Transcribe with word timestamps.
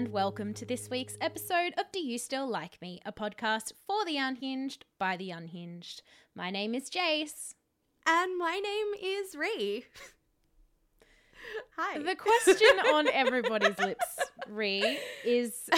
and 0.00 0.12
welcome 0.12 0.54
to 0.54 0.64
this 0.64 0.88
week's 0.88 1.18
episode 1.20 1.74
of 1.76 1.84
Do 1.92 2.00
You 2.00 2.16
Still 2.16 2.48
Like 2.48 2.80
Me, 2.80 3.02
a 3.04 3.12
podcast 3.12 3.74
for 3.86 4.02
the 4.06 4.16
unhinged 4.16 4.86
by 4.98 5.18
the 5.18 5.30
unhinged. 5.30 6.00
My 6.34 6.50
name 6.50 6.74
is 6.74 6.88
Jase. 6.88 7.54
And 8.06 8.38
my 8.38 8.58
name 8.64 8.86
is 8.98 9.34
Ree. 9.34 9.84
Hi. 11.76 11.98
The 11.98 12.16
question 12.16 12.78
on 12.94 13.08
everybody's 13.08 13.78
lips, 13.78 14.06
Ree, 14.48 14.98
is 15.22 15.68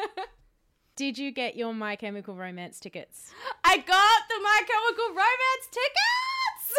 Did 0.96 1.16
you 1.16 1.30
get 1.30 1.56
your 1.56 1.72
My 1.72 1.96
Chemical 1.96 2.36
Romance 2.36 2.78
tickets? 2.78 3.32
I 3.64 3.78
got 3.78 4.22
the 4.28 4.38
My 4.42 4.60
Chemical 4.68 5.08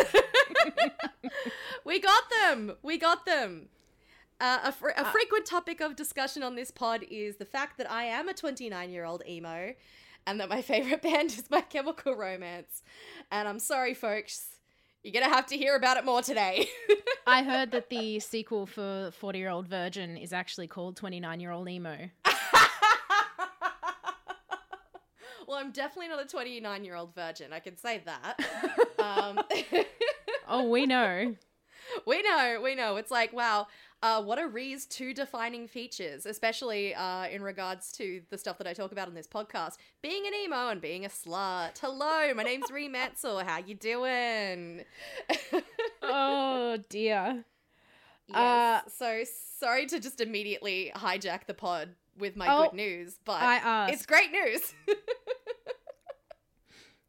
Romance 0.04 0.14
tickets! 0.14 0.54
we 1.84 2.00
got 2.00 2.26
them! 2.30 2.73
We 2.84 3.00
got 3.00 3.26
them! 3.26 3.70
Uh, 4.40 4.59
a, 4.66 4.72
fr- 4.72 4.90
a 4.96 5.05
frequent 5.12 5.46
topic 5.48 5.82
of 5.82 5.96
discussion 5.96 6.44
on 6.44 6.55
this 6.55 6.70
pod 6.70 7.04
is 7.09 7.38
the 7.38 7.46
fact 7.46 7.77
that 7.80 7.90
I 7.91 8.04
am 8.05 8.30
a 8.30 8.34
29 8.34 8.91
year 8.91 9.04
old 9.04 9.23
emo 9.27 9.73
and 10.27 10.40
that 10.40 10.48
my 10.50 10.62
favorite 10.73 11.02
band 11.02 11.32
is 11.32 11.50
My 11.50 11.62
Chemical 11.62 12.16
Romance. 12.16 12.84
And 13.32 13.48
I'm 13.48 13.60
sorry, 13.60 13.94
folks, 13.96 14.46
you're 15.04 15.13
gonna 15.13 15.34
have 15.34 15.48
to 15.48 15.58
hear 15.58 15.76
about 15.76 15.98
it 15.98 16.05
more 16.05 16.22
today. 16.22 16.68
I 17.27 17.41
heard 17.44 17.72
that 17.72 17.90
the 17.90 18.20
sequel 18.20 18.66
for 18.68 19.12
40 19.20 19.40
Year 19.40 19.50
Old 19.50 19.68
Virgin 19.68 20.18
is 20.18 20.34
actually 20.34 20.68
called 20.68 20.96
29 20.98 21.40
Year 21.40 21.52
Old 21.52 21.68
Emo. 21.68 21.98
well, 25.48 25.58
I'm 25.58 25.72
definitely 25.72 26.10
not 26.10 26.22
a 26.24 26.27
29 26.27 26.84
year 26.84 26.96
old 26.96 27.16
virgin, 27.16 27.54
I 27.54 27.60
can 27.60 27.77
say 27.77 28.02
that. 28.05 28.40
um, 28.99 29.40
Oh, 30.48 30.70
we 30.70 30.85
know. 30.85 31.35
we 32.05 32.21
know, 32.21 32.60
we 32.63 32.76
know. 32.76 32.96
It's 32.98 33.12
like, 33.12 33.34
wow, 33.34 33.68
uh, 34.04 34.21
what 34.21 34.38
are 34.40 34.48
Ree's 34.48 34.85
two 34.85 35.13
defining 35.13 35.68
features, 35.68 36.26
especially 36.26 36.93
uh, 36.96 37.27
in 37.27 37.41
regards 37.41 37.91
to 37.93 38.21
the 38.30 38.38
stuff 38.38 38.57
that 38.60 38.68
I 38.68 38.74
talk 38.74 38.91
about 38.91 39.07
on 39.07 39.13
this 39.13 39.27
podcast? 39.27 39.77
Being 40.02 40.26
an 40.27 40.34
emo 40.34 40.70
and 40.70 40.82
being 40.82 41.05
a 41.05 41.10
slut. 41.10 41.77
Hello, 41.80 42.34
my 42.34 42.43
name's 42.43 42.70
Ree 42.71 42.90
Metzel. 42.90 43.43
How 43.43 43.60
you 43.60 43.76
doing? 43.76 44.84
Oh, 46.10 46.77
dear. 46.90 47.43
yes. 48.30 48.93
so 48.98 49.24
sorry 49.60 49.85
to 49.88 49.99
just 49.99 50.21
immediately 50.21 50.91
hijack 50.96 51.48
the 51.48 51.54
pod 51.54 51.90
with 52.18 52.35
my 52.38 52.48
Oh, 52.49 52.63
good 52.65 52.74
news, 52.74 53.20
but 53.26 53.41
it's 53.91 54.05
great 54.05 54.32
news. 54.32 54.74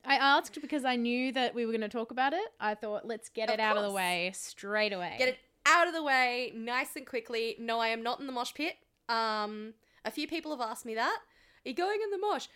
I 0.09 0.14
asked 0.14 0.59
because 0.62 0.87
I 0.87 0.97
knew 0.97 1.33
that 1.33 1.55
we 1.55 1.67
were 1.67 1.73
going 1.73 1.83
to 1.83 1.89
talk 1.89 2.11
about 2.11 2.33
it. 2.33 2.48
I 2.59 2.75
thought, 2.75 3.05
let's 3.05 3.28
get 3.28 3.51
Of 3.51 3.55
it 3.55 3.61
out 3.61 3.77
of 3.77 3.83
the 3.83 3.92
way 3.92 4.33
straight 4.34 4.95
away. 4.95 5.17
Get 5.19 5.28
it 5.28 5.39
out 5.67 5.87
of 5.87 5.92
the 5.92 6.03
way 6.03 6.50
nice 6.56 6.97
and 6.97 7.06
quickly. 7.06 7.56
No, 7.61 7.78
I 7.78 7.89
am 7.89 8.03
not 8.03 8.19
in 8.19 8.27
the 8.27 8.33
mosh 8.33 8.55
pit. 8.55 8.77
Um, 9.11 9.75
a 10.06 10.11
few 10.11 10.27
people 10.27 10.50
have 10.50 10.67
asked 10.67 10.87
me 10.87 10.95
that. 10.95 11.19
Are 11.67 11.69
you 11.69 11.75
going 11.75 11.98
in 12.03 12.11
the 12.11 12.19
mosh? 12.19 12.47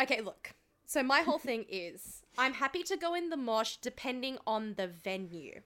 Okay, 0.00 0.20
look. 0.20 0.52
So 0.86 1.02
my 1.02 1.22
whole 1.22 1.38
thing 1.50 1.64
is 1.68 2.22
I'm 2.38 2.54
happy 2.54 2.84
to 2.84 2.96
go 2.96 3.14
in 3.14 3.28
the 3.28 3.36
mosh 3.36 3.76
depending 3.76 4.38
on 4.46 4.74
the 4.76 4.86
venue. 4.86 5.60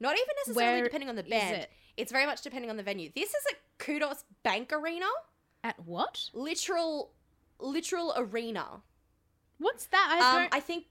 Not 0.00 0.14
even 0.16 0.26
necessarily 0.44 0.80
Where 0.80 0.84
depending 0.84 1.08
on 1.08 1.14
the 1.14 1.22
band. 1.22 1.56
it? 1.56 1.70
It's 1.96 2.10
very 2.10 2.26
much 2.26 2.42
depending 2.42 2.68
on 2.68 2.76
the 2.76 2.82
venue. 2.82 3.10
This 3.14 3.28
is 3.28 3.44
a 3.52 3.82
Qudos 3.82 4.24
Bank 4.42 4.72
Arena. 4.72 5.06
At 5.62 5.78
what? 5.86 6.30
Literal 6.32 7.12
literal 7.60 8.12
arena. 8.16 8.82
What's 9.60 9.86
that? 9.86 10.08
I 10.10 10.18
Um, 10.36 10.42
don't. 10.42 10.54
I 10.54 10.60
think. 10.60 10.86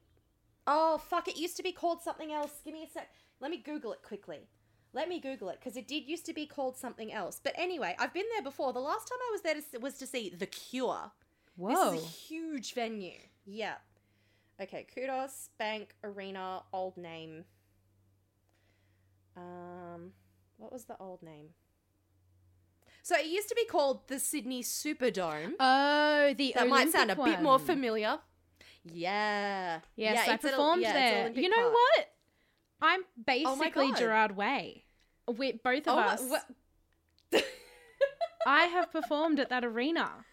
Oh 0.65 0.97
fuck! 0.97 1.27
It 1.27 1.35
used 1.37 1.57
to 1.57 1.63
be 1.63 1.71
called 1.73 2.01
something 2.01 2.31
else. 2.31 2.61
Give 2.63 2.73
me 2.73 2.83
a 2.83 2.87
sec. 2.87 3.09
Let 3.41 3.51
me 3.51 3.57
Google 3.57 3.91
it 3.91 4.01
quickly. 4.03 4.47
Let 4.93 5.09
me 5.09 5.19
Google 5.19 5.49
it 5.49 5.59
because 5.59 5.75
it 5.77 5.87
did 5.87 6.07
used 6.07 6.25
to 6.27 6.33
be 6.33 6.45
called 6.45 6.77
something 6.77 7.11
else. 7.11 7.39
But 7.43 7.53
anyway, 7.57 7.95
I've 7.99 8.13
been 8.13 8.25
there 8.33 8.41
before. 8.43 8.71
The 8.73 8.79
last 8.79 9.07
time 9.07 9.19
I 9.27 9.31
was 9.31 9.41
there 9.41 9.55
to, 9.55 9.79
was 9.79 9.95
to 9.95 10.07
see 10.07 10.29
The 10.29 10.45
Cure. 10.47 11.11
Whoa. 11.55 11.91
This 11.91 12.01
is 12.01 12.05
a 12.07 12.09
huge 12.09 12.73
venue. 12.73 13.19
Yeah. 13.45 13.75
Okay, 14.61 14.85
Qudos 14.95 15.49
Bank 15.57 15.95
Arena. 16.03 16.63
Old 16.73 16.97
name. 16.97 17.45
Um, 19.37 20.11
what 20.57 20.71
was 20.71 20.85
the 20.85 20.97
old 20.99 21.21
name? 21.23 21.49
So 23.03 23.15
it 23.15 23.25
used 23.27 23.49
to 23.49 23.55
be 23.55 23.65
called 23.65 24.07
the 24.07 24.19
Sydney 24.19 24.61
Superdome. 24.61 25.53
oh, 25.59 26.33
the 26.37 26.53
That 26.55 26.67
might 26.67 26.89
sound 26.91 27.09
a 27.11 27.13
Olympic 27.15 27.37
bit 27.37 27.43
more 27.43 27.57
familiar. 27.59 28.19
Yeah. 28.85 29.79
Yes, 29.95 30.23
yeah, 30.27 30.33
I 30.33 30.37
performed 30.37 30.81
yeah, 30.83 30.93
there. 30.93 31.31
You 31.41 31.49
know 31.49 31.55
Park. 31.57 31.73
what? 31.73 32.09
I'm 32.81 33.01
Oh 33.01 33.05
basically 33.25 33.89
God. 33.89 33.97
Gerard 33.97 34.37
Way. 34.37 34.85
We 35.27 35.51
both 35.53 35.87
of 35.87 35.93
Oh, 35.93 35.95
my- 35.95 36.05
us. 36.07 36.21
wha- 36.23 37.39
I 38.45 38.65
have 38.65 38.91
performed 38.91 39.39
at 39.39 39.49
that 39.49 39.63
arena. 39.65 40.25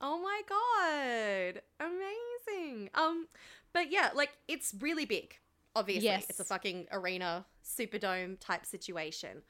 oh 0.00 0.20
my 0.20 0.42
god. 0.48 1.62
Amazing. 1.80 2.90
Um 2.94 3.28
but 3.72 3.90
yeah, 3.90 4.10
like 4.14 4.30
it's 4.48 4.74
really 4.80 5.04
big. 5.04 5.36
Obviously, 5.76 6.04
Yes. 6.06 6.26
it's 6.28 6.38
a 6.40 6.44
fucking 6.44 6.86
arena 6.92 7.46
superdome 7.64 8.38
type 8.38 8.64
situation. 8.66 9.42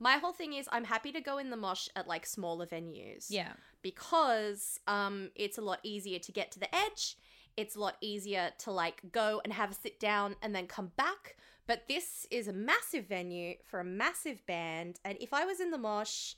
My 0.00 0.12
whole 0.18 0.32
thing 0.32 0.52
is 0.54 0.68
I'm 0.72 0.84
happy 0.84 1.12
to 1.12 1.20
go 1.20 1.38
in 1.38 1.50
the 1.50 1.56
mosh 1.56 1.88
at 1.96 2.06
like 2.08 2.24
smaller 2.26 2.66
venues. 2.66 3.26
Yeah. 3.28 3.52
because 3.82 4.80
um, 4.88 5.30
it's 5.36 5.56
a 5.58 5.60
lot 5.60 5.78
easier 5.84 6.18
to 6.20 6.32
get 6.32 6.50
to 6.52 6.58
the 6.60 6.72
edge. 6.74 7.16
It's 7.58 7.76
a 7.76 7.80
lot 7.80 7.96
easier 8.00 8.52
to 8.58 8.70
like 8.70 9.00
go 9.12 9.40
and 9.44 9.52
have 9.52 9.70
a 9.72 9.74
sit 9.74 9.98
down 10.00 10.36
and 10.42 10.54
then 10.54 10.66
come 10.66 10.92
back. 10.96 11.36
But 11.66 11.86
this 11.88 12.26
is 12.30 12.48
a 12.48 12.52
massive 12.52 13.06
venue 13.06 13.56
for 13.64 13.80
a 13.80 13.84
massive 13.84 14.46
band, 14.46 15.00
and 15.04 15.18
if 15.20 15.34
I 15.34 15.44
was 15.44 15.60
in 15.60 15.70
the 15.70 15.76
mosh 15.78 16.34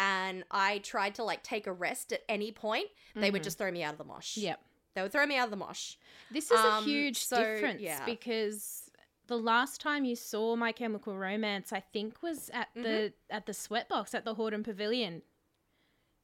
and 0.00 0.44
I 0.50 0.78
tried 0.78 1.14
to 1.14 1.24
like 1.24 1.42
take 1.42 1.66
a 1.66 1.72
rest 1.72 2.12
at 2.12 2.22
any 2.28 2.50
point, 2.52 2.88
they 3.14 3.30
would 3.30 3.40
Mhm. 3.40 3.44
just 3.44 3.56
throw 3.58 3.70
me 3.70 3.82
out 3.82 3.92
of 3.92 3.98
the 3.98 4.04
mosh. 4.04 4.36
Yep. 4.36 4.60
They 4.94 5.02
would 5.02 5.12
throw 5.12 5.24
me 5.26 5.36
out 5.36 5.44
of 5.46 5.50
the 5.50 5.56
mosh. 5.56 5.96
This 6.30 6.50
is 6.50 6.58
Um, 6.60 6.82
a 6.82 6.86
huge 6.86 7.18
so, 7.24 7.36
difference 7.36 7.80
yeah. 7.80 8.04
because 8.04 8.90
the 9.26 9.38
last 9.38 9.80
time 9.80 10.04
you 10.04 10.16
saw 10.16 10.54
My 10.56 10.70
Chemical 10.72 11.16
Romance, 11.16 11.72
I 11.72 11.80
think, 11.80 12.22
was 12.22 12.50
at 12.50 12.68
the 12.74 13.14
at 13.30 13.46
the 13.46 13.52
Sweatbox 13.52 14.14
at 14.14 14.24
the 14.26 14.34
Hordern 14.34 14.62
Pavilion, 14.64 15.22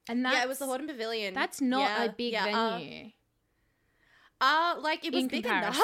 and 0.08 0.24
that's 0.24 0.36
yeah, 0.36 0.42
it 0.42 0.48
was 0.48 0.58
the 0.58 0.66
Hordern 0.66 0.86
Pavilion. 0.86 1.32
That's 1.34 1.60
not 1.60 1.80
Yeah, 1.82 2.04
a 2.04 2.12
big 2.12 2.32
yeah, 2.32 2.44
venue. 2.78 3.12
Uh, 4.40 4.76
like 4.80 5.04
it 5.04 5.12
was 5.12 5.26
big 5.26 5.44
enough. 5.46 5.78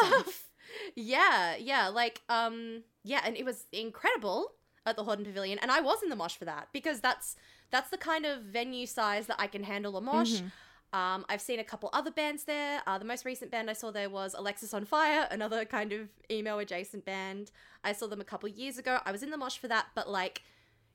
yeah, 0.95 1.57
yeah, 1.57 1.89
like 1.89 2.23
um, 2.29 2.83
yeah, 3.05 3.21
and 3.25 3.37
it 3.37 3.45
was 3.45 3.67
incredible 3.73 4.53
at 4.85 4.97
the 4.97 5.05
Hordern 5.05 5.25
Pavilion, 5.25 5.59
and 5.61 5.71
I 5.71 5.81
was 5.81 6.03
in 6.03 6.09
the 6.09 6.17
mosh 6.17 6.37
for 6.37 6.45
that 6.47 6.69
because 6.73 7.01
that's 7.01 7.37
that's 7.71 7.91
the 7.91 7.99
kind 7.99 8.25
of 8.27 8.43
venue 8.43 8.87
size 8.87 9.27
that 9.27 9.37
I 9.39 9.47
can 9.47 9.65
handle 9.65 9.97
a 9.97 10.01
mosh. 10.01 10.35
Mhm. 10.41 10.53
Um, 10.93 11.27
I've 11.29 11.41
seen 11.41 11.59
a 11.59 11.65
couple 11.65 11.91
other 11.93 12.13
bands 12.13 12.45
there. 12.45 12.81
Uh, 12.87 12.97
the 12.97 13.05
most 13.05 13.25
recent 13.25 13.51
band 13.51 13.69
I 13.69 13.73
saw 13.75 13.91
there 13.91 14.09
was 14.09 14.35
Alexisonfire, 14.35 15.27
another 15.31 15.65
kind 15.65 15.93
of 15.93 16.09
emo 16.31 16.59
adjacent 16.59 17.05
band. 17.05 17.51
I 17.85 17.93
saw 17.93 18.07
them 18.07 18.21
a 18.21 18.25
couple 18.25 18.49
years 18.49 18.79
ago. 18.79 19.01
I 19.05 19.13
was 19.13 19.23
in 19.23 19.31
the 19.31 19.37
mosh 19.37 19.59
for 19.59 19.69
that, 19.69 19.87
but 19.95 20.09
like 20.09 20.43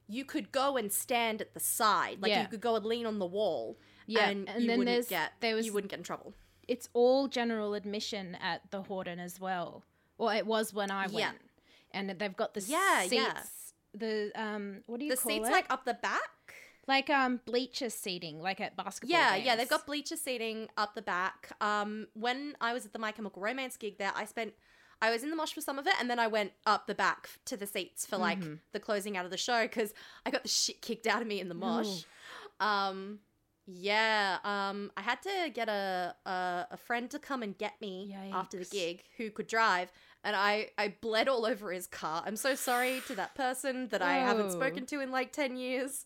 you 0.08 0.26
could 0.26 0.52
go 0.52 0.78
and 0.78 0.92
stand 0.92 1.42
at 1.42 1.54
the 1.54 1.60
side, 1.60 2.18
like 2.22 2.32
Yeah. 2.32 2.42
you 2.44 2.48
could 2.48 2.62
go 2.62 2.76
and 2.78 2.86
lean 2.86 3.06
on 3.06 3.20
the 3.20 3.26
wall. 3.26 3.78
Yeah, 4.08 4.30
and, 4.30 4.50
and 4.50 4.62
you 4.64 4.68
then 4.70 4.80
wouldn't 4.80 4.94
there's- 4.94 5.08
get 5.10 5.34
there 5.42 5.56
was- 5.56 5.66
you 5.66 5.74
wouldn't 5.74 5.92
get 5.92 6.00
in 6.00 6.04
trouble. 6.04 6.34
It's 6.74 6.88
all 6.94 7.28
general 7.28 7.74
admission 7.74 8.36
at 8.42 8.60
the 8.72 8.82
Hordern 8.84 9.20
as 9.20 9.40
well. 9.40 9.84
Well, 10.18 10.30
it 10.30 10.46
was 10.46 10.74
when 10.74 10.90
I 10.92 11.04
went, 11.08 11.14
Yeah. 11.14 11.32
and 11.98 12.10
they've 12.20 12.36
got 12.44 12.54
the 12.54 12.62
Yeah, 12.62 13.02
seats. 13.02 13.14
yeah. 13.14 13.42
The 13.94 14.32
um, 14.36 14.84
what 14.88 15.00
do 15.00 15.06
you 15.06 15.12
think? 15.16 15.20
The 15.20 15.24
call 15.24 15.32
seats 15.32 15.50
it? 15.50 15.52
like 15.52 15.66
up 15.70 15.84
the 15.86 15.96
back. 15.96 16.22
like 16.88 17.10
um 17.10 17.40
bleacher 17.46 17.90
seating, 17.90 18.40
like 18.42 18.60
at 18.62 18.76
basketball. 18.76 19.12
Yeah, 19.18 19.36
yeah, 19.36 19.56
they've 19.58 19.70
got 19.76 19.86
bleacher 19.86 20.16
seating 20.16 20.68
up 20.78 20.96
the 20.96 21.02
back. 21.02 21.52
Um, 21.62 22.08
when 22.14 22.56
I 22.62 22.74
was 22.74 22.86
at 22.86 22.94
the 22.94 23.00
My 23.00 23.12
Chemical 23.12 23.42
Romance 23.42 23.76
gig 23.78 23.98
there, 23.98 24.12
I 24.16 24.26
spent, 24.26 24.54
I 25.02 25.12
was 25.12 25.24
in 25.24 25.30
the 25.30 25.36
mosh 25.36 25.54
for 25.54 25.62
some 25.62 25.78
of 25.78 25.86
it, 25.88 25.94
and 26.00 26.10
then 26.10 26.20
I 26.20 26.28
went 26.28 26.54
up 26.66 26.88
the 26.88 26.96
back 26.96 27.30
to 27.46 27.56
the 27.58 27.68
seats 27.68 28.06
for 28.06 28.18
like 28.18 28.40
Mhm. 28.40 28.60
the 28.72 28.80
closing 28.80 29.16
out 29.18 29.26
of 29.26 29.32
the 29.32 29.38
show 29.38 29.62
because 29.64 29.94
I 30.26 30.32
got 30.32 30.44
the 30.44 30.50
shit 30.50 30.82
kicked 30.82 31.06
out 31.08 31.22
of 31.22 31.28
me 31.28 31.40
in 31.40 31.50
the 31.50 31.56
mosh. 31.56 32.04
Um, 32.60 33.20
yeah, 33.66 34.38
um, 34.44 34.92
I 34.98 35.02
had 35.02 35.22
to 35.24 35.50
get 35.54 35.70
a, 35.70 36.16
a 36.26 36.68
a 36.72 36.78
friend 36.78 37.10
to 37.12 37.20
come 37.20 37.44
and 37.44 37.58
get 37.58 37.80
me 37.82 38.10
after 38.34 38.58
the 38.58 38.66
gig 38.66 39.04
who 39.18 39.30
could 39.30 39.48
drive. 39.48 39.92
And 40.24 40.36
I, 40.36 40.70
I 40.78 40.94
bled 41.02 41.28
all 41.28 41.46
over 41.48 41.72
his 41.72 41.88
car. 41.88 42.22
I'm 42.26 42.36
so 42.36 42.54
sorry 42.54 43.02
to 43.08 43.16
that 43.16 43.34
person 43.34 43.88
that 43.88 44.04
I 44.04 44.18
haven't 44.18 44.52
spoken 44.52 44.86
to 44.88 45.00
in 45.00 45.10
like 45.12 45.32
10 45.34 45.58
years. 45.58 46.06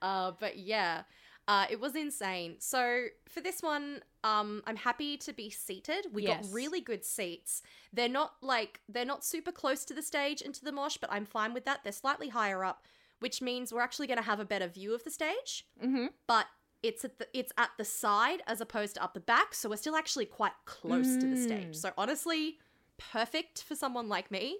Uh, 0.00 0.30
but 0.38 0.56
yeah, 0.56 1.02
uh, 1.48 1.66
it 1.68 1.80
was 1.80 1.96
insane. 1.96 2.56
So 2.60 3.06
for 3.28 3.40
this 3.40 3.62
one, 3.62 4.02
um, 4.22 4.62
I'm 4.68 4.76
happy 4.76 5.16
to 5.16 5.32
be 5.32 5.50
seated. 5.50 6.06
We 6.12 6.22
Yes. 6.22 6.46
got 6.46 6.54
really 6.54 6.80
good 6.80 7.04
seats. 7.04 7.62
They're 7.92 8.08
not 8.08 8.34
like 8.40 8.80
they're 8.88 9.04
not 9.04 9.24
super 9.24 9.50
close 9.50 9.84
to 9.86 9.94
the 9.94 10.02
stage 10.02 10.42
into 10.42 10.64
the 10.64 10.70
mosh, 10.72 10.96
but 10.98 11.10
I'm 11.12 11.24
fine 11.26 11.52
with 11.52 11.64
that. 11.64 11.80
They're 11.82 11.92
slightly 11.92 12.28
higher 12.28 12.62
up, 12.64 12.84
which 13.18 13.42
means 13.42 13.72
we're 13.72 13.80
actually 13.80 14.06
going 14.06 14.18
to 14.18 14.24
have 14.24 14.38
a 14.38 14.44
better 14.44 14.68
view 14.68 14.94
of 14.94 15.02
the 15.02 15.10
stage. 15.10 15.66
Mhm. 15.84 16.10
But 16.28 16.46
it's 16.82 17.04
at 17.04 17.18
the 17.18 17.26
it's 17.32 17.52
at 17.58 17.70
the 17.78 17.84
side 17.84 18.42
as 18.46 18.60
opposed 18.60 18.94
to 18.96 19.02
up 19.02 19.14
the 19.14 19.20
back, 19.20 19.54
so 19.54 19.68
we're 19.68 19.76
still 19.76 19.96
actually 19.96 20.26
quite 20.26 20.52
close 20.64 21.08
mm. 21.08 21.20
to 21.20 21.26
the 21.26 21.36
mm. 21.36 21.44
stage. 21.44 21.76
So 21.76 21.92
honestly, 21.96 22.58
perfect 22.98 23.62
for 23.62 23.74
someone 23.74 24.08
like 24.08 24.30
me. 24.30 24.58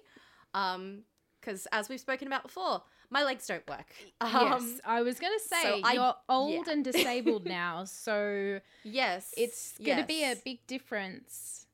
Um, 0.53 1.03
because 1.39 1.67
as 1.71 1.87
we've 1.87 1.99
spoken 1.99 2.27
about 2.27 2.43
before, 2.43 2.81
my 3.09 3.23
legs 3.23 3.47
don't 3.47 3.67
work. 3.69 3.93
Um, 4.19 4.31
yes, 4.33 4.81
I 4.83 5.01
was 5.01 5.19
gonna 5.19 5.39
say 5.39 5.81
so 5.81 5.91
you're 5.91 6.15
old 6.27 6.65
yeah. 6.67 6.73
and 6.73 6.83
disabled 6.83 7.45
now, 7.45 7.85
so 7.85 8.59
yes, 8.83 9.33
it's 9.37 9.77
gonna 9.77 9.99
yes. 9.99 10.07
be 10.07 10.23
a 10.23 10.35
big 10.43 10.65
difference. 10.67 11.65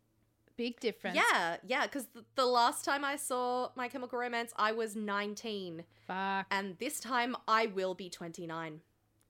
Big 0.55 0.79
difference. 0.79 1.15
Yeah, 1.15 1.57
yeah. 1.65 1.83
Because 1.83 2.05
th- 2.13 2.25
the 2.35 2.45
last 2.45 2.85
time 2.85 3.03
I 3.03 3.15
saw 3.15 3.69
My 3.75 3.87
Chemical 3.87 4.19
Romance, 4.19 4.53
I 4.55 4.71
was 4.71 4.95
nineteen. 4.95 5.83
Fuck. 6.05 6.45
And 6.51 6.77
this 6.77 6.99
time, 6.99 7.35
I 7.47 7.65
will 7.65 7.95
be 7.95 8.07
twenty 8.07 8.45
nine. 8.45 8.81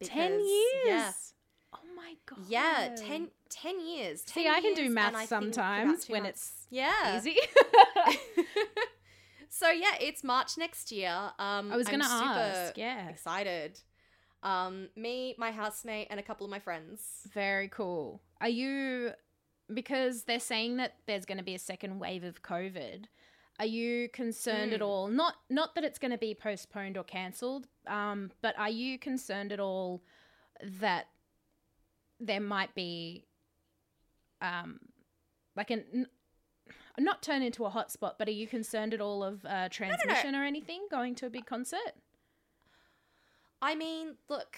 10 0.04 0.32
years. 0.32 0.86
Yeah. 0.86 1.12
Oh 1.74 1.80
my 1.96 2.16
god. 2.26 2.40
Yeah, 2.48 2.96
10, 2.96 3.30
10 3.50 3.80
years. 3.86 4.24
10 4.24 4.44
See, 4.44 4.50
I 4.50 4.62
can 4.62 4.74
do 4.74 4.90
math 4.90 5.28
sometimes 5.28 6.08
when 6.08 6.24
months. 6.24 6.54
it's 6.54 6.68
yeah. 6.70 7.18
easy. 7.18 7.38
so 9.50 9.70
yeah, 9.70 9.96
it's 10.00 10.24
March 10.24 10.58
next 10.58 10.92
year. 10.92 11.32
Um, 11.40 11.72
I 11.72 11.78
was 11.78 11.88
going 11.88 12.02
to 12.02 12.06
ask. 12.06 12.78
Yeah. 12.78 13.10
Excited. 13.10 13.80
Um, 14.44 14.90
me, 14.96 15.36
my 15.38 15.52
housemate, 15.52 16.08
and 16.10 16.20
a 16.20 16.24
couple 16.24 16.46
of 16.46 16.52
my 16.52 16.60
friends. 16.60 17.02
Very 17.34 17.70
cool. 17.70 18.22
Are 18.42 18.50
you 18.50 19.12
because 19.74 20.24
they're 20.24 20.40
saying 20.40 20.78
that 20.78 20.96
there's 21.08 21.26
going 21.26 21.38
to 21.38 21.44
be 21.44 21.56
a 21.56 21.60
second 21.60 22.00
wave 22.00 22.24
of 22.24 22.44
COVID? 22.44 23.06
Are 23.60 23.66
you 23.66 24.10
concerned 24.10 24.74
at 24.74 24.80
Mm. 24.80 24.86
all? 24.86 25.08
Not 25.08 25.36
not 25.50 25.76
that 25.76 25.84
it's 25.84 26.00
going 26.00 26.12
to 26.12 26.18
be 26.18 26.34
postponed 26.34 26.98
or 26.98 27.04
cancelled, 27.04 27.68
um, 27.88 28.32
but 28.42 28.58
are 28.58 28.70
you 28.70 28.98
concerned 28.98 29.52
at 29.52 29.60
all 29.60 30.04
that 30.62 31.08
there 32.20 32.42
might 32.42 32.74
be 32.74 33.26
um, 34.42 34.80
like 35.56 35.70
an 35.72 36.08
not 36.98 37.22
turn 37.24 37.42
into 37.42 37.66
a 37.66 37.70
hotspot, 37.72 38.14
but 38.20 38.28
are 38.28 38.32
you 38.32 38.48
concerned 38.48 38.94
at 38.94 39.02
all 39.02 39.24
of 39.24 39.44
uh, 39.46 39.68
transmission 39.70 40.36
or 40.36 40.44
anything 40.44 40.88
going 40.92 41.16
to 41.16 41.26
a 41.26 41.30
big 41.30 41.46
concert? 41.46 41.96
I 43.62 43.76
mean, 43.76 44.16
look, 44.30 44.58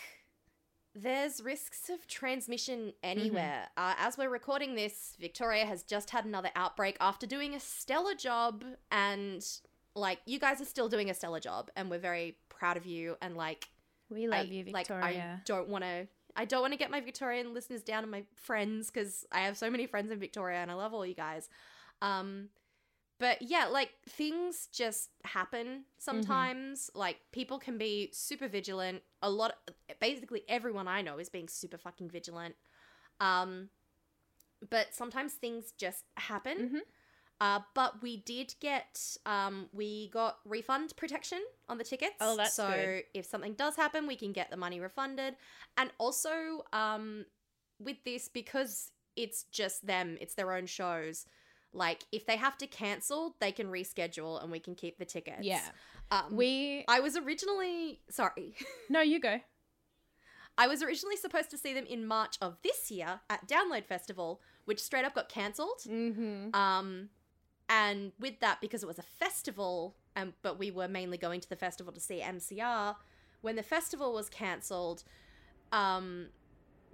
there's 0.96 1.44
risks 1.44 1.90
of 1.90 2.08
transmission 2.08 2.94
anywhere. 3.04 3.68
Uh, 3.76 3.94
as 4.00 4.18
we're 4.18 4.30
recording 4.30 4.76
this, 4.76 5.16
Victoria 5.20 5.66
has 5.66 5.84
just 5.84 6.10
had 6.10 6.26
another 6.26 6.50
outbreak 6.56 6.96
after 7.02 7.28
doing 7.28 7.54
a 7.54 7.60
stellar 7.60 8.16
job, 8.16 8.64
and 8.92 9.46
like 9.94 10.20
you 10.26 10.40
guys 10.40 10.62
are 10.62 10.66
still 10.66 10.88
doing 10.88 11.10
a 11.10 11.14
stellar 11.14 11.42
job, 11.42 11.70
and 11.76 11.90
we're 11.90 12.00
very 12.00 12.38
proud 12.48 12.78
of 12.78 12.86
you. 12.86 13.18
And 13.22 13.36
like, 13.36 13.68
We 14.10 14.28
love 14.28 14.40
I, 14.40 14.44
you, 14.44 14.66
like 14.72 14.90
I 14.90 15.40
don't 15.46 15.68
want 15.68 15.84
to. 15.84 16.08
I 16.38 16.46
don't 16.46 16.62
want 16.62 16.74
to 16.74 16.78
get 16.78 16.92
my 16.92 17.00
Victorian 17.00 17.54
listeners 17.54 17.82
down 17.82 18.04
and 18.04 18.12
my 18.12 18.24
friends 18.34 18.92
because 18.92 19.26
I 19.32 19.42
have 19.42 19.58
so 19.58 19.70
many 19.70 19.88
friends 19.88 20.12
in 20.12 20.20
Victoria 20.20 20.58
and 20.58 20.70
I 20.70 20.74
love 20.74 20.94
all 20.94 21.06
you 21.06 21.14
guys. 21.14 21.50
Um, 22.02 22.50
but 23.20 23.42
yeah, 23.42 23.66
like 23.68 23.92
things 24.10 24.68
just 24.74 25.10
happen 25.24 25.86
sometimes. 25.98 26.90
Like 26.94 27.18
people 27.32 27.60
can 27.60 27.78
be 27.78 28.10
super 28.14 28.48
vigilant. 28.48 29.04
A 29.22 29.30
lot, 29.30 29.54
basically 30.02 30.44
everyone 30.50 30.88
I 30.88 31.02
know 31.02 31.18
is 31.18 31.30
being 31.30 31.48
super 31.48 31.78
fucking 31.78 32.10
vigilant. 32.10 32.56
Um, 33.20 33.70
but 34.70 34.94
sometimes 34.94 35.34
things 35.34 35.72
just 35.78 36.04
happen. 36.18 36.70
Mhm. 36.70 36.80
Uh, 37.42 37.60
but 37.74 38.02
we 38.02 38.18
did 38.18 38.56
get 38.62 39.18
um, 39.26 39.70
we 39.74 40.10
got 40.10 40.40
refund 40.46 40.94
protection 40.96 41.44
on 41.68 41.78
the 41.78 41.84
tickets. 41.84 42.16
Oh, 42.22 42.38
that's 42.38 42.54
so 42.54 42.70
good. 42.70 43.04
if 43.14 43.26
something 43.26 43.54
does 43.54 43.76
happen, 43.76 44.08
we 44.08 44.16
can 44.16 44.32
get 44.32 44.50
the 44.50 44.58
money 44.58 44.80
refunded. 44.80 45.36
And 45.78 45.92
also, 45.98 46.64
um, 46.72 47.26
with 47.80 47.98
this 48.06 48.30
because 48.30 48.92
it's 49.18 49.44
just 49.52 49.86
them, 49.86 50.18
it's 50.22 50.36
their 50.36 50.54
own 50.54 50.66
shows. 50.66 51.26
Like 51.76 52.06
if 52.12 52.26
they 52.26 52.38
have 52.38 52.58
to 52.60 52.68
cancel, 52.68 53.36
they 53.40 53.52
can 53.52 53.68
reschedule, 53.68 54.42
and 54.42 54.52
we 54.52 54.60
can 54.60 54.76
keep 54.76 54.98
the 54.98 55.06
tickets. 55.06 55.42
Yeah. 55.42 55.62
Um, 56.12 56.36
We 56.36 56.86
I 56.88 57.00
was 57.00 57.18
originally 57.18 58.00
sorry. 58.10 58.56
no, 58.90 59.02
you 59.02 59.20
go. 59.20 59.42
I 60.58 60.68
was 60.68 60.82
originally 60.82 61.18
supposed 61.18 61.50
to 61.52 61.58
see 61.58 61.74
them 61.74 61.86
in 61.86 62.08
March 62.08 62.38
of 62.42 62.58
this 62.64 62.90
year 62.90 63.20
at 63.30 63.46
Download 63.48 63.86
Festival, 63.86 64.40
which 64.64 64.82
straight 64.82 65.04
up 65.04 65.14
got 65.14 65.28
cancelled. 65.28 65.82
Mm-hmm. 65.86 66.56
Um, 66.56 67.10
and 67.68 68.14
with 68.20 68.40
that, 68.40 68.62
because 68.62 68.82
it 68.82 68.88
was 68.88 69.00
a 69.00 69.04
festival, 69.04 69.96
um, 70.16 70.34
but 70.44 70.58
we 70.58 70.72
were 70.72 70.88
mainly 70.88 71.18
going 71.18 71.42
to 71.42 71.50
the 71.50 71.58
festival 71.58 71.92
to 71.92 72.00
see 72.00 72.22
MCR, 72.22 72.96
when 73.42 73.58
the 73.58 73.64
festival 73.64 74.14
was 74.14 74.30
cancelled, 74.30 75.04
um, 75.72 76.28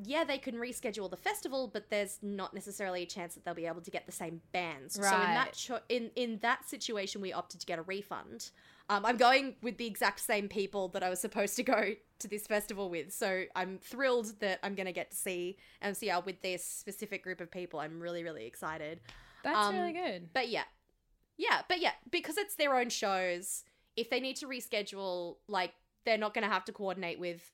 yeah, 0.03 0.24
they 0.24 0.38
can 0.38 0.56
reschedule 0.56 1.09
the 1.09 1.18
festival, 1.18 1.69
but 1.71 1.89
there's 1.89 2.19
not 2.21 2.53
necessarily 2.53 3.03
a 3.03 3.06
chance 3.06 3.36
that 3.36 3.44
they'll 3.45 3.53
be 3.53 3.65
able 3.65 3.81
to 3.81 3.92
get 3.92 4.06
the 4.06 4.12
same 4.12 4.42
bands. 4.51 4.98
Right. 5.01 5.09
So 5.09 5.15
in 5.18 5.33
that 5.33 5.53
cho- 5.53 5.80
in 5.89 6.12
in 6.15 6.39
that 6.39 6.68
situation, 6.68 7.21
we 7.21 7.33
opted 7.33 7.59
to 7.62 7.65
get 7.65 7.80
a 7.80 7.83
refund. 7.83 8.51
Um, 8.89 9.06
I'm 9.06 9.18
going 9.18 9.56
with 9.62 9.77
the 9.77 9.86
exact 9.88 10.19
same 10.19 10.50
people 10.50 10.89
that 10.89 11.01
I 11.03 11.09
was 11.09 11.19
supposed 11.21 11.56
to 11.56 11.63
go 11.63 11.94
to 12.19 12.27
this 12.27 12.45
festival 12.48 12.89
with, 12.89 13.13
so 13.13 13.44
I'm 13.56 13.77
thrilled 13.77 14.39
that 14.42 14.59
I'm 14.63 14.75
going 14.75 14.88
to 14.88 14.92
get 14.92 15.12
to 15.12 15.18
see 15.18 15.57
MCR 15.83 16.25
with 16.25 16.42
this 16.42 16.65
specific 16.65 17.24
group 17.24 17.39
of 17.39 17.50
people. 17.51 17.80
I'm 17.80 18.00
really 18.00 18.24
really 18.24 18.45
excited. 18.45 19.00
That's 19.44 19.57
Um, 19.57 19.75
really 19.75 19.94
good. 19.94 20.30
But 20.33 20.50
yeah. 20.50 20.63
Yeah, 21.38 21.62
but 21.68 21.80
yeah, 21.81 21.94
because 22.12 22.38
it's 22.38 22.56
their 22.56 22.75
own 22.77 22.89
shows, 22.89 23.63
if 23.95 24.09
they 24.12 24.19
need 24.19 24.36
to 24.38 24.48
reschedule, 24.48 25.38
like, 25.48 25.74
they're 26.06 26.18
not 26.18 26.36
going 26.36 26.44
to 26.48 26.53
have 26.53 26.65
to 26.65 26.71
coordinate 26.71 27.19
with 27.19 27.50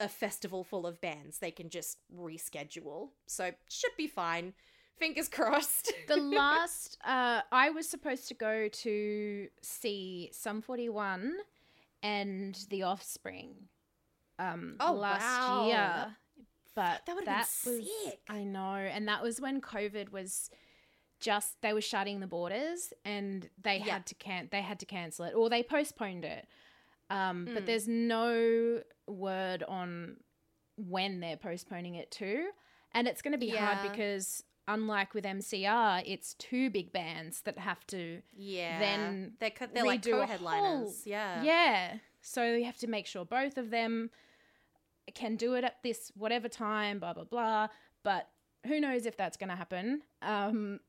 a 0.00 0.08
festival 0.08 0.64
full 0.64 0.86
of 0.86 1.00
bands. 1.00 1.38
They 1.38 1.50
can 1.50 1.70
just 1.70 1.98
reschedule. 2.14 3.10
So, 3.26 3.50
should 3.68 3.92
be 3.96 4.06
fine. 4.08 4.54
Fingers 4.98 5.28
crossed. 5.38 5.92
the 6.08 6.16
last 6.40 6.98
uh 7.04 7.40
I 7.50 7.70
was 7.70 7.88
supposed 7.88 8.28
to 8.28 8.34
go 8.34 8.68
to 8.68 9.48
see 9.62 10.30
Sum 10.32 10.62
41 10.62 11.32
and 12.02 12.54
The 12.70 12.82
Offspring 12.84 13.54
um 14.38 14.76
Oh, 14.80 14.92
last 14.92 15.22
wow. 15.48 15.66
year. 15.66 16.16
But 16.76 17.02
That 17.06 17.14
would've 17.14 17.26
been 17.26 17.36
was 17.38 17.48
sick. 17.48 18.20
I 18.28 18.42
know, 18.44 18.74
and 18.74 19.06
that 19.08 19.22
was 19.22 19.40
when 19.40 19.60
COVID 19.60 20.10
was 20.10 20.50
just 21.20 21.60
they 21.62 21.72
were 21.72 21.80
shutting 21.80 22.20
the 22.20 22.26
borders 22.26 22.92
and 23.04 23.48
they 23.62 23.76
Yeah. 23.78 23.94
had 23.94 24.06
to 24.06 24.14
can 24.16 24.48
they 24.50 24.60
had 24.62 24.78
to 24.80 24.86
cancel 24.86 25.24
it 25.24 25.34
or 25.34 25.48
they 25.48 25.62
postponed 25.62 26.24
it. 26.24 26.46
Um, 27.10 27.44
but 27.52 27.62
Mm. 27.62 27.66
there's 27.66 27.86
no 27.88 28.82
word 29.06 29.62
on 29.64 30.16
when 30.76 31.20
they're 31.20 31.36
postponing 31.36 31.94
it 31.94 32.10
to. 32.12 32.50
And 32.92 33.06
it's 33.08 33.22
going 33.22 33.32
to 33.32 33.38
be 33.38 33.46
Yeah. 33.46 33.74
hard 33.74 33.90
because 33.90 34.42
unlike 34.66 35.12
with 35.14 35.24
MCR, 35.24 36.02
it's 36.06 36.34
two 36.34 36.70
big 36.70 36.90
bands 36.92 37.42
that 37.42 37.58
have 37.58 37.86
to 37.88 38.22
yeah. 38.34 38.78
Then 38.78 39.36
they're, 39.38 39.50
co- 39.50 39.66
they're 39.66 39.84
like 39.84 40.02
co-headliners. 40.04 40.62
whole- 40.88 40.94
yeah. 41.04 41.42
yeah. 41.42 41.98
So 42.22 42.54
you 42.54 42.64
have 42.64 42.78
to 42.78 42.86
make 42.86 43.06
sure 43.06 43.24
both 43.26 43.58
of 43.58 43.70
them 43.70 44.10
can 45.14 45.36
do 45.36 45.54
it 45.54 45.64
at 45.64 45.82
this 45.82 46.10
whatever 46.14 46.48
time, 46.48 46.98
blah 46.98 47.12
blah 47.12 47.24
blah. 47.24 47.68
But 48.02 48.30
who 48.66 48.80
knows 48.80 49.04
if 49.04 49.16
that's 49.18 49.36
going 49.36 49.50
to 49.50 49.56
happen? 49.56 50.02
Um, 50.22 50.80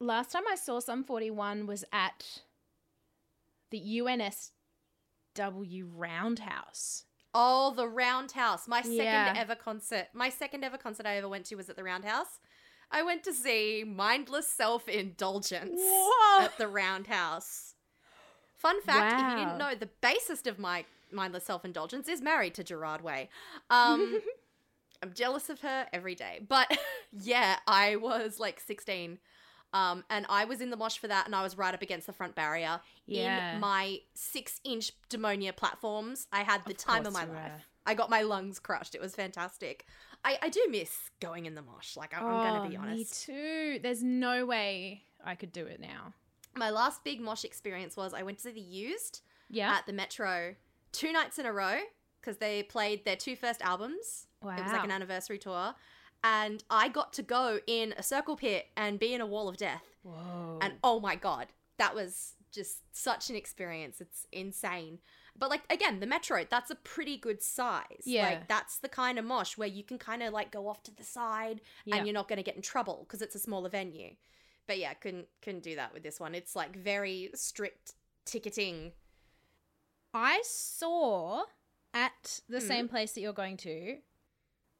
last 0.00 0.32
time 0.32 0.42
I 0.50 0.56
saw 0.56 0.80
Sum 0.80 1.04
forty 1.04 1.30
one 1.30 1.66
was 1.66 1.84
at 1.92 2.40
the 3.70 3.78
UNSW 5.38 5.84
Roundhouse. 5.94 7.04
Oh, 7.34 7.72
the 7.74 7.86
Roundhouse. 7.88 8.66
My 8.66 8.82
second 8.82 8.96
Yeah. 8.96 9.34
ever 9.36 9.54
concert. 9.54 10.08
My 10.12 10.28
second 10.28 10.64
ever 10.64 10.78
concert 10.78 11.06
I 11.06 11.16
ever 11.16 11.28
went 11.28 11.46
to 11.46 11.56
was 11.56 11.68
at 11.68 11.76
the 11.76 11.84
Roundhouse. 11.84 12.40
I 12.90 13.02
went 13.02 13.22
to 13.24 13.34
see 13.34 13.84
Mindless 13.86 14.48
Self 14.48 14.88
Indulgence 14.88 15.78
Whoa! 15.80 16.44
at 16.44 16.56
the 16.56 16.68
Roundhouse. 16.68 17.74
Fun 18.56 18.80
fact, 18.82 19.12
if 19.20 19.30
you 19.30 19.36
didn't 19.44 19.58
know, 19.58 19.74
the 19.74 19.90
bassist 20.02 20.46
of 20.46 20.58
my 20.58 20.84
Mindless 21.12 21.44
Self 21.44 21.64
Indulgence 21.64 22.08
is 22.08 22.22
married 22.22 22.54
to 22.54 22.64
Gerard 22.64 23.02
Way. 23.02 23.28
Um, 23.70 24.20
I'm 25.02 25.12
jealous 25.12 25.48
of 25.50 25.60
her 25.60 25.86
every 25.92 26.14
day. 26.14 26.40
But 26.48 26.76
yeah, 27.12 27.58
I 27.66 27.96
was 27.96 28.40
like 28.40 28.58
16. 28.58 29.18
Um, 29.74 30.02
and 30.08 30.24
I 30.28 30.44
was 30.46 30.60
in 30.60 30.70
the 30.70 30.76
mosh 30.76 30.96
for 30.98 31.08
that, 31.08 31.26
and 31.26 31.34
I 31.34 31.42
was 31.42 31.58
right 31.58 31.74
up 31.74 31.82
against 31.82 32.06
the 32.06 32.12
front 32.12 32.34
barrier 32.34 32.80
Yeah. 33.06 33.54
in 33.54 33.60
my 33.60 33.98
six 34.14 34.60
inch 34.64 34.92
demonia 35.10 35.54
platforms. 35.54 36.26
I 36.32 36.42
had 36.42 36.64
the 36.64 36.70
Of 36.72 36.78
time 36.78 37.06
of 37.06 37.12
my 37.12 37.24
life. 37.24 37.66
I 37.86 37.94
got 37.94 38.08
my 38.10 38.22
lungs 38.22 38.58
crushed. 38.58 38.94
It 38.94 39.00
was 39.00 39.14
fantastic. 39.14 39.86
I, 40.24 40.38
I 40.42 40.48
do 40.48 40.60
miss 40.70 41.10
going 41.20 41.46
in 41.46 41.54
the 41.54 41.62
mosh. 41.62 41.96
Like, 41.96 42.14
I'm, 42.16 42.26
I'm 42.26 42.50
going 42.52 42.62
to 42.64 42.68
be 42.70 42.76
Oh, 42.76 42.80
honest. 42.80 43.28
Me 43.28 43.34
too. 43.34 43.78
There's 43.82 44.02
no 44.02 44.44
way 44.46 45.02
I 45.24 45.34
could 45.34 45.52
do 45.52 45.64
it 45.66 45.80
now. 45.80 46.12
My 46.56 46.70
last 46.70 47.04
big 47.04 47.20
mosh 47.20 47.44
experience 47.44 47.96
was 47.96 48.12
I 48.14 48.22
went 48.22 48.38
to 48.40 48.50
the 48.50 48.60
Used 48.60 49.20
Yeah. 49.48 49.70
at 49.72 49.86
the 49.86 49.92
Metro 49.92 50.54
two 50.92 51.12
nights 51.12 51.38
in 51.38 51.46
a 51.46 51.52
row 51.52 51.78
because 52.20 52.38
they 52.38 52.62
played 52.64 53.04
their 53.04 53.16
two 53.16 53.36
first 53.36 53.62
albums. 53.62 54.26
wow. 54.42 54.56
It 54.56 54.62
was 54.64 54.72
like 54.72 54.84
an 54.84 54.90
anniversary 54.90 55.38
tour. 55.38 55.74
And 56.24 56.64
I 56.68 56.88
got 56.88 57.12
to 57.14 57.22
go 57.22 57.60
in 57.66 57.94
a 57.96 58.02
circle 58.02 58.36
pit 58.36 58.66
and 58.76 58.98
be 58.98 59.14
in 59.14 59.20
a 59.20 59.26
wall 59.26 59.48
of 59.48 59.56
death. 59.56 59.84
Whoa. 60.02 60.58
And 60.60 60.74
oh 60.82 60.98
my 61.00 61.14
god, 61.16 61.46
that 61.78 61.94
was 61.94 62.34
just 62.50 62.82
such 62.96 63.30
an 63.30 63.36
experience. 63.36 64.00
It's 64.00 64.26
insane. 64.32 64.98
But 65.38 65.50
like 65.50 65.62
again, 65.70 66.00
the 66.00 66.06
metro, 66.06 66.44
that's 66.50 66.70
a 66.70 66.74
pretty 66.74 67.16
good 67.16 67.40
size. 67.42 68.02
Yeah. 68.04 68.24
Like 68.30 68.48
that's 68.48 68.78
the 68.78 68.88
kind 68.88 69.18
of 69.18 69.24
mosh 69.24 69.56
where 69.56 69.68
you 69.68 69.84
can 69.84 69.96
kind 69.98 70.22
of 70.24 70.32
like 70.32 70.50
go 70.50 70.66
off 70.68 70.82
to 70.84 70.90
the 70.94 71.04
side 71.04 71.60
Yeah. 71.84 71.96
and 71.96 72.06
you're 72.06 72.14
not 72.14 72.26
going 72.28 72.38
to 72.38 72.42
get 72.42 72.56
in 72.56 72.62
trouble 72.62 73.04
because 73.06 73.22
it's 73.22 73.36
a 73.36 73.38
smaller 73.38 73.68
venue. 73.68 74.14
But 74.66 74.78
yeah, 74.78 74.94
couldn't 74.94 75.28
couldn't 75.40 75.62
do 75.62 75.76
that 75.76 75.94
with 75.94 76.02
this 76.02 76.18
one. 76.18 76.34
It's 76.34 76.56
like 76.56 76.74
very 76.76 77.30
strict 77.34 77.94
ticketing. 78.24 78.92
I 80.12 80.42
saw 80.44 81.44
at 81.94 82.40
the 82.48 82.58
Mm. 82.58 82.62
same 82.66 82.88
place 82.88 83.12
that 83.12 83.20
you're 83.20 83.32
going 83.32 83.56
to. 83.58 83.98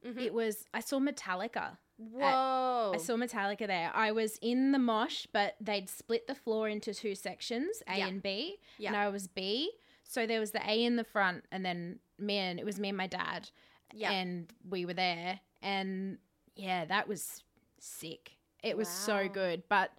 Mhm. 0.05 0.19
It 0.21 0.33
was 0.35 0.65
I 0.73 0.81
saw 0.81 0.99
Metallica. 0.99 1.79
Whoa. 1.99 2.93
I 2.95 2.97
saw 2.99 3.15
Metallica 3.17 3.67
there. 3.67 3.91
I 3.95 4.13
was 4.13 4.39
in 4.41 4.71
the 4.71 4.79
mosh, 4.79 5.27
but 5.33 5.57
they'd 5.61 5.89
split 5.89 6.29
the 6.29 6.35
floor 6.35 6.69
into 6.69 6.95
two 6.95 7.17
sections, 7.17 7.83
A 7.89 7.99
Yeah. 7.99 8.07
and 8.07 8.23
B, 8.23 8.59
Yeah. 8.79 8.91
and 8.91 8.97
I 8.97 9.09
was 9.09 9.27
B. 9.27 9.73
So 10.05 10.25
there 10.27 10.39
was 10.41 10.53
the 10.53 10.63
A 10.71 10.85
in 10.85 10.95
the 10.97 11.03
front, 11.05 11.45
and 11.51 11.65
then 11.65 11.99
me 12.17 12.39
and 12.39 12.61
it 12.61 12.65
was 12.65 12.79
me 12.79 12.89
and 12.89 12.97
my 12.97 13.09
dad, 13.09 13.51
yeah. 13.93 14.13
and 14.13 14.53
we 14.69 14.87
were 14.87 14.95
there, 14.95 15.41
and 15.61 16.19
yeah, 16.55 16.85
that 16.85 17.09
was 17.09 17.43
sick. 17.81 18.37
It 18.63 18.77
was 18.77 18.89
so 18.89 19.29
good, 19.29 19.65
but 19.69 19.91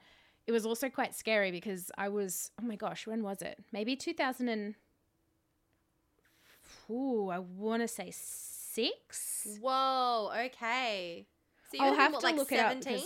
it 0.47 0.51
was 0.53 0.65
also 0.65 0.89
quite 0.89 1.13
scary 1.13 1.51
because 1.51 1.91
I 1.97 2.07
was 2.07 2.51
oh 2.61 2.65
my 2.65 2.75
gosh, 2.77 3.05
when 3.07 3.23
was 3.23 3.41
it? 3.41 3.63
Maybe 3.73 3.95
two 3.97 4.13
thousand 4.13 4.47
and. 4.49 4.75
Ooh, 6.89 7.29
I 7.29 7.39
want 7.39 7.81
to 7.83 7.87
say 7.87 8.09
six. 8.83 9.47
Whoa. 9.61 10.31
Okay. 10.45 11.25
So 11.71 11.77
you 11.77 11.83
I'll 11.89 11.95
have 11.95 12.13
what, 12.13 12.21
to 12.21 12.25
like 12.27 12.35
look 12.35 12.51
it 12.51 12.59
up 12.59 12.81
17? 12.83 13.03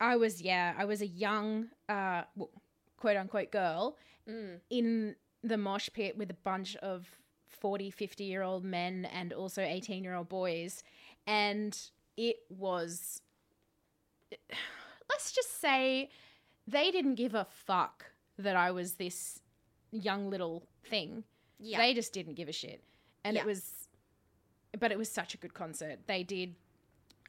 I 0.00 0.16
was 0.16 0.40
yeah, 0.40 0.74
I 0.76 0.84
was 0.84 1.00
a 1.02 1.06
young 1.06 1.68
uh 1.88 2.22
well, 2.36 2.50
quote 2.96 3.16
unquote 3.16 3.50
girl 3.50 3.96
Mm. 4.28 4.60
in 4.68 5.16
the 5.42 5.56
mosh 5.56 5.88
pit 5.92 6.16
with 6.16 6.30
a 6.30 6.34
bunch 6.34 6.76
of 6.76 7.08
40, 7.48 7.90
50 7.90 8.24
year 8.24 8.42
old 8.42 8.64
men 8.64 9.06
and 9.06 9.32
also 9.32 9.62
18 9.62 10.04
year 10.04 10.14
old 10.14 10.28
boys 10.28 10.82
and 11.26 11.76
it 12.16 12.36
was 12.50 13.22
let's 15.10 15.32
just 15.32 15.60
say 15.60 16.10
they 16.66 16.90
didn't 16.90 17.14
give 17.16 17.34
a 17.34 17.46
fuck 17.66 18.06
that 18.38 18.56
I 18.56 18.70
was 18.70 18.94
this 18.94 19.40
young 19.90 20.30
little 20.30 20.62
thing. 20.88 21.24
Yeah. 21.58 21.78
They 21.78 21.94
just 21.94 22.12
didn't 22.12 22.34
give 22.34 22.48
a 22.48 22.52
shit. 22.52 22.82
And 23.24 23.34
Yeah. 23.36 23.42
it 23.42 23.46
was, 23.46 23.79
but 24.78 24.92
it 24.92 24.98
was 24.98 25.10
such 25.10 25.34
a 25.34 25.36
good 25.36 25.54
concert. 25.54 26.00
They 26.06 26.22
did 26.22 26.54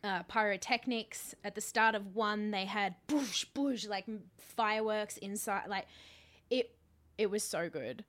uh, 0.03 0.24
pyrotechnics. 0.24 1.36
At 1.43 1.55
the 1.55 1.62
start 1.62 1.95
of 1.95 2.15
one, 2.15 2.51
they 2.51 2.65
had 2.65 2.95
boosh, 3.07 3.45
boosh, 3.55 3.88
like 3.88 4.05
fireworks 4.38 5.17
inside. 5.17 5.63
Like, 5.67 5.88
it, 6.50 6.75
it 7.17 7.29
was 7.29 7.43
so 7.43 7.69
good. 7.69 8.03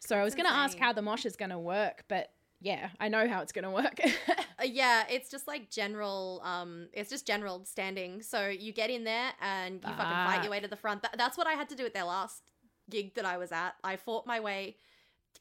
so 0.00 0.16
I 0.16 0.24
was 0.24 0.34
going 0.34 0.46
to 0.46 0.52
ask 0.52 0.78
how 0.78 0.92
the 0.92 1.02
mosh 1.02 1.24
is 1.24 1.36
going 1.36 1.50
to 1.50 1.58
work, 1.58 2.04
but 2.08 2.30
yeah, 2.60 2.88
I 2.98 3.08
know 3.08 3.28
how 3.28 3.42
it's 3.42 3.52
going 3.52 3.64
to 3.64 3.70
work. 3.70 4.00
Uh, 4.58 4.64
yeah, 4.64 5.04
it's 5.10 5.28
just 5.28 5.46
like 5.46 5.68
general. 5.70 6.40
Um, 6.42 6.88
it's 6.94 7.10
just 7.10 7.26
general 7.26 7.62
standing. 7.66 8.22
So 8.22 8.48
you 8.48 8.72
get 8.72 8.88
in 8.88 9.04
there 9.04 9.32
and 9.42 9.74
you 9.74 9.90
fucking 9.90 9.98
fight 9.98 10.40
your 10.44 10.50
way 10.50 10.60
to 10.60 10.66
the 10.66 10.76
front. 10.76 11.02
That, 11.02 11.16
that's 11.18 11.36
what 11.36 11.46
I 11.46 11.52
had 11.52 11.68
to 11.68 11.74
do 11.74 11.84
at 11.84 11.92
their 11.92 12.04
last 12.04 12.42
gig 12.88 13.14
that 13.16 13.26
I 13.26 13.36
was 13.36 13.52
at. 13.52 13.74
I 13.84 13.96
fought 13.96 14.26
my 14.26 14.40
way 14.40 14.76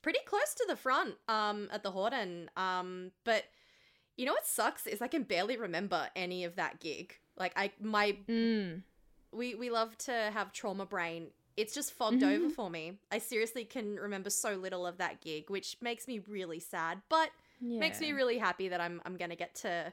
pretty 0.05 0.19
close 0.27 0.53
to 0.53 0.65
the 0.67 0.75
front. 0.75 1.15
Um, 1.27 1.67
at 1.71 1.81
the 1.81 1.91
Hordern. 1.91 2.47
Um, 2.55 3.11
but 3.23 3.45
you 4.17 4.27
know 4.27 4.33
what 4.33 4.45
sucks 4.45 4.85
is 4.85 5.01
I 5.01 5.07
can 5.07 5.23
barely 5.23 5.57
remember 5.57 6.07
any 6.15 6.43
of 6.43 6.57
that 6.57 6.79
gig. 6.79 7.15
Like 7.35 7.53
I, 7.55 7.71
my 7.81 8.15
mm. 8.29 8.83
we 9.31 9.55
we 9.55 9.71
love 9.71 9.97
to 9.99 10.13
have 10.31 10.53
trauma 10.53 10.85
brain. 10.85 11.31
It's 11.57 11.73
just 11.73 11.91
fogged 11.91 12.21
Mhm. 12.21 12.35
over 12.35 12.49
for 12.51 12.69
me. 12.69 12.99
I 13.11 13.17
seriously 13.17 13.65
can 13.65 13.95
remember 13.95 14.29
so 14.29 14.51
little 14.51 14.85
of 14.85 14.97
that 14.99 15.21
gig, 15.21 15.49
which 15.49 15.77
makes 15.81 16.07
me 16.07 16.19
really 16.19 16.59
sad. 16.59 17.01
But 17.09 17.31
yeah. 17.59 17.79
makes 17.79 17.99
me 17.99 18.11
really 18.11 18.37
happy 18.37 18.67
that 18.69 18.79
I'm 18.79 19.01
I'm 19.05 19.17
gonna 19.17 19.35
get 19.35 19.55
to 19.55 19.91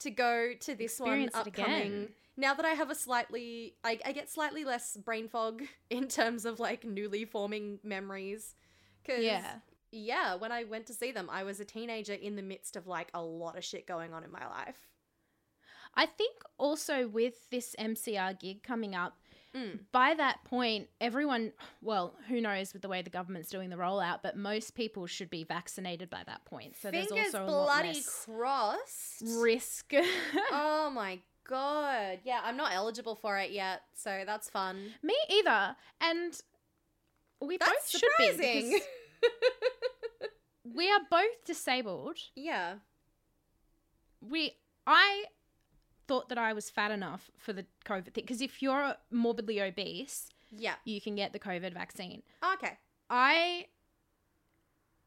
to 0.00 0.10
go 0.10 0.52
to 0.60 0.74
this 0.74 1.00
Experience 1.00 1.32
one 1.32 1.46
upcoming. 1.46 2.08
Now 2.36 2.52
that 2.54 2.66
I 2.66 2.70
have 2.70 2.90
a 2.90 2.94
slightly, 2.94 3.76
I, 3.84 3.98
I 4.04 4.12
get 4.12 4.30
slightly 4.30 4.64
less 4.64 4.96
brain 4.96 5.28
fog 5.28 5.62
in 5.90 6.08
terms 6.08 6.44
of 6.44 6.60
like 6.60 6.84
newly 6.84 7.24
forming 7.24 7.78
memories. 7.82 8.54
Cause 9.06 9.18
Yeah. 9.22 9.56
yeah, 9.92 10.34
when 10.36 10.52
I 10.52 10.64
went 10.64 10.86
to 10.86 10.94
see 10.94 11.12
them, 11.12 11.28
I 11.30 11.42
was 11.44 11.60
a 11.60 11.64
teenager 11.64 12.14
in 12.14 12.36
the 12.36 12.42
midst 12.42 12.76
of 12.76 12.86
like 12.86 13.08
a 13.14 13.22
lot 13.22 13.56
of 13.56 13.64
shit 13.64 13.86
going 13.86 14.12
on 14.14 14.24
in 14.24 14.30
my 14.30 14.46
life. 14.46 14.88
I 15.94 16.06
think 16.06 16.36
also 16.58 17.08
with 17.08 17.50
this 17.50 17.74
MCR 17.78 18.38
gig 18.38 18.62
coming 18.62 18.94
up, 18.94 19.16
Mm. 19.52 19.80
by 19.90 20.14
that 20.14 20.44
point, 20.44 20.88
everyone, 21.00 21.52
well, 21.82 22.14
who 22.28 22.40
knows 22.40 22.72
with 22.72 22.82
the 22.82 22.88
way 22.88 23.02
the 23.02 23.10
government's 23.10 23.48
doing 23.48 23.68
the 23.68 23.74
rollout, 23.74 24.20
but 24.22 24.36
most 24.36 24.76
people 24.76 25.08
should 25.08 25.28
be 25.28 25.42
vaccinated 25.42 26.08
by 26.08 26.22
that 26.24 26.44
point. 26.44 26.76
So 26.76 26.92
Fingers 26.92 27.08
there's 27.10 27.34
also 27.34 27.44
a 27.44 27.50
lot 27.50 27.64
bloody 27.82 27.88
less 27.94 28.24
crossed. 28.26 29.22
risk. 29.40 29.92
oh 30.52 30.90
my 30.94 31.18
god. 31.48 32.20
Yeah, 32.22 32.42
I'm 32.44 32.56
not 32.56 32.72
eligible 32.72 33.16
for 33.16 33.38
it 33.38 33.50
yet, 33.50 33.82
so 33.92 34.22
that's 34.24 34.48
fun. 34.48 34.94
Me 35.02 35.16
either. 35.28 35.74
And 36.00 36.40
we 37.40 37.56
That's 37.58 37.70
both 37.92 38.00
should 38.00 38.38
be. 38.38 38.80
we 40.74 40.90
are 40.90 41.00
both 41.10 41.44
disabled. 41.44 42.18
yeah. 42.34 42.74
We, 44.20 44.52
I 44.86 45.24
thought 46.06 46.28
that 46.28 46.36
I 46.38 46.52
was 46.52 46.68
fat 46.68 46.90
enough 46.90 47.30
for 47.38 47.52
the 47.54 47.64
COVID 47.86 48.12
thing. 48.12 48.24
Because 48.24 48.42
if 48.42 48.60
you're 48.60 48.94
morbidly 49.10 49.60
obese, 49.62 50.28
Yeah. 50.50 50.74
you 50.84 51.00
can 51.00 51.14
get 51.14 51.32
the 51.32 51.38
COVID 51.38 51.72
vaccine. 51.72 52.22
Oh, 52.42 52.52
okay. 52.54 52.76
I 53.08 53.66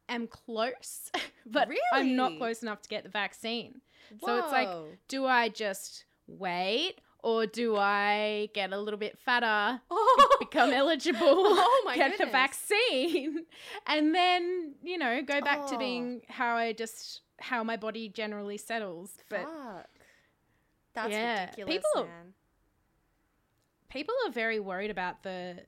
am 0.10 0.28
close, 0.28 1.12
but 1.46 1.70
I'm 1.94 2.16
not 2.16 2.38
close 2.38 2.64
enough 2.64 2.82
to 2.82 2.90
get 2.90 3.04
the 3.04 3.10
vaccine. 3.10 3.82
So 4.26 4.38
it's 4.38 4.52
like, 4.52 4.70
do 5.08 5.26
I 5.26 5.50
just 5.50 6.06
wait 6.28 7.00
or 7.24 7.46
do 7.48 7.76
I 7.78 8.50
get 8.54 8.72
a 8.74 8.78
little 8.80 9.00
bit 9.00 9.18
fatter, 9.18 9.82
oh, 9.90 10.38
become 10.40 10.70
eligible, 10.82 11.20
Oh 11.26 11.92
get 11.96 12.18
the 12.18 12.26
vaccine, 12.28 13.46
and 13.88 14.14
then, 14.14 14.76
you 14.84 14.98
know, 14.98 15.22
go 15.24 15.42
back 15.42 15.66
to 15.68 15.76
Oh. 15.76 15.80
being 15.80 16.22
how 16.30 16.56
I 16.56 16.74
just, 16.74 17.22
how 17.40 17.64
my 17.64 17.78
body 17.78 18.10
generally 18.10 18.58
settles. 18.58 19.12
But 19.30 19.44
fuck. 19.46 19.88
That's 20.94 21.12
Yeah, 21.12 21.42
ridiculous, 21.46 21.76
people- 21.78 22.06
man. 22.06 22.34
people 23.90 24.14
are 24.26 24.32
very 24.32 24.60
worried 24.60 24.92
about 24.92 25.24
the 25.24 25.62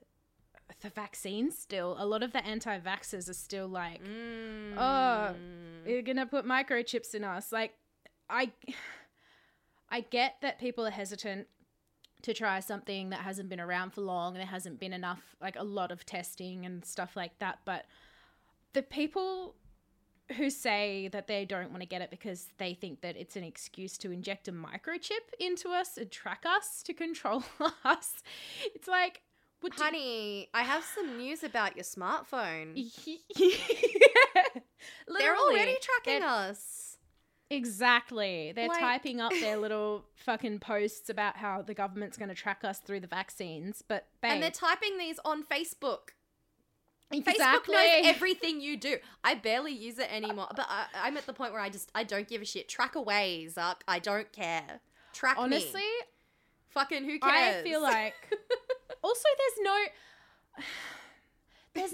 the 0.82 0.90
vaccines 0.90 1.58
still. 1.58 1.96
A 2.00 2.06
lot 2.06 2.22
of 2.24 2.34
the 2.34 2.44
anti-vaxxers 2.46 3.30
are 3.30 3.34
still 3.34 3.68
like, 3.68 4.02
Mm. 4.04 5.88
you're 5.88 6.02
gonna 6.02 6.26
put 6.26 6.44
microchips 6.46 7.14
in 7.16 7.24
us 7.24 7.52
like 7.52 7.74
i 8.30 8.52
i 9.96 10.00
get 10.02 10.36
that 10.42 10.60
people 10.60 10.86
are 10.86 10.92
hesitant 10.92 11.48
to 12.22 12.34
try 12.34 12.60
something 12.60 13.10
that 13.12 13.20
hasn't 13.20 13.50
been 13.50 13.60
around 13.60 13.94
for 13.94 14.02
long 14.02 14.34
and 14.34 14.40
there 14.42 14.48
hasn't 14.58 14.80
been 14.80 14.94
enough 14.94 15.36
like 15.42 15.56
a 15.56 15.64
lot 15.64 15.92
of 15.92 16.06
testing 16.06 16.66
and 16.66 16.84
stuff 16.84 17.16
like 17.16 17.38
that 17.40 17.60
but 17.66 17.86
the 18.74 18.82
people 18.82 19.56
who 20.38 20.50
say 20.50 21.08
that 21.10 21.28
they 21.28 21.46
don't 21.46 21.70
want 21.70 21.82
to 21.82 21.88
get 21.88 22.02
it 22.02 22.10
because 22.10 22.48
they 22.58 22.74
think 22.74 23.02
that 23.02 23.16
it's 23.16 23.36
an 23.36 23.44
excuse 23.44 23.96
to 23.98 24.12
inject 24.12 24.48
a 24.48 24.52
microchip 24.52 25.26
into 25.40 25.70
us 25.70 25.98
and 25.98 26.10
track 26.10 26.44
us 26.48 26.82
to 26.84 26.94
control 26.94 27.44
us 27.86 28.24
it's 28.74 28.88
like 28.88 29.22
would 29.62 29.74
you- 29.80 29.84
Honey, 29.84 30.50
I 30.54 30.62
have 30.64 30.84
some 30.84 31.18
news 31.18 31.44
about 31.44 31.76
your 31.76 31.86
smartphone. 31.86 32.76
They're 35.18 35.36
already 35.36 35.78
tracking 35.82 36.20
they're- 36.20 36.30
us. 36.30 36.95
Exactly. 37.50 38.52
They're 38.56 38.68
Like- 38.68 38.80
typing 38.80 39.22
up 39.22 39.32
their 39.32 39.58
little 39.58 40.06
fucking 40.16 40.60
posts 40.60 41.10
about 41.10 41.38
how 41.38 41.62
the 41.62 41.74
government's 41.74 42.18
going 42.18 42.30
to 42.30 42.36
track 42.36 42.64
us 42.64 42.80
through 42.80 43.02
the 43.02 43.08
vaccines, 43.08 43.84
but 43.88 44.08
babe, 44.22 44.32
And 44.34 44.44
they're 44.44 44.50
typing 44.52 44.98
these 44.98 45.20
on 45.24 45.44
Facebook. 45.44 46.10
Facebook 47.14 47.68
knows 47.70 48.02
everything 48.04 48.60
you 48.60 48.76
do. 48.78 48.98
I 49.24 49.36
barely 49.36 49.72
use 49.72 50.00
it 50.00 50.12
anymore, 50.12 50.48
but 50.56 50.66
I, 50.68 50.86
I'm 51.04 51.16
at 51.18 51.26
the 51.28 51.34
point 51.34 51.54
where 51.54 51.62
I 51.62 51.70
just 51.70 51.92
I 51.94 52.04
don't 52.04 52.28
give 52.28 52.42
a 52.42 52.46
shit. 52.46 52.68
Track 52.68 52.96
away, 52.96 53.48
Zuck. 53.50 53.82
I 53.88 54.00
don't 54.00 54.30
care. 54.34 54.82
Track 55.14 55.36
Honestly, 55.38 55.82
me. 55.82 55.88
Fucking 56.70 57.06
who 57.06 57.20
cares? 57.20 57.62
I 57.62 57.64
feel 57.64 57.82
like 57.82 58.16
also 59.04 59.24
there's 59.38 59.60
no 59.64 60.64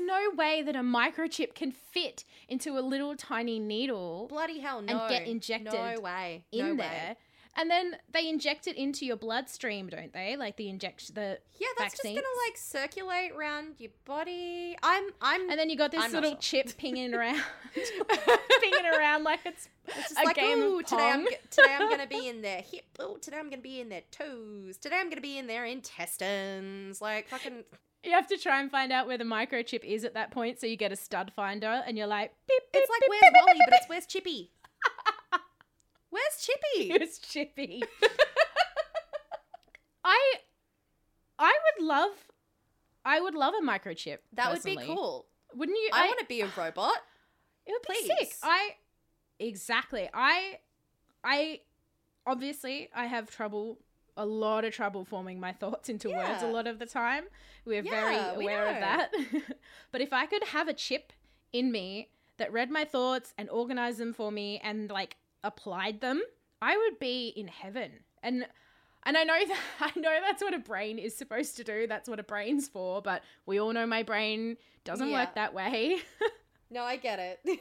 no 0.05 0.31
way 0.35 0.61
that 0.61 0.75
a 0.75 0.79
microchip 0.81 1.53
can 1.55 1.71
fit 1.71 2.23
into 2.47 2.77
a 2.77 2.81
little 2.81 3.15
tiny 3.15 3.59
needle 3.59 4.27
bloody 4.29 4.59
hell 4.59 4.81
no. 4.81 5.07
get 5.09 5.27
injected 5.27 5.73
No 5.73 5.99
way. 6.01 6.45
in 6.51 6.59
no 6.69 6.75
there. 6.75 6.87
Way. 7.09 7.17
And 7.57 7.69
then 7.69 7.97
they 8.13 8.29
inject 8.29 8.65
it 8.65 8.77
into 8.77 9.05
your 9.05 9.17
bloodstream, 9.17 9.89
don't 9.89 10.13
they? 10.13 10.37
Like 10.37 10.55
the 10.55 10.69
inject 10.69 11.13
the 11.13 11.37
Yeah, 11.59 11.67
that's 11.77 11.91
just 11.95 12.03
gonna 12.05 12.21
like 12.47 12.55
circulate 12.55 13.33
around 13.33 13.75
your 13.77 13.91
body. 14.05 14.77
I'm 14.81 15.09
I'm 15.21 15.49
and 15.49 15.59
then 15.59 15.69
you 15.69 15.75
got 15.75 15.91
this 15.91 16.01
I'm 16.01 16.13
little 16.13 16.31
sure. 16.31 16.39
chip 16.63 16.77
pinging 16.77 17.13
around 17.13 17.41
pinging 18.61 18.85
around 18.97 19.23
like 19.25 19.41
it's 19.45 19.67
It's 19.85 19.97
just 19.97 20.19
a 20.21 20.23
like, 20.23 20.37
game 20.37 20.61
of 20.61 20.67
ooh, 20.69 20.81
today 20.81 21.09
I'm 21.09 21.25
today 21.49 21.75
I'm 21.77 21.89
gonna 21.89 22.07
be 22.07 22.27
in 22.29 22.41
their 22.41 22.61
hip. 22.61 22.85
Oh, 22.99 23.17
today 23.17 23.37
I'm 23.37 23.49
gonna 23.49 23.61
be 23.61 23.81
in 23.81 23.89
their 23.89 24.03
toes. 24.11 24.77
Today 24.77 24.97
I'm 24.99 25.09
gonna 25.09 25.19
be 25.19 25.37
in 25.37 25.47
their 25.47 25.65
intestines. 25.65 27.01
Like 27.01 27.27
fucking. 27.27 27.63
You 28.03 28.11
have 28.11 28.27
to 28.27 28.37
try 28.37 28.59
and 28.59 28.71
find 28.71 28.91
out 28.91 29.07
where 29.07 29.17
the 29.17 29.23
microchip 29.23 29.83
is 29.83 30.03
at 30.03 30.15
that 30.15 30.31
point, 30.31 30.59
so 30.59 30.65
you 30.65 30.75
get 30.75 30.91
a 30.91 30.95
stud 30.95 31.31
finder, 31.35 31.83
and 31.85 31.97
you're 31.97 32.07
like, 32.07 32.33
beep, 32.47 32.61
beep, 32.73 32.81
It's 32.81 32.89
like 32.89 33.01
beep, 33.01 33.09
where's 33.09 33.33
Wally, 33.33 33.53
beep, 33.53 33.61
but 33.69 33.75
it's 33.75 33.89
where's 33.89 34.05
Chippy. 34.07 34.51
Where's 36.11 36.45
Chippy? 36.45 36.89
Where's 36.97 37.19
chippy. 37.19 37.83
I, 40.03 40.33
I 41.39 41.57
would 41.63 41.85
love, 41.85 42.11
I 43.05 43.21
would 43.21 43.33
love 43.33 43.53
a 43.53 43.65
microchip. 43.65 44.17
That 44.33 44.51
would 44.51 44.63
be 44.63 44.75
cool. 44.75 45.25
Wouldn't 45.55 45.77
you? 45.77 45.89
I, 45.93 46.07
want 46.07 46.19
to 46.19 46.25
be 46.25 46.41
a 46.41 46.49
robot. 46.55 46.95
It 47.63 47.73
would 47.73 47.95
be 47.95 48.07
sick. 48.07 48.33
I 48.41 48.71
exactly. 49.37 50.09
I 50.11 50.57
I 51.23 51.59
obviously 52.25 52.89
I 52.93 53.05
have 53.05 53.29
trouble 53.29 53.77
a 54.17 54.25
lot 54.25 54.65
of 54.65 54.73
trouble 54.73 55.05
forming 55.05 55.39
my 55.39 55.51
thoughts 55.61 55.89
into 55.89 56.09
words 56.09 56.43
a 56.43 56.47
lot 56.47 56.67
of 56.67 56.79
the 56.79 56.85
time. 56.85 57.23
We're 57.65 57.83
Yeah, 57.83 57.91
very 57.91 58.37
we 58.37 58.43
aware 58.45 58.67
of 58.67 58.79
that. 58.79 59.11
but 59.91 60.01
if 60.01 60.11
I 60.13 60.25
could 60.25 60.43
have 60.45 60.67
a 60.67 60.73
chip 60.73 61.13
in 61.53 61.71
me 61.71 62.09
that 62.37 62.51
read 62.51 62.69
my 62.71 62.83
thoughts 62.85 63.33
and 63.37 63.49
organized 63.49 63.99
them 63.99 64.13
for 64.13 64.31
me 64.31 64.59
and 64.63 64.89
like 64.89 65.17
applied 65.43 66.01
them, 66.01 66.21
I 66.61 66.77
would 66.77 66.99
be 66.99 67.27
in 67.35 67.47
heaven. 67.47 67.91
And 68.23 68.45
and 69.03 69.17
I 69.17 69.23
know 69.23 69.39
that 69.47 69.59
I 69.95 69.99
know 69.99 70.17
that's 70.21 70.41
what 70.43 70.53
a 70.53 70.59
brain 70.59 70.99
is 70.99 71.15
supposed 71.15 71.57
to 71.57 71.63
do. 71.63 71.87
That's 71.87 72.07
what 72.09 72.19
a 72.19 72.23
brain's 72.23 72.67
for, 72.67 73.01
but 73.01 73.23
we 73.45 73.59
all 73.59 73.73
know 73.73 73.85
my 73.87 74.03
brain 74.03 74.57
doesn't 74.83 75.07
Yeah. 75.09 75.21
work 75.25 75.35
that 75.35 75.53
way. 75.53 75.99
No, 76.73 76.83
I 76.83 76.95
get 76.95 77.19
it. 77.19 77.59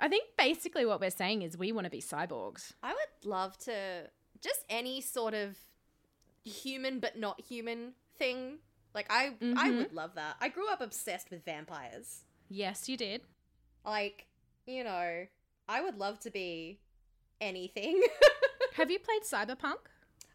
I 0.00 0.08
think 0.08 0.24
basically 0.38 0.86
what 0.86 1.00
we're 1.00 1.10
saying 1.10 1.42
is 1.42 1.58
we 1.58 1.72
want 1.72 1.84
to 1.84 1.90
be 1.90 2.00
cyborgs. 2.00 2.72
I 2.82 2.92
would 2.94 3.28
love 3.30 3.56
to 3.58 4.08
just 4.42 4.60
any 4.68 5.00
sort 5.00 5.34
of 5.34 5.56
human 6.44 6.98
but 7.00 7.16
not 7.18 7.40
human 7.40 7.92
thing. 8.18 8.58
Like 8.94 9.06
I 9.10 9.34
I 9.40 9.70
Mhm. 9.70 9.78
would 9.78 9.92
love 9.92 10.14
that. 10.16 10.36
I 10.40 10.48
grew 10.48 10.68
up 10.68 10.80
obsessed 10.80 11.30
with 11.30 11.44
vampires. 11.44 12.24
Yes, 12.48 12.88
you 12.88 12.96
did. 12.96 13.22
Like, 13.84 14.26
you 14.66 14.84
know, 14.84 15.26
I 15.68 15.80
would 15.80 15.96
love 15.96 16.18
to 16.20 16.30
be 16.30 16.80
anything. 17.40 18.02
Have 18.74 18.90
you 18.90 18.98
played 18.98 19.22
Cyberpunk? 19.22 19.78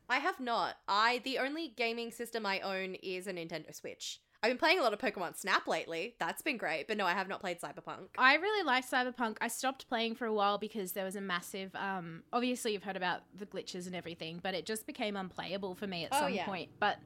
I 0.09 0.19
have 0.19 0.39
not. 0.39 0.77
I 0.87 1.19
the 1.19 1.37
only 1.39 1.67
gaming 1.67 2.11
system 2.11 2.45
I 2.45 2.59
own 2.61 2.95
is 2.95 3.27
a 3.27 3.33
Nintendo 3.33 3.73
Switch. 3.75 4.21
I've 4.43 4.51
been 4.51 4.57
playing 4.57 4.77
a 4.79 4.83
lot 4.83 4.93
of 4.93 4.99
Pokemon 4.99 5.35
Snap 5.35 5.67
lately. 5.67 6.15
That's 6.19 6.41
been 6.43 6.57
great, 6.57 6.87
but 6.87 6.95
no, 6.95 7.05
I 7.05 7.13
have 7.13 7.27
not 7.27 7.41
played 7.41 7.59
Cyberpunk. 7.59 8.09
I 8.17 8.35
really 8.35 8.63
like 8.63 8.87
Cyberpunk. 8.87 9.37
I 9.41 9.47
stopped 9.47 9.89
playing 9.89 10.15
for 10.15 10.25
a 10.25 10.33
while 10.33 10.57
because 10.59 10.91
there 10.91 11.05
was 11.05 11.15
a 11.15 11.21
massive 11.21 11.75
um 11.75 12.23
obviously 12.31 12.73
you've 12.73 12.83
heard 12.83 12.97
about 12.97 13.21
the 13.37 13.45
glitches 13.47 13.87
and 13.87 13.95
everything, 13.95 14.39
but 14.41 14.53
it 14.53 14.65
just 14.65 14.85
became 14.85 15.15
unplayable 15.15 15.73
for 15.75 15.87
me 15.87 16.05
at 16.05 16.13
Oh, 16.13 16.21
some 16.27 16.33
yeah. 16.33 16.45
point. 16.45 16.69
But 16.79 16.97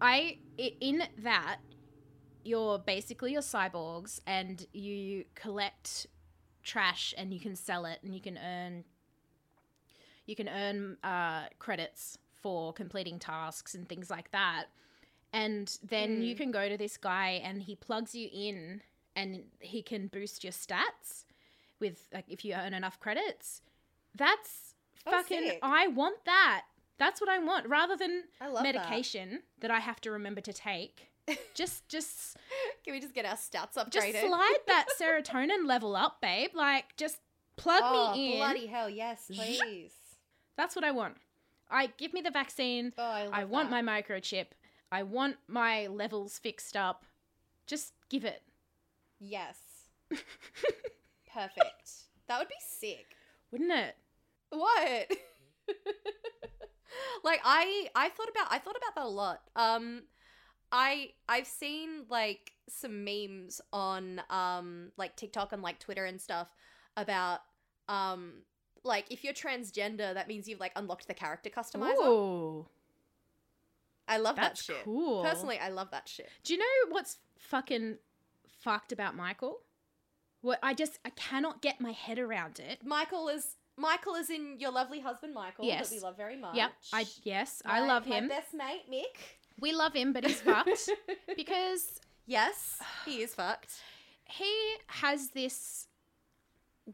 I 0.00 0.38
in 0.56 1.02
that 1.22 1.58
you're 2.44 2.78
basically 2.78 3.32
your 3.32 3.42
cyborgs 3.42 4.20
and 4.26 4.66
you 4.72 5.24
collect 5.34 6.06
trash 6.62 7.14
and 7.18 7.32
you 7.32 7.40
can 7.40 7.56
sell 7.56 7.84
it 7.84 7.98
and 8.04 8.14
you 8.14 8.20
can 8.20 8.38
earn 8.38 8.84
you 10.26 10.36
can 10.36 10.48
earn 10.48 10.96
uh, 11.02 11.44
credits 11.58 12.18
for 12.40 12.72
completing 12.72 13.18
tasks 13.18 13.74
and 13.74 13.88
things 13.88 14.08
like 14.10 14.30
that. 14.30 14.66
And 15.34 15.76
then 15.82 16.22
you 16.22 16.34
Mm. 16.34 16.38
can 16.38 16.50
go 16.52 16.68
to 16.68 16.76
this 16.78 16.96
guy 16.96 17.40
and 17.44 17.62
he 17.62 17.74
plugs 17.74 18.14
you 18.14 18.28
in 18.32 18.82
and 19.16 19.44
he 19.58 19.82
can 19.82 20.06
boost 20.06 20.44
your 20.44 20.52
stats 20.52 21.24
with 21.80 22.06
like 22.12 22.24
if 22.28 22.44
you 22.44 22.54
earn 22.54 22.72
enough 22.72 23.00
credits. 23.00 23.60
That's 24.14 24.74
Oh, 25.06 25.10
fucking 25.10 25.42
sick. 25.42 25.58
I 25.62 25.88
want 25.88 26.24
that. 26.24 26.66
That's 26.98 27.20
what 27.20 27.28
I 27.28 27.38
want 27.38 27.66
rather 27.66 27.96
than 27.96 28.24
medication 28.62 29.42
that. 29.58 29.70
I 29.70 29.80
have 29.80 30.00
to 30.02 30.10
remember 30.10 30.40
to 30.40 30.52
take. 30.52 31.10
just 31.54 31.88
just. 31.88 32.36
Can 32.84 32.92
we 32.94 33.00
just 33.00 33.14
get 33.14 33.24
our 33.24 33.36
stats 33.36 33.74
upgraded? 33.74 34.12
just 34.12 34.20
slide 34.26 34.58
that 34.68 34.86
serotonin 35.00 35.66
level 35.66 35.96
up, 35.96 36.20
babe. 36.20 36.50
Like 36.54 36.96
just 36.96 37.18
plug 37.56 37.82
oh, 37.84 38.12
me 38.12 38.36
in. 38.36 38.42
Oh, 38.42 38.44
bloody 38.44 38.66
hell, 38.66 38.88
yes, 38.88 39.24
please. 39.26 39.92
That's 40.56 40.76
what 40.76 40.84
I 40.84 40.92
want. 40.92 41.16
I 41.70 41.88
give 41.98 42.12
me 42.14 42.20
the 42.20 42.30
vaccine. 42.30 42.92
Oh, 42.96 43.02
I, 43.02 43.24
love 43.24 43.32
I 43.34 43.44
want 43.44 43.70
that. 43.70 43.84
my 43.84 44.02
microchip. 44.02 44.46
I 44.94 45.02
want 45.02 45.38
my 45.48 45.88
levels 45.88 46.38
fixed 46.38 46.76
up. 46.76 47.04
Just 47.66 47.94
give 48.08 48.24
it. 48.24 48.42
Yes. 49.18 49.58
Perfect. 51.32 51.90
That 52.28 52.38
would 52.38 52.46
be 52.46 52.54
sick. 52.64 53.06
Wouldn't 53.50 53.72
it? 53.72 53.96
What? 54.50 55.10
like 57.24 57.40
I 57.44 57.88
I 57.96 58.08
thought 58.10 58.28
about 58.30 58.46
I 58.52 58.58
thought 58.60 58.76
about 58.76 58.94
that 58.94 59.04
a 59.04 59.08
lot. 59.08 59.40
Um 59.56 60.02
I 60.70 61.10
I've 61.28 61.48
seen 61.48 62.04
like 62.08 62.52
some 62.68 63.02
memes 63.02 63.60
on 63.72 64.22
um 64.30 64.92
like 64.96 65.16
TikTok 65.16 65.52
and 65.52 65.60
like 65.60 65.80
Twitter 65.80 66.04
and 66.04 66.20
stuff 66.20 66.46
about 66.96 67.40
um 67.88 68.42
like 68.84 69.06
if 69.10 69.24
you're 69.24 69.34
transgender 69.34 70.14
that 70.14 70.28
means 70.28 70.46
you've 70.46 70.60
like 70.60 70.72
unlocked 70.76 71.08
the 71.08 71.14
character 71.14 71.50
customizer. 71.50 72.06
Ooh, 72.06 72.66
I 74.08 74.18
love 74.18 74.36
that's 74.36 74.66
that 74.66 74.72
shit. 74.74 74.84
cool. 74.84 75.22
Personally, 75.24 75.58
I 75.58 75.68
love 75.70 75.90
that 75.92 76.08
shit. 76.08 76.28
do 76.44 76.52
you 76.52 76.58
know 76.58 76.90
what's 76.94 77.16
fucking 77.38 77.96
fucked 78.60 78.92
about 78.92 79.16
Michael? 79.16 79.60
What 80.42 80.58
I 80.62 80.74
just 80.74 80.98
I 81.04 81.10
cannot 81.10 81.62
get 81.62 81.80
my 81.80 81.92
head 81.92 82.18
around 82.18 82.60
it. 82.60 82.80
Michael 82.84 83.28
is 83.28 83.56
Michael 83.76 84.14
is 84.14 84.28
in 84.30 84.56
your 84.60 84.70
lovely 84.72 85.00
husband 85.00 85.32
Michael 85.34 85.64
Yes. 85.64 85.88
that 85.88 85.94
we 85.96 86.00
love 86.00 86.16
very 86.16 86.36
much. 86.36 86.54
Yep, 86.54 86.72
I 86.92 87.06
yes, 87.22 87.62
I 87.64 87.80
My- 87.80 87.86
love 87.86 88.06
my 88.06 88.16
him. 88.16 88.28
best 88.28 88.52
mate 88.54 88.82
Mick. 88.90 89.16
We 89.58 89.72
love 89.72 89.94
him, 89.94 90.12
but 90.12 90.24
he's 90.26 90.40
fucked 90.40 90.90
because 91.36 92.00
Yes, 92.26 92.78
he 93.06 93.22
is 93.22 93.34
fucked. 93.34 93.72
he 94.26 94.74
has 94.88 95.28
this 95.30 95.86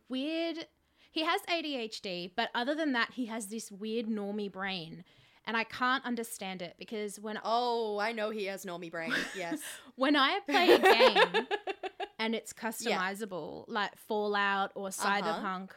weird 0.09 0.67
he 1.13 1.25
has 1.25 1.41
ADHD, 1.49 2.31
but 2.37 2.51
other 2.55 2.75
than 2.77 2.93
that 2.93 3.15
he 3.15 3.27
has 3.27 3.49
this 3.49 3.73
weird 3.73 4.07
normie 4.07 4.51
brain. 4.51 5.03
And 5.47 5.57
I 5.57 5.65
can't 5.65 6.05
understand 6.05 6.63
it 6.63 6.75
because 6.79 7.19
when 7.19 7.39
Oh, 7.45 7.99
I 7.99 8.13
know 8.13 8.31
he 8.31 8.45
has 8.47 8.65
normie 8.65 8.91
brain. 8.91 9.13
Yes. 9.37 9.61
when 9.97 10.17
I 10.17 10.41
play 10.49 10.73
a 10.73 10.79
game 10.79 11.47
and 12.19 12.35
it's 12.35 12.53
customizable, 12.53 13.65
like 13.69 13.97
Fallout 13.97 14.73
or 14.75 14.89
uh-huh. 14.89 15.07
Cyberpunk, 15.23 15.71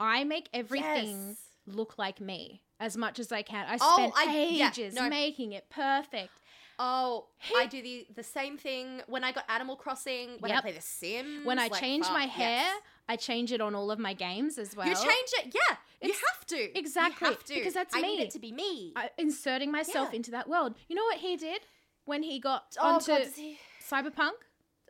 I 0.00 0.24
make 0.24 0.48
everything 0.52 1.28
Yes. 1.28 1.36
look 1.66 1.96
like 1.98 2.20
me 2.20 2.62
as 2.80 2.96
much 2.96 3.18
as 3.18 3.30
I 3.32 3.42
can. 3.42 3.66
I 3.68 3.78
Oh, 3.80 3.94
spend 3.96 4.12
I- 4.16 4.48
yeah, 4.50 4.68
ages 4.68 4.94
no. 4.94 5.08
making 5.08 5.52
it 5.52 5.70
perfect. 5.70 6.40
Oh, 6.78 7.26
He- 7.38 7.54
I 7.56 7.66
do 7.66 7.80
the 7.80 8.06
the 8.14 8.24
same 8.24 8.58
thing 8.58 9.00
when 9.06 9.22
I 9.22 9.30
got 9.30 9.44
Animal 9.48 9.76
Crossing. 9.76 10.36
When 10.40 10.50
I 10.50 10.60
play 10.60 10.72
The 10.72 10.80
Sims. 10.80 11.46
When 11.46 11.58
I 11.58 11.68
like, 11.68 11.80
change 11.80 12.06
my 12.08 12.24
hair, 12.24 12.62
yes. 12.64 12.82
I 13.08 13.16
change 13.16 13.52
it 13.52 13.60
on 13.60 13.74
all 13.74 13.90
of 13.90 13.98
my 13.98 14.14
games 14.14 14.56
as 14.58 14.74
well. 14.76 14.86
you 14.88 14.94
change 14.94 15.30
it. 15.44 15.54
Yeah, 15.54 15.76
you 16.00 16.14
have 16.14 16.46
to. 16.46 16.78
exactly, 16.78 17.28
you 17.28 17.34
have 17.34 17.44
to 17.44 17.54
because 17.54 17.74
that's 17.74 17.94
I 17.94 18.00
me. 18.00 18.16
need 18.16 18.22
it 18.24 18.30
to 18.30 18.38
be 18.38 18.50
me. 18.52 18.92
I, 18.96 19.10
inserting 19.18 19.70
myself 19.70 20.08
Yeah. 20.12 20.16
into 20.16 20.30
that 20.32 20.48
world. 20.48 20.74
You 20.88 20.96
know 20.96 21.04
what 21.04 21.18
he 21.18 21.36
did 21.36 21.60
when 22.06 22.22
he 22.22 22.38
got 22.40 22.76
oh 22.80 22.94
onto 22.94 23.08
God, 23.08 23.18
does 23.24 23.36
he? 23.36 23.58
Cyberpunk? 23.90 24.32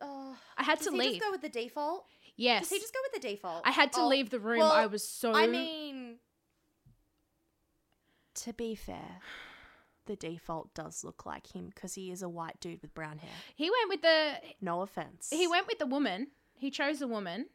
Oh, 0.00 0.37
I 0.57 0.62
had 0.62 0.79
does 0.79 0.87
to 0.88 0.92
he 0.92 0.98
leave. 0.98 1.11
just 1.14 1.22
go 1.24 1.31
with 1.33 1.40
the 1.42 1.48
default? 1.48 2.05
yes, 2.37 2.62
Does 2.62 2.70
he 2.70 2.79
just 2.81 2.92
go 2.94 3.00
with 3.11 3.20
the 3.20 3.29
default? 3.29 3.62
I 3.66 3.70
had 3.72 3.92
to 3.94 4.00
Oh, 4.03 4.09
leave 4.09 4.31
the 4.31 4.40
room. 4.40 4.59
well, 4.61 4.72
I 4.72 4.87
was 4.87 5.03
so. 5.09 5.33
I 5.35 5.46
mean, 5.46 6.16
to 8.37 8.53
be 8.53 8.74
fair, 8.74 9.20
the 10.07 10.16
default 10.16 10.74
does 10.74 11.05
look 11.05 11.24
like 11.24 11.55
him 11.55 11.70
because 11.74 11.94
he 11.94 12.11
is 12.11 12.22
a 12.22 12.29
white 12.29 12.61
dude 12.61 12.83
with 12.83 12.94
brown 12.94 13.18
hair. 13.18 13.31
he 13.55 13.70
went 13.70 13.88
with 13.88 14.03
the 14.03 14.35
No 14.61 14.83
offense. 14.83 15.31
he 15.31 15.46
went 15.46 15.66
with 15.66 15.79
the 15.79 15.87
woman. 15.87 16.29
He 16.57 16.70
chose 16.70 17.00
a 17.03 17.09
woman. 17.09 17.46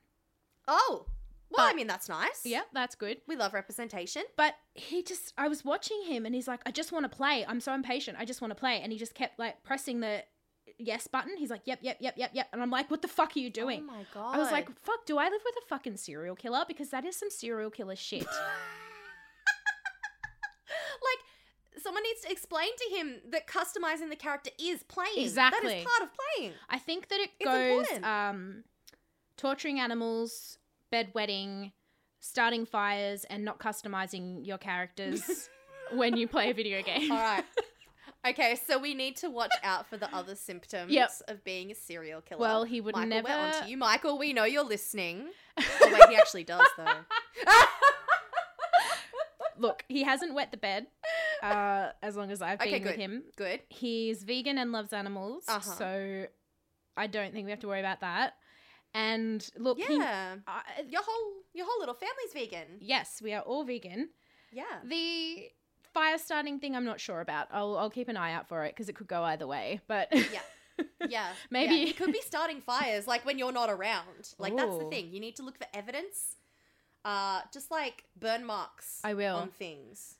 Oh, 0.71 1.07
well, 1.49 1.65
I 1.67 1.73
mean 1.73 1.87
that's 1.87 2.07
nice. 2.07 2.41
Yeah, 2.45 2.61
that's 2.73 2.93
good. 2.95 3.17
we 3.27 3.35
love 3.35 3.53
representation. 3.55 4.21
But 4.37 4.53
he 4.75 5.01
just, 5.01 5.33
I 5.35 5.47
was 5.47 5.65
watching 5.65 6.03
him 6.05 6.27
and 6.27 6.35
he's 6.35 6.47
like, 6.47 6.59
I 6.67 6.71
just 6.71 6.91
want 6.91 7.05
to 7.05 7.09
play. 7.09 7.43
I'm 7.47 7.59
so 7.59 7.73
impatient. 7.73 8.17
I 8.19 8.25
just 8.25 8.39
want 8.39 8.51
to 8.51 8.55
play. 8.55 8.79
And 8.81 8.91
he 8.91 8.99
just 8.99 9.15
kept 9.15 9.39
like 9.39 9.63
pressing 9.63 9.99
the 10.01 10.23
yes 10.77 11.07
button. 11.07 11.35
He's 11.37 11.49
like, 11.49 11.61
yep, 11.65 11.79
yep, 11.81 11.97
yep, 11.99 12.13
yep, 12.17 12.29
yep. 12.33 12.49
And 12.53 12.61
I'm 12.61 12.69
like, 12.69 12.91
what 12.91 13.01
the 13.01 13.07
fuck 13.07 13.35
are 13.35 13.39
you 13.39 13.49
doing? 13.49 13.81
Oh 13.83 13.87
my 13.91 14.05
god! 14.13 14.35
I 14.35 14.37
was 14.37 14.51
like, 14.51 14.69
fuck, 14.79 15.07
do 15.07 15.17
I 15.17 15.23
live 15.23 15.41
with 15.43 15.55
a 15.63 15.67
fucking 15.67 15.97
serial 15.97 16.35
killer? 16.35 16.65
Because 16.67 16.91
that 16.91 17.03
is 17.03 17.15
some 17.15 17.31
serial 17.31 17.71
killer 17.71 17.95
shit. 17.95 18.27
like 18.27 18.37
someone 21.81 22.03
needs 22.03 22.21
to 22.21 22.31
explain 22.31 22.69
to 22.77 22.95
him 22.95 23.15
that 23.31 23.47
customizing 23.47 24.11
the 24.11 24.15
character 24.15 24.51
is 24.59 24.83
playing. 24.83 25.15
That 25.15 25.21
Exactly. 25.23 25.77
is 25.79 25.83
part 25.85 26.03
of 26.03 26.09
playing. 26.37 26.53
I 26.69 26.77
think 26.77 27.07
that 27.09 27.19
it 27.19 27.31
It's 27.39 27.49
goes 27.49 27.87
um, 28.03 28.65
torturing 29.35 29.79
animals, 29.79 30.58
bedwetting, 30.93 31.71
starting 32.19 32.65
fires, 32.65 33.25
and 33.29 33.43
not 33.45 33.59
customizing 33.59 34.45
your 34.45 34.57
characters 34.57 35.49
when 35.93 36.15
you 36.17 36.27
play 36.27 36.49
a 36.51 36.53
video 36.53 36.81
game. 36.83 37.11
All 37.11 37.17
right. 37.17 37.43
Okay, 38.27 38.59
so 38.67 38.77
we 38.77 38.93
need 38.95 39.15
to 39.17 39.29
watch 39.29 39.53
out 39.63 39.87
for 39.89 39.95
the 39.95 40.13
other 40.13 40.35
symptoms 40.35 40.91
Yep. 40.91 41.09
of 41.29 41.43
being 41.45 41.71
a 41.71 41.75
serial 41.75 42.19
killer. 42.19 42.41
Well, 42.41 42.65
he 42.65 42.81
would 42.81 42.93
Michael, 42.93 43.09
never. 43.09 43.29
we're 43.29 43.33
on 43.37 43.63
to 43.63 43.69
you. 43.69 43.77
Michael, 43.77 44.17
we 44.17 44.33
know 44.33 44.43
you're 44.43 44.63
listening. 44.65 45.29
Oh, 45.81 45.89
wait, 45.93 46.09
he 46.09 46.15
actually 46.17 46.43
does, 46.43 46.67
though. 46.75 46.85
Look, 49.57 49.83
he 49.89 50.03
hasn't 50.03 50.33
wet 50.33 50.51
the 50.51 50.57
bed 50.57 50.87
uh, 51.43 51.89
as 52.01 52.15
long 52.15 52.31
as 52.31 52.41
I've 52.41 52.59
been 52.59 52.67
Okay, 52.69 52.83
with 52.83 52.95
him. 52.95 53.23
Good. 53.37 53.61
He's 53.69 54.23
vegan 54.23 54.57
and 54.57 54.71
loves 54.71 54.91
animals, 54.93 55.43
Uh-huh. 55.47 55.59
so 55.61 56.25
I 56.95 57.07
don't 57.07 57.33
think 57.33 57.45
we 57.45 57.51
have 57.51 57.59
to 57.61 57.67
worry 57.67 57.81
about 57.81 58.01
that. 58.01 58.33
And 58.93 59.47
look, 59.57 59.77
he- 59.79 59.95
Yeah. 59.97 60.35
Your 60.87 61.01
whole 61.03 61.33
your 61.53 61.65
whole 61.65 61.79
little 61.79 61.95
family's 61.95 62.33
vegan. 62.33 62.77
yes, 62.79 63.21
we 63.21 63.33
are 63.33 63.41
all 63.41 63.63
vegan. 63.63 64.09
Yeah. 64.51 64.63
The 64.83 65.49
fire 65.93 66.17
starting 66.17 66.59
thing, 66.59 66.75
I'm 66.75 66.85
not 66.85 66.99
sure 66.99 67.21
about. 67.21 67.47
I'll, 67.51 67.77
I'll 67.77 67.89
keep 67.89 68.07
an 68.07 68.17
eye 68.17 68.33
out 68.33 68.47
for 68.47 68.63
it 68.65 68.73
because 68.75 68.89
it 68.89 68.95
could 68.95 69.07
go 69.07 69.23
either 69.23 69.47
way. 69.47 69.81
But 69.87 70.07
Yeah. 70.11 70.41
Yeah. 71.09 71.33
Maybe- 71.49 71.75
yeah, 71.75 71.85
he 71.85 71.93
could 71.93 72.13
be 72.13 72.21
starting 72.21 72.61
fires 72.61 73.05
like 73.05 73.25
when 73.25 73.37
you're 73.37 73.51
not 73.51 73.69
around. 73.69 74.33
Like 74.37 74.55
that's 74.55 74.77
the 74.77 74.85
thing. 74.89 75.11
You 75.11 75.19
need 75.19 75.35
to 75.37 75.43
look 75.43 75.57
for 75.57 75.67
evidence. 75.73 76.35
Uh 77.05 77.41
just 77.53 77.69
like 77.71 78.05
burn 78.19 78.45
marks 78.45 78.99
I 79.03 79.13
will. 79.13 79.35
on 79.37 79.49
things. 79.49 80.15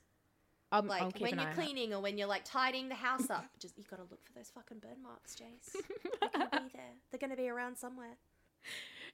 Um, 0.72 0.86
Like 0.86 1.02
I'll 1.02 1.10
when 1.18 1.36
you're 1.38 1.48
it. 1.48 1.54
cleaning 1.54 1.92
or 1.94 2.00
when 2.00 2.16
you're 2.18 2.28
like 2.28 2.44
tidying 2.44 2.88
the 2.88 2.94
house 2.94 3.28
up. 3.28 3.44
Just 3.58 3.76
you 3.76 3.82
gotta 3.90 4.04
look 4.08 4.24
for 4.24 4.32
those 4.34 4.50
fucking 4.54 4.78
burn 4.78 5.02
marks, 5.02 5.34
Jase. 5.34 5.74
They're 6.20 6.30
gonna 6.48 6.62
be 6.62 6.68
there. 6.72 6.92
They're 7.10 7.18
gonna 7.18 7.34
be 7.36 7.48
around 7.48 7.76
somewhere. 7.76 8.16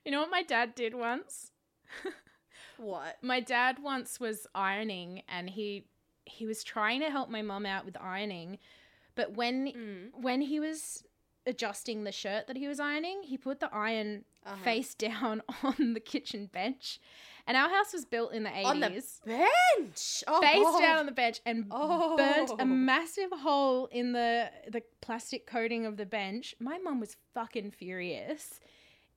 You 0.05 0.13
know 0.13 0.21
what 0.21 0.31
my 0.31 0.43
dad 0.43 0.75
did 0.75 0.95
once? 0.95 1.51
What? 2.79 3.17
My 3.23 3.41
dad 3.41 3.79
once 3.83 4.21
was 4.21 4.47
ironing 4.55 5.23
and 5.29 5.49
he 5.51 5.87
he 6.27 6.45
was 6.45 6.65
trying 6.65 7.01
to 7.01 7.11
help 7.11 7.31
my 7.31 7.41
mum 7.41 7.65
out 7.65 7.85
with 7.85 7.97
ironing, 8.01 8.59
but 9.15 9.33
when 9.37 9.69
Mm. 9.73 10.11
when 10.23 10.41
he 10.43 10.61
was 10.61 11.03
adjusting 11.47 12.03
the 12.05 12.11
shirt 12.13 12.49
that 12.49 12.57
he 12.57 12.67
was 12.67 12.81
ironing, 12.81 13.23
he 13.23 13.39
put 13.39 13.61
the 13.61 13.73
iron 13.73 14.25
Uh-huh. 14.45 14.63
face 14.65 14.95
down 15.07 15.43
on 15.63 15.95
the 15.95 16.01
kitchen 16.01 16.47
bench. 16.47 17.01
And 17.49 17.57
our 17.57 17.69
house 17.69 17.93
was 17.93 18.05
built 18.05 18.33
in 18.33 18.43
the 18.43 18.51
80s. 18.51 18.65
On 18.67 18.81
the 18.81 18.89
bench. 19.25 20.25
Oh, 20.27 20.41
face 20.41 20.63
God. 20.65 20.81
down 20.81 20.99
on 20.99 21.07
the 21.07 21.13
bench 21.13 21.41
and 21.47 21.67
Oh. 21.71 22.17
burnt 22.17 22.61
a 22.61 22.67
massive 22.67 23.31
hole 23.31 23.87
in 23.87 24.13
the 24.13 24.51
the 24.69 24.83
plastic 25.01 25.47
coating 25.47 25.87
of 25.87 25.97
the 25.97 26.07
bench. 26.07 26.55
My 26.61 26.77
mum 26.79 27.01
was 27.01 27.17
fucking 27.35 27.71
furious. 27.71 28.61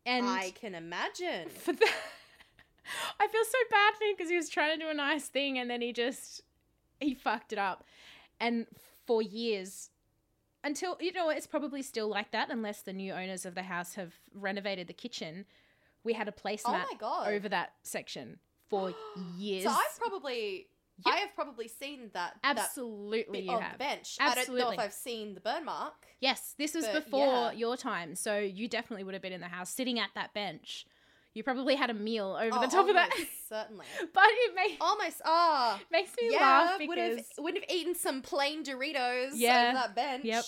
And 0.06 0.26
I 0.26 0.52
can 0.52 0.76
imagine. 0.76 1.50
for 1.50 1.74
that 1.74 1.94
I 3.20 3.28
feel 3.28 3.44
so 3.44 3.58
bad 3.70 3.94
for 3.98 4.04
him 4.06 4.14
because 4.18 4.30
he 4.30 4.38
was 4.38 4.50
trying 4.50 4.78
to 4.80 4.84
do 4.86 4.90
a 4.90 4.94
nice 4.94 5.26
thing 5.28 5.60
and 5.60 5.70
then 5.70 5.82
he 5.82 5.94
just 5.94 6.42
he 7.00 7.14
fucked 7.14 7.54
it 7.54 7.60
up. 7.60 7.84
And 8.40 8.66
for 9.06 9.22
years 9.22 9.90
until 10.64 10.98
you 11.00 11.12
know 11.14 11.30
it's 11.30 11.48
probably 11.48 11.82
still 11.82 12.08
like 12.08 12.32
that 12.32 12.50
unless 12.50 12.82
the 12.82 12.94
new 12.94 13.14
owners 13.14 13.46
of 13.46 13.56
the 13.56 13.64
house 13.64 13.96
have 13.96 14.14
renovated 14.34 14.88
the 14.88 14.94
kitchen. 14.94 15.46
We 16.04 16.14
had 16.14 16.28
a 16.28 16.34
Oh 16.38 16.48
placemat 16.48 16.98
god. 17.00 17.28
over 17.28 17.50
that 17.50 17.74
section 17.84 18.40
for 18.70 18.94
years. 19.38 19.64
So 19.64 19.70
I've 19.70 20.00
probably 20.00 20.68
Yep. 21.06 21.16
I 21.16 21.18
have 21.20 21.36
probably 21.36 21.68
seen 21.68 22.10
that 22.14 22.36
that 22.44 22.58
Absolutely 22.58 23.40
bit 23.40 23.46
you 23.46 23.52
on 23.52 23.62
have. 23.62 23.74
the 23.74 23.78
bench. 23.80 24.18
I 24.20 24.36
don't 24.36 24.56
know 24.58 24.72
if 24.72 24.80
I've 24.80 24.94
seen 24.94 25.34
the 25.34 25.40
burn 25.42 25.66
mark. 25.66 25.94
Yes, 26.20 26.56
this 26.58 26.74
was 26.74 26.88
before 26.88 27.26
yeah. 27.26 27.52
your 27.54 27.78
time, 27.78 28.16
so 28.16 28.38
you 28.38 28.68
definitely 28.68 29.04
would 29.06 29.14
have 29.14 29.22
been 29.24 29.34
in 29.34 29.42
the 29.42 29.48
house 29.48 29.70
sitting 29.70 30.00
at 30.00 30.10
that 30.16 30.34
bench. 30.34 30.86
You 31.34 31.44
probably 31.44 31.76
had 31.76 31.90
a 31.90 31.94
meal 31.94 32.38
over 32.42 32.58
Oh, 32.58 32.62
the 32.62 32.68
top 32.68 32.88
of 32.90 32.96
that. 32.96 33.12
Certainly. 33.50 33.86
but 34.14 34.24
it 34.28 34.56
may, 34.56 34.78
Almost. 34.82 35.22
Ah. 35.24 35.80
makes 35.92 36.12
me 36.20 36.30
yeah. 36.32 36.40
laugh 36.40 36.80
Would 36.86 36.98
have 36.98 37.16
because 37.18 37.28
would 37.38 37.54
have 37.56 37.64
eaten 37.70 37.96
some 37.96 38.22
plain 38.22 38.64
Doritos 38.64 39.32
Yeah. 39.36 39.68
over 39.70 39.74
that 39.76 39.96
bench. 39.96 40.26
Yep. 40.26 40.44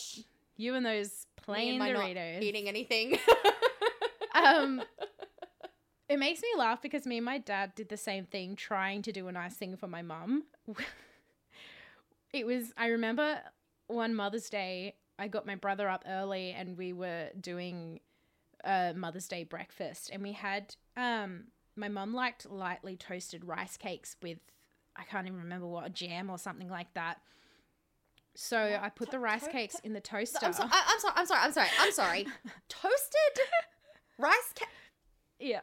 you 0.58 0.76
and 0.76 0.86
those 0.86 1.08
Me 1.38 1.44
plain 1.46 1.70
and 1.70 1.80
my 1.80 1.92
not 1.92 2.04
Doritos. 2.06 2.42
eating 2.42 2.68
anything. 2.68 3.18
um, 4.34 4.82
it 6.12 6.20
makes 6.20 6.42
me 6.42 6.48
laugh 6.58 6.82
because 6.82 7.06
me 7.06 7.18
and 7.18 7.26
my 7.26 7.38
dad 7.38 7.74
did 7.76 7.90
the 7.90 7.98
same 7.98 8.26
thing, 8.26 8.56
trying 8.56 9.02
to 9.04 9.12
do 9.12 9.28
a 9.28 9.32
nice 9.32 9.56
thing 9.56 9.76
for 9.78 9.88
my 9.88 10.02
mum. 10.02 10.44
it 12.34 12.46
was. 12.46 12.74
I 12.78 12.88
remember 12.88 13.40
one 13.88 14.16
Mother's 14.16 14.50
Day, 14.50 14.96
I 15.20 15.28
got 15.28 15.46
my 15.46 15.56
brother 15.56 15.90
up 15.90 16.04
early, 16.08 16.52
and 16.52 16.78
we 16.78 16.94
were 16.94 17.30
doing 17.40 18.00
a 18.64 18.94
Mother's 18.96 19.28
Day 19.28 19.44
breakfast, 19.44 20.10
and 20.14 20.22
we 20.24 20.34
had 20.34 20.76
um, 20.98 21.46
my 21.76 21.88
mum 21.88 22.14
liked 22.14 22.50
lightly 22.50 22.96
toasted 22.96 23.46
rice 23.46 23.78
cakes 23.78 24.16
with 24.22 24.38
I 24.96 25.04
can't 25.04 25.26
even 25.28 25.40
remember 25.40 25.68
what 25.68 25.94
jam 25.94 26.30
or 26.30 26.38
something 26.38 26.70
like 26.70 26.94
that. 26.96 27.20
So? 28.36 28.58
I 28.82 28.90
put 28.90 29.06
To- 29.08 29.12
the 29.12 29.20
rice 29.20 29.44
to- 29.46 29.50
cakes 29.52 29.76
to- 29.76 29.86
in 29.86 29.94
the 29.94 30.02
toaster. 30.02 30.40
I'm, 30.46 30.54
so, 30.54 30.64
I, 30.64 30.84
I'm 30.88 31.00
sorry. 31.00 31.14
I'm 31.18 31.26
sorry. 31.26 31.40
I'm 31.44 31.52
sorry. 31.54 31.70
I'm 31.80 31.92
sorry. 31.94 32.28
Toasted 32.70 33.46
rice. 34.18 34.54
cake. 34.56 34.68
yeah, 35.40 35.62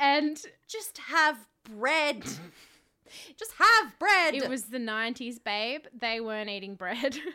and 0.00 0.40
just 0.68 0.98
have 0.98 1.38
bread. 1.78 2.22
just 3.36 3.52
have 3.58 3.98
bread. 3.98 4.34
It 4.34 4.48
was 4.48 4.64
the 4.64 4.78
90s, 4.78 5.42
babe. 5.42 5.82
They 5.98 6.20
weren't 6.20 6.50
eating 6.50 6.74
bread. 6.74 7.16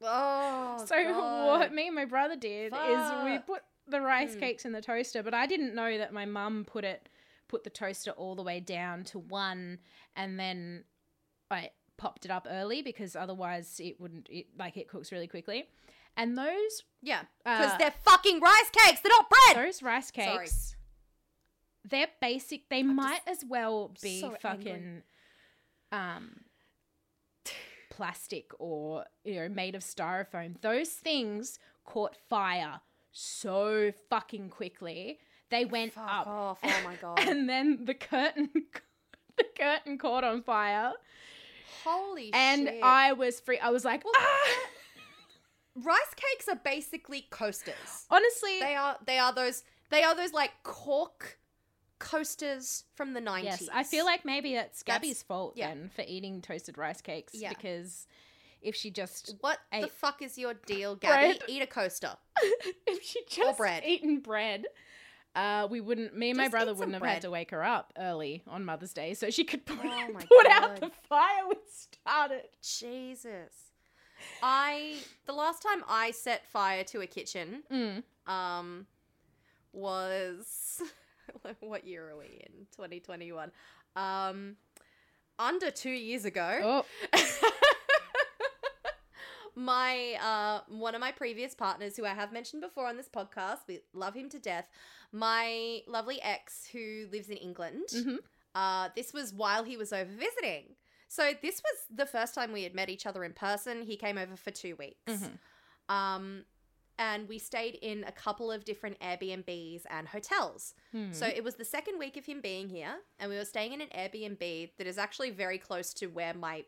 Oh. 0.00 0.82
so, 0.86 0.94
God. 1.02 1.58
what 1.58 1.74
me 1.74 1.86
and 1.88 1.94
my 1.94 2.04
brother 2.04 2.36
did 2.36 2.72
is 2.72 3.12
we 3.24 3.38
put 3.40 3.62
the 3.88 4.00
rice 4.00 4.34
Hmm. 4.34 4.40
cakes 4.40 4.64
in 4.64 4.72
the 4.72 4.80
toaster, 4.80 5.22
but 5.24 5.34
I 5.34 5.46
didn't 5.46 5.74
know 5.74 5.98
that 5.98 6.12
my 6.12 6.24
mum 6.24 6.64
put 6.64 6.84
it, 6.84 7.08
put 7.48 7.64
the 7.64 7.70
toaster 7.70 8.12
all 8.12 8.36
the 8.36 8.42
way 8.42 8.60
down 8.60 9.02
to 9.06 9.18
one, 9.18 9.80
and 10.14 10.38
then 10.38 10.84
I 11.50 11.70
popped 11.96 12.24
it 12.24 12.30
up 12.30 12.46
early 12.48 12.80
because 12.80 13.16
otherwise 13.16 13.80
it 13.82 14.00
wouldn't, 14.00 14.28
it, 14.30 14.46
like, 14.56 14.76
it 14.76 14.88
cooks 14.88 15.10
really 15.10 15.26
quickly. 15.26 15.64
And 16.16 16.38
those, 16.38 16.84
Yeah. 17.02 17.22
Because 17.44 17.72
uh, 17.72 17.78
they're 17.78 17.94
fucking 18.04 18.40
rice 18.40 18.70
cakes. 18.72 19.00
They're 19.00 19.10
not 19.10 19.28
bread. 19.28 19.66
those 19.66 19.82
rice 19.82 20.12
Sorry. 20.14 20.48
They're 21.84 22.08
basic. 22.20 22.68
They 22.68 22.80
I'm 22.80 22.94
might 22.96 23.20
as 23.26 23.44
well 23.48 23.92
be 24.02 24.20
so 24.20 24.36
fucking 24.40 24.72
angry. 24.72 25.02
um 25.92 26.40
plastic 27.90 28.50
or 28.58 29.04
you 29.24 29.34
know 29.36 29.48
made 29.48 29.74
of 29.74 29.82
styrofoam. 29.82 30.60
Those 30.60 30.90
things 30.90 31.58
caught 31.84 32.16
fire 32.28 32.80
so 33.12 33.92
fucking 34.10 34.50
quickly. 34.50 35.18
They 35.50 35.64
went 35.64 35.94
Fuck 35.94 36.04
up, 36.10 36.26
off. 36.26 36.58
Oh 36.62 36.80
my 36.84 36.94
god. 37.00 37.20
and 37.20 37.48
then 37.48 37.84
the 37.86 37.94
curtain, 37.94 38.50
the 39.36 39.44
curtain 39.58 39.96
caught 39.98 40.24
on 40.24 40.42
fire, 40.42 40.92
Holy 41.84 42.30
and 42.34 42.66
shit. 42.68 42.82
I 42.82 43.12
was 43.14 43.40
free. 43.40 43.58
I 43.58 43.70
was 43.70 43.84
like, 43.84 44.04
Well, 44.04 44.12
ah! 44.16 44.58
rice 45.82 46.14
cakes 46.16 46.48
are 46.48 46.60
basically 46.62 47.26
coasters. 47.30 48.06
honestly, 48.10 48.60
They 48.60 48.74
are 48.74 48.96
they 49.06 49.18
are 49.18 49.32
those 49.32 49.62
they 49.90 50.02
are 50.02 50.14
those 50.14 50.32
like 50.34 50.52
cork 50.64 51.38
coasters 51.98 52.84
from 52.94 53.12
the 53.14 53.20
90s. 53.20 53.44
Yes, 53.44 53.68
I 53.72 53.82
feel 53.84 54.04
like 54.04 54.24
maybe 54.24 54.54
it's 54.54 54.82
That's- 54.82 55.00
Gabby's 55.00 55.22
fault 55.22 55.54
yeah. 55.56 55.68
then 55.68 55.90
for 55.94 56.02
eating 56.06 56.40
toasted 56.42 56.78
rice 56.78 57.00
cakes 57.00 57.34
Yeah. 57.34 57.48
because 57.50 58.06
if 58.60 58.74
she 58.74 58.90
just 58.90 59.34
what 59.40 59.58
the 59.72 59.86
fuck 59.88 60.20
is 60.22 60.36
your 60.38 60.54
deal, 60.54 60.96
Gabby? 61.00 61.38
bread. 61.38 61.42
Eat 61.48 61.62
a 61.62 61.66
coaster. 61.66 62.16
if 62.86 63.02
she 63.02 63.20
just 63.28 63.58
bread. 63.58 63.84
eaten 63.86 64.20
bread, 64.20 64.64
uh, 65.36 65.68
we 65.70 65.80
wouldn't. 65.80 66.16
Me 66.16 66.30
and 66.30 66.36
my 66.36 66.48
brother 66.48 66.74
wouldn't 66.74 66.94
have 66.94 67.02
bread. 67.02 67.12
had 67.14 67.22
to 67.22 67.30
wake 67.30 67.52
her 67.52 67.62
up 67.62 67.92
early 67.96 68.42
on 68.48 68.64
Mother's 68.64 68.92
Day, 68.92 69.14
so 69.14 69.30
she 69.30 69.44
could 69.44 69.64
put, 69.64 69.78
Oh 69.84 70.08
put 70.28 70.46
out 70.50 70.80
the 70.80 70.90
fire 71.08 71.46
we 71.48 71.54
started. 71.68 72.48
Jesus. 72.62 73.52
I 74.42 74.96
the 75.26 75.32
last 75.32 75.62
time 75.62 75.84
I 75.88 76.10
set 76.10 76.44
fire 76.46 76.82
to 76.84 77.00
a 77.02 77.06
kitchen 77.06 77.62
Mm. 77.70 78.02
um 78.26 78.86
was 79.72 80.82
what 81.60 81.86
year 81.86 82.08
are 82.10 82.16
we 82.16 82.26
in 82.46 82.66
2021 82.76 83.50
um 83.96 84.56
under 85.38 85.70
two 85.70 85.90
years 85.90 86.24
ago 86.24 86.84
Oh, 87.12 87.18
my 89.54 90.16
uh 90.22 90.60
one 90.68 90.94
of 90.94 91.00
my 91.00 91.10
previous 91.10 91.54
partners 91.54 91.96
who 91.96 92.04
i 92.04 92.14
have 92.14 92.32
mentioned 92.32 92.62
before 92.62 92.86
on 92.86 92.96
this 92.96 93.08
podcast 93.08 93.58
we 93.66 93.80
love 93.92 94.14
him 94.14 94.28
to 94.28 94.38
death 94.38 94.68
my 95.12 95.80
lovely 95.88 96.20
ex 96.22 96.68
who 96.72 97.06
lives 97.10 97.28
in 97.28 97.36
england 97.38 97.82
mhm. 97.92 98.18
uh, 98.54 98.88
this 98.94 99.12
was 99.12 99.32
while 99.32 99.64
he 99.64 99.76
was 99.76 99.92
over 99.92 100.10
visiting. 100.10 100.74
So 101.08 101.32
this 101.42 101.62
was 101.62 101.96
the 101.96 102.04
first 102.06 102.34
time 102.34 102.52
we 102.52 102.62
had 102.64 102.74
met 102.74 102.90
each 102.90 103.06
other 103.06 103.24
in 103.24 103.32
person. 103.32 103.80
He 103.82 103.96
came 103.96 104.18
over 104.18 104.36
for 104.36 104.50
two 104.50 104.76
weeks. 104.76 105.00
Mhm. 105.06 105.38
Um, 105.88 106.44
and 106.98 107.28
we 107.28 107.38
stayed 107.38 107.76
in 107.80 108.04
a 108.04 108.12
couple 108.12 108.50
of 108.50 108.64
different 108.64 108.98
Airbnbs 109.00 109.82
and 109.88 110.08
hotels. 110.08 110.74
Hmm. 110.92 111.12
So 111.12 111.26
it 111.26 111.44
was 111.44 111.54
the 111.54 111.64
second 111.64 111.98
week 111.98 112.16
of 112.16 112.26
him 112.26 112.40
being 112.40 112.68
here, 112.68 112.96
and 113.18 113.30
we 113.30 113.36
were 113.36 113.44
staying 113.44 113.72
in 113.72 113.80
an 113.80 113.88
Airbnb 113.96 114.70
that 114.76 114.86
is 114.86 114.98
actually 114.98 115.30
very 115.30 115.58
close 115.58 115.94
to 115.94 116.06
where 116.06 116.34
my 116.34 116.64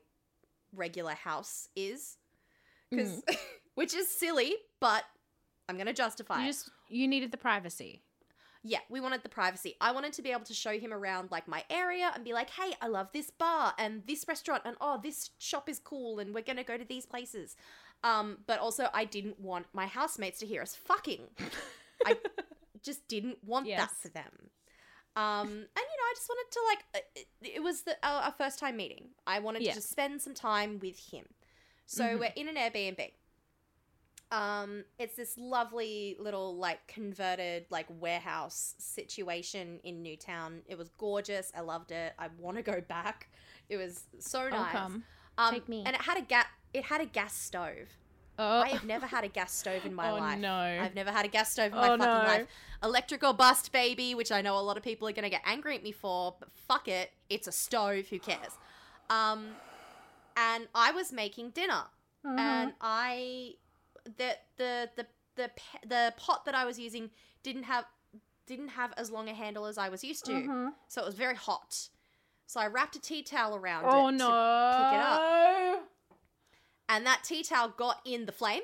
regular 0.72 1.14
house 1.14 1.68
is. 1.74 2.16
Because, 2.90 3.22
which 3.74 3.94
is 3.94 4.08
silly, 4.08 4.54
but 4.80 5.04
I'm 5.68 5.76
to 5.86 5.92
justify 5.92 6.40
you 6.42 6.44
it. 6.44 6.52
just 6.52 6.70
you 6.88 7.06
needed 7.06 7.32
the 7.32 7.38
privacy. 7.38 8.02
Yeah, 8.62 8.80
we 8.90 9.00
wanted 9.00 9.22
the 9.22 9.30
privacy. 9.30 9.76
I 9.80 9.92
wanted 9.92 10.12
to 10.14 10.22
be 10.22 10.32
able 10.32 10.44
to 10.44 10.52
show 10.52 10.78
him 10.78 10.92
around 10.92 11.30
like 11.30 11.48
my 11.48 11.64
area 11.70 12.10
and 12.14 12.24
be 12.24 12.34
like, 12.34 12.50
"Hey, 12.50 12.74
I 12.82 12.88
love 12.88 13.08
this 13.12 13.30
bar 13.30 13.72
and 13.78 14.02
this 14.06 14.26
restaurant 14.28 14.62
and 14.66 14.76
oh, 14.80 15.00
this 15.02 15.30
shop 15.38 15.68
is 15.68 15.78
cool 15.78 16.18
and 16.18 16.34
we're 16.34 16.42
going 16.42 16.58
to 16.58 16.64
go 16.64 16.76
to 16.76 16.84
these 16.84 17.06
places." 17.06 17.56
Um, 18.02 18.38
but 18.46 18.58
also 18.60 18.88
I 18.94 19.04
didn't 19.04 19.38
want 19.40 19.66
my 19.72 19.86
housemates 19.86 20.38
to 20.40 20.46
hear 20.46 20.62
us 20.62 20.74
fucking. 20.74 21.22
I 22.06 22.16
just 22.82 23.06
didn't 23.08 23.38
want 23.44 23.66
that 23.66 23.70
Yes. 23.72 23.90
for 24.00 24.08
them. 24.08 24.50
Um, 25.16 25.48
and 25.48 25.50
you 25.50 25.96
know, 25.98 26.08
I 26.08 26.12
just 26.14 26.28
wanted 26.28 26.50
to 26.52 26.60
like 26.68 26.78
uh, 26.94 27.06
it, 27.16 27.54
it 27.56 27.62
was 27.62 27.82
the, 27.82 27.96
our, 28.02 28.22
our 28.22 28.32
first 28.32 28.58
time 28.58 28.76
meeting. 28.76 29.08
I 29.26 29.40
wanted 29.40 29.62
Yeah. 29.62 29.70
to 29.72 29.76
just 29.76 29.90
spend 29.90 30.22
some 30.22 30.34
time 30.34 30.78
with 30.80 30.98
him. 30.98 31.26
So 31.86 32.04
Mhm. 32.04 32.18
we're 32.20 32.32
in 32.36 32.48
an 32.48 32.54
Airbnb. 32.56 33.10
Um, 34.32 34.84
it's 35.00 35.16
this 35.16 35.36
lovely 35.36 36.16
little 36.20 36.56
like 36.56 36.86
converted 36.86 37.66
like 37.68 37.86
warehouse 37.98 38.76
situation 38.78 39.80
in 39.82 40.02
Newtown. 40.02 40.62
It 40.68 40.78
was 40.78 40.88
gorgeous. 40.98 41.50
I 41.56 41.62
loved 41.62 41.90
it. 41.90 42.14
I 42.16 42.28
want 42.38 42.56
to 42.56 42.62
go 42.62 42.80
back. 42.80 43.28
It 43.68 43.76
was 43.76 44.04
so 44.20 44.48
nice. 44.48 44.70
come. 44.72 45.02
Um, 45.36 45.52
Take 45.52 45.68
me. 45.68 45.82
And 45.84 45.96
it 45.96 46.02
had 46.02 46.16
a 46.16 46.22
gas. 46.22 46.46
It 46.72 46.84
had 46.84 47.00
a 47.00 47.06
gas 47.06 47.34
stove. 47.34 47.88
Oh, 48.38 48.60
I 48.60 48.68
have 48.68 48.84
never 48.84 49.06
had 49.06 49.24
a 49.24 49.28
gas 49.28 49.52
stove 49.52 49.84
in 49.84 49.94
my 49.94 50.10
oh 50.10 50.14
life. 50.14 50.38
no. 50.38 50.50
I've 50.80 50.94
never 50.94 51.10
had 51.10 51.26
a 51.26 51.28
gas 51.28 51.52
stove 51.52 51.72
in 51.72 51.78
my 51.78 51.88
Oh, 51.90 51.98
fucking 51.98 52.04
no. 52.26 52.28
life. 52.28 52.46
Electric 52.82 53.22
or 53.22 53.34
bust, 53.34 53.70
baby, 53.70 54.14
which 54.14 54.32
I 54.32 54.40
know 54.40 54.56
a 54.58 54.60
lot 54.60 54.78
of 54.78 54.82
people 54.82 55.06
are 55.08 55.12
gonna 55.12 55.28
get 55.28 55.42
angry 55.44 55.74
at 55.76 55.82
me 55.82 55.92
for, 55.92 56.34
but 56.40 56.48
fuck 56.52 56.88
it, 56.88 57.10
it's 57.28 57.46
a 57.46 57.52
stove. 57.52 58.06
Who 58.08 58.18
cares? 58.18 58.56
Um, 59.10 59.48
and 60.36 60.68
I 60.74 60.92
was 60.92 61.12
making 61.12 61.50
dinner, 61.50 61.82
Mhm. 62.24 62.38
and 62.38 62.74
I 62.80 63.56
the 64.04 64.38
the 64.56 64.90
the 64.96 65.06
the 65.36 65.50
the 65.86 66.14
pot 66.16 66.44
that 66.46 66.54
I 66.54 66.64
was 66.64 66.78
using 66.78 67.10
didn't 67.42 67.64
have 67.64 67.84
didn't 68.46 68.68
have 68.68 68.94
as 68.96 69.10
long 69.10 69.28
a 69.28 69.34
handle 69.34 69.66
as 69.66 69.76
I 69.76 69.88
was 69.90 70.02
used 70.02 70.24
to, 70.26 70.32
Mhm. 70.32 70.72
so 70.88 71.02
it 71.02 71.04
was 71.04 71.14
very 71.14 71.36
hot. 71.36 71.88
So 72.46 72.58
I 72.58 72.66
wrapped 72.68 72.96
a 72.96 73.00
tea 73.00 73.22
towel 73.22 73.54
around 73.54 73.84
Oh 73.86 74.08
it, 74.08 74.12
no. 74.12 74.26
to 74.28 74.76
pick 74.78 74.94
it 74.94 75.00
up. 75.00 75.88
And 76.90 77.06
that 77.06 77.22
tea 77.24 77.42
towel 77.42 77.72
got 77.76 78.00
in 78.04 78.26
the 78.26 78.32
flame. 78.32 78.62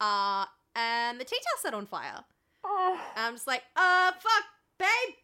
Uh, 0.00 0.46
and 0.74 1.18
the 1.18 1.24
tea 1.24 1.36
towel 1.36 1.60
set 1.60 1.74
on 1.74 1.86
fire. 1.86 2.24
Oh, 2.64 3.00
And 3.16 3.26
I'm 3.26 3.34
just 3.34 3.46
like, 3.46 3.62
uh, 3.74 4.12
fuck, 4.12 4.44
babe, 4.78 5.14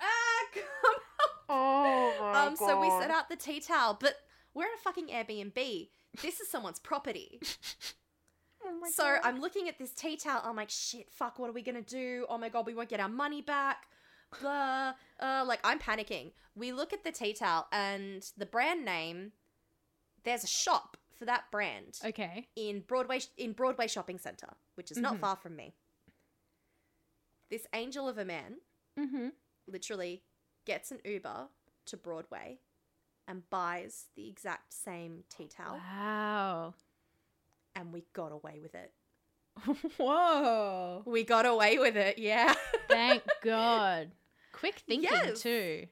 ah, 0.00 0.06
come 0.54 0.94
oh 1.48 2.14
my 2.20 2.46
Um, 2.46 2.56
so 2.56 2.80
we 2.80 2.88
set 3.00 3.10
out 3.10 3.28
the 3.28 3.36
tea 3.36 3.60
towel, 3.60 3.96
but 4.00 4.14
we're 4.54 4.64
in 4.64 4.72
a 4.74 4.82
fucking 4.82 5.08
Airbnb. 5.08 5.88
This 6.22 6.40
is 6.40 6.48
someone's 6.48 6.80
property. 6.80 7.40
Oh 8.64 8.78
my 8.80 8.90
so 8.90 9.02
God. 9.02 9.20
I'm 9.24 9.40
looking 9.40 9.68
at 9.68 9.76
this 9.76 9.90
tea 9.90 10.16
towel. 10.16 10.40
I'm 10.44 10.54
like, 10.54 10.70
shit, 10.70 11.10
fuck, 11.10 11.40
what 11.40 11.50
are 11.50 11.52
we 11.52 11.62
gonna 11.62 11.82
do? 11.82 12.26
Oh 12.28 12.38
my 12.38 12.48
god, 12.48 12.64
we 12.64 12.74
won't 12.74 12.88
get 12.88 13.00
our 13.00 13.08
money 13.08 13.42
back. 13.42 13.88
Blah. 14.40 14.92
Uh, 15.18 15.44
like 15.44 15.58
I'm 15.64 15.80
panicking. 15.80 16.30
We 16.54 16.70
look 16.70 16.92
at 16.92 17.02
the 17.02 17.10
tea 17.10 17.32
towel 17.32 17.66
and 17.72 18.24
the 18.36 18.46
brand 18.46 18.84
name. 18.84 19.32
There's 20.22 20.44
a 20.44 20.46
shop 20.46 20.96
for 21.18 21.24
that 21.26 21.50
brand 21.50 21.98
okay. 22.04 22.48
in 22.56 22.80
Broadway 22.80 23.20
in 23.36 23.52
Broadway 23.52 23.86
Shopping 23.88 24.18
Center, 24.18 24.48
which 24.74 24.90
is 24.90 24.98
not 24.98 25.16
Mhm. 25.16 25.20
far 25.20 25.36
from 25.36 25.56
me. 25.56 25.74
This 27.50 27.66
angel 27.72 28.08
of 28.08 28.18
a 28.18 28.24
man 28.24 28.56
Mm-hmm. 28.98 29.28
literally 29.66 30.22
gets 30.64 30.90
an 30.90 31.00
Uber 31.04 31.48
to 31.86 31.96
Broadway 31.96 32.58
and 33.26 33.48
buys 33.50 34.06
the 34.16 34.28
exact 34.28 34.72
same 34.74 35.24
tea 35.28 35.48
towel, 35.48 35.76
Wow. 35.78 36.74
and 37.74 37.92
we 37.92 38.04
got 38.12 38.32
away 38.32 38.58
with 38.60 38.74
it. 38.74 38.92
Whoa. 39.98 41.02
We 41.06 41.24
got 41.24 41.46
away 41.46 41.78
with 41.78 41.96
it, 41.96 42.18
yeah. 42.18 42.54
Thank 42.88 43.22
God. 43.42 44.10
Quick 44.52 44.76
thinking 44.86 45.10
Yes. 45.10 45.40
too. 45.42 45.86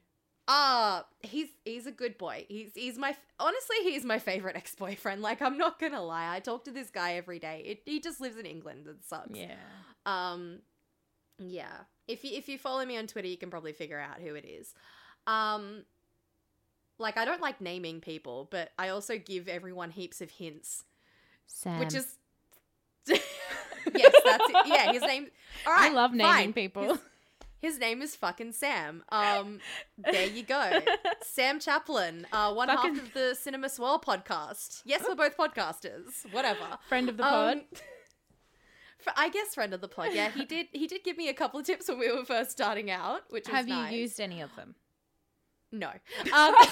Ah, 0.52 1.04
he's 1.20 1.46
he's 1.64 1.86
a 1.86 1.92
good 1.92 2.18
boy. 2.18 2.44
He's 2.48 2.72
he's 2.74 2.98
my 2.98 3.14
honestly 3.38 3.76
he's 3.84 4.04
my 4.04 4.18
favorite 4.18 4.56
ex 4.56 4.74
boyfriend. 4.74 5.22
Like 5.22 5.40
I'm 5.40 5.56
not 5.56 5.78
gonna 5.78 6.02
lie, 6.02 6.34
I 6.34 6.40
talk 6.40 6.64
to 6.64 6.72
this 6.72 6.90
guy 6.90 7.14
every 7.14 7.38
day. 7.38 7.62
It, 7.64 7.82
he 7.84 8.00
just 8.00 8.20
lives 8.20 8.36
in 8.36 8.46
England 8.46 8.88
and 8.88 8.98
sucks. 9.06 9.38
Yeah. 9.38 9.54
Um, 10.06 10.58
yeah. 11.38 11.70
If 12.08 12.24
you 12.24 12.36
if 12.36 12.48
you 12.48 12.58
follow 12.58 12.84
me 12.84 12.96
on 12.96 13.06
Twitter, 13.06 13.28
you 13.28 13.36
can 13.36 13.48
probably 13.48 13.72
figure 13.72 14.00
out 14.00 14.20
who 14.20 14.34
it 14.34 14.44
is. 14.44 14.74
Um, 15.28 15.84
like 16.98 17.16
I 17.16 17.24
don't 17.24 17.40
like 17.40 17.60
naming 17.60 18.00
people, 18.00 18.48
but 18.50 18.72
I 18.76 18.88
also 18.88 19.18
give 19.18 19.46
everyone 19.46 19.92
heaps 19.92 20.20
of 20.20 20.32
hints, 20.32 20.82
Sam. 21.46 21.78
which 21.78 21.94
is 21.94 22.16
yes, 23.06 23.20
that's 24.24 24.44
it. 24.48 24.66
Yeah, 24.66 24.92
his 24.92 25.02
name. 25.02 25.28
All 25.64 25.74
right, 25.74 25.92
I 25.92 25.94
love 25.94 26.12
naming 26.12 26.32
fine. 26.32 26.52
people. 26.54 26.82
His, 26.82 26.98
his 27.60 27.78
name 27.78 28.02
is 28.02 28.16
fucking 28.16 28.52
Sam. 28.52 29.02
Um, 29.10 29.60
there 29.98 30.26
you 30.26 30.42
go. 30.42 30.80
Sam 31.22 31.60
Chaplin, 31.60 32.26
uh, 32.32 32.52
one 32.52 32.68
Fucking- 32.68 32.94
half 32.96 33.04
of 33.06 33.12
the 33.14 33.34
Cinema 33.34 33.68
Swirl 33.68 34.00
podcast. 34.00 34.82
Yes, 34.84 35.04
we're 35.08 35.14
both 35.14 35.36
podcasters. 35.36 36.30
Whatever. 36.32 36.78
Friend 36.88 37.08
of 37.08 37.16
the 37.16 37.22
pod. 37.22 37.60
Um, 39.06 39.14
I 39.16 39.30
guess 39.30 39.54
friend 39.54 39.72
of 39.72 39.80
the 39.80 39.88
pod. 39.88 40.10
Yeah, 40.12 40.30
he 40.30 40.44
did. 40.44 40.66
He 40.72 40.86
did 40.86 41.04
give 41.04 41.16
me 41.16 41.30
a 41.30 41.32
couple 41.32 41.58
of 41.58 41.64
tips 41.64 41.88
when 41.88 41.98
we 41.98 42.12
were 42.12 42.22
first 42.22 42.50
starting 42.50 42.90
out, 42.90 43.22
which 43.30 43.46
was 43.48 43.56
Have 43.56 43.66
nice. 43.66 43.92
you 43.92 44.00
used 44.00 44.20
any 44.20 44.42
of 44.42 44.54
them? 44.56 44.74
No. 45.72 45.88
Um, 46.34 46.54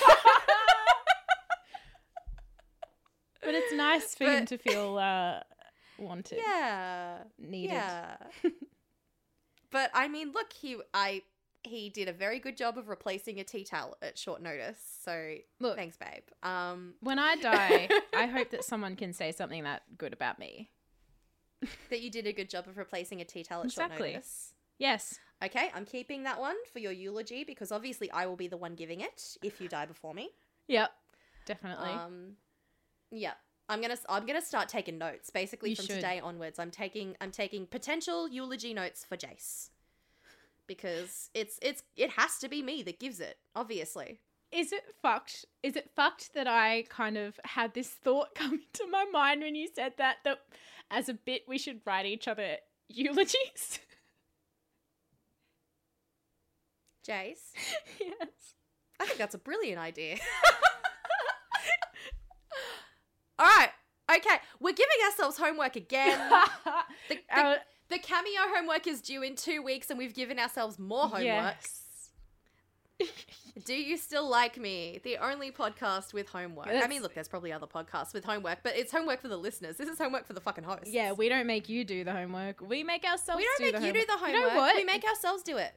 But 3.42 3.55
it's 3.55 3.72
nice 3.72 4.14
for 4.14 4.24
him 4.24 4.44
to 4.46 4.59
feel 4.59 4.98
uh, 4.98 5.40
wanted, 5.98 6.38
yeah. 6.44 7.18
needed. 7.38 7.72
Yeah. 7.74 8.16
But 9.70 9.90
I 9.94 10.09
mean, 10.09 10.33
look, 10.33 10.52
he 10.52 10.76
I 10.94 11.22
he 11.64 11.90
did 11.90 12.09
a 12.09 12.12
very 12.12 12.38
good 12.38 12.57
job 12.57 12.78
of 12.78 12.88
replacing 12.88 13.40
a 13.40 13.44
tea 13.44 13.64
towel 13.64 13.96
at 14.02 14.16
short 14.18 14.40
notice. 14.42 14.78
So 15.04 15.35
Look, 15.61 15.76
thanks, 15.76 15.96
babe. 15.96 16.22
Um, 16.42 16.94
when 17.00 17.18
I 17.18 17.37
die, 17.37 17.88
I 18.16 18.26
hope 18.26 18.50
that 18.50 18.64
someone 18.64 18.96
can 18.96 19.12
say 19.12 19.33
something 19.33 19.64
that 19.64 19.83
good 19.98 20.12
about 20.12 20.38
me. 20.38 20.70
that 21.90 22.00
you 22.00 22.11
did 22.11 22.26
a 22.26 22.33
good 22.33 22.48
job 22.48 22.68
of 22.68 22.78
replacing 22.78 23.20
a 23.20 23.24
tea 23.24 23.42
towel 23.42 23.64
at 23.64 23.72
short 23.72 23.90
notice. 23.90 24.54
Yes. 24.78 25.18
Okay, 25.44 25.70
I'm 25.74 25.85
keeping 25.85 26.24
that 26.24 26.40
one 26.40 26.57
for 26.72 26.78
your 26.78 26.92
eulogy 26.92 27.44
because 27.44 27.70
obviously 27.70 28.11
I 28.11 28.26
will 28.26 28.37
be 28.37 28.48
the 28.48 28.57
one 28.57 28.74
giving 28.74 29.00
it 29.00 29.37
if 29.42 29.61
you 29.61 29.68
die 29.68 29.87
before 29.87 30.14
me. 30.14 30.31
Yep. 30.68 30.90
Definitely. 31.46 31.90
Um, 31.90 32.33
yeah, 33.11 33.35
I'm 33.68 33.81
gonna 33.83 33.96
I'm 34.09 34.24
gonna 34.26 34.40
start 34.42 34.68
taking 34.68 34.96
notes. 34.98 35.31
Basically, 35.31 35.70
You 35.70 35.76
from 35.76 35.87
should. 35.87 35.94
today 35.96 36.20
onwards, 36.20 36.59
I'm 36.59 36.70
taking 36.70 37.16
I'm 37.20 37.31
taking 37.31 37.66
potential 37.66 38.28
eulogy 38.28 38.72
notes 38.74 39.04
for 39.04 39.16
Jase 39.16 39.70
because 40.66 41.31
it's 41.35 41.59
it's 41.62 41.83
it 41.96 42.11
has 42.11 42.38
to 42.38 42.48
be 42.48 42.62
me 42.62 42.83
that 42.85 42.98
gives 42.98 43.20
it. 43.20 43.37
Obviously, 43.54 44.20
Is 44.52 44.72
it 44.72 44.85
fucked? 45.02 45.44
Is 45.62 45.76
it 45.76 45.90
fucked 45.94 46.33
that 46.35 46.46
I 46.46 46.85
kind 46.88 47.18
of 47.18 47.38
had 47.44 47.74
this 47.74 47.88
thought 47.88 48.35
come 48.35 48.54
into 48.54 48.87
my 48.90 49.04
mind 49.12 49.42
when 49.42 49.54
you 49.54 49.68
said 49.74 49.92
that 49.98 50.16
that 50.24 50.38
as 50.90 51.09
a 51.11 51.14
bit 51.14 51.42
we 51.46 51.59
should 51.59 51.81
write 51.85 52.07
each 52.07 52.26
other 52.28 52.57
eulogies? 52.88 53.81
Jase, 57.04 57.52
yes. 58.00 58.54
I 59.00 59.07
think 59.07 59.18
that's 59.18 59.35
a 59.35 59.38
brilliant 59.38 59.78
idea. 59.78 60.18
All 63.38 63.46
right, 63.46 63.70
okay, 64.11 64.37
we're 64.61 64.72
giving 64.72 64.96
ourselves 65.07 65.37
homework 65.38 65.77
again. 65.77 66.18
The, 67.09 67.14
the, 67.35 67.40
Our- 67.42 67.57
the 67.88 67.98
cameo 67.98 68.40
homework 68.55 68.87
is 68.87 69.01
due 69.01 69.22
in 69.22 69.35
two 69.35 69.62
weeks, 69.62 69.88
and 69.88 69.98
we've 69.98 70.14
given 70.14 70.38
ourselves 70.38 70.79
more 70.79 71.05
homework. 71.09 71.22
yes. 71.24 71.85
Do 73.64 73.74
you 73.74 73.96
still 73.96 74.29
like 74.29 74.59
me? 74.59 75.01
The 75.05 75.16
only 75.18 75.51
podcast 75.51 76.12
with 76.12 76.29
homework. 76.29 76.68
I 76.68 76.87
mean, 76.87 77.01
look, 77.03 77.14
there's 77.14 77.29
probably 77.29 77.53
other 77.53 77.66
podcasts 77.66 78.12
with 78.12 78.24
homework, 78.24 78.59
but 78.62 78.77
it's 78.77 78.92
homework 78.92 79.20
for 79.22 79.29
the 79.29 79.37
listeners. 79.37 79.77
This 79.77 79.88
is 79.88 79.98
homework 79.98 80.27
for 80.27 80.33
the 80.33 80.40
fucking 80.40 80.64
hosts. 80.64 80.90
Yeah, 80.90 81.12
we 81.12 81.29
don't 81.29 81.46
make 81.46 81.68
you 81.68 81.85
do 81.85 82.05
the 82.05 82.12
homework. 82.12 82.61
We 82.61 82.83
make 82.85 83.05
ourselves 83.05 83.38
we 83.40 83.44
don't 83.59 83.72
do 83.72 83.79
make 83.79 83.87
you 83.87 84.01
do 84.01 84.07
the 84.07 84.12
homework. 84.18 84.35
homework. 84.35 84.48
You 84.51 84.55
know 84.55 84.61
what? 84.61 84.77
We 84.77 84.85
make 84.85 85.05
ourselves 85.05 85.42
do 85.42 85.57
it. 85.57 85.72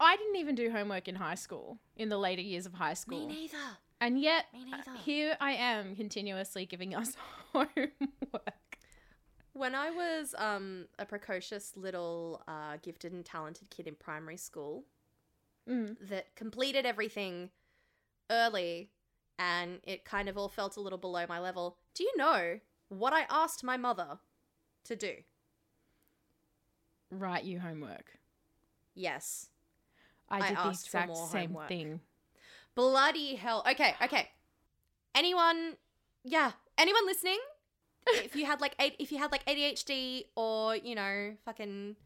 I 0.00 0.16
didn't 0.16 0.36
even 0.36 0.54
do 0.54 0.70
homework 0.70 1.06
in 1.06 1.14
high 1.16 1.34
school, 1.36 1.78
in 1.96 2.08
the 2.08 2.18
later 2.18 2.42
years 2.42 2.66
of 2.66 2.74
high 2.74 2.94
school. 2.94 3.26
Me 3.28 3.34
neither. 3.42 3.56
And 4.00 4.20
yet, 4.20 4.46
uh, 4.54 4.92
here 5.04 5.36
I 5.40 5.52
am 5.52 5.94
continuously 5.94 6.64
giving 6.66 6.94
us 6.94 7.16
homework. 7.52 8.78
When 9.52 9.74
I 9.74 9.90
was 9.90 10.34
um, 10.38 10.86
a 10.98 11.04
precocious 11.04 11.72
little 11.76 12.42
uh, 12.48 12.78
gifted 12.82 13.12
and 13.12 13.24
talented 13.24 13.68
kid 13.70 13.86
in 13.86 13.94
primary 13.94 14.36
school 14.36 14.84
Mm. 15.68 15.96
that 16.08 16.34
completed 16.34 16.86
everything 16.86 17.50
early 18.30 18.90
and 19.38 19.78
it 19.84 20.06
kind 20.06 20.28
of 20.28 20.38
all 20.38 20.48
felt 20.48 20.76
a 20.78 20.80
little 20.80 20.98
below 20.98 21.26
my 21.28 21.38
level, 21.38 21.76
do 21.94 22.02
you 22.02 22.12
know 22.16 22.58
what 22.88 23.12
I 23.12 23.26
asked 23.28 23.62
my 23.62 23.76
mother 23.76 24.18
to 24.84 24.96
do? 24.96 25.12
Write 27.10 27.44
you 27.44 27.60
homework. 27.60 28.18
Yes. 28.94 29.48
I 30.28 30.38
I 30.38 30.48
did 30.48 30.56
the 30.56 30.60
asked 30.60 30.88
for 30.88 30.98
exact 30.98 31.16
same 31.30 31.50
homework. 31.50 31.68
thing. 31.68 32.00
Bloody 32.74 33.34
hell. 33.36 33.64
Okay, 33.70 33.94
okay. 34.02 34.28
Anyone, 35.14 35.76
yeah, 36.24 36.52
anyone 36.78 37.06
listening? 37.06 37.38
if 38.06 38.34
you 38.34 38.46
had 38.46 38.60
like 38.60 38.74
if 38.98 39.12
you 39.12 39.18
had 39.18 39.30
like 39.30 39.44
ADHD 39.46 40.24
or 40.36 40.76
you 40.76 40.94
know, 40.94 41.34
fucking 41.44 41.96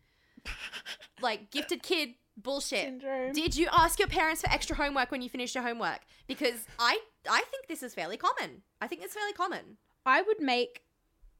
like 1.22 1.50
gifted 1.50 1.82
kid 1.82 2.14
bullshit. 2.36 2.84
Syndrome. 2.84 3.32
Did 3.32 3.56
you 3.56 3.68
ask 3.72 3.98
your 3.98 4.08
parents 4.08 4.42
for 4.42 4.50
extra 4.50 4.76
homework 4.76 5.10
when 5.10 5.22
you 5.22 5.28
finished 5.28 5.54
your 5.54 5.64
homework? 5.64 6.00
Because 6.26 6.66
I, 6.78 6.98
I 7.28 7.42
think 7.50 7.68
this 7.68 7.82
is 7.82 7.94
fairly 7.94 8.16
common. 8.16 8.62
I 8.80 8.86
think 8.86 9.02
it's 9.02 9.14
fairly 9.14 9.32
common. 9.32 9.78
I 10.04 10.22
would 10.22 10.40
make 10.40 10.82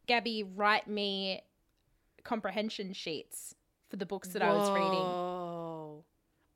Gabby 0.06 0.42
write 0.44 0.88
me 0.88 1.42
comprehension 2.22 2.92
sheets 2.92 3.54
for 3.90 3.96
the 3.96 4.06
books 4.06 4.28
that 4.28 4.42
I 4.42 4.52
was 4.52 4.70
reading. 4.70 4.92
Whoa. 4.92 6.04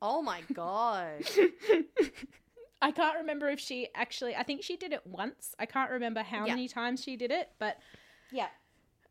Oh 0.00 0.22
my 0.22 0.40
god. 0.52 1.24
I 2.80 2.90
can't 2.92 3.16
remember 3.18 3.48
if 3.48 3.58
she 3.60 3.88
actually, 3.94 4.36
I 4.36 4.42
think 4.42 4.62
she 4.62 4.76
did 4.76 4.92
it 4.92 5.06
once. 5.06 5.54
I 5.58 5.66
can't 5.66 5.90
remember 5.90 6.22
how 6.22 6.46
Yeah. 6.46 6.54
many 6.54 6.68
times 6.68 7.02
she 7.02 7.16
did 7.16 7.30
it, 7.30 7.50
but 7.58 7.78
yeah. 8.30 8.48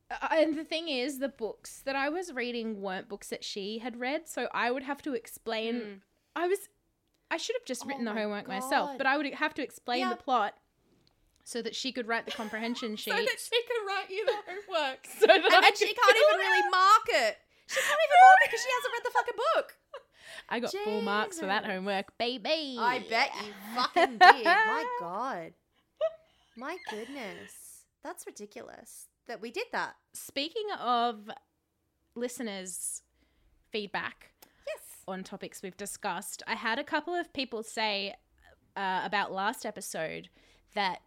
uh, 0.09 0.27
and 0.31 0.57
the 0.57 0.63
thing 0.63 0.87
is, 0.87 1.19
the 1.19 1.27
books 1.29 1.81
that 1.85 1.95
I 1.95 2.07
was 2.09 2.31
reading 2.33 2.79
weren't 2.81 3.09
books 3.09 3.27
that 3.27 3.43
she 3.43 3.79
had 3.79 3.99
read, 3.99 4.27
so 4.27 4.47
I 4.53 4.71
would 4.71 4.83
have 4.83 5.01
to 5.01 5.13
explain. 5.13 5.75
Mm. 5.81 5.99
I 6.35 6.47
was, 6.47 6.59
I 7.29 7.35
should 7.37 7.55
have 7.57 7.65
just 7.65 7.83
Oh 7.83 7.87
written 7.87 8.05
the 8.05 8.13
my 8.13 8.21
homework 8.21 8.47
myself, 8.47 8.91
but 8.97 9.05
I 9.05 9.17
would 9.17 9.25
have 9.33 9.53
to 9.55 9.61
explain 9.63 9.99
Yeah. 9.99 10.09
the 10.09 10.15
plot. 10.15 10.53
so 11.43 11.61
that 11.61 11.73
she 11.75 11.93
could 11.93 12.07
write 12.09 12.25
the 12.25 12.31
comprehension 12.31 12.95
sheet. 12.97 13.11
so 13.15 13.17
that 13.17 13.39
she 13.39 13.61
can 13.63 13.85
write 13.87 14.09
you 14.09 14.25
the 14.25 14.35
homework. 14.47 15.07
so 15.19 15.25
that 15.27 15.37
and, 15.39 15.45
I 15.53 15.67
and 15.67 15.77
she 15.77 15.93
can't 15.93 16.17
even 16.17 16.39
really 16.39 16.69
mark 16.69 17.07
it. 17.07 17.37
She 17.67 17.79
can't 17.79 17.99
even 18.03 18.19
mark 18.23 18.39
it 18.43 18.47
because 18.51 18.63
she 18.63 18.71
hasn't 18.75 18.93
read 18.93 19.03
the 19.03 19.11
fucking 19.11 19.39
book. 19.55 19.67
I 20.49 20.59
got 20.59 20.73
full 20.83 21.01
marks 21.01 21.39
for 21.39 21.45
that 21.45 21.65
homework, 21.65 22.17
baby. 22.17 22.77
I 22.79 23.03
bet 23.09 23.31
you 23.45 23.53
fucking 23.75 24.17
did. 24.17 24.45
My 24.45 24.85
god. 24.99 25.53
My 26.55 26.77
goodness. 26.89 27.83
That's 28.03 28.25
ridiculous 28.25 29.07
that 29.27 29.41
we 29.41 29.51
did 29.51 29.65
that. 29.73 29.95
Speaking 30.13 30.67
of 30.79 31.29
listeners' 32.15 33.01
feedback 33.71 34.31
Yes. 34.65 34.97
on 35.07 35.23
topics 35.23 35.61
we've 35.61 35.77
discussed, 35.77 36.41
I 36.47 36.55
had 36.55 36.79
a 36.79 36.83
couple 36.83 37.13
of 37.13 37.31
people 37.33 37.63
say 37.63 38.15
uh, 38.75 39.01
about 39.03 39.31
last 39.31 39.65
episode 39.65 40.29
that 40.73 40.99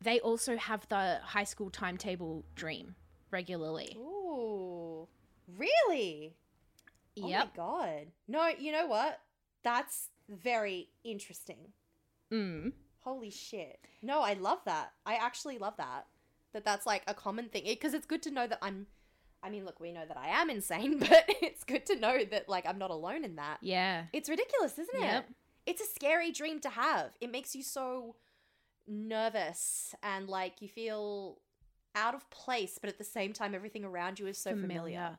they 0.00 0.20
also 0.20 0.56
have 0.56 0.86
the 0.88 1.18
high 1.22 1.44
school 1.44 1.70
timetable 1.70 2.44
dream 2.54 2.94
regularly. 3.30 3.96
Ooh. 3.98 5.08
Really? 5.56 6.34
Oh 7.22 7.28
my 7.28 7.48
god. 7.56 8.06
No, 8.28 8.48
you 8.58 8.72
know 8.72 8.86
what? 8.86 9.20
That's 9.62 10.10
very 10.28 10.88
interesting. 11.04 11.72
Mm. 12.32 12.72
Holy 13.00 13.30
shit. 13.30 13.78
No, 14.02 14.20
I 14.20 14.32
love 14.34 14.58
that. 14.64 14.92
I 15.06 15.14
actually 15.16 15.58
love 15.58 15.76
that. 15.76 16.06
That 16.52 16.64
that's 16.64 16.86
like 16.86 17.02
a 17.06 17.14
common 17.14 17.48
thing 17.48 17.64
because 17.66 17.94
it's 17.94 18.06
good 18.06 18.22
to 18.22 18.30
know 18.30 18.46
that 18.46 18.58
I'm 18.62 18.86
I 19.42 19.50
mean, 19.50 19.66
look, 19.66 19.78
we 19.78 19.92
know 19.92 20.06
that 20.08 20.16
I 20.16 20.28
am 20.28 20.48
insane, 20.48 20.98
but 21.00 21.24
it's 21.42 21.64
good 21.64 21.84
to 21.86 21.96
know 21.96 22.24
that 22.30 22.48
like 22.48 22.66
I'm 22.66 22.78
not 22.78 22.90
alone 22.90 23.24
in 23.24 23.36
that. 23.36 23.58
Yeah. 23.60 24.04
It's 24.12 24.28
ridiculous, 24.28 24.72
isn't 24.78 25.00
Yep. 25.00 25.28
it? 25.28 25.34
It's 25.66 25.82
a 25.82 25.86
scary 25.86 26.32
dream 26.32 26.60
to 26.60 26.68
have. 26.70 27.12
It 27.20 27.30
makes 27.30 27.54
you 27.54 27.62
so 27.62 28.16
nervous 28.86 29.94
and 30.02 30.28
like 30.28 30.60
you 30.62 30.68
feel 30.68 31.38
out 31.94 32.14
of 32.14 32.28
place, 32.30 32.78
but 32.80 32.88
at 32.90 32.98
the 32.98 33.04
same 33.04 33.32
time 33.32 33.54
everything 33.54 33.84
around 33.84 34.18
you 34.18 34.26
is 34.26 34.38
so 34.38 34.50
familiar. 34.56 35.18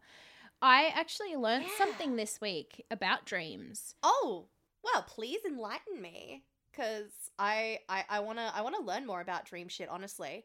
I 0.66 0.88
actually 0.96 1.36
learned 1.36 1.66
Yeah. 1.66 1.78
something 1.78 2.16
this 2.16 2.42
week 2.42 2.84
about 2.90 3.26
dreams. 3.26 3.94
Oh, 4.02 4.48
well, 4.84 5.04
please 5.04 5.46
enlighten 5.46 6.02
me 6.02 6.44
cuz 6.74 7.30
I 7.38 7.82
I 7.88 8.04
I 8.10 8.20
want 8.22 8.40
to 8.40 8.52
I 8.56 8.62
want 8.62 8.76
to 8.76 8.82
learn 8.82 9.06
more 9.06 9.22
about 9.22 9.46
dream 9.46 9.68
shit, 9.68 9.90
honestly. 9.90 10.44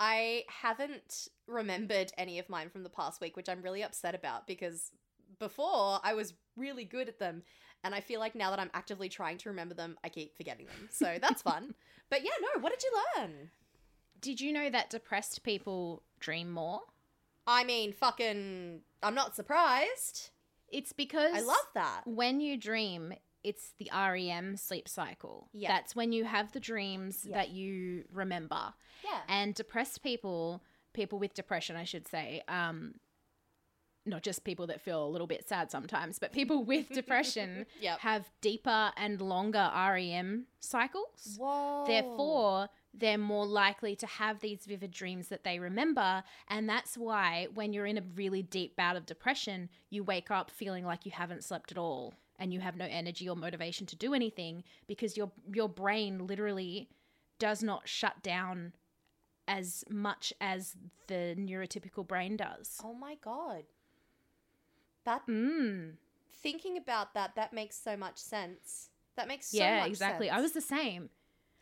I 0.00 0.44
haven't 0.48 1.28
remembered 1.46 2.10
any 2.18 2.40
of 2.40 2.48
mine 2.48 2.68
from 2.68 2.82
the 2.82 2.90
past 2.90 3.20
week, 3.20 3.36
which 3.36 3.48
I'm 3.48 3.62
really 3.62 3.82
upset 3.84 4.16
about 4.16 4.48
because 4.48 4.90
before 5.38 6.00
I 6.02 6.14
was 6.14 6.34
really 6.56 6.84
good 6.84 7.08
at 7.08 7.20
them 7.20 7.44
and 7.84 7.94
I 7.94 8.00
feel 8.00 8.18
like 8.18 8.34
now 8.34 8.50
that 8.50 8.58
I'm 8.58 8.70
actively 8.74 9.08
trying 9.08 9.38
to 9.38 9.50
remember 9.50 9.74
them, 9.74 9.98
I 10.02 10.08
keep 10.08 10.36
forgetting 10.36 10.66
them. 10.66 10.88
So 10.90 11.18
that's 11.20 11.42
fun. 11.42 11.74
But 12.10 12.24
yeah, 12.24 12.32
no, 12.40 12.60
what 12.60 12.72
did 12.72 12.82
you 12.82 12.92
learn? 13.16 13.52
Did 14.20 14.40
you 14.40 14.52
know 14.52 14.68
that 14.68 14.90
depressed 14.90 15.44
people 15.44 16.02
dream 16.18 16.50
more? 16.50 16.80
I 17.50 17.64
mean, 17.64 17.92
fucking 17.92 18.80
I'm 19.02 19.14
not 19.14 19.34
surprised. 19.36 20.30
It's 20.68 20.92
because 20.92 21.34
I 21.34 21.40
love 21.40 21.66
that. 21.74 22.02
when 22.04 22.40
you 22.40 22.56
dream, 22.56 23.12
it's 23.42 23.72
the 23.78 23.90
REM 23.92 24.56
sleep 24.56 24.88
cycle. 24.88 25.48
Yeah. 25.52 25.68
That's 25.68 25.96
when 25.96 26.12
you 26.12 26.24
have 26.24 26.52
the 26.52 26.60
dreams 26.60 27.24
Yeah. 27.28 27.36
that 27.38 27.50
you 27.50 28.04
remember. 28.12 28.74
Yeah. 29.04 29.20
And 29.28 29.54
depressed 29.54 30.02
people, 30.02 30.62
people 30.92 31.18
with 31.18 31.34
depression, 31.34 31.74
I 31.76 31.84
should 31.84 32.06
say, 32.06 32.42
um, 32.46 32.94
not 34.06 34.22
just 34.22 34.44
people 34.44 34.66
that 34.68 34.80
feel 34.80 35.04
a 35.04 35.08
little 35.08 35.26
bit 35.26 35.46
sad 35.48 35.70
sometimes, 35.70 36.18
but 36.18 36.32
people 36.32 36.64
with 36.72 36.88
depression 36.90 37.66
Yep. 37.80 37.98
have 38.00 38.30
deeper 38.40 38.92
and 38.96 39.20
longer 39.20 39.70
REM 39.74 40.46
cycles. 40.60 41.36
Whoa. 41.38 41.84
Therefore, 41.86 42.68
they're 42.92 43.18
more 43.18 43.46
likely 43.46 43.94
to 43.96 44.06
have 44.06 44.40
these 44.40 44.66
vivid 44.66 44.90
dreams 44.90 45.28
that 45.28 45.44
they 45.44 45.58
remember. 45.58 46.22
And 46.48 46.68
that's 46.68 46.98
why, 46.98 47.48
when 47.54 47.72
you're 47.72 47.86
in 47.86 47.98
a 47.98 48.04
really 48.14 48.42
deep 48.42 48.76
bout 48.76 48.96
of 48.96 49.06
depression, 49.06 49.68
you 49.90 50.02
wake 50.02 50.30
up 50.30 50.50
feeling 50.50 50.84
like 50.84 51.06
you 51.06 51.12
haven't 51.12 51.44
slept 51.44 51.70
at 51.70 51.78
all 51.78 52.14
and 52.38 52.52
you 52.52 52.60
have 52.60 52.76
no 52.76 52.86
energy 52.86 53.28
or 53.28 53.36
motivation 53.36 53.86
to 53.86 53.96
do 53.96 54.14
anything 54.14 54.64
because 54.86 55.16
your, 55.16 55.30
your 55.52 55.68
brain 55.68 56.26
literally 56.26 56.88
does 57.38 57.62
not 57.62 57.88
shut 57.88 58.22
down 58.22 58.72
as 59.46 59.84
much 59.88 60.32
as 60.40 60.76
the 61.06 61.34
neurotypical 61.38 62.06
brain 62.06 62.36
does. 62.36 62.78
Oh 62.84 62.94
my 62.94 63.16
god. 63.22 63.64
That 65.04 65.26
Mm. 65.26 65.96
thinking 66.32 66.76
about 66.76 67.14
that, 67.14 67.34
that 67.34 67.52
makes 67.52 67.76
so 67.76 67.96
much 67.96 68.18
sense. 68.18 68.90
That 69.16 69.28
makes 69.28 69.46
so 69.46 69.58
yeah, 69.58 69.84
exactly. 69.86 70.30
I 70.30 70.40
was 70.40 70.52
the 70.52 70.60
same. 70.60 71.10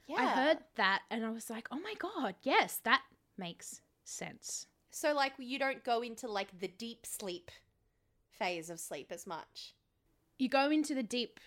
Yeah. 0.08 0.16
I 0.20 0.26
heard 0.26 0.58
that 0.76 1.02
and 1.10 1.24
I 1.24 1.30
was 1.30 1.50
like, 1.50 1.68
oh 1.70 1.78
my 1.80 1.94
God, 1.98 2.34
yes, 2.42 2.80
that 2.84 3.02
makes 3.36 3.82
sense. 4.04 4.66
So 4.90 5.12
like 5.12 5.34
you 5.38 5.58
don't 5.58 5.84
go 5.84 6.00
into 6.00 6.26
like 6.28 6.58
the 6.58 6.68
deep 6.68 7.04
sleep 7.06 7.50
phase 8.38 8.70
of 8.70 8.80
sleep 8.80 9.12
as 9.12 9.26
much. 9.26 9.74
you 10.38 10.48
go 10.48 10.70
into 10.70 10.94
the 10.94 11.02
deep 11.02 11.40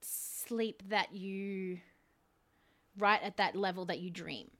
sleep 0.00 0.82
that 0.88 1.14
you 1.14 1.78
right 2.98 3.22
at 3.22 3.36
that 3.36 3.54
level 3.56 3.84
that 3.86 4.00
you 4.00 4.10
dream. 4.10 4.50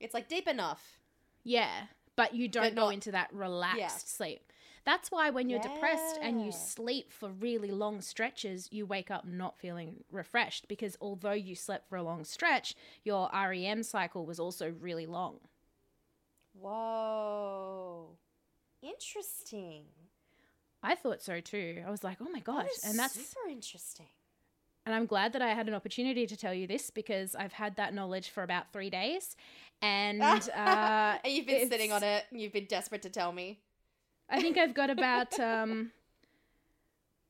It's 0.00 0.14
like 0.14 0.28
deep 0.28 0.48
enough. 0.48 0.98
Yeah, 1.44 1.70
but 2.16 2.34
you 2.34 2.48
don't 2.48 2.64
But 2.64 2.74
go 2.74 2.84
not- 2.86 2.94
into 2.94 3.12
that 3.12 3.32
relaxed 3.32 3.78
Yeah. 3.78 3.88
sleep. 3.88 4.52
That's 4.86 5.10
why 5.10 5.30
when 5.30 5.50
you're 5.50 5.58
depressed 5.58 6.16
and 6.22 6.40
you 6.40 6.52
sleep 6.52 7.12
for 7.12 7.28
really 7.28 7.72
long 7.72 8.00
stretches, 8.00 8.68
you 8.70 8.86
wake 8.86 9.10
up 9.10 9.26
not 9.26 9.58
feeling 9.58 10.04
refreshed 10.12 10.68
because 10.68 10.96
although 11.00 11.32
you 11.32 11.56
slept 11.56 11.88
for 11.88 11.96
a 11.96 12.04
long 12.04 12.24
stretch, 12.24 12.76
your 13.02 13.28
REM 13.34 13.82
cycle 13.82 14.24
was 14.24 14.38
also 14.38 14.72
really 14.80 15.04
long. 15.04 15.40
Whoa. 16.52 18.10
Interesting. 18.80 19.86
I 20.84 20.94
thought 20.94 21.20
so 21.20 21.40
too. 21.40 21.82
I 21.84 21.90
was 21.90 22.04
like, 22.04 22.18
"Oh 22.20 22.28
my 22.32 22.38
gosh." 22.38 22.68
That 22.82 22.90
And 22.90 22.98
that's 22.98 23.14
super 23.14 23.48
interesting. 23.50 24.06
And 24.86 24.94
I'm 24.94 25.06
glad 25.06 25.32
that 25.32 25.42
I 25.42 25.48
had 25.48 25.66
an 25.66 25.74
opportunity 25.74 26.28
to 26.28 26.36
tell 26.36 26.54
you 26.54 26.68
this 26.68 26.90
because 26.90 27.34
I've 27.34 27.54
had 27.54 27.74
that 27.74 27.92
knowledge 27.92 28.28
for 28.28 28.44
about 28.44 28.72
three 28.72 28.88
days. 28.88 29.34
And 29.82 30.22
uh, 30.56 31.18
and 31.24 31.32
you've 31.32 31.46
been 31.46 31.68
sitting 31.68 31.90
on 31.90 32.04
it 32.04 32.24
you've 32.30 32.52
been 32.52 32.66
desperate 32.66 33.02
to 33.02 33.10
tell 33.10 33.32
me. 33.32 33.58
I 34.28 34.40
think 34.40 34.58
I've 34.58 34.74
got 34.74 34.90
about 34.90 35.38
um, 35.38 35.92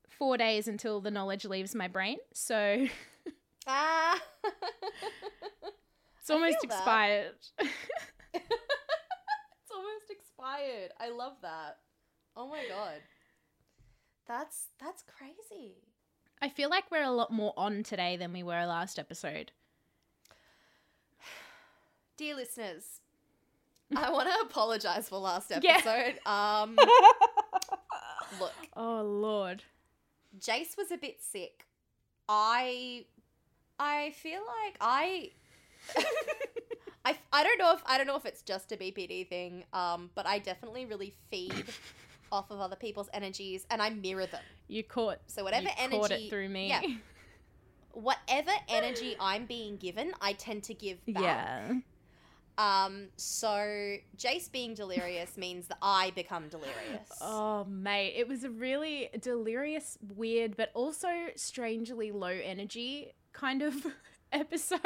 four 0.09 0.37
days 0.37 0.69
until 0.69 1.01
the 1.01 1.11
knowledge 1.11 1.45
leaves 1.45 1.75
my 1.75 1.89
brain. 1.89 2.19
So 2.33 2.87
Ah. 3.67 4.21
it's 6.21 6.31
almost 6.31 6.59
expired. 6.63 7.35
it's 7.59 7.71
almost 9.75 10.11
expired. 10.11 10.93
I 11.01 11.11
love 11.11 11.35
that. 11.43 11.79
Oh 12.37 12.49
my 12.49 12.63
god. 12.69 13.01
That's 14.29 14.69
that's 14.81 15.03
crazy. 15.03 15.75
I 16.41 16.49
feel 16.49 16.71
like 16.71 16.91
we're 16.91 17.03
a 17.03 17.11
lot 17.11 17.33
more 17.33 17.55
on 17.57 17.83
today 17.83 18.17
than 18.17 18.33
we 18.33 18.43
were 18.43 18.65
last 18.67 18.99
episode. 18.99 19.53
Dear 22.17 22.37
listeners, 22.37 23.01
I 23.97 24.11
want 24.11 24.29
to 24.29 24.41
apologize 24.47 25.09
for 25.09 25.19
last 25.19 25.51
Yeah. 25.63 25.79
episode. 25.85 26.19
Um 26.27 26.77
look, 28.41 28.53
Oh, 28.77 29.03
Lord. 29.03 29.63
Jase 30.41 30.77
was 30.77 30.91
a 30.91 30.97
bit 30.97 31.23
sick. 31.23 31.65
I 32.29 33.05
I 33.79 34.11
feel 34.17 34.41
like 34.41 34.77
I 34.81 35.31
I, 37.05 37.17
I 37.33 37.45
don't 37.45 37.59
know 37.59 37.73
if 37.75 37.83
I 37.87 37.97
don't 37.99 38.07
know 38.09 38.17
if 38.17 38.27
it's 38.27 38.43
just 38.43 38.73
a 38.73 38.77
BPD 38.77 39.29
thing, 39.29 39.65
um, 39.73 40.11
but 40.17 40.27
I 40.27 40.41
definitely 40.41 40.87
really 40.87 41.15
feed 41.31 41.65
off 42.33 42.51
of 42.51 42.61
other 42.61 42.75
people's 42.75 43.09
energies 43.15 43.65
and 43.71 43.81
I 43.81 43.91
mirror 43.91 44.27
them. 44.27 44.43
You 44.67 44.83
caught, 44.83 45.19
So 45.29 45.45
whatever 45.45 45.67
you 45.67 45.71
energy 45.79 45.99
caught 46.01 46.11
it 46.11 46.29
through 46.29 46.49
me. 46.49 46.69
yeah. 46.69 46.83
whatever 47.93 48.51
energy 48.69 49.15
I'm 49.21 49.47
being 49.47 49.77
given, 49.77 50.13
I 50.21 50.33
tend 50.33 50.65
to 50.65 50.75
give 50.75 50.99
back. 51.07 51.23
Yeah. 51.23 51.73
Um, 52.59 53.09
so 53.17 53.97
Jase 54.17 54.49
being 54.49 54.75
delirious 54.75 55.37
means 55.37 55.67
that 55.69 55.79
I 55.83 56.11
become 56.15 56.49
delirious. 56.49 57.09
Oh, 57.21 57.65
mate. 57.65 58.15
It 58.17 58.27
was 58.29 58.45
a 58.45 58.51
really 58.51 59.11
delirious, 59.21 59.99
weird, 60.17 60.57
but 60.57 60.71
also 60.75 61.09
strangely 61.37 62.13
low 62.13 62.29
energy 62.29 63.13
kind 63.33 63.63
of 63.63 63.75
episode. 64.33 64.81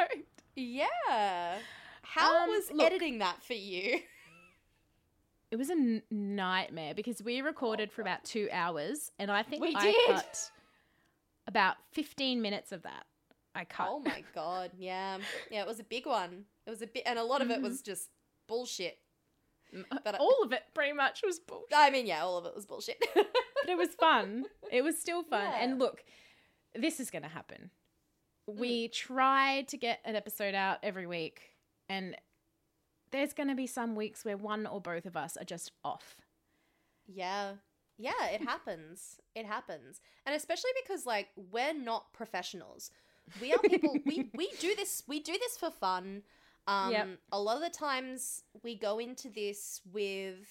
Yeah. 0.57 1.59
How 2.03 2.43
Um, 2.45 2.49
was 2.51 2.71
look. 2.73 2.87
editing 2.87 3.19
that 3.19 3.43
for 3.43 3.55
you? 3.55 4.01
It 5.51 5.57
was 5.57 5.69
a 5.71 5.75
n- 5.75 6.03
nightmare 6.11 6.95
because 6.95 7.23
we 7.23 7.41
recorded 7.41 7.91
for 7.93 8.03
about 8.03 8.25
two 8.25 8.49
hours, 8.53 9.11
and 9.19 9.31
I 9.31 9.43
think 9.43 9.63
We 9.63 9.75
I 9.75 9.83
did. 9.83 10.07
cut 10.07 10.51
about 11.47 11.77
15 11.93 12.41
minutes 12.41 12.71
of 12.73 12.83
that. 12.83 13.05
I 13.55 13.65
cut. 13.65 13.89
Oh 13.91 13.99
my 13.99 14.23
god, 14.35 14.71
yeah. 14.79 15.19
Yeah, 15.51 15.63
it 15.63 15.67
was 15.67 15.81
a 15.81 15.85
big 15.85 16.07
one. 16.07 16.45
It 16.71 16.75
was 16.75 16.83
a 16.83 16.87
bit 16.87 17.03
and 17.05 17.19
a 17.19 17.25
lot 17.25 17.43
of 17.43 17.51
it 17.51 17.61
was 17.61 17.83
just 17.83 18.09
bullshit. 18.47 18.99
but 20.05 20.15
I- 20.15 20.19
All 20.19 20.43
of 20.45 20.53
it 20.53 20.63
pretty 20.73 20.93
much 20.93 21.21
was 21.25 21.41
bullshit. 21.41 21.67
I 21.75 21.91
mean, 21.91 22.07
yeah, 22.07 22.23
all 22.23 22.39
of 22.39 22.47
it 22.47 22.55
was 22.55 22.65
bullshit. 22.65 23.03
But 23.15 23.27
it 23.69 23.77
was 23.77 23.91
fun. 23.91 24.45
It 24.71 24.83
was 24.85 24.97
still 24.99 25.25
fun. 25.25 25.43
Yeah. 25.43 25.65
And 25.65 25.79
look, 25.81 26.05
this 26.77 27.01
is 27.01 27.11
going 27.11 27.23
to 27.25 27.29
happen. 27.29 27.71
Mm. 28.49 28.57
We 28.61 28.87
tried 28.89 29.67
to 29.69 29.77
get 29.77 29.99
an 30.05 30.15
episode 30.15 30.55
out 30.55 30.79
every 30.85 31.09
week, 31.09 31.41
and 31.89 32.17
there's 33.11 33.33
going 33.33 33.49
to 33.49 33.57
be 33.57 33.67
some 33.67 33.97
weeks 33.97 34.25
where 34.25 34.37
one 34.37 34.65
or 34.67 34.81
both 34.81 35.07
of 35.07 35.17
us 35.17 35.37
are 35.37 35.45
just 35.45 35.73
off. 35.85 36.15
Yeah. 37.09 37.55
Yeah, 37.99 38.27
it 38.33 38.43
happens. 38.43 39.17
It 39.35 39.45
happens. 39.45 40.01
And 40.25 40.35
especially 40.37 40.71
because 40.83 41.05
like 41.05 41.29
we're 41.37 41.75
not 41.75 42.13
professionals. 42.13 42.91
We 43.41 43.53
are 43.53 43.59
people 43.59 43.97
we 44.07 44.31
we 44.35 44.51
do 44.59 44.75
this 44.77 45.03
we 45.07 45.21
do 45.21 45.33
this 45.33 45.57
for 45.57 45.71
fun. 45.71 46.23
Um 46.67 46.93
Yep. 46.93 47.09
a 47.33 47.41
lot 47.41 47.57
of 47.57 47.63
the 47.63 47.71
times 47.77 48.45
we 48.63 48.77
go 48.77 48.99
into 48.99 49.29
this 49.31 49.81
with 49.93 50.47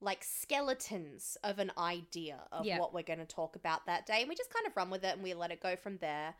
like 0.00 0.22
skeletons 0.24 1.36
of 1.44 1.58
an 1.58 1.72
idea 1.78 2.40
of 2.52 2.66
Yep. 2.66 2.78
what 2.80 2.92
we're 2.94 3.02
going 3.02 3.20
to 3.20 3.24
talk 3.26 3.56
about 3.56 3.86
that 3.86 4.04
day 4.06 4.20
and 4.20 4.28
we 4.28 4.34
just 4.34 4.52
kind 4.52 4.66
of 4.66 4.76
run 4.76 4.90
with 4.90 5.02
it 5.04 5.14
and 5.14 5.22
we 5.22 5.32
let 5.34 5.50
it 5.50 5.62
go 5.62 5.76
from 5.76 5.96
there. 5.98 6.34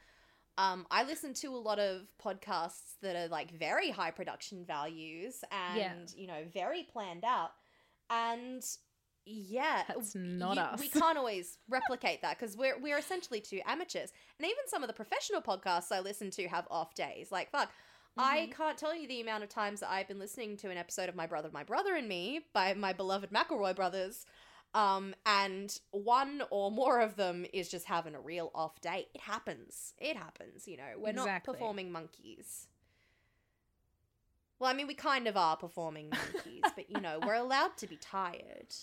Um, 0.59 0.87
I 0.91 1.03
listen 1.05 1.35
to 1.35 1.47
a 1.49 1.57
lot 1.57 1.79
of 1.79 2.03
podcasts 2.23 2.99
that 3.01 3.17
are 3.17 3.29
like 3.29 3.51
very 3.53 3.91
high 3.91 4.11
production 4.11 4.65
values 4.67 5.43
and 5.51 5.79
Yeah. 5.79 6.21
you 6.21 6.27
know 6.27 6.45
very 6.53 6.83
planned 6.85 7.25
out, 7.25 7.53
and 8.11 8.63
yeah, 9.25 9.83
That's 9.89 10.15
not 10.15 10.57
you- 10.57 10.63
us. 10.63 10.81
We 10.81 10.89
can't 10.89 11.17
always 11.19 11.59
replicate 11.69 12.23
that 12.23 12.39
because 12.39 12.57
we're 12.57 12.79
we're 12.79 12.99
essentially 12.99 13.41
two 13.41 13.63
amateurs, 13.67 14.13
and 14.39 14.47
even 14.47 14.69
some 14.69 14.83
of 14.85 14.89
the 14.89 14.93
professional 14.95 15.41
podcasts 15.43 15.91
I 15.91 16.01
listen 16.01 16.31
to 16.33 16.47
have 16.49 16.69
off 16.71 16.95
days. 16.95 17.33
Like 17.33 17.51
fuck. 17.51 17.73
I 18.17 18.47
Mhm. 18.47 18.53
can't 18.53 18.79
tell 18.79 18.95
you 18.95 19.09
the 19.09 19.21
amount 19.21 19.43
of 19.43 19.49
times 19.49 19.81
that 19.81 19.91
I've 19.91 20.07
been 20.09 20.19
listening 20.19 20.57
to 20.59 20.71
an 20.71 20.77
episode 20.77 21.09
of 21.09 21.15
My 21.17 21.27
Brother, 21.27 21.51
My 21.53 21.65
Brother 21.65 21.97
and 21.97 22.09
Me 22.09 22.47
by 22.53 22.73
my 22.75 22.93
beloved 22.93 23.31
McElroy 23.31 23.75
brothers, 23.75 24.25
um, 24.73 25.15
and 25.27 25.81
one 25.91 26.43
or 26.51 26.71
more 26.71 27.01
of 27.01 27.17
them 27.17 27.45
is 27.53 27.69
just 27.71 27.87
having 27.87 28.15
a 28.15 28.21
real 28.21 28.51
off 28.55 28.81
day. 28.81 29.09
It 29.15 29.23
happens. 29.23 29.95
It 29.99 30.17
happens. 30.17 30.69
You 30.69 30.77
know, 30.77 30.95
we're 30.97 31.13
not 31.13 31.43
performing 31.45 31.91
monkeys. 31.91 32.69
Well, 34.59 34.71
I 34.71 34.75
mean, 34.75 34.87
we 34.87 34.95
kind 34.95 35.27
of 35.27 35.37
are 35.37 35.57
performing 35.57 36.11
monkeys, 36.11 36.63
but 36.77 36.89
you 36.91 37.01
know, 37.01 37.19
we're 37.21 37.35
allowed 37.47 37.77
to 37.79 37.87
be 37.87 37.97
tired. 37.97 38.75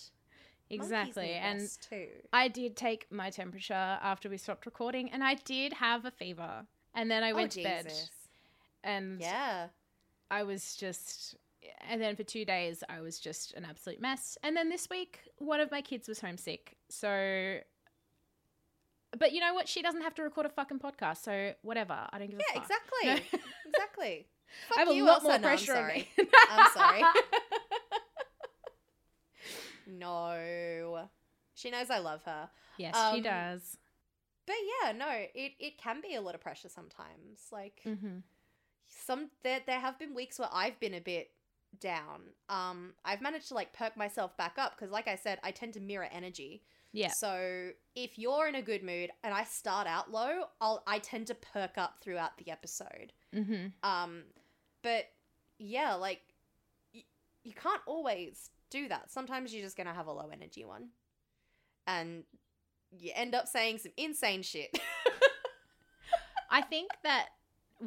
Exactly. 0.70 1.32
And 1.32 1.68
too. 1.80 2.08
I 2.32 2.48
did 2.48 2.76
take 2.76 3.10
my 3.10 3.30
temperature 3.30 3.74
after 3.74 4.28
we 4.30 4.36
stopped 4.38 4.64
recording 4.66 5.10
and 5.10 5.22
I 5.24 5.34
did 5.34 5.74
have 5.74 6.04
a 6.04 6.10
fever. 6.10 6.66
And 6.94 7.10
then 7.10 7.22
I 7.22 7.32
Oh, 7.32 7.34
went 7.34 7.52
to 7.52 7.62
bed 7.62 7.84
Jesus. 7.86 8.10
And 8.84 9.20
Yeah. 9.20 9.68
I 10.30 10.42
was 10.44 10.76
just 10.76 11.36
and 11.88 12.00
then 12.02 12.16
for 12.16 12.24
2 12.24 12.44
days 12.44 12.82
I 12.88 13.00
was 13.00 13.18
just 13.20 13.52
an 13.54 13.64
absolute 13.64 14.00
mess. 14.00 14.36
And 14.42 14.56
then 14.56 14.68
this 14.68 14.88
week 14.90 15.20
one 15.38 15.60
of 15.60 15.70
my 15.70 15.80
kids 15.82 16.08
was 16.08 16.20
homesick. 16.20 16.76
So 16.88 17.58
but 19.18 19.32
you 19.32 19.40
know 19.40 19.52
what? 19.54 19.68
She 19.68 19.82
doesn't 19.82 20.00
have 20.02 20.14
to 20.14 20.22
record 20.22 20.46
a 20.46 20.48
fucking 20.48 20.78
podcast, 20.78 21.18
so 21.22 21.52
whatever. 21.62 22.06
I 22.10 22.18
don't 22.18 22.30
give 22.30 22.38
a 22.40 22.42
fuck. 22.58 22.68
Yeah, 23.04 23.14
fuck. 23.16 23.18
exactly. 23.22 23.40
exactly. 23.66 24.26
Fuck 24.68 24.76
I 24.76 24.80
have 24.80 24.88
a 24.90 24.94
you, 24.94 25.04
lot 25.06 25.14
Elsa. 25.22 25.24
more 25.28 25.30
No, 25.30 25.34
I'm 25.36 25.42
pressure 25.42 25.72
on 25.72 25.78
sorry. 25.78 26.08
me. 26.18 26.28
I'm 26.50 26.70
sorry. 26.72 27.02
no. 29.86 31.08
She 31.54 31.70
knows 31.70 31.90
I 31.90 31.98
love 31.98 32.22
her. 32.24 32.48
yes, 32.78 32.94
she 33.12 33.18
Um, 33.18 33.22
does. 33.22 33.76
But 34.46 34.56
yeah, 34.82 34.92
no, 34.92 35.08
it, 35.10 35.52
it 35.58 35.78
can 35.78 36.00
be 36.00 36.14
a 36.14 36.20
lot 36.20 36.34
of 36.34 36.40
pressure 36.40 36.68
sometimes. 36.68 37.46
Like 37.52 37.80
hmm 37.84 38.18
some 39.04 39.30
there 39.42 39.60
there 39.66 39.80
have 39.80 39.98
been 39.98 40.14
weeks 40.14 40.38
where 40.38 40.48
I've 40.52 40.78
been 40.80 40.94
a 40.94 41.00
bit 41.00 41.30
down. 41.80 42.20
Um 42.48 42.92
I've 43.04 43.20
managed 43.22 43.48
to 43.48 43.54
like 43.54 43.72
perk 43.72 43.96
myself 43.96 44.36
back 44.36 44.56
up 44.58 44.76
because 44.76 44.90
like 44.92 45.08
I 45.08 45.16
said, 45.16 45.38
I 45.42 45.50
tend 45.50 45.74
to 45.74 45.80
mirror 45.80 46.08
energy. 46.12 46.62
Yeah. 46.92 47.08
So 47.08 47.70
if 47.96 48.18
you're 48.18 48.46
in 48.48 48.54
a 48.54 48.62
good 48.62 48.82
mood 48.82 49.10
and 49.24 49.32
I 49.32 49.44
start 49.44 49.86
out 49.86 50.10
low, 50.12 50.44
I'll 50.60 50.82
I 50.86 50.98
tend 50.98 51.26
to 51.28 51.34
perk 51.34 51.78
up 51.78 51.98
throughout 52.02 52.36
the 52.38 52.50
episode. 52.50 53.12
hmm 53.32 53.68
Um, 53.82 54.24
but 54.82 55.06
yeah, 55.58 55.94
like 55.94 56.20
y- 56.94 57.04
you 57.44 57.52
can't 57.54 57.80
always 57.86 58.50
do 58.68 58.88
that. 58.88 59.10
Sometimes 59.10 59.54
you're 59.54 59.64
just 59.64 59.76
gonna 59.76 59.94
have 59.94 60.06
a 60.06 60.12
low 60.12 60.28
energy 60.32 60.64
one, 60.66 60.88
and 61.86 62.24
you 62.90 63.10
end 63.14 63.34
up 63.34 63.48
saying 63.48 63.78
some 63.78 63.92
insane 63.96 64.42
shit. 64.42 64.78
I 66.50 66.60
think 66.60 66.90
that 67.02 67.28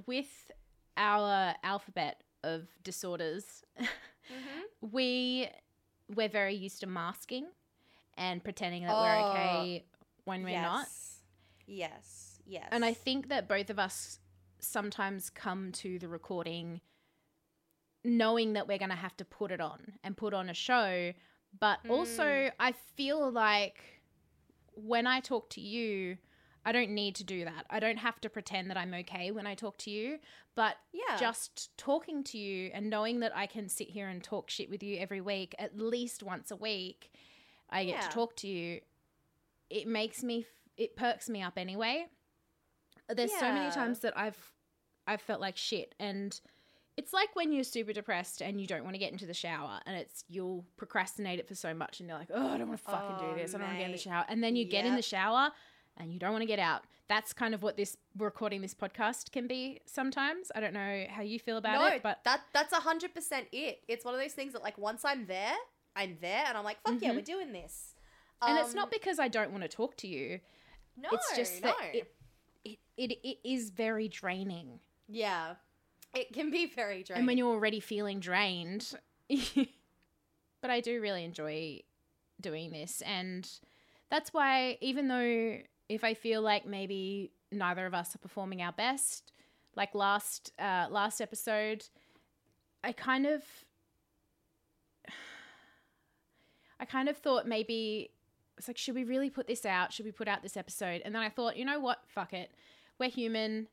with 0.08 0.52
our 0.98 1.56
alphabet 1.64 2.24
of 2.44 2.68
disorders, 2.84 3.64
mm-hmm. 3.80 4.62
we 4.92 5.48
we're 6.14 6.30
very 6.30 6.54
used 6.56 6.82
to 6.82 6.88
masking 6.88 7.48
and 8.18 8.44
pretending 8.44 8.84
that 8.84 8.94
Oh, 8.94 9.02
we're 9.02 9.32
okay 9.32 9.86
when 10.26 10.44
we're 10.44 10.62
not. 10.62 10.88
Yes. 11.66 12.40
Yes. 12.46 12.68
And 12.72 12.86
I 12.86 12.94
think 12.94 13.30
that 13.30 13.48
both 13.48 13.70
of 13.70 13.80
us 13.80 14.20
sometimes 14.60 15.30
come 15.30 15.72
to 15.72 16.00
the 16.00 16.08
recording 16.08 16.82
knowing 18.04 18.54
that 18.54 18.68
we're 18.68 18.78
going 18.78 18.90
to 18.90 18.96
have 18.96 19.18
to 19.18 19.26
put 19.26 19.52
it 19.52 19.60
on 19.60 19.94
and 20.04 20.16
put 20.16 20.34
on 20.34 20.50
a 20.50 20.54
show, 20.54 21.12
but 21.60 21.80
also 21.90 22.24
Mm. 22.24 22.52
I 22.60 22.72
feel 22.72 23.32
like 23.32 23.82
when 24.76 25.08
I 25.08 25.20
talk 25.22 25.50
to 25.52 25.62
you, 25.62 26.18
I 26.66 26.72
don't 26.72 26.90
need 26.92 27.16
to 27.16 27.24
do 27.24 27.46
that. 27.46 27.66
I 27.70 27.80
don't 27.80 27.98
have 27.98 28.20
to 28.22 28.30
pretend 28.30 28.70
that 28.72 28.78
I'm 28.78 28.94
okay 28.96 29.30
when 29.32 29.46
I 29.46 29.54
talk 29.54 29.78
to 29.80 29.92
you, 29.92 30.18
but 30.56 30.76
yeah. 30.92 31.18
just 31.18 31.70
talking 31.78 32.24
to 32.26 32.38
you 32.40 32.72
and 32.74 32.90
knowing 32.90 33.20
that 33.20 33.36
I 33.36 33.46
can 33.46 33.70
sit 33.70 33.90
here 33.90 34.08
and 34.08 34.24
talk 34.24 34.50
shit 34.50 34.70
with 34.70 34.82
you 34.82 34.98
every 34.98 35.22
week, 35.22 35.54
at 35.60 35.78
least 35.78 36.24
once 36.24 36.50
a 36.50 36.56
week, 36.56 37.12
I 37.70 37.86
get 37.86 37.92
Yeah. 37.96 38.02
to 38.02 38.10
talk 38.10 38.36
to 38.38 38.48
you. 38.48 38.82
It 39.70 39.88
makes 39.88 40.24
me, 40.24 40.46
it 40.76 40.96
perks 40.96 41.30
me 41.30 41.44
up 41.44 41.54
anyway. 41.58 42.08
There's 43.14 43.34
so 43.34 43.52
many 43.54 43.72
times 43.72 44.00
that 44.00 44.18
I've, 44.18 44.52
I've 45.06 45.22
felt 45.22 45.40
like 45.40 45.58
shit, 45.58 45.94
and 46.00 46.40
it's 46.98 47.14
like 47.14 47.36
when 47.36 47.52
you're 47.52 47.64
super 47.64 47.94
depressed 47.94 48.42
and 48.42 48.60
you 48.60 48.66
don't 48.66 48.84
want 48.84 48.96
to 48.96 49.00
get 49.00 49.12
into 49.12 49.28
the 49.28 49.34
shower, 49.36 49.80
and 49.86 49.96
it's 49.96 50.24
you'll 50.28 50.66
procrastinate 50.78 51.38
it 51.38 51.48
for 51.48 51.54
so 51.54 51.76
much, 51.76 52.00
and 52.00 52.10
you're 52.10 52.18
like, 52.18 52.30
oh, 52.34 52.48
I 52.54 52.58
don't 52.58 52.70
want 52.70 52.80
to 52.84 52.86
fucking 52.92 53.18
Oh, 53.20 53.34
do 53.36 53.40
this. 53.40 53.54
I 53.54 53.60
don't 53.60 53.68
want 53.68 53.76
to 53.78 53.80
get 53.82 53.86
in 53.86 53.92
the 53.92 53.98
shower, 54.00 54.26
and 54.28 54.44
then 54.44 54.56
you 54.56 54.66
get 54.66 54.86
in 54.86 54.96
the 54.96 55.04
shower 55.04 55.52
and 55.98 56.12
you 56.14 56.20
don't 56.20 56.32
want 56.32 56.42
to 56.42 56.48
get 56.48 56.60
out. 56.60 56.84
That's 57.08 57.34
kind 57.34 57.54
of 57.54 57.62
what 57.62 57.78
this 57.78 57.96
recording 58.18 58.62
this 58.62 58.74
podcast 58.74 59.32
can 59.32 59.48
be 59.48 59.80
sometimes. 59.86 60.52
I 60.56 60.60
don't 60.60 60.74
know 60.74 61.06
how 61.10 61.22
you 61.22 61.40
feel 61.40 61.58
about 61.58 61.80
no, 61.80 61.88
it, 61.88 62.02
but 62.04 62.20
that 62.26 62.42
that's 62.54 62.74
a 62.74 62.78
hundred 62.82 63.14
percent 63.14 63.48
it. 63.52 63.80
It's 63.88 64.04
one 64.04 64.14
of 64.16 64.20
those 64.20 64.34
things 64.34 64.54
that 64.54 64.64
like 64.64 64.78
once 64.78 65.06
I'm 65.06 65.28
there, 65.28 65.54
I'm 65.96 66.18
there, 66.22 66.44
and 66.48 66.58
I'm 66.58 66.64
like, 66.64 66.78
fuck 66.86 66.96
yeah, 67.02 67.12
Mhm. 67.12 67.16
we're 67.16 67.22
doing 67.22 67.52
this. 67.54 67.94
and 68.42 68.58
it's 68.60 68.70
Um, 68.72 68.76
not 68.76 68.92
because 68.92 69.20
I 69.20 69.28
don't 69.28 69.52
want 69.52 69.64
to 69.64 69.70
talk 69.70 69.96
to 69.98 70.08
you. 70.08 70.40
no, 70.98 71.10
it's 71.12 71.36
just 71.36 71.62
no. 71.62 71.70
that 71.80 71.96
it, 71.96 72.14
it 72.66 72.80
it 72.98 73.12
it 73.24 73.38
is 73.44 73.70
very 73.70 74.08
draining. 74.08 74.80
yeah, 75.08 75.56
it 76.16 76.34
can 76.34 76.50
be 76.50 76.66
very 76.66 77.04
draining. 77.04 77.20
And 77.20 77.28
when 77.28 77.38
you're 77.38 77.52
already 77.54 77.80
feeling 77.80 78.20
drained, 78.20 78.94
but 80.62 80.70
I 80.72 80.80
do 80.82 81.00
really 81.02 81.24
enjoy 81.24 81.82
doing 82.42 82.72
this 82.72 83.02
and 83.02 83.50
that's 84.10 84.34
why 84.34 84.78
even 84.82 85.08
though 85.08 85.58
if 85.90 86.04
I 86.04 86.14
feel 86.14 86.42
like 86.42 86.66
maybe 86.66 87.32
neither 87.52 87.86
of 87.86 87.94
us 87.94 88.16
are 88.16 88.20
performing 88.20 88.62
our 88.62 88.72
best, 88.72 89.32
like 89.76 89.94
last 89.94 90.52
uh 90.60 90.88
last 90.90 91.22
episode, 91.22 91.86
I 92.84 92.92
kind 92.92 93.26
of 93.26 93.44
I 96.80 96.86
kind 96.86 97.10
of 97.10 97.18
thought 97.18 97.48
maybe 97.48 98.12
it's 98.58 98.68
like, 98.68 98.78
should 98.78 98.96
we 98.96 99.04
really 99.04 99.30
put 99.30 99.48
this 99.48 99.66
out? 99.66 99.92
Should 99.92 100.06
we 100.06 100.12
put 100.12 100.28
out 100.28 100.42
this 100.42 100.58
episode? 100.58 101.02
And 101.04 101.14
then 101.14 101.22
I 101.22 101.30
thought, 101.30 101.58
you 101.58 101.66
know 101.66 101.80
what? 101.80 102.00
Fuck 102.08 102.34
it. 102.34 102.52
We're 103.00 103.10
human. 103.10 103.68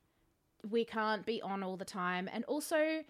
We 0.68 0.84
can't 0.84 1.24
be 1.24 1.40
on 1.40 1.62
all 1.62 1.76
the 1.76 1.84
time. 1.84 2.28
And 2.32 2.44
also, 2.44 3.04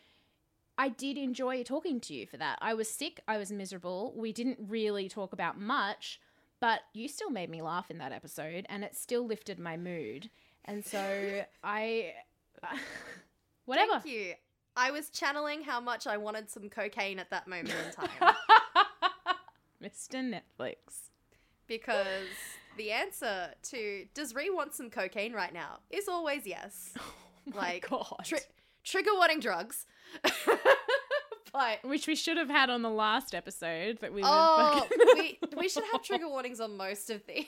I 0.76 0.88
did 0.88 1.16
enjoy 1.16 1.62
talking 1.62 2.00
to 2.00 2.14
you 2.14 2.26
for 2.26 2.36
that. 2.36 2.59
I 2.61 2.74
was 2.74 2.90
sick. 2.90 3.20
I 3.26 3.38
was 3.38 3.50
miserable. 3.50 4.12
We 4.16 4.32
didn't 4.32 4.59
really 4.61 5.09
talk 5.09 5.32
about 5.32 5.59
much, 5.59 6.20
but 6.62 6.80
you 6.94 7.08
still 7.08 7.28
made 7.30 7.50
me 7.50 7.60
laugh 7.60 7.90
in 7.90 7.98
that 7.98 8.12
episode 8.12 8.64
and 8.68 8.84
it 8.84 8.94
still 8.96 9.26
lifted 9.26 9.58
my 9.58 9.76
mood. 9.76 10.30
And 10.64 10.84
so 10.84 11.42
I. 11.64 12.12
Whatever. 13.66 13.98
Thank 14.00 14.06
you. 14.06 14.34
I 14.76 14.90
was 14.92 15.10
channeling 15.10 15.62
how 15.62 15.80
much 15.80 16.06
I 16.06 16.16
wanted 16.16 16.48
some 16.50 16.68
cocaine 16.70 17.18
at 17.18 17.28
that 17.30 17.46
moment 17.46 17.74
in 17.86 17.92
time 17.92 18.34
Mr. 19.82 20.22
Netflix. 20.22 21.10
because 21.66 22.28
the 22.78 22.90
answer 22.92 23.48
to 23.70 24.06
does 24.14 24.34
Ree 24.34 24.48
want 24.50 24.72
some 24.72 24.88
cocaine 24.88 25.32
right 25.32 25.52
now 25.52 25.80
is 25.90 26.08
always 26.08 26.46
yes. 26.46 26.92
Oh 26.98 27.02
my 27.52 27.56
Like, 27.56 27.88
God. 27.90 28.20
Tri- 28.24 28.38
trigger 28.84 29.10
warning 29.14 29.40
drugs. 29.40 29.84
but 31.82 31.84
Which 31.84 32.07
we 32.07 32.14
should 32.14 32.36
have 32.36 32.48
had 32.48 32.70
on 32.70 32.82
the 32.82 32.90
last 32.90 33.34
episode 33.34 33.98
that 34.00 34.12
we 34.12 34.22
oh, 34.24 34.86
we 35.14 35.38
we 35.57 35.68
should 35.68 35.84
have 35.92 36.03
trigger 36.03 36.28
warnings 36.28 36.61
on 36.61 36.76
most 36.76 37.11
of 37.11 37.22
these. 37.26 37.46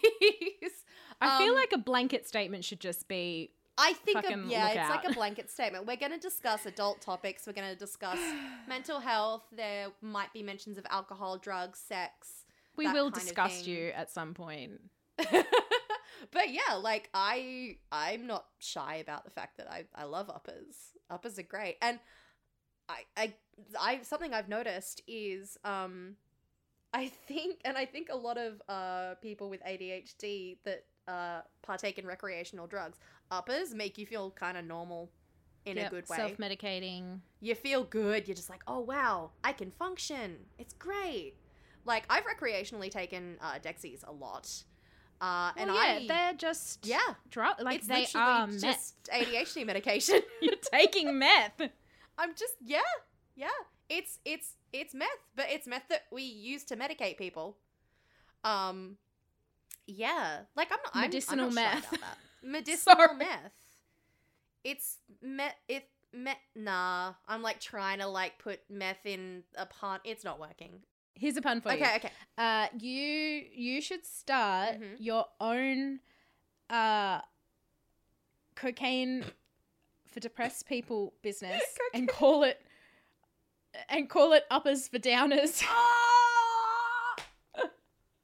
I 1.21 1.39
feel 1.39 1.51
Um, 1.51 1.55
like 1.55 1.73
a 1.73 1.79
blanket 1.79 2.27
statement 2.27 2.65
should 2.65 2.81
just 2.81 3.09
be 3.09 3.51
I 3.77 3.93
think, 3.95 4.25
a, 4.25 4.45
yeah, 4.47 4.69
it's 4.69 4.91
like 4.91 5.05
a 5.05 5.13
blanket 5.15 5.51
statement. 5.51 5.87
We're 5.87 5.97
going 5.97 6.13
to 6.13 6.19
discuss 6.19 6.65
adult 6.65 7.01
topics. 7.01 7.45
We're 7.47 7.55
going 7.55 7.73
to 7.73 7.77
discuss 7.77 8.19
mental 8.69 9.01
health. 9.01 9.43
There 9.51 9.89
might 10.01 10.33
be 10.33 10.43
mentions 10.45 10.79
of 10.79 10.87
alcohol, 10.91 11.39
drugs, 11.39 11.81
sex. 11.81 12.45
we 12.77 12.91
will 12.93 13.11
discuss 13.11 13.67
you 13.67 13.89
at 13.89 14.11
some 14.13 14.33
point. 14.33 14.81
but 15.17 16.51
yeah, 16.51 16.75
like 16.81 17.11
I, 17.15 17.79
I'm 17.91 18.27
not 18.27 18.47
shy 18.59 18.97
about 18.97 19.25
the 19.25 19.31
fact 19.31 19.57
that 19.59 19.71
I, 19.71 19.85
I 19.95 20.05
love 20.05 20.31
uppers. 20.31 20.77
Uppers 21.11 21.39
are 21.39 21.43
great, 21.43 21.77
and 21.83 21.99
I, 22.89 23.03
I, 23.17 23.35
I, 23.81 24.03
something 24.03 24.35
I've 24.35 24.49
noticed 24.49 25.03
is, 25.07 25.57
um, 25.65 26.17
I 26.93 27.09
think, 27.09 27.61
and 27.65 27.77
I 27.77 27.87
think 27.87 28.09
a 28.11 28.17
lot 28.17 28.39
of 28.39 28.63
uh 28.69 29.15
people 29.21 29.51
with 29.51 29.63
ADHD 29.65 30.59
that 30.65 30.85
uh 31.09 31.41
partake 31.63 31.99
in 31.99 32.07
recreational 32.07 32.67
drugs, 32.67 32.99
uppers 33.31 33.75
make 33.75 33.99
you 33.99 34.07
feel 34.07 34.31
kind 34.31 34.57
of 34.57 34.65
normal 34.65 35.11
in 35.67 35.79
a 35.79 35.89
good 35.89 36.09
way. 36.09 36.17
Self 36.17 36.37
medicating. 36.37 37.21
you 37.41 37.55
feel 37.55 37.85
good. 37.85 38.29
You're 38.29 38.35
just 38.35 38.51
like, 38.51 38.63
oh 38.67 38.81
wow, 38.81 39.31
I 39.43 39.53
can 39.53 39.71
function. 39.71 40.37
It's 40.59 40.75
great. 40.75 41.35
Like 41.85 42.05
I've 42.09 42.25
recreationally 42.25 42.91
taken 42.91 43.37
uh, 43.41 43.59
Dexies 43.63 44.07
a 44.07 44.13
lot, 44.13 44.51
uh, 45.21 45.53
and 45.57 45.71
yeah, 45.71 45.77
I 45.77 46.05
they're 46.09 46.33
just 46.35 46.87
yeah, 46.87 46.99
drug. 47.31 47.61
Like 47.61 47.79
it's 47.79 47.89
they 47.89 48.07
are 48.15 48.47
meth. 48.47 48.61
just 48.61 48.95
ADHD 49.13 49.67
medication. 49.67 50.21
You're 50.41 50.55
taking 50.73 51.19
meth. 51.19 51.61
I'm 52.19 52.31
just 52.35 52.55
yeah, 52.65 52.81
yeah. 53.37 53.49
It's 53.89 54.19
it's 54.25 54.55
it's 54.73 54.95
meth, 54.95 55.09
but 55.37 55.47
it's 55.51 55.67
meth 55.67 55.89
that 55.89 56.03
we 56.13 56.23
use 56.23 56.65
to 56.65 56.77
medicate 56.77 57.19
people. 57.19 57.57
Um, 58.45 58.97
yeah, 59.87 60.41
like 60.57 60.69
I'm 60.73 60.79
not 60.85 60.95
I'm- 60.97 61.03
Medicinal 61.05 61.49
I'm, 61.49 61.55
not 61.55 61.75
meth. 61.75 61.95
Medicinal 62.43 63.15
meth. 63.17 63.53
It's 64.65 64.99
meth. 65.23 65.55
It 65.69 65.89
meth. 66.13 66.37
Nah, 66.55 67.15
I'm 67.29 67.43
like 67.43 67.61
trying 67.61 67.99
to 67.99 68.07
like 68.07 68.39
put 68.39 68.61
meth 68.71 69.05
in 69.05 69.43
a 69.57 69.67
pun. 69.67 70.01
It's 70.05 70.25
not 70.25 70.39
working. 70.41 70.81
Here's 71.17 71.37
a 71.37 71.43
pun 71.43 71.61
for 71.61 71.73
you. 71.73 71.83
okay, 71.85 71.97
okay. 71.97 72.11
Uh, 72.39 72.67
you 72.79 73.43
you 73.55 73.81
should 73.81 74.05
start 74.07 74.81
Mhm. 74.81 74.97
your 74.99 75.27
own 75.41 76.01
uh 76.71 77.21
cocaine 78.55 79.25
for 80.15 80.21
depressed 80.21 80.67
people 80.67 81.13
business 81.23 81.61
and 81.93 82.09
call 82.09 82.45
it 82.45 82.61
and 83.89 84.09
call 84.09 84.33
it 84.33 84.45
uppers 84.51 84.89
for 84.89 84.99
downers. 84.99 85.63
Ah! 85.69 87.15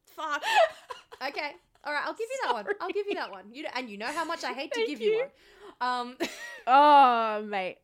Fuck. 0.06 0.42
Okay. 1.28 1.50
All 1.84 1.92
right, 1.92 2.02
I'll 2.06 2.14
give 2.14 2.28
you 2.30 2.38
that 2.46 2.54
one. 2.54 2.64
I'll 2.80 2.88
give 2.88 3.06
you 3.06 3.14
that 3.16 3.30
one. 3.30 3.44
You 3.52 3.64
know, 3.64 3.68
and 3.76 3.90
you 3.90 3.98
know 3.98 4.06
how 4.06 4.24
much 4.24 4.42
I 4.42 4.54
hate 4.54 4.72
to 4.72 4.86
give 4.86 5.02
you, 5.02 5.10
you. 5.10 5.24
one. 5.78 6.10
Um, 6.10 6.16
oh, 6.66 7.42
mate. 7.46 7.76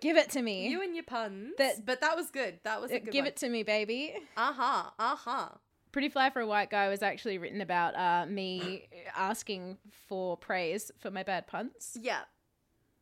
Give 0.00 0.16
it 0.16 0.30
to 0.30 0.42
me. 0.42 0.66
you 0.68 0.82
and 0.82 0.92
your 0.96 1.04
puns. 1.04 1.52
That- 1.58 1.86
but 1.86 2.00
that 2.00 2.16
was 2.16 2.30
good. 2.32 2.58
That 2.64 2.80
was 2.80 2.90
a 2.90 2.98
good 2.98 3.12
Give 3.12 3.22
one. 3.22 3.28
it 3.28 3.36
to 3.36 3.48
me, 3.48 3.62
baby. 3.62 4.14
Uh 4.36 4.52
huh. 4.52 4.90
Uh 4.98 5.14
huh. 5.14 5.48
Pretty 5.92 6.08
Fly 6.08 6.30
for 6.30 6.40
a 6.40 6.46
White 6.46 6.70
Guy 6.70 6.88
was 6.88 7.02
actually 7.02 7.38
written 7.38 7.60
about 7.60 7.94
uh, 7.94 8.26
me 8.26 8.88
asking 9.16 9.78
for 10.08 10.36
praise 10.36 10.90
for 10.98 11.12
my 11.12 11.22
bad 11.22 11.46
puns. 11.46 11.96
Yeah. 12.00 12.22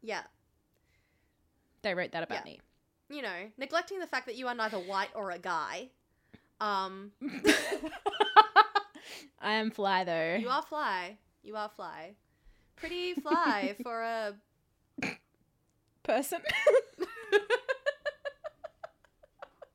Yeah. 0.03 0.25
They 1.83 1.95
wrote 1.95 2.13
that 2.13 2.23
about 2.23 2.39
Yeah. 2.47 2.53
me. 2.53 2.61
You 3.09 3.23
know, 3.23 3.51
neglecting 3.59 3.99
the 3.99 4.07
fact 4.07 4.27
that 4.27 4.37
you 4.37 4.47
are 4.49 4.55
neither 4.55 4.79
white 4.79 5.11
or 5.15 5.31
a 5.31 5.39
guy. 5.39 5.89
Um, 6.61 7.13
I 9.41 9.55
am 9.55 9.71
fly 9.71 10.05
though. 10.05 10.37
you 10.37 10.49
are 10.49 10.63
fly. 10.63 11.17
You 11.43 11.57
are 11.57 11.69
fly. 11.71 12.15
Pretty 12.77 13.15
fly 13.15 13.75
for 13.83 14.03
a. 14.03 14.35
person. 16.03 16.41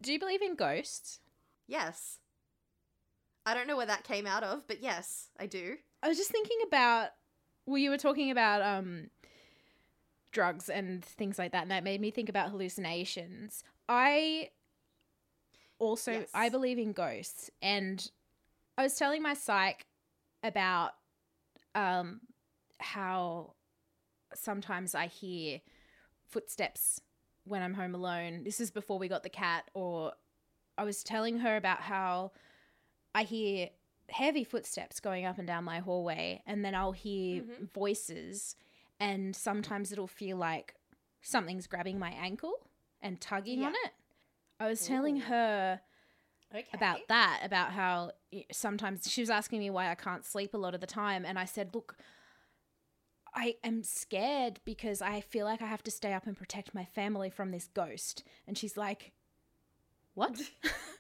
Do 0.02 0.12
you 0.14 0.20
believe 0.20 0.42
in 0.42 0.56
ghosts? 0.56 1.20
yes. 1.68 2.20
I 3.48 3.54
don't 3.54 3.68
know 3.68 3.78
where 3.78 3.86
that 3.86 4.04
came 4.04 4.26
out 4.26 4.42
of, 4.44 4.68
but 4.68 4.82
yes, 4.82 5.30
I 5.40 5.46
do. 5.46 5.76
I 6.02 6.08
was 6.08 6.18
just 6.18 6.32
thinking 6.32 6.58
about 6.66 7.10
well, 7.68 7.78
you 7.78 7.92
were 7.92 7.98
talking 7.98 8.32
about 8.32 8.62
um 8.64 9.10
drugs 10.36 10.70
and 10.70 11.04
things 11.04 11.40
like 11.40 11.52
that, 11.54 11.64
and 11.64 11.72
that 11.72 11.84
made 11.84 12.00
me 12.00 12.12
think 12.12 12.30
about 12.30 12.52
hallucinations. 12.52 13.64
I 13.90 14.50
also 15.80 16.12
Yes. 16.12 16.30
I 16.34 16.50
believe 16.50 16.78
in 16.78 16.92
ghosts, 16.92 17.50
and 17.62 18.12
I 18.78 18.84
was 18.84 18.96
telling 18.96 19.24
my 19.24 19.34
psych 19.34 19.88
about 20.44 20.92
um 21.74 22.22
how 22.80 23.56
sometimes 24.34 24.94
I 24.94 25.08
hear 25.08 25.62
footsteps 26.28 27.02
when 27.46 27.62
I'm 27.62 27.74
home 27.74 27.96
alone. 27.96 28.44
This 28.44 28.60
is 28.60 28.70
before 28.70 29.00
we 29.00 29.08
got 29.08 29.24
the 29.24 29.30
cat, 29.30 29.72
or 29.74 30.14
I 30.78 30.84
was 30.84 31.04
telling 31.04 31.40
her 31.40 31.56
about 31.56 31.80
how 31.82 32.32
I 33.14 33.24
hear 33.24 33.70
heavy 34.10 34.44
footsteps 34.44 35.00
going 35.00 35.26
up 35.26 35.38
and 35.38 35.48
down 35.48 35.64
my 35.64 35.80
hallway, 35.80 36.42
and 36.46 36.64
then 36.66 36.76
I'll 36.76 36.92
hear 36.92 37.44
Mhm. 37.44 37.72
voices, 37.74 38.56
and 39.00 39.36
sometimes 39.36 39.92
it'll 39.92 40.08
feel 40.08 40.38
like 40.38 40.76
something's 41.22 41.68
grabbing 41.68 42.00
my 42.00 42.12
ankle 42.12 42.54
and 43.02 43.20
tugging 43.20 43.64
on 43.64 43.74
it. 43.86 43.92
I 44.60 44.68
was 44.68 44.86
telling 44.86 45.18
her 45.22 45.82
Okay. 46.54 46.66
about 46.74 47.00
that, 47.10 47.42
about 47.44 47.72
how 47.72 48.12
sometimes 48.52 49.10
she 49.12 49.22
was 49.22 49.30
asking 49.30 49.60
me 49.60 49.70
why 49.70 49.90
I 49.90 49.96
can't 49.96 50.26
sleep 50.26 50.54
a 50.54 50.58
lot 50.58 50.74
of 50.74 50.82
the 50.82 50.88
time. 50.88 51.26
And 51.26 51.38
I 51.38 51.46
said, 51.46 51.76
Look, 51.76 51.98
I 53.34 53.56
am 53.64 53.84
scared 53.84 54.62
because 54.64 55.02
I 55.02 55.20
feel 55.20 55.46
like 55.46 55.62
I 55.62 55.66
have 55.68 55.84
to 55.84 55.92
stay 55.92 56.14
up 56.14 56.26
and 56.26 56.38
protect 56.38 56.74
my 56.74 56.86
family 56.86 57.30
from 57.30 57.52
this 57.52 57.68
ghost. 57.74 58.24
And 58.48 58.58
she's 58.58 58.78
like, 58.78 59.12
What? 60.14 60.40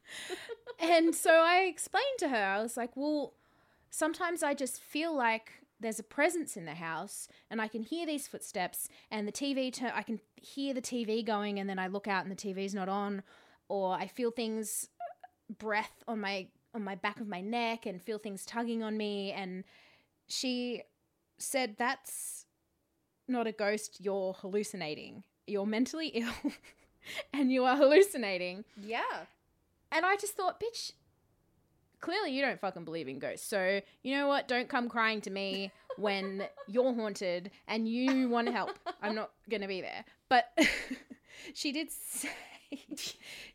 and 0.79 1.15
so 1.15 1.31
I 1.31 1.59
explained 1.61 2.19
to 2.19 2.29
her, 2.29 2.43
I 2.43 2.61
was 2.61 2.75
like, 2.75 2.97
Well, 2.97 3.33
sometimes 3.89 4.43
I 4.43 4.53
just 4.53 4.81
feel 4.81 5.15
like 5.15 5.64
there's 5.79 5.99
a 5.99 6.03
presence 6.03 6.55
in 6.55 6.65
the 6.65 6.75
house 6.75 7.27
and 7.49 7.61
I 7.61 7.67
can 7.67 7.83
hear 7.83 8.05
these 8.05 8.27
footsteps 8.27 8.87
and 9.11 9.27
the 9.27 9.31
TV 9.31 9.71
turn 9.73 9.91
I 9.93 10.03
can 10.03 10.19
hear 10.35 10.73
the 10.73 10.81
TV 10.81 11.25
going 11.25 11.59
and 11.59 11.69
then 11.69 11.79
I 11.79 11.87
look 11.87 12.07
out 12.07 12.25
and 12.25 12.31
the 12.31 12.35
TV's 12.35 12.73
not 12.73 12.87
on 12.89 13.23
or 13.67 13.93
I 13.93 14.07
feel 14.07 14.31
things 14.31 14.87
uh, 15.01 15.53
breath 15.59 16.03
on 16.07 16.21
my 16.21 16.47
on 16.73 16.83
my 16.83 16.95
back 16.95 17.19
of 17.19 17.27
my 17.27 17.41
neck 17.41 17.85
and 17.85 18.01
feel 18.01 18.17
things 18.17 18.45
tugging 18.45 18.83
on 18.83 18.97
me 18.97 19.31
and 19.31 19.63
she 20.27 20.81
said 21.37 21.75
that's 21.77 22.45
not 23.27 23.47
a 23.47 23.51
ghost 23.51 23.97
you're 23.99 24.33
hallucinating 24.33 25.23
you're 25.47 25.65
mentally 25.65 26.07
ill 26.13 26.51
and 27.33 27.51
you 27.51 27.63
are 27.65 27.75
hallucinating 27.77 28.63
Yeah. 28.81 29.01
and 29.91 30.05
I 30.05 30.15
just 30.15 30.35
thought 30.35 30.59
bitch 30.59 30.91
clearly 32.05 32.31
you 32.35 32.41
don't 32.41 32.59
fucking 32.59 32.85
believe 32.85 33.07
in 33.07 33.17
ghosts 33.19 33.47
so 33.47 33.81
you 34.03 34.15
know 34.15 34.27
what 34.27 34.47
don't 34.47 34.69
come 34.69 34.87
crying 34.87 35.19
to 35.21 35.31
me 35.31 35.71
when 35.97 36.45
you're 36.67 36.93
haunted 36.93 37.49
and 37.67 37.87
you 37.87 38.29
want 38.29 38.45
to 38.47 38.53
help 38.53 38.77
I'm 39.01 39.15
not 39.15 39.31
going 39.49 39.61
to 39.61 39.67
be 39.67 39.81
there 39.81 40.03
but 40.29 40.45
she 41.53 41.71
did 41.71 41.89
say 41.91 42.29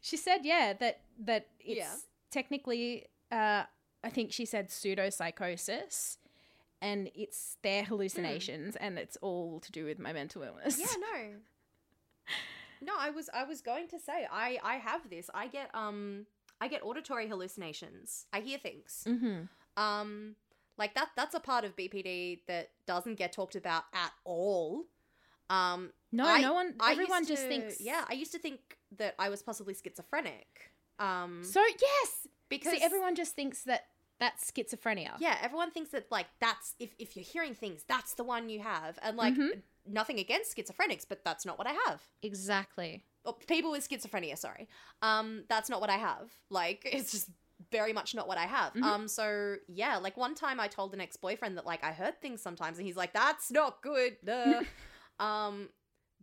she 0.00 0.16
said 0.16 0.40
yeah 0.42 0.72
that 0.82 1.00
that 1.24 1.46
it's 1.60 1.78
Yeah. 1.78 1.94
technically 2.30 3.06
uh 3.30 3.62
i 4.02 4.08
think 4.10 4.32
she 4.32 4.44
said 4.46 4.68
pseudopsychosis 4.68 6.16
and 6.82 7.10
it's 7.14 7.56
their 7.62 7.84
hallucinations 7.84 8.74
and 8.76 8.98
it's 8.98 9.16
all 9.20 9.60
to 9.60 9.70
do 9.70 9.84
with 9.84 9.98
my 9.98 10.12
mental 10.12 10.42
illness 10.42 10.78
Yeah, 10.78 10.86
no. 11.00 11.16
No, 12.82 12.94
I 12.98 13.10
was 13.10 13.28
I 13.34 13.44
was 13.44 13.60
going 13.60 13.88
to 13.88 13.98
say 13.98 14.26
I 14.32 14.58
I 14.64 14.76
have 14.76 15.10
this. 15.10 15.28
I 15.34 15.48
get 15.48 15.68
um 15.74 16.24
I 16.60 16.68
get 16.68 16.82
auditory 16.84 17.28
hallucinations. 17.28 18.26
I 18.32 18.40
hear 18.40 18.58
things. 18.58 19.04
mm-hmm. 19.06 19.42
Um 19.82 20.36
like 20.76 20.94
that 20.94 21.10
that's 21.16 21.34
a 21.34 21.40
part 21.40 21.64
of 21.64 21.76
BPD 21.76 22.40
that 22.46 22.70
doesn't 22.86 23.16
get 23.16 23.32
talked 23.32 23.56
about 23.56 23.84
at 23.94 24.12
all. 24.24 24.84
Um 25.48 25.90
no 26.12 26.26
I- 26.26 26.40
no 26.40 26.54
one 26.54 26.74
I 26.80 26.92
everyone 26.92 27.26
just 27.26 27.42
to- 27.42 27.48
thinks 27.48 27.80
Yeah, 27.80 28.04
I 28.08 28.14
used 28.14 28.32
to 28.32 28.38
think 28.38 28.60
that 28.98 29.14
I 29.18 29.28
was 29.28 29.42
possibly 29.42 29.74
schizophrenic. 29.74 30.70
Um 30.98 31.42
so 31.44 31.60
yes 31.80 32.26
because 32.48 32.72
see 32.72 32.82
everyone 32.82 33.14
just 33.14 33.34
thinks 33.34 33.62
that 33.62 33.86
that's 34.18 34.50
schizophrenia 34.50 35.12
Yeah, 35.18 35.36
everyone 35.40 35.70
thinks 35.70 35.90
that 35.90 36.06
like 36.10 36.26
that's 36.40 36.74
if 36.78 36.94
if 36.98 37.16
you're 37.16 37.24
hearing 37.24 37.54
things, 37.54 37.84
that's 37.88 38.14
the 38.14 38.24
one 38.24 38.48
you 38.50 38.60
have. 38.60 38.98
And 39.02 39.16
like 39.16 39.34
Mhm. 39.34 39.62
nothing 39.86 40.18
against 40.18 40.56
schizophrenics, 40.56 41.06
but 41.08 41.24
that's 41.24 41.46
not 41.46 41.56
what 41.58 41.66
I 41.66 41.72
have. 41.86 42.02
exactly 42.22 43.04
people 43.46 43.70
with 43.70 43.88
schizophrenia 43.88 44.36
sorry. 44.38 44.68
Um 45.02 45.44
that's 45.48 45.68
not 45.70 45.80
what 45.80 45.90
i 45.90 45.96
have. 45.96 46.30
Like 46.50 46.82
it's 46.92 47.12
just 47.12 47.28
very 47.70 47.92
much 47.92 48.14
not 48.14 48.26
what 48.26 48.38
i 48.38 48.46
have. 48.46 48.72
Mhm. 48.72 48.82
um 48.82 49.08
so 49.08 49.56
yeah 49.68 49.98
like 49.98 50.16
one 50.16 50.34
time 50.34 50.58
i 50.58 50.66
told 50.68 50.94
an 50.94 51.00
ex-boyfriend 51.00 51.56
that 51.58 51.66
like 51.66 51.84
i 51.84 51.92
heard 51.92 52.20
things 52.20 52.40
sometimes 52.42 52.78
and 52.78 52.86
he's 52.86 52.96
like 52.96 53.12
that's 53.12 53.50
not 53.50 53.82
good 53.82 54.16
duh." 54.24 54.62
um 55.20 55.68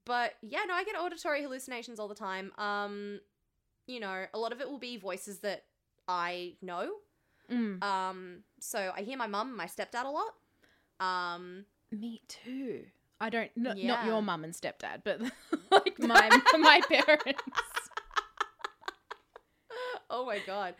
but 0.05 0.33
yeah 0.41 0.61
no 0.67 0.73
i 0.73 0.83
get 0.83 0.95
auditory 0.97 1.41
hallucinations 1.43 1.99
all 1.99 2.07
the 2.07 2.15
time. 2.15 2.51
Um 2.57 3.19
you 3.85 3.99
know 3.99 4.25
a 4.33 4.37
lot 4.39 4.51
of 4.51 4.59
it 4.61 4.67
will 4.69 4.79
be 4.79 4.97
voices 4.97 5.39
that 5.39 5.63
i 6.07 6.55
know. 6.61 6.91
Mm. 7.51 7.81
um 7.83 8.43
so 8.59 8.91
i 8.95 9.01
hear 9.03 9.17
my 9.17 9.27
mum 9.27 9.55
my 9.55 9.65
stepdad 9.67 10.05
a 10.05 10.09
lot. 10.09 10.33
Um 10.99 11.65
me 11.91 12.21
too 12.27 12.83
i 13.19 13.29
don't 13.29 13.49
n- 13.57 13.75
not 13.87 14.05
your 14.05 14.21
mum 14.21 14.43
and 14.43 14.53
stepdad 14.53 15.01
but 15.03 15.19
like 15.71 15.97
my 15.99 16.29
my 16.59 16.81
parents 16.87 17.41
oh 20.09 20.25
my 20.25 20.39
god 20.45 20.73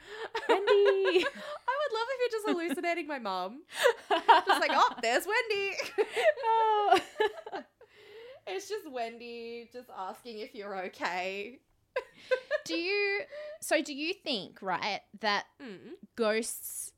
Wendy. 0.48 0.64
i 0.66 1.24
would 1.24 1.94
love 1.94 2.08
if 2.10 2.20
you're 2.20 2.40
just 2.40 2.48
hallucinating 2.48 3.08
my 3.08 3.20
mum 3.20 3.62
just 4.10 4.62
like 4.62 4.72
oh 4.74 4.90
there's 5.02 5.26
wendy 5.26 5.76
Oh. 6.46 7.00
it's 8.48 8.70
just 8.70 8.90
wendy 8.90 9.70
just 9.74 9.90
asking 9.98 10.40
if 10.40 10.56
you're 10.56 10.78
okay 10.86 11.60
do 12.66 12.76
you 12.76 13.22
so 13.60 13.82
do 13.82 13.94
you 13.94 14.14
think, 14.14 14.62
right, 14.62 15.02
that 15.22 15.46
Mm. 15.62 15.94
ghosts 16.16 16.92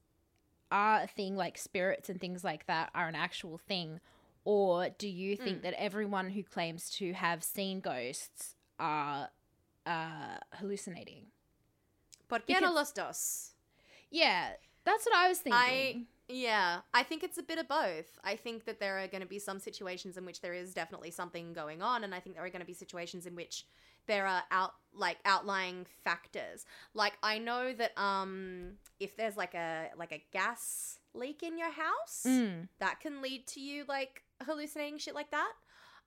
are 0.72 1.04
a 1.04 1.08
thing 1.08 1.36
like 1.38 1.58
spirits 1.58 2.10
and 2.10 2.20
things 2.20 2.44
like 2.44 2.66
that 2.68 2.90
are 2.94 3.08
an 3.08 3.16
actual 3.16 3.58
thing 3.58 4.00
or 4.46 4.90
do 4.90 5.08
you 5.08 5.36
think 5.36 5.60
Mm. 5.60 5.62
that 5.64 5.74
everyone 5.82 6.30
who 6.32 6.44
claims 6.44 6.90
to 6.92 7.14
have 7.14 7.44
seen 7.44 7.80
ghosts 7.82 8.56
are 8.80 9.30
uh 9.86 10.38
hallucinating? 10.54 11.26
¿Por 12.28 12.40
qué 12.40 12.48
Because- 12.48 12.62
no 12.62 12.72
los 12.74 12.92
dos? 12.92 13.54
Yeah, 14.12 14.54
that's 14.84 15.06
what 15.06 15.16
I 15.16 15.28
was 15.30 15.40
thinking. 15.40 15.60
I 15.60 16.06
yeah, 16.32 16.82
I 16.94 17.02
think 17.04 17.24
it's 17.24 17.40
a 17.40 17.44
bit 17.44 17.58
of 17.58 17.68
both. 17.68 18.20
I 18.24 18.36
think 18.36 18.66
that 18.66 18.80
there 18.80 19.00
are 19.00 19.08
going 19.08 19.22
to 19.22 19.28
be 19.28 19.40
some 19.40 19.60
situations 19.60 20.16
in 20.16 20.26
which 20.26 20.42
there 20.42 20.54
is 20.54 20.76
definitely 20.76 21.10
something 21.10 21.54
going 21.54 21.82
on, 21.82 22.04
and 22.04 22.14
I 22.14 22.20
think 22.20 22.36
there 22.36 22.46
are 22.46 22.50
going 22.52 22.60
to 22.62 22.68
be 22.68 22.74
situations 22.76 23.26
in 23.26 23.36
which 23.36 23.66
there 24.06 24.28
are 24.28 24.44
out 24.52 24.74
like 24.94 25.18
outlying 25.26 25.86
factors. 26.04 26.66
Like 26.94 27.14
I 27.24 27.40
know 27.40 27.74
that 27.74 27.98
um 28.00 28.78
if 29.00 29.16
there's 29.18 29.38
like 29.38 29.56
a 29.56 29.90
like 29.98 30.12
a 30.12 30.24
gas 30.32 31.00
leak 31.14 31.42
in 31.44 31.58
your 31.58 31.72
house, 31.72 32.24
Mm, 32.28 32.68
that 32.80 33.00
can 33.00 33.22
lead 33.24 33.48
to 33.48 33.60
you 33.60 33.86
like 33.88 34.24
hallucinating 34.46 34.98
shit 34.98 35.16
like 35.16 35.32
that. 35.32 35.52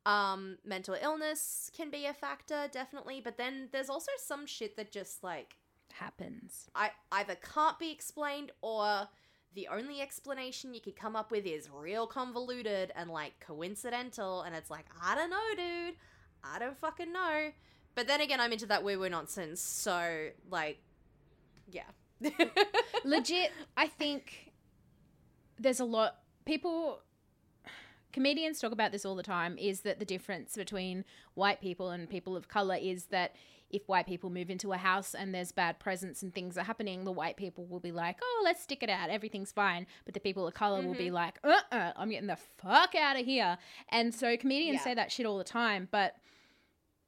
Um, 0.04 0.58
mental 0.64 0.96
illness 1.00 1.70
can 1.76 1.90
be 1.90 2.06
a 2.06 2.14
factor, 2.14 2.68
definitely, 2.72 3.20
but 3.22 3.36
then 3.36 3.68
there's 3.72 3.88
also 3.88 4.10
some 4.18 4.46
shit 4.46 4.76
that 4.76 4.90
just 4.90 5.22
like 5.22 5.56
happens. 5.92 6.68
I 6.74 6.90
either 7.12 7.36
can't 7.36 7.78
be 7.78 7.90
explained 7.90 8.50
or 8.62 9.08
the 9.54 9.68
only 9.68 10.00
explanation 10.00 10.74
you 10.74 10.80
could 10.80 10.96
come 10.96 11.14
up 11.14 11.30
with 11.30 11.46
is 11.46 11.68
real 11.70 12.06
convoluted 12.06 12.90
and 12.96 13.10
like 13.10 13.38
coincidental 13.38 14.42
and 14.42 14.54
it's 14.54 14.70
like 14.70 14.86
I 15.02 15.14
don't 15.14 15.28
know 15.28 15.36
dude 15.54 15.96
I 16.42 16.58
don't 16.58 16.78
fucking 16.78 17.12
know 17.12 17.50
but 17.94 18.06
then 18.06 18.22
again 18.22 18.40
I'm 18.40 18.50
into 18.50 18.64
that 18.64 18.82
woo 18.82 18.98
woo 18.98 19.10
nonsense 19.10 19.60
so 19.60 20.28
like 20.48 20.78
yeah 21.70 21.82
Legit, 23.04 23.50
I 23.76 23.86
think 23.86 24.52
there's 25.58 25.80
a 25.80 25.84
lot 25.84 26.16
people 26.44 27.00
comedians 28.12 28.60
talk 28.60 28.72
about 28.72 28.92
this 28.92 29.04
all 29.04 29.16
the 29.16 29.22
time 29.22 29.56
is 29.58 29.80
that 29.80 29.98
the 29.98 30.04
difference 30.04 30.54
between 30.56 31.04
white 31.34 31.60
people 31.60 31.90
and 31.90 32.08
people 32.08 32.36
of 32.36 32.48
color 32.48 32.76
is 32.80 33.06
that 33.06 33.34
if 33.70 33.88
white 33.88 34.06
people 34.06 34.28
move 34.28 34.50
into 34.50 34.72
a 34.72 34.76
house 34.76 35.14
and 35.14 35.34
there's 35.34 35.50
bad 35.50 35.78
presence 35.78 36.22
and 36.22 36.34
things 36.34 36.58
are 36.58 36.64
happening, 36.64 37.04
the 37.04 37.12
white 37.12 37.36
people 37.38 37.64
will 37.66 37.80
be 37.80 37.90
like, 37.92 38.18
"Oh, 38.22 38.42
let's 38.44 38.62
stick 38.62 38.82
it 38.82 38.90
out. 38.90 39.08
Everything's 39.08 39.50
fine." 39.50 39.86
But 40.04 40.12
the 40.12 40.20
people 40.20 40.46
of 40.46 40.52
color 40.52 40.82
will 40.82 40.94
be 40.94 41.10
like, 41.10 41.38
"Uh-uh, 41.42 41.92
I'm 41.96 42.10
getting 42.10 42.26
the 42.26 42.36
fuck 42.36 42.94
out 42.94 43.18
of 43.18 43.24
here." 43.24 43.56
And 43.88 44.14
so 44.14 44.36
comedians 44.36 44.76
Yeah. 44.80 44.84
say 44.84 44.94
that 44.94 45.10
shit 45.10 45.24
all 45.24 45.38
the 45.38 45.44
time, 45.44 45.88
but 45.90 46.16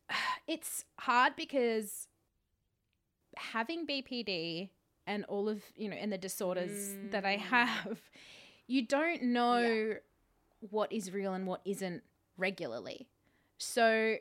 it's 0.46 0.84
hard 1.00 1.36
because 1.36 2.08
having 3.36 3.86
BPD 3.86 4.70
and 5.06 5.24
all 5.26 5.48
of 5.48 5.62
you 5.76 5.88
know 5.90 5.96
and 5.96 6.10
the 6.12 6.18
disorders 6.18 6.96
that 7.10 7.24
I 7.26 7.36
Mm. 7.36 7.40
have, 7.40 8.00
you 8.66 8.86
don't 8.86 9.22
know 9.22 9.96
what 10.70 10.92
is 10.92 11.12
real 11.12 11.34
and 11.34 11.46
what 11.46 11.60
isn't 11.64 12.02
regularly. 12.36 13.06
So 13.58 14.16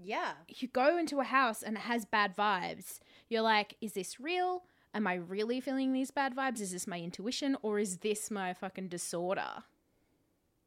yeah 0.00 0.32
you 0.48 0.68
go 0.68 0.96
into 0.96 1.18
a 1.20 1.24
house 1.24 1.62
and 1.62 1.76
it 1.76 1.80
has 1.82 2.04
bad 2.04 2.36
vibes. 2.36 3.00
You're 3.28 3.42
like, 3.42 3.74
is 3.80 3.92
this 3.94 4.20
real? 4.20 4.62
Am 4.94 5.06
I 5.06 5.14
really 5.14 5.60
feeling 5.60 5.92
these 5.92 6.10
bad 6.10 6.34
vibes? 6.34 6.60
Is 6.60 6.72
this 6.72 6.86
my 6.86 6.98
intuition 7.00 7.56
or 7.62 7.78
is 7.78 7.98
this 7.98 8.30
my 8.30 8.52
fucking 8.54 8.88
disorder? 8.88 9.64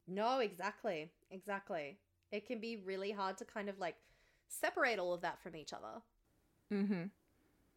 no 0.08 0.40
exactly 0.40 1.10
exactly 1.30 1.96
it 2.32 2.46
can 2.46 2.60
be 2.60 2.76
really 2.76 3.12
hard 3.12 3.38
to 3.38 3.46
kind 3.46 3.70
of 3.70 3.78
like 3.80 3.96
separate 4.50 4.98
all 5.00 5.14
of 5.14 5.22
that 5.22 5.40
from 5.42 5.56
each 5.56 5.72
other 5.74 6.02
Mm-hmm. 6.74 7.04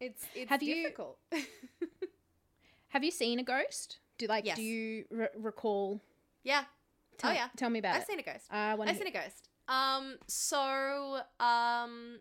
it's 0.01 0.25
it's 0.33 0.49
Have 0.49 0.63
you- 0.63 0.75
difficult 0.83 1.17
Have 2.89 3.03
you 3.03 3.11
seen 3.11 3.39
a 3.39 3.43
ghost? 3.43 3.99
Do 4.17 4.25
like 4.27 4.45
Yes. 4.45 4.55
do 4.57 4.63
you 4.63 5.05
re- 5.11 5.27
recall? 5.37 6.01
yeah 6.43 6.63
Tell, 7.17 7.31
Oh, 7.31 7.33
yeah. 7.33 7.47
tell 7.55 7.69
me 7.69 7.79
about 7.79 7.95
I've 7.95 8.01
it. 8.03 8.07
seen 8.07 8.19
a 8.19 8.23
ghost 8.23 8.45
Uh, 8.51 8.75
I've 8.79 8.97
seen 8.97 9.07
a 9.07 9.11
ghost. 9.11 9.49
Um, 9.67 10.17
so 10.27 10.57
um, 11.39 12.19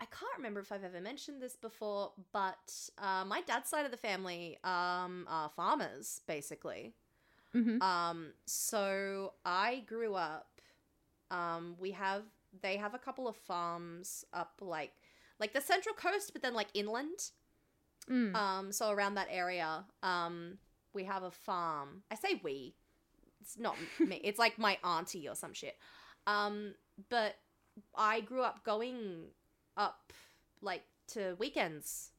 I 0.00 0.04
can't 0.06 0.36
remember 0.36 0.60
if 0.60 0.72
I've 0.72 0.84
ever 0.84 1.00
mentioned 1.00 1.42
this 1.42 1.56
before, 1.56 2.12
but 2.32 2.72
uh, 2.98 3.24
my 3.26 3.40
dad's 3.42 3.68
side 3.68 3.84
of 3.84 3.90
the 3.90 3.96
family 3.96 4.58
um 4.64 5.26
are 5.28 5.50
farmers, 5.50 6.20
basically. 6.26 6.94
hmm 7.52 7.80
Um, 7.82 8.32
so 8.46 9.34
I 9.44 9.84
grew 9.86 10.14
up. 10.14 10.60
Um, 11.30 11.76
we 11.78 11.90
have 11.92 12.22
they 12.62 12.76
have 12.78 12.94
a 12.94 12.98
couple 12.98 13.28
of 13.28 13.36
farms 13.36 14.24
up 14.32 14.52
like 14.60 14.92
like 15.38 15.52
the 15.52 15.60
central 15.60 15.94
coast, 15.94 16.32
but 16.32 16.42
then 16.42 16.54
like 16.54 16.68
inland. 16.74 17.32
Mm. 18.10 18.34
Um, 18.34 18.72
so 18.72 18.90
around 18.90 19.14
that 19.16 19.28
area, 19.30 19.84
um, 20.02 20.58
we 20.94 21.04
have 21.04 21.22
a 21.22 21.30
farm. 21.30 22.02
I 22.10 22.14
say 22.14 22.40
we. 22.42 22.74
It's 23.40 23.58
not 23.58 23.76
me. 23.98 24.20
It's 24.24 24.38
like 24.38 24.58
my 24.58 24.78
auntie 24.84 25.28
or 25.28 25.34
some 25.34 25.52
shit. 25.52 25.76
Um, 26.26 26.74
but 27.08 27.36
I 27.94 28.20
grew 28.20 28.42
up 28.42 28.64
going 28.64 29.26
up 29.76 30.12
like 30.60 30.82
to 31.08 31.36
weekends 31.38 32.10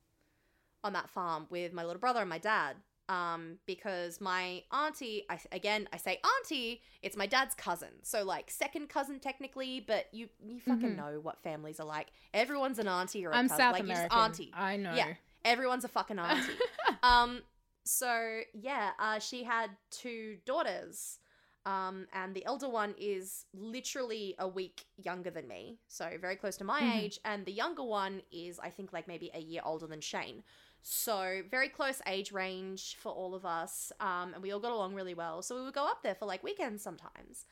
on 0.83 0.93
that 0.93 1.09
farm 1.09 1.45
with 1.49 1.73
my 1.73 1.83
little 1.83 1.99
brother 1.99 2.21
and 2.21 2.29
my 2.29 2.37
dad. 2.37 2.77
Um, 3.09 3.57
because 3.65 4.21
my 4.21 4.61
auntie, 4.71 5.25
I 5.31 5.39
again 5.51 5.89
I 5.91 5.97
say 5.97 6.21
auntie, 6.37 6.81
it's 7.01 7.17
my 7.17 7.25
dad's 7.25 7.55
cousin, 7.55 7.89
so 8.03 8.23
like 8.23 8.51
second 8.51 8.87
cousin 8.89 9.19
technically, 9.19 9.79
but 9.79 10.05
you 10.11 10.29
you 10.45 10.59
fucking 10.59 10.91
Mhm. 10.91 10.95
know 10.95 11.19
what 11.19 11.41
families 11.41 11.79
are 11.79 11.87
like. 11.87 12.11
Everyone's 12.35 12.77
an 12.77 12.87
auntie 12.87 13.25
or 13.25 13.31
a 13.31 13.35
I'm 13.35 13.45
cousin, 13.49 13.57
South 13.57 13.73
like 13.73 13.81
American. 13.83 14.15
auntie. 14.17 14.51
I 14.55 14.77
know. 14.77 14.93
Yeah. 14.93 15.13
Everyone's 15.43 15.83
a 15.85 15.87
fucking 15.87 16.19
auntie. 16.19 16.53
um, 17.03 17.41
so 17.89 18.41
yeah, 18.53 18.91
uh, 18.99 19.19
she 19.19 19.43
had 19.43 19.69
two 19.89 20.37
daughters. 20.45 21.19
Um, 21.65 22.07
and 22.13 22.33
the 22.33 22.45
elder 22.45 22.69
one 22.69 22.95
is 22.99 23.45
literally 23.53 24.33
a 24.39 24.47
week 24.47 24.85
younger 24.97 25.29
than 25.29 25.47
me, 25.47 25.77
so 25.87 26.05
very 26.19 26.35
close 26.35 26.57
to 26.57 26.63
my 26.63 26.81
Mhm. 26.81 26.99
age, 27.03 27.19
and 27.25 27.45
the 27.45 27.51
younger 27.51 27.83
one 27.83 28.21
is, 28.31 28.59
I 28.59 28.69
think, 28.69 28.93
like 28.93 29.07
maybe 29.07 29.29
a 29.33 29.39
year 29.39 29.61
older 29.65 29.85
than 29.87 30.01
Shane. 30.01 30.43
So 30.81 31.43
very 31.51 31.69
close 31.69 32.01
age 32.07 32.31
range 32.31 32.95
for 32.95 33.11
all 33.11 33.35
of 33.35 33.45
us, 33.45 33.91
um, 33.99 34.33
and 34.33 34.41
we 34.41 34.51
all 34.53 34.59
got 34.59 34.71
along 34.71 34.95
really 34.95 35.13
well. 35.13 35.41
So 35.41 35.55
we 35.55 35.63
would 35.63 35.73
go 35.73 35.85
up 35.85 36.01
there 36.01 36.15
for 36.15 36.25
like 36.25 36.43
weekends 36.43 36.81
sometimes. 36.81 37.45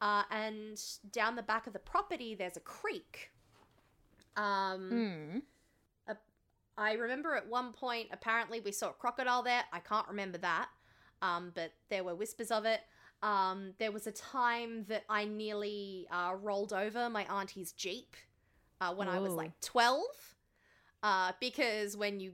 Uh, 0.00 0.24
and 0.30 0.80
down 1.12 1.36
the 1.36 1.42
back 1.42 1.66
of 1.66 1.72
the 1.74 1.78
property, 1.92 2.34
there's 2.34 2.56
a 2.56 2.60
creek. 2.60 3.30
Um, 4.36 4.90
Mm. 4.90 5.42
I 6.80 6.94
remember 6.94 7.34
at 7.34 7.46
one 7.46 7.72
point, 7.72 8.08
apparently, 8.10 8.60
we 8.60 8.72
saw 8.72 8.88
a 8.88 8.92
crocodile 8.92 9.42
there. 9.42 9.62
I 9.72 9.80
can't 9.80 10.08
remember 10.08 10.38
that, 10.38 10.68
um, 11.20 11.52
but 11.54 11.72
there 11.90 12.02
were 12.02 12.14
whispers 12.14 12.50
of 12.50 12.64
it. 12.64 12.80
Um, 13.22 13.74
there 13.78 13.92
was 13.92 14.06
a 14.06 14.12
time 14.12 14.84
that 14.88 15.04
I 15.08 15.26
nearly 15.26 16.06
uh, 16.10 16.34
rolled 16.40 16.72
over 16.72 17.10
my 17.10 17.26
auntie's 17.26 17.72
Jeep 17.72 18.16
uh, 18.80 18.94
when 18.94 19.08
I 19.08 19.18
was 19.18 19.34
like 19.34 19.52
12. 19.60 20.00
Uh, 21.02 21.32
because 21.38 21.96
when 21.98 22.18
you 22.18 22.32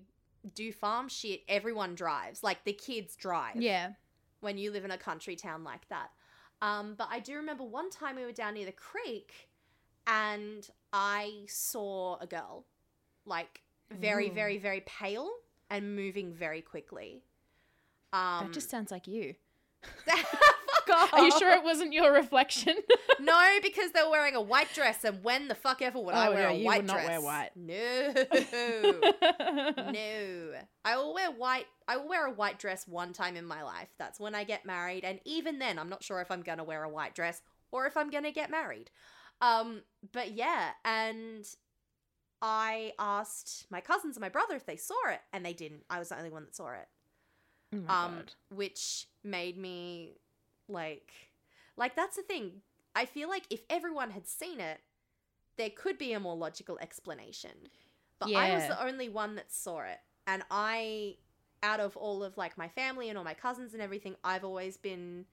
do 0.55 0.72
farm 0.72 1.09
shit, 1.09 1.40
everyone 1.49 1.97
drives. 1.97 2.44
Like 2.44 2.64
the 2.64 2.72
kids 2.72 3.16
drive 3.16 3.57
Yeah. 3.57 3.94
when 4.40 4.59
you 4.59 4.70
live 4.70 4.84
in 4.84 4.92
a 4.92 4.99
country 4.99 5.34
town 5.34 5.64
like 5.64 5.88
that. 5.88 6.11
Um, 6.62 6.94
but 6.97 7.09
I 7.11 7.18
do 7.18 7.34
remember 7.34 7.64
one 7.64 7.90
time 7.90 8.14
we 8.14 8.24
were 8.24 8.32
down 8.32 8.55
near 8.55 8.66
the 8.66 8.72
creek 8.72 9.51
and 10.07 10.68
I 10.92 11.47
saw 11.49 12.16
a 12.20 12.26
girl, 12.26 12.64
like 13.24 13.62
very, 13.91 14.28
Ooh. 14.30 14.32
very, 14.34 14.59
very 14.59 14.82
pale 14.87 15.30
and 15.70 15.97
moving 15.97 16.32
very 16.32 16.62
quickly. 16.62 17.22
Um, 18.12 18.47
that 18.47 18.53
just 18.53 18.70
sounds 18.70 18.91
like 18.91 19.07
you. 19.07 19.34
fuck 20.07 20.26
off. 20.97 21.12
Are 21.12 21.24
you 21.24 21.30
sure 21.39 21.51
it 21.53 21.64
wasn't 21.64 21.93
your 21.93 22.12
reflection? 22.12 22.76
No, 23.18 23.49
because 23.62 23.93
they 23.93 24.03
were 24.03 24.11
wearing 24.11 24.34
a 24.34 24.43
white 24.43 24.72
dress, 24.74 25.03
and 25.03 25.24
when 25.24 25.49
the 25.49 25.55
fuck 25.55 25.80
ever 25.80 25.99
would 25.99 26.14
I 26.14 26.26
Oh, 26.28 26.32
wear 26.32 26.43
yeah, 26.43 26.51
a 26.51 26.59
you 26.59 26.64
white 26.66 26.76
would 26.82 26.87
not 26.87 26.97
dress? 26.97 27.09
wear 27.09 27.20
white. 27.22 27.51
No. 27.57 28.12
no. 29.93 30.53
I 30.84 30.97
will 30.97 31.14
wear 31.14 31.30
white 31.30 31.66
I 31.89 31.97
will 31.97 32.09
wear 32.09 32.26
a 32.26 32.30
white 32.32 32.59
dress 32.59 32.87
one 32.87 33.12
time 33.14 33.37
in 33.37 33.47
my 33.47 33.62
life. 33.62 33.89
That's 33.99 34.20
when 34.20 34.34
I 34.34 34.45
get 34.45 34.66
married 34.66 35.05
and 35.05 35.18
even 35.24 35.59
then 35.59 35.78
I'm 35.78 35.89
not 35.89 36.03
sure 36.03 36.20
if 36.20 36.30
I'm 36.30 36.43
going 36.43 36.59
to 36.59 36.64
wear 36.64 36.82
a 36.84 36.89
white 36.91 37.14
dress 37.14 37.43
or 37.72 37.87
if 37.87 37.97
I'm 37.97 38.11
going 38.11 38.24
to 38.24 38.32
get 38.32 38.51
married. 38.51 38.91
Um 39.41 39.82
but 40.12 40.32
yeah, 40.32 40.70
and 40.84 41.45
I 42.43 42.93
asked 42.99 43.66
my 43.70 43.80
cousins 43.80 44.16
and 44.16 44.20
my 44.20 44.28
brother 44.28 44.55
if 44.57 44.66
they 44.66 44.76
saw 44.76 44.95
it 45.09 45.20
and 45.32 45.45
they 45.45 45.53
didn't. 45.53 45.84
I 45.91 45.99
was 45.99 46.11
the 46.11 46.18
only 46.18 46.30
one 46.30 46.45
that 46.45 46.55
saw 46.57 46.70
it. 46.72 46.89
Oh 47.74 47.78
Um 47.78 48.14
God. 48.16 48.32
which 48.51 49.07
made 49.24 49.57
me 49.59 50.18
like 50.68 51.12
like 51.76 51.97
that's 51.97 52.16
the 52.16 52.22
thing. 52.22 52.62
I 52.95 53.05
feel 53.05 53.28
like 53.28 53.45
if 53.51 53.61
everyone 53.68 54.11
had 54.11 54.26
seen 54.26 54.61
it, 54.61 54.80
there 55.57 55.70
could 55.70 55.99
be 55.99 56.12
a 56.12 56.20
more 56.20 56.37
logical 56.37 56.78
explanation. 56.80 57.51
But 58.18 58.30
I 58.34 58.55
was 58.55 58.66
the 58.68 58.84
only 58.84 59.09
one 59.09 59.34
that 59.34 59.53
saw 59.53 59.80
it. 59.80 59.99
And 60.26 60.43
I 60.51 61.16
out 61.62 61.80
of 61.80 61.97
all 61.97 62.22
of 62.22 62.37
like 62.37 62.57
my 62.59 62.68
family 62.68 63.09
and 63.09 63.18
all 63.18 63.24
my 63.24 63.34
cousins 63.34 63.72
and 63.72 63.82
everything, 63.82 64.16
I've 64.22 64.45
always 64.45 64.76
been 64.76 65.26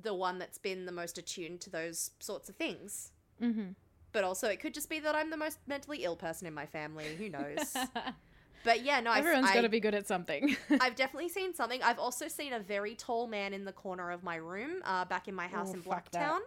the 0.00 0.14
one 0.14 0.38
that's 0.38 0.58
been 0.58 0.86
the 0.86 0.92
most 0.92 1.18
attuned 1.18 1.60
to 1.62 1.70
those 1.70 2.10
sorts 2.20 2.48
of 2.48 2.56
things. 2.56 3.10
Mm-hmm. 3.42 3.70
But 4.12 4.24
also 4.24 4.48
it 4.48 4.60
could 4.60 4.74
just 4.74 4.88
be 4.88 5.00
that 5.00 5.14
I'm 5.14 5.30
the 5.30 5.36
most 5.36 5.58
mentally 5.66 6.04
ill 6.04 6.16
person 6.16 6.46
in 6.46 6.54
my 6.54 6.66
family. 6.66 7.14
Who 7.16 7.28
knows? 7.30 7.76
but 8.64 8.84
yeah, 8.84 9.00
no, 9.00 9.12
Everyone's 9.12 9.50
got 9.52 9.62
to 9.62 9.68
be 9.68 9.80
good 9.80 9.94
at 9.94 10.06
something. 10.06 10.56
I've 10.80 10.96
definitely 11.02 11.28
seen 11.28 11.54
something. 11.54 11.82
I've 11.82 11.98
also 11.98 12.28
seen 12.28 12.52
a 12.52 12.60
very 12.60 12.94
tall 12.94 13.26
man 13.26 13.52
in 13.54 13.64
the 13.64 13.72
corner 13.72 14.10
of 14.10 14.22
my 14.22 14.36
room, 14.36 14.82
uh, 14.84 15.04
back 15.04 15.28
in 15.28 15.34
my 15.34 15.48
house 15.48 15.68
Oh, 15.70 15.74
in. 15.74 15.82
Blacktown. 15.82 16.40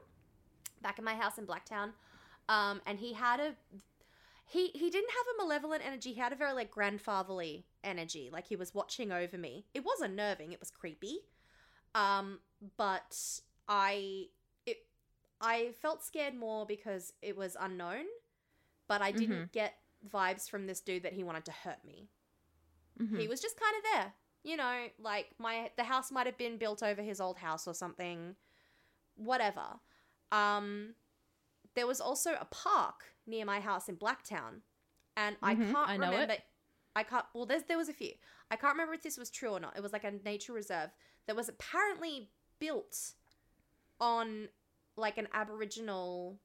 Back 0.81 0.97
in 0.97 1.05
my 1.05 1.13
house 1.15 1.37
in 1.37 1.45
Blacktown, 1.45 1.91
um, 2.49 2.81
and 2.87 2.97
he 2.97 3.13
had 3.13 3.39
a 3.39 3.53
he 4.47 4.69
he 4.69 4.89
didn't 4.89 5.11
have 5.11 5.25
a 5.35 5.43
malevolent 5.45 5.85
energy. 5.85 6.11
He 6.13 6.19
had 6.19 6.33
a 6.33 6.35
very 6.35 6.53
like 6.53 6.71
grandfatherly 6.71 7.65
energy, 7.83 8.29
like 8.33 8.47
he 8.47 8.55
was 8.55 8.73
watching 8.73 9.11
over 9.11 9.37
me. 9.37 9.65
It 9.75 9.81
was 9.85 10.01
unnerving. 10.01 10.51
It 10.53 10.59
was 10.59 10.71
creepy, 10.71 11.19
um, 11.93 12.39
but 12.77 13.15
I 13.67 14.25
I 15.41 15.71
felt 15.81 16.03
scared 16.03 16.35
more 16.35 16.65
because 16.65 17.13
it 17.21 17.35
was 17.35 17.57
unknown, 17.59 18.05
but 18.87 19.01
I 19.01 19.11
didn't 19.11 19.39
Mhm. 19.39 19.51
get 19.51 19.73
vibes 20.07 20.49
from 20.49 20.67
this 20.67 20.81
dude 20.81 21.03
that 21.03 21.13
he 21.13 21.23
wanted 21.23 21.45
to 21.45 21.51
hurt 21.51 21.83
me 21.85 22.09
Mhm. 22.99 23.21
he 23.21 23.27
was 23.27 23.41
just 23.41 23.59
kind 23.59 23.75
of 23.77 23.83
there 23.93 24.13
you 24.43 24.57
know 24.57 24.87
like 24.99 25.27
my 25.37 25.69
the 25.77 25.83
house 25.83 26.11
might 26.11 26.25
have 26.25 26.37
been 26.37 26.57
built 26.57 26.81
over 26.83 27.01
his 27.01 27.21
old 27.21 27.37
house 27.37 27.67
or 27.67 27.73
something 27.73 28.35
whatever 29.15 29.79
um 30.31 30.95
there 31.75 31.87
was 31.87 32.01
also 32.01 32.31
a 32.39 32.45
park 32.45 33.03
near 33.27 33.45
my 33.45 33.59
house 33.59 33.87
in 33.89 33.95
blacktown 33.95 34.61
and 35.15 35.37
i 35.43 35.53
Mhm, 35.53 35.71
can't 35.71 35.89
I 35.89 35.97
know 35.97 36.11
it. 36.11 36.29
remember 36.29 36.35
i 36.95 37.03
can't 37.03 37.25
well 37.33 37.45
there's, 37.45 37.63
there 37.63 37.77
was 37.77 37.89
a 37.89 37.93
few 37.93 38.11
i 38.49 38.55
can't 38.55 38.73
remember 38.73 38.93
if 38.93 39.03
this 39.03 39.17
was 39.17 39.29
true 39.29 39.49
or 39.51 39.59
not 39.59 39.77
it 39.77 39.83
was 39.83 39.93
like 39.93 40.03
a 40.03 40.11
nature 40.23 40.53
reserve 40.53 40.89
that 41.27 41.35
was 41.35 41.49
apparently 41.49 42.29
built 42.59 43.13
on 43.99 44.49
like 45.01 45.17
an 45.17 45.27
aboriginal 45.33 46.39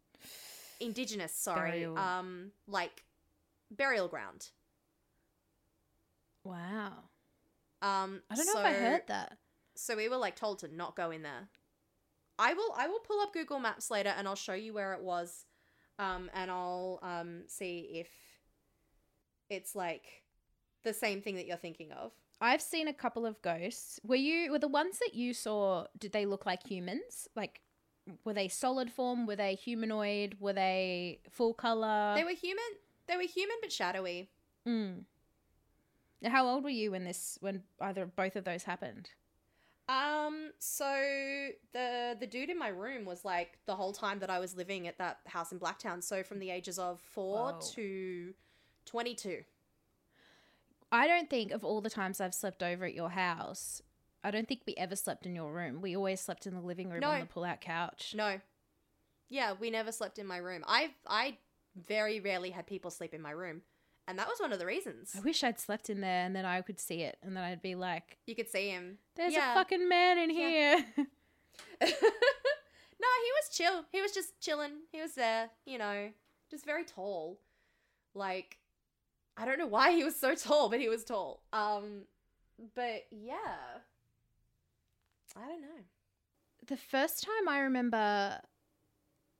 indigenous 0.80 1.32
sorry 1.34 1.70
Burial. 1.70 1.98
um 1.98 2.50
like 2.66 3.04
burial 3.70 4.08
ground 4.08 4.48
wow. 6.44 6.92
um 7.82 8.22
I 8.30 8.34
don't 8.34 8.46
know 8.46 8.60
if 8.60 8.66
I 8.66 8.72
heard 8.72 9.02
that. 9.08 9.36
So 9.74 9.96
we 9.96 10.08
were 10.08 10.16
like 10.16 10.36
told 10.36 10.60
to 10.60 10.74
not 10.74 10.96
go 10.96 11.10
in 11.10 11.22
there. 11.22 11.48
I 12.38 12.54
will 12.54 12.72
I 12.76 12.88
will 12.88 13.00
pull 13.00 13.20
up 13.20 13.32
Google 13.32 13.58
Maps 13.58 13.90
later 13.90 14.14
and 14.16 14.28
I'll 14.28 14.36
show 14.36 14.54
you 14.54 14.72
where 14.72 14.92
it 14.94 15.02
was. 15.02 15.44
Um 15.98 16.30
and 16.34 16.50
I'll 16.50 17.00
um 17.02 17.42
see 17.48 17.88
if 17.94 18.08
it's 19.50 19.74
like 19.74 20.22
the 20.84 20.92
same 20.92 21.20
thing 21.20 21.34
that 21.36 21.46
you're 21.46 21.56
thinking 21.56 21.92
of. 21.92 22.12
I've 22.40 22.62
seen 22.62 22.88
a 22.88 22.92
couple 22.92 23.24
of 23.26 23.40
ghosts. 23.42 23.98
Were 24.04 24.16
you 24.16 24.52
were 24.52 24.58
the 24.58 24.68
ones 24.68 24.98
that 24.98 25.14
you 25.14 25.32
saw? 25.34 25.86
Did 25.98 26.12
they 26.12 26.26
look 26.26 26.46
like 26.46 26.66
humans? 26.66 27.28
Like, 27.34 27.60
were 28.24 28.34
they 28.34 28.48
solid 28.48 28.90
form? 28.90 29.26
Were 29.26 29.36
they 29.36 29.54
humanoid? 29.54 30.36
Were 30.40 30.52
they 30.52 31.20
full 31.30 31.54
color? 31.54 32.14
they 32.16 32.24
were 32.24 32.30
human. 32.30 32.64
They 33.06 33.16
were 33.16 33.22
human 33.22 33.56
but 33.60 33.72
shadowy. 33.72 34.30
Mm. 34.66 35.04
How 36.24 36.46
old 36.48 36.64
were 36.64 36.70
you 36.70 36.90
when 36.92 37.04
this 37.04 37.38
when 37.40 37.62
either 37.80 38.06
both 38.06 38.36
of 38.36 38.44
those 38.44 38.64
happened? 38.64 39.10
Um 39.88 40.50
so 40.58 40.84
the 41.72 42.16
the 42.18 42.26
dude 42.26 42.50
in 42.50 42.58
my 42.58 42.68
room 42.68 43.04
was 43.04 43.24
like 43.24 43.58
the 43.66 43.76
whole 43.76 43.92
time 43.92 44.18
that 44.18 44.30
I 44.30 44.40
was 44.40 44.56
living 44.56 44.88
at 44.88 44.98
that 44.98 45.18
house 45.26 45.52
in 45.52 45.60
Blacktown. 45.60 46.02
So 46.02 46.22
from 46.24 46.40
the 46.40 46.50
ages 46.50 46.78
of 46.78 47.00
4 47.00 47.52
Whoa. 47.52 47.60
to 47.74 48.34
22. 48.86 49.42
I 50.90 51.06
don't 51.06 51.28
think 51.28 51.52
of 51.52 51.64
all 51.64 51.80
the 51.80 51.90
times 51.90 52.20
I've 52.20 52.34
slept 52.34 52.62
over 52.62 52.84
at 52.84 52.94
your 52.94 53.10
house. 53.10 53.82
I 54.26 54.32
don't 54.32 54.48
think 54.48 54.62
we 54.66 54.74
ever 54.74 54.96
slept 54.96 55.24
in 55.24 55.34
your 55.36 55.52
room. 55.52 55.80
We 55.80 55.96
always 55.96 56.20
slept 56.20 56.46
in 56.46 56.54
the 56.54 56.60
living 56.60 56.90
room 56.90 57.04
on 57.04 57.20
the 57.20 57.26
pull-out 57.26 57.60
couch. 57.60 58.12
No. 58.16 58.40
Yeah, 59.28 59.52
we 59.58 59.70
never 59.70 59.92
slept 59.92 60.18
in 60.18 60.26
my 60.26 60.38
room. 60.38 60.64
I 60.66 60.90
I 61.06 61.38
very 61.76 62.18
rarely 62.18 62.50
had 62.50 62.66
people 62.66 62.90
sleep 62.90 63.14
in 63.14 63.22
my 63.22 63.30
room. 63.30 63.62
And 64.08 64.18
that 64.18 64.26
was 64.28 64.38
one 64.40 64.52
of 64.52 64.58
the 64.58 64.66
reasons. 64.66 65.14
I 65.16 65.20
wish 65.20 65.42
I'd 65.44 65.58
slept 65.60 65.90
in 65.90 66.00
there 66.00 66.24
and 66.24 66.34
then 66.34 66.44
I 66.44 66.60
could 66.62 66.78
see 66.80 67.02
it 67.02 67.18
and 67.22 67.36
then 67.36 67.44
I'd 67.44 67.62
be 67.62 67.74
like, 67.76 68.18
You 68.26 68.34
could 68.34 68.48
see 68.48 68.68
him. 68.68 68.98
"There's 69.16 69.32
Yeah. 69.32 69.52
a 69.52 69.54
fucking 69.54 69.88
man 69.88 70.18
in 70.18 70.30
Yeah. 70.30 70.48
here." 70.48 70.86
no, 71.80 71.86
he 71.86 73.30
was 73.38 73.48
chill. 73.52 73.84
He 73.92 74.00
was 74.00 74.12
just 74.12 74.40
chilling. 74.40 74.72
He 74.90 75.00
was 75.00 75.14
there, 75.14 75.50
you 75.64 75.78
know, 75.78 76.10
just 76.50 76.64
very 76.64 76.84
tall. 76.84 77.38
Like 78.14 78.58
I 79.36 79.44
don't 79.44 79.58
know 79.58 79.66
why 79.66 79.92
he 79.92 80.02
was 80.02 80.16
so 80.18 80.34
tall, 80.34 80.68
but 80.68 80.80
he 80.80 80.88
was 80.88 81.04
tall. 81.04 81.42
Um 81.52 82.02
but 82.74 83.06
yeah. 83.10 83.82
I 85.36 85.46
don't 85.48 85.60
know. 85.60 85.84
the 86.66 86.76
first 86.76 87.22
time 87.22 87.48
I 87.48 87.60
remember 87.60 88.40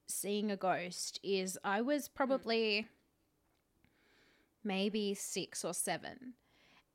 seeing 0.06 0.50
a 0.50 0.56
ghost 0.56 1.18
is 1.24 1.58
I 1.64 1.80
was 1.80 2.08
mm. 2.08 2.14
probably 2.14 2.86
maybe 4.62 5.14
six 5.14 5.64
or 5.64 5.74
seven. 5.74 6.34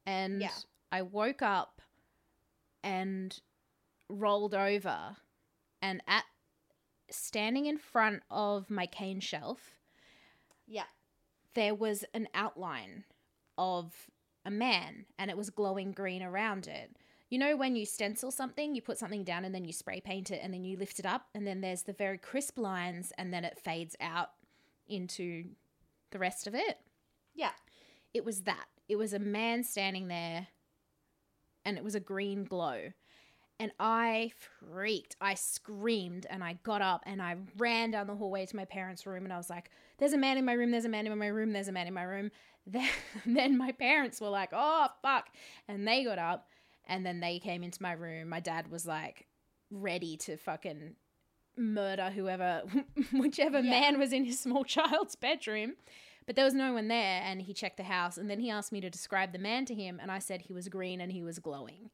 And 0.06 0.41
Yeah. 0.41 0.52
I 0.91 1.02
woke 1.02 1.41
up 1.41 1.82
and 2.84 3.39
rolled 4.10 4.54
over 4.54 5.18
and 5.82 6.02
at 6.08 6.26
standing 7.10 7.66
in 7.66 7.78
front 7.78 8.24
of 8.30 8.70
my 8.70 8.86
cane 8.88 9.20
shelf 9.20 9.78
Yeah. 10.68 10.86
there 11.54 11.76
was 11.76 12.04
an 12.14 12.28
outline 12.34 13.04
of 13.58 14.10
a 14.45 14.52
man 14.52 15.06
and 15.18 15.30
it 15.30 15.38
was 15.38 15.49
glowing 15.49 15.91
green 15.91 16.24
around 16.24 16.68
it. 16.68 16.95
You 17.32 17.39
know, 17.39 17.55
when 17.55 17.77
you 17.77 17.86
stencil 17.86 18.29
something, 18.29 18.75
you 18.75 18.82
put 18.82 18.97
something 18.99 19.23
down 19.23 19.45
and 19.45 19.55
then 19.55 19.63
you 19.63 19.71
spray 19.71 20.01
paint 20.01 20.32
it 20.32 20.41
and 20.43 20.53
then 20.53 20.65
you 20.65 20.77
lift 20.77 20.99
it 20.99 21.05
up, 21.05 21.29
and 21.34 21.47
then 21.47 21.61
there's 21.61 21.84
the 21.84 21.93
very 21.93 22.17
crisp 22.17 22.59
lines 22.59 23.13
and 23.17 23.34
then 23.34 23.45
it 23.45 23.57
fades 23.57 23.95
out 24.01 24.32
into 24.88 25.45
the 26.11 26.19
rest 26.19 26.45
of 26.45 26.53
it. 26.53 26.77
Yeah. 27.34 27.51
It 28.13 28.25
was 28.25 28.41
that. 28.41 28.65
It 28.89 28.97
was 28.97 29.13
a 29.13 29.19
man 29.19 29.63
standing 29.63 30.09
there 30.09 30.47
and 31.63 31.77
it 31.77 31.84
was 31.86 31.95
a 31.95 32.01
green 32.01 32.43
glow. 32.43 32.91
And 33.59 33.71
I 33.79 34.32
freaked. 34.38 35.15
I 35.21 35.36
screamed 35.36 36.25
and 36.29 36.43
I 36.43 36.57
got 36.63 36.82
up 36.82 37.03
and 37.05 37.21
I 37.21 37.38
ran 37.57 37.91
down 37.91 38.07
the 38.07 38.15
hallway 38.15 38.45
to 38.45 38.55
my 38.57 38.65
parents' 38.65 39.05
room 39.05 39.23
and 39.23 39.32
I 39.32 39.38
was 39.38 39.49
like, 39.49 39.69
there's 39.99 40.13
a 40.13 40.17
man 40.17 40.38
in 40.38 40.43
my 40.43 40.53
room, 40.53 40.71
there's 40.71 40.84
a 40.84 40.89
man 40.89 41.07
in 41.07 41.17
my 41.17 41.27
room, 41.27 41.53
there's 41.53 41.69
a 41.69 41.71
man 41.71 41.88
in 41.88 41.93
my 41.93 42.03
room. 42.03 42.32
Then, 42.67 42.89
then 43.25 43.57
my 43.57 43.71
parents 43.71 44.19
were 44.19 44.29
like, 44.29 44.49
oh, 44.51 44.88
fuck. 45.01 45.29
And 45.67 45.88
they 45.88 46.03
got 46.03 46.19
up 46.19 46.49
and 46.88 47.05
then 47.05 47.19
they 47.19 47.39
came 47.39 47.63
into 47.63 47.82
my 47.82 47.93
room. 47.93 48.29
My 48.29 48.39
dad 48.39 48.69
was 48.71 48.86
like 48.86 49.27
ready 49.69 50.17
to 50.17 50.38
fucking 50.38 50.95
murder 51.57 52.09
whoever, 52.11 52.63
whichever 53.13 53.59
Yeah. 53.59 53.69
man 53.69 53.99
was 53.99 54.11
in 54.13 54.25
his 54.25 54.39
small 54.39 54.63
child's 54.75 55.15
bedroom. 55.15 55.73
But 56.25 56.36
there 56.36 56.45
was 56.45 56.53
no 56.53 56.73
one 56.73 56.88
there 56.88 57.21
and 57.23 57.41
he 57.41 57.53
checked 57.53 57.77
the 57.77 57.84
house 57.84 58.17
and 58.17 58.29
then 58.29 58.39
he 58.39 58.49
asked 58.49 58.71
me 58.71 58.79
to 58.82 58.89
describe 58.89 59.34
the 59.34 59.39
man 59.39 59.65
to 59.65 59.73
him 59.73 59.99
and 60.01 60.11
I 60.11 60.19
said 60.19 60.41
he 60.43 60.53
was 60.53 60.69
green 60.69 61.01
and 61.01 61.11
he 61.11 61.23
was 61.23 61.39
glowing. 61.39 61.89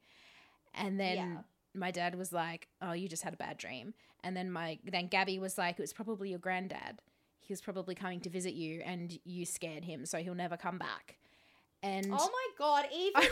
And 0.74 1.00
then 1.00 1.16
Yeah. 1.16 1.36
my 1.74 1.90
dad 1.90 2.14
was 2.14 2.32
like, 2.32 2.68
"Oh, 2.82 2.92
you 2.92 3.08
just 3.08 3.22
had 3.22 3.34
a 3.34 3.38
bad 3.38 3.56
dream." 3.56 3.94
And 4.22 4.36
then 4.36 4.50
my 4.50 4.78
then 4.84 5.06
Gabby 5.08 5.38
was 5.38 5.56
like, 5.58 5.78
"It 5.78 5.82
was 5.82 5.92
probably 5.92 6.30
your 6.30 6.38
granddad. 6.38 7.00
He 7.40 7.52
was 7.52 7.60
probably 7.62 7.94
coming 7.94 8.20
to 8.20 8.28
visit 8.30 8.52
you, 8.54 8.82
and 8.84 9.18
you 9.24 9.46
scared 9.46 9.84
him, 9.84 10.04
so 10.04 10.18
he'll 10.18 10.34
never 10.34 10.56
come 10.56 10.78
back." 10.78 11.16
And 11.82 12.08
Oh 12.12 12.30
my 12.30 12.48
god, 12.58 12.86
even 12.94 13.22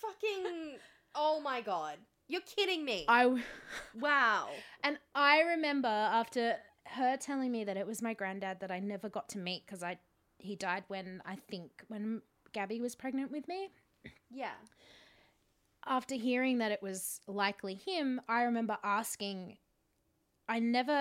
fucking 0.00 0.78
Oh 1.14 1.40
my 1.40 1.60
god. 1.60 1.98
You're 2.28 2.40
kidding 2.42 2.84
me. 2.84 3.04
I 3.08 3.26
wow. 4.00 4.48
and 4.82 4.98
I 5.14 5.40
remember 5.42 5.88
after 5.88 6.56
her 6.86 7.16
telling 7.16 7.52
me 7.52 7.64
that 7.64 7.76
it 7.76 7.86
was 7.86 8.02
my 8.02 8.14
granddad 8.14 8.60
that 8.60 8.70
I 8.70 8.80
never 8.80 9.08
got 9.08 9.28
to 9.30 9.38
meet 9.38 9.64
because 9.66 9.82
I 9.82 9.98
he 10.38 10.56
died 10.56 10.84
when 10.88 11.22
I 11.24 11.36
think 11.36 11.70
when 11.88 12.22
Gabby 12.52 12.80
was 12.80 12.94
pregnant 12.94 13.30
with 13.30 13.46
me. 13.48 13.68
Yeah. 14.30 14.54
after 15.86 16.14
hearing 16.14 16.58
that 16.58 16.72
it 16.72 16.82
was 16.82 17.20
likely 17.26 17.74
him, 17.74 18.20
I 18.28 18.42
remember 18.44 18.78
asking. 18.82 19.58
I 20.48 20.58
never. 20.58 20.92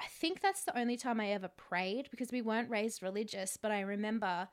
I 0.00 0.06
think 0.08 0.40
that's 0.40 0.64
the 0.64 0.76
only 0.78 0.96
time 0.96 1.20
I 1.20 1.30
ever 1.30 1.48
prayed 1.48 2.08
because 2.10 2.32
we 2.32 2.40
weren't 2.42 2.70
raised 2.70 3.02
religious, 3.02 3.56
but 3.56 3.70
I 3.70 3.80
remember 3.80 4.48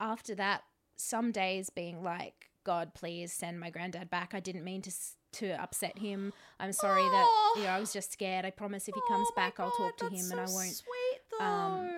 after 0.00 0.34
that, 0.34 0.62
some 0.96 1.32
days 1.32 1.70
being 1.70 2.02
like, 2.02 2.50
God, 2.64 2.94
please 2.94 3.32
send 3.32 3.60
my 3.60 3.70
granddad 3.70 4.10
back. 4.10 4.32
I 4.34 4.40
didn't 4.40 4.64
mean 4.64 4.82
to. 4.82 4.92
To 5.32 5.50
upset 5.62 5.98
him, 5.98 6.32
I'm 6.58 6.72
sorry 6.72 7.02
Aw. 7.02 7.10
that 7.10 7.52
you 7.60 7.64
know 7.66 7.70
I 7.72 7.78
was 7.78 7.92
just 7.92 8.10
scared. 8.10 8.46
I 8.46 8.50
promise 8.50 8.88
if 8.88 8.94
he 8.94 9.00
comes 9.06 9.28
Oh 9.30 9.34
back, 9.36 9.60
I'll 9.60 9.70
talk 9.72 9.98
to 9.98 10.08
him, 10.08 10.30
and 10.30 10.40
I 10.40 10.46
won't. 10.46 10.72
Sweet 10.72 11.20
though. 11.38 11.44
um, 11.44 11.90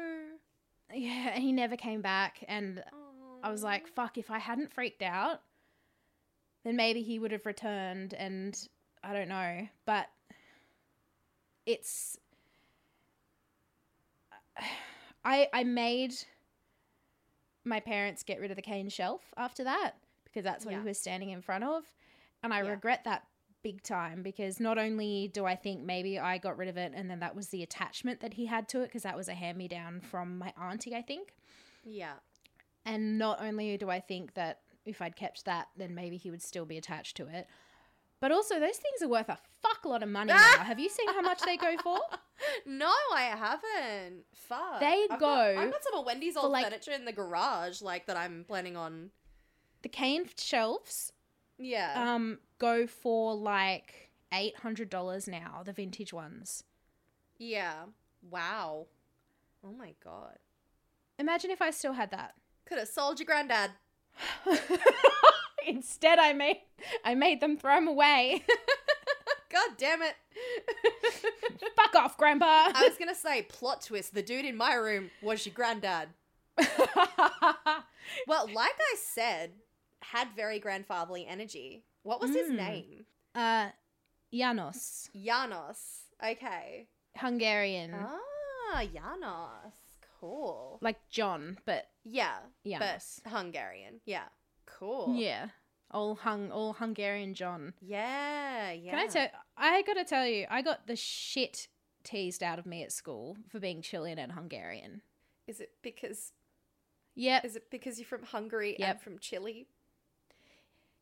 Yeah, 0.92 1.30
and 1.34 1.42
he 1.44 1.52
never 1.52 1.76
came 1.76 2.00
back, 2.02 2.42
and 2.48 2.82
I 3.44 3.50
was 3.52 3.62
like, 3.62 3.86
fuck, 3.86 4.18
if 4.18 4.28
I 4.32 4.38
hadn't 4.40 4.72
freaked 4.72 5.02
out, 5.02 5.42
then 6.64 6.74
maybe 6.74 7.02
he 7.02 7.20
would 7.20 7.30
have 7.30 7.46
returned 7.46 8.12
and 8.14 8.58
I 9.04 9.12
don't 9.12 9.28
know. 9.28 9.68
But 9.86 10.08
it's 11.64 12.18
I 15.24 15.48
I 15.52 15.62
made 15.64 16.14
my 17.64 17.80
parents 17.80 18.22
get 18.22 18.40
rid 18.40 18.50
of 18.50 18.56
the 18.56 18.62
cane 18.62 18.88
shelf 18.88 19.32
after 19.36 19.64
that 19.64 19.92
because 20.24 20.44
that's 20.44 20.64
what 20.64 20.72
Yeah. 20.72 20.80
he 20.82 20.88
was 20.88 20.98
standing 20.98 21.30
in 21.30 21.40
front 21.42 21.64
of. 21.64 21.84
And 22.42 22.52
I 22.54 22.62
Yeah. 22.62 22.70
regret 22.70 23.04
that 23.04 23.26
big 23.62 23.82
time 23.82 24.22
because 24.22 24.60
not 24.60 24.78
only 24.78 25.28
do 25.28 25.44
I 25.44 25.56
think 25.56 25.82
maybe 25.82 26.18
I 26.18 26.38
got 26.38 26.56
rid 26.56 26.68
of 26.68 26.76
it 26.76 26.92
and 26.94 27.10
then 27.10 27.18
that 27.20 27.34
was 27.34 27.48
the 27.48 27.62
attachment 27.62 28.20
that 28.20 28.34
he 28.34 28.46
had 28.46 28.68
to 28.68 28.82
it 28.82 28.86
because 28.86 29.02
that 29.02 29.16
was 29.16 29.28
a 29.28 29.34
hand 29.34 29.58
me 29.58 29.66
down 29.68 30.00
from 30.00 30.38
my 30.38 30.52
auntie, 30.60 30.94
I 30.94 31.02
think. 31.02 31.34
Yeah. 31.84 32.14
And 32.84 33.18
not 33.18 33.40
only 33.42 33.76
do 33.76 33.90
I 33.90 34.00
think 34.00 34.34
that 34.34 34.60
if 34.84 35.02
I'd 35.02 35.16
kept 35.16 35.44
that, 35.44 35.68
then 35.76 35.94
maybe 35.94 36.16
he 36.16 36.30
would 36.30 36.40
still 36.42 36.64
be 36.64 36.78
attached 36.78 37.16
to 37.18 37.26
it. 37.26 37.48
But 38.20 38.32
also, 38.32 38.58
those 38.58 38.76
things 38.76 39.00
are 39.02 39.08
worth 39.08 39.28
a 39.28 39.38
fuck 39.62 39.84
lot 39.84 40.02
of 40.02 40.08
money 40.08 40.32
now. 40.32 40.58
Have 40.58 40.78
you 40.80 40.88
seen 40.88 41.06
how 41.08 41.20
much 41.20 41.40
they 41.42 41.56
go 41.56 41.76
for? 41.82 41.98
No, 42.64 42.92
I 43.12 43.22
haven't. 43.36 44.22
Fuck. 44.32 44.78
They 44.78 45.06
I've 45.10 45.18
go 45.18 45.26
Got, 45.26 45.56
I've 45.56 45.72
got 45.72 45.82
some 45.82 45.94
of 45.98 46.06
Wendy's 46.06 46.36
old 46.36 46.52
like- 46.52 46.64
furniture 46.66 46.92
in 46.92 47.04
the 47.04 47.10
garage, 47.12 47.82
like 47.82 48.06
that 48.06 48.16
I'm 48.16 48.44
planning 48.46 48.76
on. 48.76 49.10
The 49.82 49.88
cane 49.88 50.24
shelves 50.36 51.12
Yeah. 51.58 51.94
um, 52.14 52.38
go 52.60 52.86
for 52.86 53.34
like 53.34 54.10
$800 54.32 55.26
now, 55.26 55.62
the 55.64 55.72
vintage 55.72 56.12
ones. 56.12 56.62
yeah. 57.38 57.86
Wow. 58.30 58.86
Oh 59.66 59.72
my 59.72 59.94
god. 60.04 60.38
Imagine 61.18 61.50
if 61.50 61.60
I 61.60 61.70
still 61.72 61.94
had 61.94 62.12
that. 62.12 62.34
Could 62.66 62.78
have 62.78 62.86
sold 62.88 63.18
your 63.18 63.26
granddad. 63.26 63.72
Instead, 65.66 66.18
I 66.18 66.32
made 66.32 66.60
I 67.04 67.14
made 67.14 67.40
them 67.40 67.56
throw 67.56 67.74
them 67.74 67.88
away. 67.88 68.42
God 69.50 69.70
damn 69.78 70.00
it. 70.02 70.14
Fuck 71.76 71.94
off, 71.96 72.16
Grandpa. 72.18 72.44
I 72.74 72.86
was 72.88 72.96
gonna 72.98 73.14
say 73.14 73.42
plot 73.42 73.82
twist. 73.82 74.14
The 74.14 74.22
dude 74.22 74.44
in 74.44 74.56
my 74.56 74.74
room 74.74 75.10
was 75.22 75.44
your 75.46 75.54
granddad. 75.54 76.08
Well, 78.26 78.46
like 78.52 78.74
I 78.78 78.96
said, 78.98 79.52
had 80.02 80.28
very 80.34 80.58
grandfatherly 80.58 81.26
energy. 81.26 81.84
What 82.02 82.20
was 82.20 82.30
his 82.34 82.50
Mm. 82.50 82.56
name? 82.56 83.06
uh, 83.34 83.70
Janos, 84.32 85.10
Janos. 85.14 86.02
Okay. 86.22 86.88
Hungarian, 87.16 87.94
Ah, 87.94 88.82
Janos. 88.92 89.74
Cool. 90.20 90.78
like 90.80 91.06
John, 91.08 91.58
but 91.64 91.88
Yeah, 92.04 92.38
Janos. 92.66 93.20
but 93.24 93.32
Hungarian. 93.32 94.00
Yeah. 94.04 94.28
Cool. 94.78 95.14
Yeah, 95.16 95.48
all 95.90 96.14
hung, 96.14 96.50
all 96.52 96.74
Hungarian 96.74 97.34
John. 97.34 97.74
Yeah, 97.80 98.70
yeah. 98.72 98.90
Can 98.90 99.00
I 99.00 99.06
tell? 99.06 99.28
I 99.56 99.82
gotta 99.82 100.04
tell 100.04 100.26
you, 100.26 100.46
I 100.48 100.62
got 100.62 100.86
the 100.86 100.96
shit 100.96 101.68
teased 102.04 102.42
out 102.42 102.58
of 102.58 102.66
me 102.66 102.82
at 102.84 102.92
school 102.92 103.36
for 103.50 103.58
being 103.58 103.82
Chilean 103.82 104.18
and 104.18 104.32
Hungarian. 104.32 105.02
Is 105.46 105.60
it 105.60 105.72
because 105.82 106.32
Yeah. 107.14 107.40
is 107.42 107.56
it 107.56 107.70
because 107.70 107.98
you're 107.98 108.06
from 108.06 108.22
Hungary 108.22 108.78
and 108.78 109.00
from 109.00 109.18
Chile? 109.18 109.66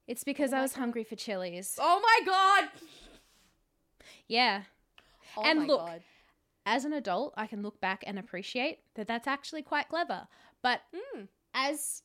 it's 0.07 0.23
because 0.25 0.53
Oh 0.53 0.59
I 0.59 0.63
was 0.63 0.73
God. 0.73 0.81
hungry 0.81 1.05
for 1.05 1.17
chilies. 1.17 1.77
Oh 1.81 2.01
my 2.01 2.25
god. 2.25 2.71
Yeah, 4.29 4.63
Oh 5.37 5.43
And 5.45 5.67
look, 5.67 5.87
god. 5.87 6.03
as 6.65 6.85
an 6.85 6.93
adult, 6.93 7.35
I 7.37 7.47
can 7.47 7.63
look 7.63 7.81
back 7.81 8.03
and 8.07 8.19
appreciate 8.19 8.79
that 8.95 9.07
that's 9.07 9.27
actually 9.27 9.63
quite 9.63 9.89
clever. 9.89 10.29
But 10.63 10.83
Mm. 10.95 11.29
as 11.53 12.03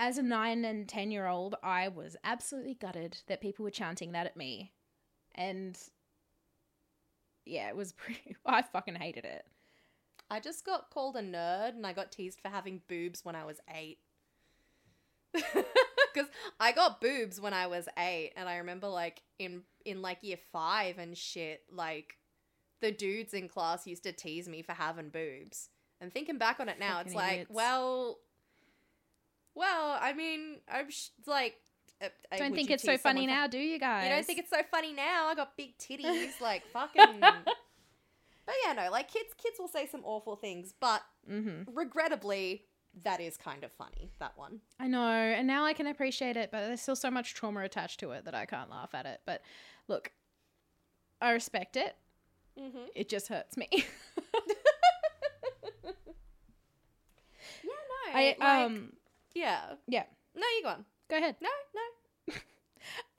as 0.00 0.16
a 0.16 0.22
nine 0.22 0.64
and 0.64 0.88
ten 0.88 1.10
year 1.10 1.26
old, 1.26 1.54
I 1.62 1.88
was 1.88 2.16
absolutely 2.24 2.72
gutted 2.74 3.18
that 3.28 3.42
people 3.42 3.64
were 3.64 3.70
chanting 3.70 4.12
that 4.12 4.24
at 4.26 4.36
me, 4.36 4.72
and 5.34 5.78
yeah, 7.44 7.68
it 7.68 7.76
was 7.76 7.92
pretty. 7.92 8.34
I 8.46 8.62
fucking 8.62 8.96
hated 8.96 9.26
it. 9.26 9.44
I 10.30 10.40
just 10.40 10.64
got 10.64 10.90
called 10.90 11.16
a 11.16 11.22
nerd 11.22 11.70
and 11.70 11.86
I 11.86 11.92
got 11.92 12.12
teased 12.12 12.40
for 12.40 12.48
having 12.48 12.82
boobs 12.88 13.24
when 13.24 13.34
I 13.36 13.44
was 13.44 13.60
eight. 13.72 13.98
Because 16.12 16.28
I 16.58 16.72
got 16.72 17.00
boobs 17.00 17.40
when 17.40 17.54
I 17.54 17.68
was 17.68 17.88
eight, 17.96 18.32
and 18.34 18.48
I 18.48 18.56
remember 18.56 18.88
like 18.88 19.22
in 19.38 19.62
in 19.84 20.02
like 20.02 20.18
year 20.22 20.38
five 20.50 20.98
and 20.98 21.16
shit, 21.16 21.62
like 21.70 22.16
the 22.80 22.90
dudes 22.90 23.32
in 23.32 23.48
class 23.48 23.86
used 23.86 24.02
to 24.02 24.12
tease 24.12 24.48
me 24.48 24.62
for 24.62 24.72
having 24.72 25.10
boobs. 25.10 25.68
And 26.00 26.12
thinking 26.12 26.36
back 26.36 26.58
on 26.58 26.68
it 26.68 26.80
now, 26.80 26.98
it's 26.98 27.14
Fucking 27.14 27.38
like, 27.38 27.46
well, 27.48 28.18
well, 29.60 29.98
I 30.00 30.12
mean, 30.14 30.56
I'm 30.68 30.90
sh- 30.90 31.10
like, 31.26 31.54
uh, 32.02 32.06
uh, 32.32 32.36
Don't 32.38 32.54
think 32.54 32.70
it's 32.70 32.82
so 32.82 32.96
funny 32.98 33.26
now, 33.26 33.46
do 33.46 33.58
you 33.58 33.78
guys? 33.78 34.04
You 34.08 34.10
don't 34.10 34.26
think 34.26 34.38
it's 34.40 34.50
so 34.50 34.62
funny 34.70 34.92
now? 34.92 35.26
I 35.28 35.34
got 35.36 35.56
big 35.56 35.76
titties, 35.78 36.40
like 36.40 36.66
fucking. 36.72 37.22
But 38.46 38.54
yeah, 38.66 38.72
no, 38.72 38.90
like 38.90 39.08
kids, 39.12 39.28
kids 39.40 39.58
will 39.60 39.68
say 39.68 39.86
some 39.86 40.00
awful 40.04 40.34
things, 40.34 40.74
but 40.80 41.02
Mm-hmm. 41.30 41.72
regrettably, 41.72 42.64
that 43.04 43.20
is 43.20 43.36
kind 43.36 43.62
of 43.62 43.70
funny. 43.70 44.10
That 44.18 44.32
one. 44.36 44.60
I 44.80 44.88
know, 44.88 45.06
and 45.08 45.46
now 45.46 45.64
I 45.64 45.72
can 45.72 45.86
appreciate 45.86 46.36
it, 46.36 46.50
but 46.50 46.66
there's 46.66 46.80
still 46.80 46.96
so 46.96 47.10
much 47.12 47.34
trauma 47.34 47.60
attached 47.60 48.00
to 48.00 48.10
it 48.10 48.24
that 48.24 48.34
I 48.34 48.46
can't 48.46 48.68
laugh 48.68 48.92
at 48.94 49.06
it. 49.06 49.20
But 49.24 49.42
look, 49.86 50.10
I 51.20 51.30
respect 51.30 51.76
it. 51.76 51.94
Mm-hmm. 52.58 52.86
It 52.96 53.08
just 53.08 53.28
hurts 53.28 53.56
me. 53.56 53.68
Yeah, 57.62 57.70
no. 58.14 58.18
I 58.18 58.36
like, 58.38 58.42
um 58.42 58.92
yeah. 59.34 59.60
yeah. 59.86 60.04
No, 60.34 60.46
you 60.56 60.62
go 60.62 60.68
on. 60.70 60.84
go 61.08 61.16
ahead. 61.16 61.36
No, 61.40 61.48
no. 61.74 62.34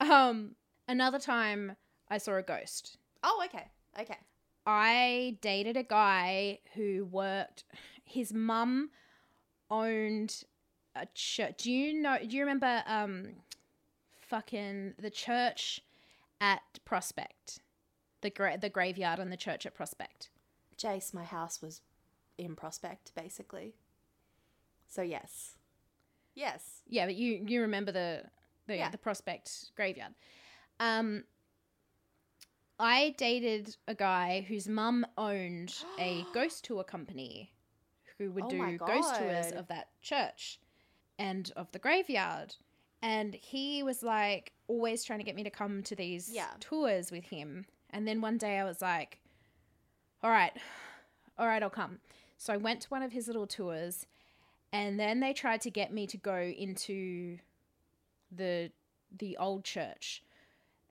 Um 0.00 0.56
another 0.88 1.18
time 1.20 1.76
I 2.08 2.18
saw 2.18 2.36
a 2.36 2.42
ghost. 2.42 2.98
Oh, 3.22 3.42
okay, 3.46 3.68
okay. 4.00 4.18
I 4.66 5.38
dated 5.40 5.76
a 5.76 5.82
guy 5.84 6.58
who 6.74 7.04
worked 7.04 7.64
his 8.04 8.32
mum 8.32 8.90
owned 9.70 10.44
a 10.96 11.06
church. 11.14 11.54
Do 11.58 11.70
you 11.72 12.02
know 12.02 12.18
do 12.20 12.36
you 12.36 12.42
remember 12.42 12.82
um 12.86 13.28
fucking 14.20 14.94
the 14.98 15.10
church 15.10 15.80
at 16.40 16.62
Prospect? 16.84 17.60
The 18.20 18.30
gra- 18.30 18.58
the 18.58 18.68
graveyard 18.68 19.18
and 19.18 19.32
the 19.32 19.36
church 19.36 19.66
at 19.66 19.74
Prospect. 19.74 20.28
Jase, 20.76 21.14
my 21.14 21.24
house 21.24 21.62
was 21.62 21.80
in 22.38 22.56
Prospect, 22.56 23.14
basically. 23.14 23.74
So 24.88 25.02
yes, 25.02 25.56
yes. 26.34 26.82
Yeah, 26.86 27.06
but 27.06 27.14
you 27.14 27.44
you 27.46 27.60
remember 27.62 27.92
the 27.92 28.24
the 28.66 28.76
Yeah. 28.76 28.90
the 28.90 28.98
Prospect 28.98 29.72
graveyard. 29.76 30.14
Um 30.80 31.24
I 32.78 33.14
dated 33.16 33.76
a 33.86 33.94
guy 33.94 34.44
whose 34.48 34.68
mum 34.68 35.06
owned 35.16 35.84
a 35.98 36.24
ghost 36.34 36.64
tour 36.64 36.82
company 36.84 37.52
who 38.18 38.30
would 38.32 38.44
Oh 38.44 38.48
do 38.48 38.78
ghost 38.78 39.14
tours 39.18 39.52
of 39.52 39.68
that 39.68 39.88
church 40.00 40.58
and 41.18 41.52
of 41.56 41.70
the 41.72 41.78
graveyard. 41.78 42.56
And 43.02 43.34
he 43.34 43.82
was 43.82 44.02
like 44.02 44.52
always 44.68 45.04
trying 45.04 45.18
to 45.18 45.24
get 45.24 45.36
me 45.36 45.44
to 45.44 45.50
come 45.50 45.82
to 45.84 45.94
these 45.96 46.28
Yeah. 46.32 46.50
tours 46.60 47.10
with 47.10 47.24
him. 47.24 47.66
And 47.90 48.06
then 48.06 48.20
one 48.20 48.38
day 48.38 48.58
I 48.58 48.64
was 48.64 48.80
like, 48.80 49.18
all 50.22 50.30
right, 50.30 50.52
all 51.38 51.46
right, 51.46 51.62
I'll 51.62 51.70
come. 51.70 51.98
So 52.38 52.52
I 52.52 52.56
went 52.56 52.80
to 52.82 52.88
one 52.88 53.02
of 53.02 53.12
his 53.12 53.26
little 53.26 53.46
tours 53.46 54.06
and 54.72 54.98
then 54.98 55.20
they 55.20 55.32
tried 55.32 55.60
to 55.62 55.70
get 55.70 55.92
me 55.92 56.06
to 56.06 56.16
go 56.16 56.36
into 56.36 57.38
the 58.30 58.70
the 59.16 59.36
old 59.36 59.64
church. 59.64 60.22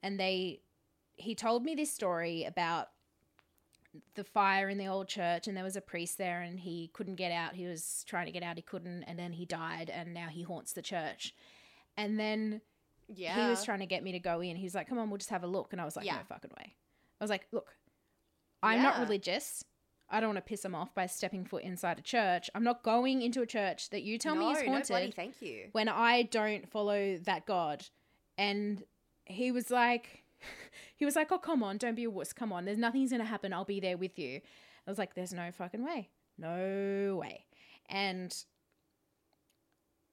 And 0.04 0.20
they 0.20 0.62
he 1.16 1.36
told 1.36 1.64
me 1.64 1.76
this 1.76 1.92
story 1.92 2.44
about 2.44 2.90
the 4.16 4.24
fire 4.24 4.70
in 4.70 4.78
the 4.78 4.88
old 4.88 5.08
church 5.08 5.48
and 5.48 5.58
there 5.58 5.64
was 5.64 5.76
a 5.76 5.82
priest 5.82 6.18
there 6.18 6.42
and 6.42 6.60
he 6.60 6.90
couldn't 6.94 7.16
get 7.16 7.32
out. 7.32 7.56
He 7.56 7.68
was 7.68 8.06
trying 8.08 8.26
to 8.28 8.32
get 8.32 8.42
out. 8.44 8.56
He 8.56 8.62
couldn't. 8.62 9.04
And 9.04 9.20
then 9.20 9.34
he 9.34 9.46
died 9.46 9.90
and 9.94 10.14
now 10.14 10.28
he 10.30 10.44
haunts 10.44 10.74
the 10.74 10.82
church. 10.82 11.36
And 11.98 12.20
then 12.20 12.62
Yeah. 13.08 13.44
he 13.44 13.50
was 13.50 13.64
trying 13.66 13.80
to 13.80 13.86
get 13.86 14.02
me 14.04 14.14
to 14.14 14.20
go 14.20 14.40
in. 14.42 14.56
He's 14.56 14.74
like 14.76 14.88
come 14.88 14.98
on 14.98 15.10
we'll 15.10 15.18
just 15.18 15.30
have 15.32 15.44
a 15.44 15.48
look. 15.48 15.74
And 15.74 15.82
i 15.82 15.86
was 15.86 15.96
like 15.96 16.06
Yeah. 16.06 16.18
no 16.18 16.24
fucking 16.30 16.52
way. 16.58 16.74
I 17.20 17.24
was 17.24 17.30
like 17.30 17.48
look 17.52 17.76
i'm 18.64 18.82
not 18.84 19.00
religious 19.00 19.64
i 20.12 20.20
don't 20.20 20.30
want 20.30 20.38
to 20.38 20.42
piss 20.50 20.64
him 20.64 20.76
off 20.76 20.94
by 20.94 21.06
stepping 21.06 21.44
foot 21.46 21.64
inside 21.64 21.98
a 21.98 22.02
church 22.02 22.50
i'm 22.54 22.64
not 22.64 22.84
going 22.84 23.22
into 23.22 23.42
a 23.42 23.46
church 23.46 23.90
that 23.90 24.04
you 24.04 24.18
tell 24.18 24.36
me 24.36 24.52
is 24.52 24.58
haunted 24.62 24.90
No, 24.90 24.96
bloody 24.98 25.12
thank 25.12 25.42
you. 25.42 25.70
when 25.72 25.90
I 25.90 26.24
don't 26.24 26.70
follow 26.70 27.18
that 27.26 27.46
God. 27.46 27.86
And 28.38 28.84
he 29.26 29.52
was 29.52 29.70
like, 29.70 30.24
he 30.96 31.06
was 31.06 31.16
like, 31.16 31.32
oh, 31.32 31.38
come 31.38 31.62
on, 31.64 31.78
don't 31.78 31.96
be 31.96 32.06
a 32.06 32.10
wuss. 32.10 32.34
Come 32.34 32.52
on, 32.52 32.66
there's 32.66 32.78
nothing's 32.78 33.12
going 33.12 33.22
to 33.22 33.28
happen. 33.28 33.54
I'll 33.54 33.66
be 33.66 33.80
there 33.80 33.98
with 33.98 34.18
you. 34.18 34.42
I 34.88 34.90
was 34.90 34.98
like, 34.98 35.14
there's 35.14 35.34
no 35.34 35.52
fucking 35.52 35.84
way. 35.86 36.10
No 36.38 37.18
way. 37.20 37.46
And 37.88 38.36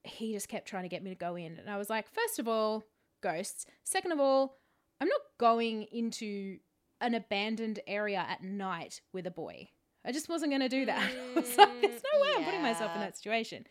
he 0.05 0.33
just 0.33 0.49
kept 0.49 0.69
trying 0.69 0.83
to 0.83 0.89
get 0.89 1.03
me 1.03 1.11
to 1.11 1.17
go 1.17 1.37
in. 1.37 1.59
And 1.59 1.71
I 1.71 1.77
was 1.79 1.89
like, 1.89 2.07
first 2.13 2.39
of 2.39 2.47
all, 2.49 2.85
ghosts. 3.23 3.67
Second 3.85 4.13
of 4.13 4.21
all, 4.21 4.59
I'm 5.01 5.09
not 5.09 5.21
going 5.39 5.85
into 5.91 6.59
an 7.01 7.15
abandoned 7.15 7.81
area 7.87 8.25
at 8.29 8.43
night 8.43 9.01
with 9.13 9.27
a 9.27 9.31
boy. 9.31 9.69
I 10.09 10.13
just 10.13 10.29
wasn't 10.31 10.51
going 10.51 10.63
to 10.63 10.71
do 10.71 10.87
that. 10.87 11.11
Was 11.37 11.59
like, 11.59 11.69
there's 11.83 12.03
no 12.15 12.21
way 12.23 12.29
I'm 12.39 12.45
putting 12.45 12.63
myself 12.63 12.93
in 12.95 13.01
that 13.03 13.15
situation. 13.17 13.67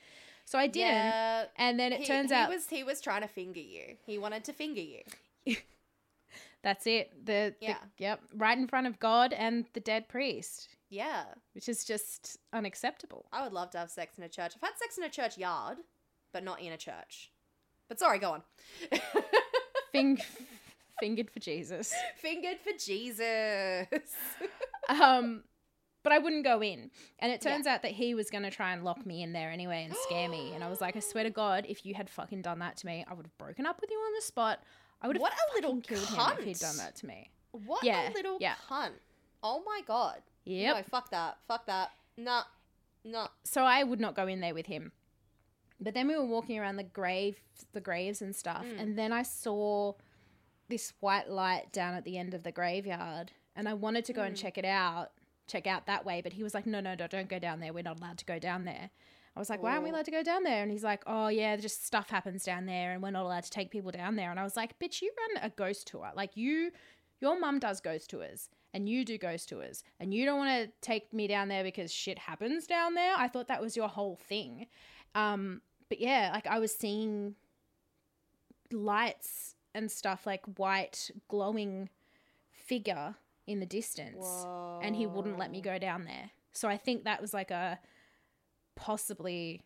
So 0.45 0.59
I 0.59 0.67
didn't. 0.67 0.91
Yeah. 0.93 1.45
And 1.57 1.79
then 1.79 1.91
it 1.91 2.01
he, 2.01 2.05
turns 2.05 2.29
he 2.29 2.35
out 2.35 2.49
was 2.49 2.67
he 2.69 2.83
was 2.83 3.01
trying 3.01 3.21
to 3.23 3.27
finger 3.27 3.59
you. 3.59 3.97
He 4.05 4.17
wanted 4.17 4.45
to 4.45 4.53
finger 4.53 4.79
you. 4.79 5.01
that's 6.63 6.87
it. 6.87 7.25
The, 7.25 7.53
the 7.59 7.65
Yeah. 7.67 7.77
yep, 7.97 8.21
right 8.35 8.57
in 8.57 8.67
front 8.67 8.87
of 8.87 8.99
God 8.99 9.33
and 9.33 9.65
the 9.73 9.79
dead 9.81 10.07
priest, 10.07 10.69
Yeah. 10.89 11.23
which 11.53 11.67
is 11.67 11.83
just 11.83 12.37
unacceptable. 12.53 13.25
I 13.33 13.43
would 13.43 13.51
love 13.51 13.71
to 13.71 13.79
have 13.79 13.89
sex 13.89 14.17
in 14.17 14.23
a 14.23 14.29
church. 14.29 14.53
I've 14.55 14.69
had 14.69 14.77
sex 14.77 14.97
in 14.97 15.03
a 15.03 15.09
church 15.09 15.37
yard, 15.37 15.79
but 16.31 16.43
not 16.45 16.61
in 16.61 16.71
a 16.71 16.77
church. 16.77 17.31
But 17.89 17.99
sorry, 17.99 18.19
go 18.19 18.31
on. 18.31 18.43
Fing- 19.91 20.21
Fingered 20.99 21.29
for 21.31 21.39
Jesus. 21.39 21.93
Fingered 22.21 22.59
for 22.63 22.71
Jesus. 22.77 23.87
Um, 24.87 25.43
but 26.07 26.13
I 26.15 26.19
wouldn't 26.19 26.45
go 26.45 26.61
in. 26.63 26.89
And 27.19 27.33
it 27.33 27.43
Yeah. 27.43 27.51
turns 27.51 27.67
out 27.67 27.81
that 27.81 27.91
he 27.91 28.13
was 28.15 28.29
going 28.29 28.43
to 28.43 28.49
try 28.49 28.71
and 28.71 28.85
lock 28.85 29.05
me 29.05 29.21
in 29.23 29.33
there 29.33 29.51
anyway 29.51 29.83
and 29.83 29.93
scare 29.93 30.29
me. 30.29 30.53
And 30.53 30.63
I 30.63 30.69
was 30.69 30.79
like, 30.79 30.95
I 30.95 31.01
swear 31.01 31.25
to 31.25 31.29
God, 31.29 31.65
if 31.67 31.85
you 31.85 31.95
had 31.95 32.09
fucking 32.09 32.43
done 32.43 32.59
that 32.59 32.77
to 32.77 32.85
me, 32.85 33.03
I 33.09 33.13
would 33.13 33.25
have 33.25 33.37
broken 33.37 33.65
up 33.65 33.81
with 33.81 33.91
you 33.91 33.97
on 33.97 34.13
the 34.15 34.21
spot. 34.21 34.63
I 35.01 35.07
would 35.07 35.17
have 35.17 35.21
What 35.21 35.33
a 35.33 35.55
little 35.55 35.75
fucking 35.81 35.97
killed 35.97 36.07
him 36.07 36.37
if 36.39 36.45
he'd 36.45 36.59
done 36.59 36.77
that 36.77 36.95
to 36.97 37.05
me. 37.07 37.29
What 37.51 37.83
Yeah, 37.83 38.09
a 38.09 38.13
little 38.13 38.37
yeah. 38.39 38.55
cunt. 38.69 38.91
Oh 39.43 39.61
my 39.65 39.81
god. 39.85 40.21
Yep. 40.45 40.75
No, 40.77 40.83
fuck 40.83 41.09
that. 41.11 41.39
Fuck 41.45 41.65
that. 41.65 41.91
Nah. 42.15 42.43
Nah. 43.03 43.27
So 43.43 43.63
I 43.63 43.83
would 43.83 43.99
not 43.99 44.15
go 44.15 44.27
in 44.27 44.39
there 44.39 44.53
with 44.53 44.67
him. 44.67 44.93
But 45.79 45.93
then 45.93 46.07
we 46.07 46.15
were 46.15 46.25
walking 46.25 46.57
around 46.57 46.77
the 46.77 46.83
grave, 46.83 47.41
the 47.73 47.81
graves 47.81 48.21
and 48.21 48.33
stuff, 48.35 48.65
Mm. 48.65 48.79
and 48.79 48.97
then 48.97 49.11
I 49.11 49.23
saw 49.23 49.93
this 50.69 50.93
white 51.01 51.29
light 51.29 51.71
down 51.73 51.93
at 51.95 52.03
the 52.05 52.17
end 52.17 52.33
of 52.33 52.43
the 52.43 52.51
graveyard, 52.51 53.31
and 53.55 53.67
I 53.69 53.73
wanted 53.73 54.05
to 54.05 54.13
go 54.13 54.23
and 54.23 54.35
Mm. 54.35 54.39
check 54.39 54.57
it 54.57 54.65
out, 54.65 55.11
check 55.47 55.67
out 55.67 55.85
that 55.87 56.05
way. 56.05 56.21
But 56.21 56.33
he 56.33 56.43
was 56.43 56.53
like, 56.53 56.65
"No, 56.65 56.79
no, 56.79 56.95
no, 56.95 57.07
don't 57.07 57.29
go 57.29 57.39
down 57.39 57.59
there. 57.59 57.73
We're 57.73 57.83
not 57.83 57.99
allowed 57.99 58.17
to 58.19 58.25
go 58.25 58.39
down 58.39 58.65
there." 58.65 58.89
I 59.35 59.39
was 59.39 59.49
like, 59.49 59.61
"Why 59.61 59.71
aren't 59.71 59.83
we 59.83 59.89
Oh. 59.89 59.93
allowed 59.93 60.05
to 60.05 60.11
go 60.11 60.23
down 60.23 60.43
there?" 60.43 60.63
And 60.63 60.71
he's 60.71 60.83
like, 60.83 61.03
"Oh 61.05 61.27
yeah, 61.27 61.55
just 61.57 61.85
stuff 61.85 62.09
happens 62.09 62.43
down 62.43 62.65
there, 62.65 62.91
and 62.93 63.03
we're 63.03 63.11
not 63.11 63.23
allowed 63.25 63.43
to 63.43 63.49
take 63.51 63.69
people 63.71 63.91
down 63.91 64.15
there." 64.15 64.31
And 64.31 64.39
I 64.39 64.43
was 64.43 64.55
like, 64.55 64.77
"Bitch, 64.79 65.01
you 65.01 65.11
run 65.17 65.43
a 65.43 65.49
ghost 65.49 65.87
tour. 65.87 66.11
Like 66.15 66.35
you, 66.35 66.71
your 67.19 67.39
mum 67.39 67.59
does 67.59 67.79
ghost 67.81 68.09
tours." 68.09 68.49
And 68.73 68.87
you 68.89 69.05
do 69.05 69.17
ghost 69.17 69.49
tours, 69.49 69.83
and 69.99 70.13
you 70.13 70.25
don't 70.25 70.37
want 70.37 70.49
to 70.65 70.71
take 70.81 71.11
me 71.13 71.25
down 71.25 71.47
there 71.47 71.63
because 71.63 71.91
shit 71.91 72.19
happens 72.19 72.67
down 72.67 72.93
there. 72.95 73.15
I 73.17 73.27
thought 73.27 73.47
that 73.47 73.61
was 73.61 73.75
your 73.77 73.87
whole 73.87 74.17
thing. 74.17 74.67
Um, 75.15 75.61
but 75.89 75.99
yeah, 75.99 76.31
like 76.33 76.45
I 76.45 76.59
was 76.59 76.75
seeing 76.75 77.35
lights 78.71 79.55
and 79.73 79.89
stuff, 79.91 80.25
like 80.25 80.43
white 80.57 81.09
glowing 81.27 81.89
figure 82.51 83.15
in 83.47 83.59
the 83.59 83.65
distance, 83.65 84.25
and 84.83 84.95
he 84.95 85.07
wouldn't 85.07 85.39
let 85.39 85.49
me 85.51 85.61
go 85.61 85.79
down 85.79 86.03
there. 86.05 86.31
So 86.51 86.67
I 86.67 86.77
think 86.77 87.05
that 87.05 87.21
was 87.21 87.33
like 87.33 87.49
a 87.51 87.79
possibly 88.75 89.63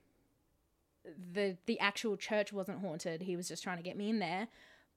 the 1.33 1.57
the 1.65 1.79
actual 1.79 2.15
church 2.15 2.53
wasn't 2.53 2.79
haunted. 2.79 3.21
He 3.23 3.35
was 3.35 3.47
just 3.47 3.63
trying 3.63 3.77
to 3.77 3.83
get 3.83 3.97
me 3.97 4.09
in 4.09 4.19
there, 4.19 4.47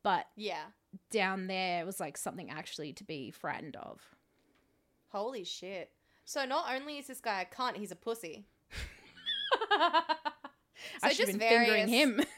but 0.03 0.27
Yeah. 0.37 0.65
down 1.11 1.47
there 1.47 1.85
was 1.87 1.99
like 1.99 2.17
something 2.17 2.51
actually 2.51 2.93
to 2.95 3.05
be 3.05 3.31
frightened 3.31 3.77
of. 3.77 4.01
Holy 5.11 5.45
shit. 5.45 5.91
So 6.27 6.45
not 6.45 6.67
only 6.75 6.99
is 6.99 7.07
this 7.07 7.21
guy 7.21 7.41
a 7.43 7.47
cunt, 7.47 7.77
he's 7.77 7.91
a 7.93 7.97
pussy. 7.97 8.47
I 9.71 10.03
So 11.01 11.09
should 11.11 11.29
have 11.29 11.39
been 11.39 11.49
fingering 11.49 11.89
him. 11.89 12.21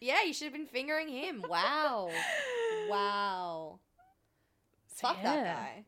Yeah, 0.00 0.22
you 0.22 0.32
should 0.32 0.44
have 0.44 0.52
been 0.52 0.66
fingering 0.68 1.08
him. 1.08 1.44
Wow. 1.48 2.10
wow. 2.88 3.80
So, 4.94 5.08
Fuck 5.08 5.16
yeah. 5.24 5.34
that 5.34 5.44
guy. 5.44 5.84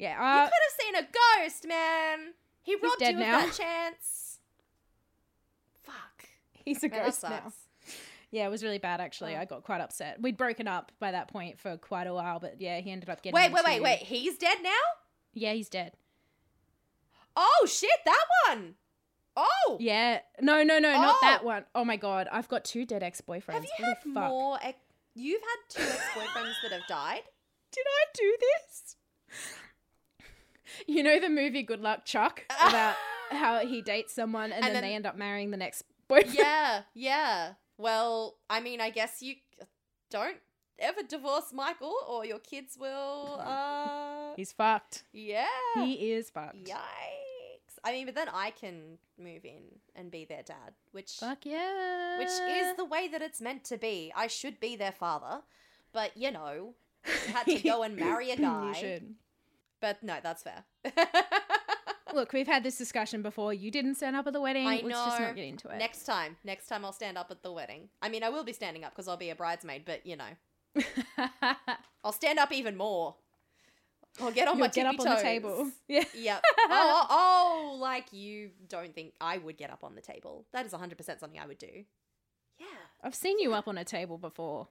Yeah, 0.00 0.16
you 0.18 0.40
uh, 0.42 0.44
could 0.46 0.52
have 0.68 0.80
seen 0.80 0.94
a 0.96 1.44
ghost, 1.44 1.68
man. 1.68 2.18
He 2.62 2.74
robbed 2.76 3.00
you 3.02 3.12
now. 3.12 3.40
of 3.40 3.46
that 3.46 3.56
chance. 3.62 4.38
Fuck. 5.82 6.24
he's 6.64 6.82
a 6.82 6.88
Man, 6.88 7.04
ghost 7.04 7.22
now. 7.22 7.52
Yeah, 8.30 8.46
it 8.46 8.50
was 8.50 8.62
really 8.62 8.78
bad 8.78 9.00
actually. 9.00 9.36
Oh. 9.36 9.40
I 9.40 9.44
got 9.44 9.62
quite 9.62 9.80
upset. 9.80 10.20
We'd 10.22 10.36
broken 10.36 10.68
up 10.68 10.92
by 11.00 11.10
that 11.12 11.28
point 11.28 11.58
for 11.58 11.76
quite 11.76 12.06
a 12.06 12.14
while, 12.14 12.40
but 12.40 12.60
yeah, 12.60 12.78
he 12.80 12.90
ended 12.90 13.10
up 13.10 13.22
getting. 13.22 13.34
Wait, 13.34 13.52
wait, 13.52 13.64
wait, 13.64 13.82
wait. 13.82 13.98
He's 13.98 14.38
dead 14.38 14.58
now? 14.62 14.70
Yeah, 15.34 15.52
he's 15.52 15.68
dead. 15.68 15.92
Oh 17.36 17.66
shit, 17.68 17.90
that 18.06 18.24
one. 18.48 18.74
Oh. 19.36 19.76
Yeah, 19.80 20.20
no, 20.40 20.62
no, 20.62 20.78
no, 20.78 20.92
not 20.92 21.16
Oh. 21.16 21.18
that 21.22 21.44
one. 21.44 21.64
Oh 21.74 21.84
my 21.84 21.96
god, 21.96 22.26
I've 22.32 22.48
got 22.48 22.64
two 22.64 22.84
dead 22.86 23.02
ex-boyfriends. 23.02 23.52
Have 23.52 23.64
you 23.78 23.84
had 23.84 23.96
more 24.06 24.58
ex- 24.62 24.78
You've 25.14 25.42
had 25.42 25.58
two 25.68 25.82
ex-boyfriends 25.82 26.54
that 26.62 26.72
have 26.72 26.86
died? 26.88 27.22
Did 27.72 27.84
I 27.86 28.04
do 28.14 28.36
this? 28.40 28.96
You 30.86 31.02
know 31.02 31.18
the 31.20 31.28
movie 31.30 31.62
Good 31.62 31.80
Luck 31.80 32.04
Chuck 32.04 32.44
about 32.68 32.96
how 33.30 33.60
he 33.66 33.82
dates 33.82 34.12
someone 34.14 34.52
and, 34.52 34.54
And 34.54 34.64
then, 34.64 34.72
then- 34.74 34.82
they 34.82 34.94
end 34.94 35.06
up 35.06 35.16
marrying 35.16 35.50
the 35.50 35.56
next 35.56 35.84
boyfriend. 36.08 36.34
yeah, 36.34 36.82
yeah. 36.94 37.52
Well, 37.78 38.36
I 38.48 38.60
mean, 38.60 38.80
I 38.80 38.90
guess 38.90 39.22
you 39.22 39.36
don't 40.10 40.36
ever 40.78 41.02
divorce 41.02 41.52
Michael 41.52 41.94
or 42.08 42.24
your 42.24 42.38
kids 42.38 42.76
will 42.78 43.40
uh 43.40 44.34
He's 44.36 44.52
fucked. 44.52 45.04
yeah. 45.12 45.46
He 45.74 46.12
is 46.12 46.30
fucked. 46.30 46.64
Yikes. 46.64 47.78
I 47.84 47.92
mean, 47.92 48.06
but 48.06 48.14
then 48.14 48.28
I 48.32 48.50
can 48.50 48.98
move 49.18 49.44
in 49.44 49.62
and 49.94 50.10
be 50.10 50.24
their 50.24 50.42
dad, 50.42 50.72
which 50.92 51.12
Fuck 51.12 51.46
yeah. 51.46 52.18
which 52.18 52.28
is 52.28 52.76
the 52.76 52.84
way 52.84 53.08
that 53.08 53.22
it's 53.22 53.40
meant 53.40 53.64
to 53.64 53.78
be. 53.78 54.12
I 54.14 54.26
should 54.26 54.60
be 54.60 54.76
their 54.76 54.92
father, 54.92 55.42
but 55.92 56.16
you 56.16 56.30
know, 56.30 56.74
had 57.32 57.44
to 57.44 57.58
go 57.60 57.82
and 57.82 57.96
marry 57.96 58.30
a 58.30 58.36
guy. 58.36 59.00
But 59.80 60.02
no, 60.02 60.16
that's 60.22 60.42
fair. 60.42 60.64
Look, 62.12 62.32
we've 62.32 62.46
had 62.46 62.64
this 62.64 62.76
discussion 62.76 63.22
before. 63.22 63.54
You 63.54 63.70
didn't 63.70 63.94
stand 63.94 64.16
up 64.16 64.26
at 64.26 64.32
the 64.32 64.40
wedding. 64.40 64.66
I 64.66 64.80
Let's 64.84 64.98
just 64.98 65.20
not 65.20 65.36
get 65.36 65.44
into 65.44 65.68
it. 65.68 65.78
next 65.78 66.04
time, 66.04 66.36
next 66.44 66.66
time 66.66 66.84
I'll 66.84 66.92
stand 66.92 67.16
up 67.16 67.30
at 67.30 67.42
the 67.42 67.52
wedding. 67.52 67.88
I 68.02 68.08
mean, 68.08 68.24
I 68.24 68.30
will 68.30 68.44
be 68.44 68.52
standing 68.52 68.84
up 68.84 68.92
because 68.92 69.06
I'll 69.06 69.16
be 69.16 69.30
a 69.30 69.36
bridesmaid, 69.36 69.84
but 69.84 70.04
you 70.04 70.16
know, 70.16 70.84
I'll 72.04 72.12
stand 72.12 72.38
up 72.38 72.52
even 72.52 72.76
more. 72.76 73.14
I'll 74.20 74.32
get 74.32 74.48
on 74.48 74.56
You'll 74.56 74.66
my 74.66 74.68
get 74.68 74.86
up 74.86 74.96
tippy 74.96 75.08
on 75.08 75.16
the 75.16 75.22
table. 75.22 75.70
Yeah. 75.88 76.04
Yep. 76.14 76.42
oh, 76.58 76.66
oh, 76.68 77.06
oh, 77.10 77.76
like 77.78 78.12
you 78.12 78.50
don't 78.68 78.92
think 78.94 79.12
I 79.20 79.38
would 79.38 79.56
get 79.56 79.70
up 79.70 79.84
on 79.84 79.94
the 79.94 80.00
table. 80.00 80.46
That 80.52 80.66
is 80.66 80.72
100% 80.72 81.20
something 81.20 81.38
I 81.38 81.46
would 81.46 81.58
do. 81.58 81.84
Yeah. 82.58 82.66
I've 83.02 83.14
seen 83.14 83.38
you 83.38 83.54
up 83.54 83.68
on 83.68 83.78
a 83.78 83.84
table 83.84 84.18
before. 84.18 84.68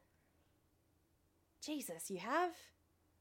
Jesus, 1.65 2.09
you 2.11 2.19
have? 2.19 2.51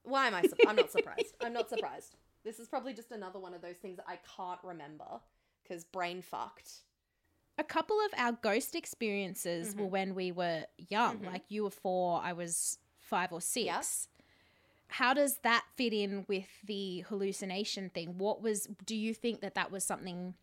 Why 0.09 0.27
am 0.27 0.35
I? 0.35 0.43
Su- 0.43 0.55
I'm 0.67 0.77
not 0.77 0.91
surprised. 0.91 1.35
I'm 1.41 1.53
not 1.53 1.69
surprised. 1.69 2.17
This 2.45 2.59
is 2.59 2.69
probably 2.69 2.95
just 2.95 3.11
another 3.13 3.39
one 3.39 3.55
of 3.55 3.61
those 3.63 3.77
things 3.77 3.97
that 3.97 4.07
I 4.09 4.19
can't 4.37 4.61
remember 4.63 5.21
because 5.63 5.85
brain 5.85 6.23
fucked. 6.23 6.71
A 7.59 7.65
couple 7.65 7.97
of 8.01 8.13
our 8.17 8.33
ghost 8.33 8.75
experiences 8.77 9.75
were 9.75 9.87
Mhm. 9.87 9.91
when 9.91 10.15
we 10.15 10.33
were 10.33 10.65
young. 10.77 11.19
Mhm. 11.21 11.27
Like 11.33 11.45
you 11.49 11.65
were 11.65 11.71
four, 11.71 12.21
I 12.23 12.33
was 12.33 12.79
five 13.01 13.33
or 13.33 13.41
six. 13.41 13.65
Yep. 13.67 14.25
How 14.91 15.13
does 15.13 15.39
that 15.39 15.67
fit 15.77 15.93
in 15.93 16.25
with 16.29 16.49
the 16.65 17.01
hallucination 17.09 17.91
thing? 17.91 18.17
What 18.17 18.41
was, 18.41 18.67
do 18.87 18.97
you 18.97 19.13
think 19.13 19.41
that 19.41 19.55
that 19.55 19.71
was 19.71 19.85
something 19.85 20.35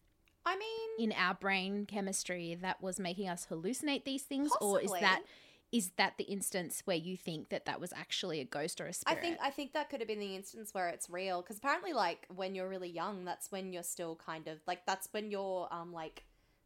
I 0.45 0.55
mean, 0.57 0.89
in 0.99 1.11
our 1.17 1.33
brain 1.33 1.87
chemistry 1.87 2.53
that 2.55 2.81
was 2.83 2.99
making 2.99 3.27
us 3.29 3.47
hallucinate 3.47 4.03
these 4.03 4.23
things? 4.23 4.51
Or 4.61 4.79
is 4.79 4.91
that, 4.91 5.23
is 5.71 5.91
that 5.97 6.13
the 6.17 6.23
instance 6.25 6.81
where 6.85 6.95
you 6.95 7.17
think 7.17 7.49
that 7.49 7.65
that 7.65 7.81
was 7.81 7.91
actually 7.93 8.39
a 8.39 8.45
ghost 8.45 8.79
or 8.79 8.87
a 8.87 8.93
spirit? 8.93 9.17
I 9.17 9.21
think 9.21 9.37
I 9.41 9.49
think 9.49 9.73
that 9.73 9.89
could 9.89 9.99
have 9.99 10.07
been 10.07 10.19
the 10.19 10.35
instance 10.35 10.73
where 10.73 10.87
it's 10.87 11.09
real 11.09 11.41
because 11.41 11.57
apparently, 11.57 11.93
like 11.93 12.25
when 12.33 12.55
you're 12.55 12.69
really 12.69 12.89
young, 12.89 13.25
that's 13.25 13.51
when 13.51 13.73
you're 13.73 13.83
still 13.83 14.15
kind 14.15 14.47
of 14.47 14.59
like 14.67 14.85
that's 14.85 15.09
when 15.11 15.31
your 15.31 15.73
um 15.73 15.91
like 15.91 16.23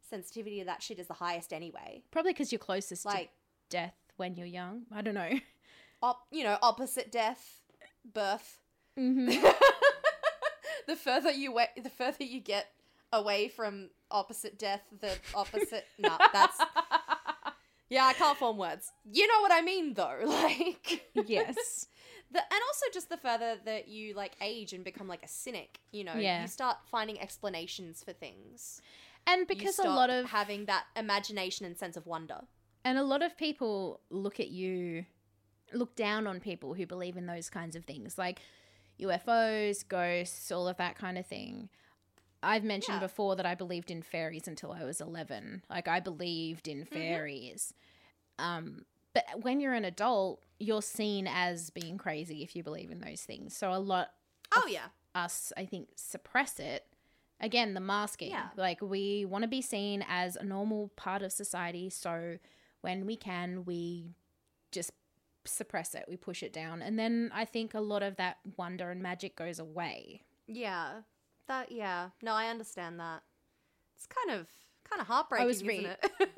sensitivity 0.08 0.58
to 0.60 0.66
that 0.66 0.82
shit 0.82 0.98
is 0.98 1.06
the 1.06 1.14
highest 1.14 1.52
anyway. 1.52 2.02
Probably 2.10 2.32
because 2.32 2.52
you're 2.52 2.58
closest 2.58 3.08
to 3.08 3.28
death 3.68 3.94
when 4.16 4.34
you're 4.34 4.46
young. 4.46 4.82
I 4.92 5.02
don't 5.02 5.14
know. 5.14 5.30
op, 6.02 6.26
you 6.30 6.44
know, 6.44 6.58
opposite 6.62 7.10
death, 7.10 7.60
birth. 8.04 8.58
Mm-hmm. 8.98 9.28
the 10.86 10.96
further 10.96 11.30
you 11.30 11.52
wait, 11.52 11.68
the 11.82 11.90
further 11.90 12.24
you 12.24 12.40
get 12.40 12.66
away 13.12 13.48
from 13.48 13.90
opposite 14.10 14.58
death, 14.58 14.82
the 15.00 15.16
opposite. 15.34 15.86
nah, 15.98 16.18
that's 16.32 16.58
yeah. 17.90 18.06
I 18.06 18.14
can't 18.14 18.38
form 18.38 18.56
words. 18.56 18.90
You 19.10 19.26
know 19.26 19.40
what 19.42 19.52
I 19.52 19.60
mean, 19.60 19.94
though. 19.94 20.18
Like 20.24 21.02
yes. 21.26 21.86
the 22.32 22.38
and 22.38 22.60
also 22.68 22.86
just 22.94 23.08
the 23.10 23.16
further 23.18 23.56
that 23.64 23.88
you 23.88 24.14
like 24.14 24.32
age 24.40 24.72
and 24.72 24.82
become 24.84 25.08
like 25.08 25.22
a 25.22 25.28
cynic. 25.28 25.80
You 25.92 26.04
know, 26.04 26.14
Yeah. 26.14 26.42
you 26.42 26.48
start 26.48 26.78
finding 26.90 27.20
explanations 27.20 28.02
for 28.02 28.12
things. 28.12 28.80
And 29.26 29.46
because 29.46 29.78
a 29.78 29.82
lot 29.88 30.08
of 30.10 30.26
having 30.26 30.64
that 30.66 30.84
imagination 30.96 31.66
and 31.66 31.76
sense 31.76 31.96
of 31.96 32.06
wonder. 32.06 32.40
and 32.84 32.96
a 32.96 33.02
lot 33.02 33.22
of 33.22 33.36
people 33.36 34.00
look 34.08 34.40
at 34.40 34.48
you 34.48 35.04
look 35.74 35.94
down 35.94 36.26
on 36.26 36.40
people 36.40 36.72
who 36.74 36.86
believe 36.86 37.16
in 37.16 37.26
those 37.26 37.50
kinds 37.50 37.76
of 37.76 37.84
things 37.84 38.16
like 38.18 38.40
UFOs, 38.98 39.86
ghosts, 39.86 40.50
all 40.50 40.66
of 40.68 40.76
that 40.78 40.96
kind 40.96 41.16
of 41.18 41.26
thing. 41.26 41.68
I've 42.42 42.64
mentioned 42.64 42.96
Yeah. 42.96 43.06
before 43.06 43.36
that 43.36 43.46
I 43.46 43.54
believed 43.54 43.90
in 43.90 44.02
fairies 44.02 44.48
until 44.48 44.72
I 44.72 44.84
was 44.84 45.00
11. 45.00 45.62
Like 45.68 45.88
I 45.88 46.00
believed 46.00 46.68
in 46.68 46.78
Mm-hmm. 46.84 46.94
fairies. 46.94 47.74
Um 48.38 48.84
but 49.12 49.24
when 49.42 49.58
you're 49.60 49.72
an 49.74 49.84
adult, 49.84 50.40
you're 50.60 50.82
seen 50.82 51.26
as 51.28 51.70
being 51.70 51.98
crazy 51.98 52.42
if 52.44 52.54
you 52.54 52.62
believe 52.62 52.90
in 52.92 53.00
those 53.00 53.22
things. 53.22 53.56
So 53.56 53.72
a 53.72 53.78
lot 53.78 54.10
Oh 54.54 54.66
yeah, 54.68 54.86
us, 55.14 55.52
I 55.56 55.64
think, 55.66 55.88
suppress 55.96 56.58
it. 56.60 56.84
Again, 57.40 57.74
the 57.74 57.80
masking. 57.80 58.30
Yeah. 58.30 58.48
Like 58.56 58.80
we 58.82 59.24
want 59.24 59.42
to 59.42 59.48
be 59.48 59.62
seen 59.62 60.04
as 60.08 60.36
a 60.36 60.44
normal 60.44 60.88
part 60.96 61.22
of 61.22 61.32
society. 61.32 61.88
So 61.90 62.36
when 62.82 63.06
we 63.06 63.16
can, 63.16 63.64
we 63.64 64.14
just 64.72 64.92
suppress 65.44 65.94
it. 65.94 66.04
We 66.08 66.16
push 66.16 66.42
it 66.42 66.52
down. 66.52 66.82
And 66.82 66.98
then 66.98 67.30
I 67.34 67.44
think 67.44 67.74
a 67.74 67.80
lot 67.80 68.02
of 68.02 68.16
that 68.16 68.38
wonder 68.56 68.90
and 68.90 69.02
magic 69.02 69.36
goes 69.36 69.58
away. 69.58 70.22
yeah. 70.46 71.02
That 71.50 71.72
yeah. 71.72 72.10
No, 72.22 72.32
I 72.32 72.46
understand 72.46 73.00
that. 73.00 73.22
It's 73.96 74.06
kind 74.06 74.38
of 74.38 74.46
kind 74.88 75.02
of 75.02 75.08
heartbreaking, 75.08 75.48
was 75.48 75.62
isn't 75.62 75.86
it? 75.86 76.04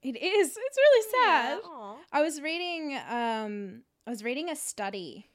It 0.00 0.16
is. 0.16 0.56
It's 0.56 0.78
really 0.78 1.10
sad. 1.10 1.58
Yeah. 1.62 1.94
I 2.12 2.22
was 2.22 2.40
reading 2.40 2.96
um 3.10 3.82
I 4.06 4.10
was 4.10 4.24
reading 4.24 4.48
a 4.48 4.56
study 4.56 5.26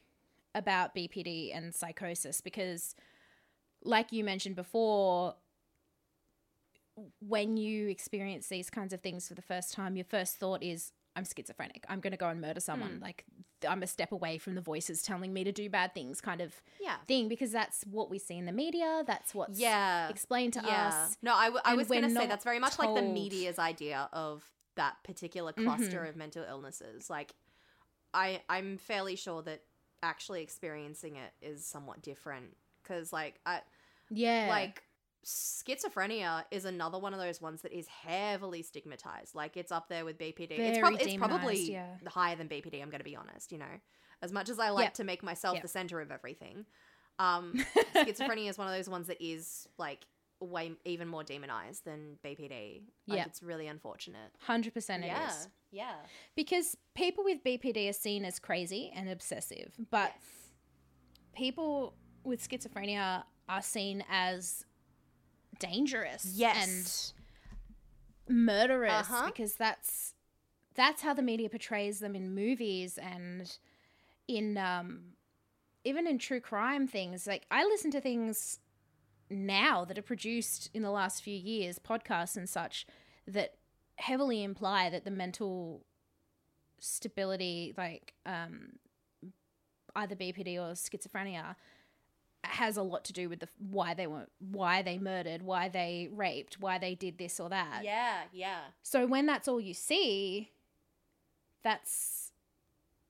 about 0.55 0.95
BPD 0.95 1.55
and 1.55 1.75
psychosis 1.75 2.41
because 2.41 2.95
like 3.83 4.11
you 4.11 4.23
mentioned 4.23 4.55
before 4.55 5.35
when 7.19 7.57
you 7.57 7.89
experience 7.89 8.47
these 8.47 8.71
kinds 8.71 8.93
of 8.93 9.01
things 9.01 9.27
for 9.27 9.35
the 9.35 9.41
first 9.43 9.73
time 9.73 9.95
your 9.95 10.05
first 10.05 10.37
thought 10.37 10.63
is 10.63 10.91
I'm 11.15 11.25
schizophrenic. 11.25 11.85
I'm 11.89 11.99
going 11.99 12.11
to 12.11 12.17
go 12.17 12.27
and 12.29 12.41
murder 12.41 12.59
someone. 12.59 12.97
Mm. 12.99 13.01
Like 13.01 13.25
I'm 13.67 13.83
a 13.83 13.87
step 13.87 14.11
away 14.11 14.37
from 14.37 14.55
the 14.55 14.61
voices 14.61 15.01
telling 15.03 15.31
me 15.33 15.43
to 15.43 15.51
do 15.51 15.69
bad 15.69 15.93
things 15.93 16.19
kind 16.21 16.41
of 16.41 16.53
Yeah. 16.81 16.97
thing 17.07 17.27
because 17.29 17.51
that's 17.51 17.83
what 17.83 18.09
we 18.09 18.19
see 18.19 18.37
in 18.37 18.45
the 18.45 18.51
media. 18.51 19.03
That's 19.05 19.33
what's 19.35 19.59
Yeah. 19.59 20.09
explained 20.09 20.53
to 20.53 20.61
yeah. 20.65 20.87
us. 20.87 21.17
No, 21.21 21.33
I, 21.35 21.45
w- 21.45 21.61
I 21.63 21.75
was 21.75 21.87
going 21.87 22.01
to 22.03 22.09
say 22.09 22.25
that's 22.27 22.43
very 22.43 22.59
much 22.59 22.77
like 22.79 22.93
the 22.95 23.01
media's 23.03 23.59
idea 23.59 24.09
of 24.11 24.43
that 24.75 24.95
particular 25.03 25.53
cluster 25.53 26.01
Mhm. 26.01 26.09
of 26.09 26.15
mental 26.15 26.43
illnesses. 26.49 27.09
Like, 27.09 27.35
I 28.13 28.41
I'm 28.49 28.77
fairly 28.77 29.15
sure 29.15 29.41
that 29.43 29.61
actually 30.01 30.41
experiencing 30.41 31.15
it 31.15 31.31
is 31.41 31.65
somewhat 31.65 32.01
different 32.01 32.57
because, 32.81 33.13
like, 33.13 33.39
I 33.45 33.61
Yeah. 34.09 34.47
like 34.49 34.83
schizophrenia 35.25 36.43
is 36.51 36.65
another 36.65 36.99
one 36.99 37.13
of 37.13 37.19
those 37.19 37.41
ones 37.41 37.61
that 37.61 37.71
is 37.71 37.87
heavily 37.87 38.61
stigmatized. 38.61 39.35
Like, 39.35 39.57
it's 39.57 39.71
up 39.71 39.87
there 39.89 40.05
with 40.05 40.17
BPD. 40.17 40.51
it's, 40.51 40.57
Very 40.57 40.79
prob- 40.79 40.97
it's 41.01 41.15
probably 41.15 41.71
yeah. 41.71 41.95
higher 42.07 42.35
than 42.35 42.47
BPD. 42.47 42.81
I'm 42.81 42.89
going 42.89 42.99
to 42.99 43.05
be 43.05 43.15
honest. 43.15 43.51
You 43.51 43.59
know, 43.59 43.79
as 44.21 44.31
much 44.31 44.49
as 44.49 44.59
I 44.59 44.69
like 44.69 44.85
Yep. 44.85 44.93
to 44.95 45.03
make 45.03 45.23
myself 45.23 45.55
Yep. 45.55 45.61
the 45.63 45.67
center 45.69 46.01
of 46.01 46.11
everything. 46.11 46.65
Um, 47.19 47.53
schizophrenia 47.95 48.49
is 48.49 48.57
one 48.57 48.67
of 48.67 48.73
those 48.73 48.89
ones 48.89 49.07
that 49.07 49.21
is 49.23 49.67
like 49.77 50.05
way 50.39 50.73
even 50.83 51.07
more 51.07 51.23
demonized 51.23 51.85
than 51.85 52.17
BPD. 52.25 52.83
Like 53.07 53.17
Yeah. 53.19 53.25
it's 53.25 53.41
really 53.43 53.67
unfortunate. 53.67 54.31
100% 54.47 54.67
it 54.67 55.05
is. 55.05 55.05
yeah, 55.05 55.29
yeah. 55.71 55.93
Because 56.35 56.75
people 56.95 57.23
with 57.23 57.43
BPD 57.43 57.89
are 57.89 57.93
seen 57.93 58.25
as 58.25 58.39
crazy 58.39 58.91
and 58.95 59.07
obsessive, 59.09 59.73
but 59.89 60.11
Yes. 60.15 60.51
people 61.35 61.93
with 62.23 62.45
schizophrenia 62.47 63.23
are 63.49 63.61
seen 63.61 64.03
as 64.09 64.65
dangerous 65.67 66.25
Yes. 66.35 67.13
and 68.27 68.35
murderous 68.35 68.91
Uh-huh. 69.09 69.25
because 69.27 69.55
that's 69.55 70.13
that's 70.75 71.01
how 71.01 71.13
the 71.13 71.21
media 71.21 71.49
portrays 71.49 71.99
them 71.99 72.15
in 72.15 72.33
movies 72.33 72.97
and 72.97 73.57
in 74.27 74.57
um 74.57 75.13
even 75.83 76.07
in 76.07 76.17
true 76.17 76.39
crime 76.39 76.87
things 76.87 77.27
like 77.27 77.45
i 77.51 77.63
listen 77.63 77.91
to 77.91 77.99
things 78.01 78.59
now 79.29 79.83
that 79.85 79.97
are 79.97 80.01
produced 80.03 80.69
in 80.73 80.81
the 80.81 80.89
last 80.91 81.21
few 81.21 81.35
years 81.35 81.77
podcasts 81.79 82.37
and 82.37 82.47
such 82.49 82.85
that 83.27 83.55
heavily 83.97 84.43
imply 84.43 84.89
that 84.89 85.03
the 85.05 85.11
mental 85.11 85.85
stability 86.79 87.73
like 87.77 88.13
um 88.25 88.73
either 89.95 90.15
bpd 90.15 90.55
or 90.57 90.73
schizophrenia 90.73 91.55
has 92.43 92.77
a 92.77 92.83
lot 92.83 93.05
to 93.05 93.13
do 93.13 93.29
with 93.29 93.39
the 93.39 93.47
why 93.57 93.93
they 93.93 94.05
were 94.05 94.27
why 94.39 94.81
they 94.81 94.97
murdered 94.97 95.41
why 95.41 95.69
they 95.69 96.09
raped 96.11 96.59
why 96.59 96.77
they 96.77 96.93
did 96.93 97.17
this 97.17 97.39
or 97.39 97.49
that 97.49 97.83
Yeah, 97.83 98.23
yeah. 98.33 98.59
so 98.81 99.05
when 99.05 99.25
that's 99.25 99.47
all 99.47 99.61
you 99.61 99.73
see, 99.73 100.51
that's 101.63 102.31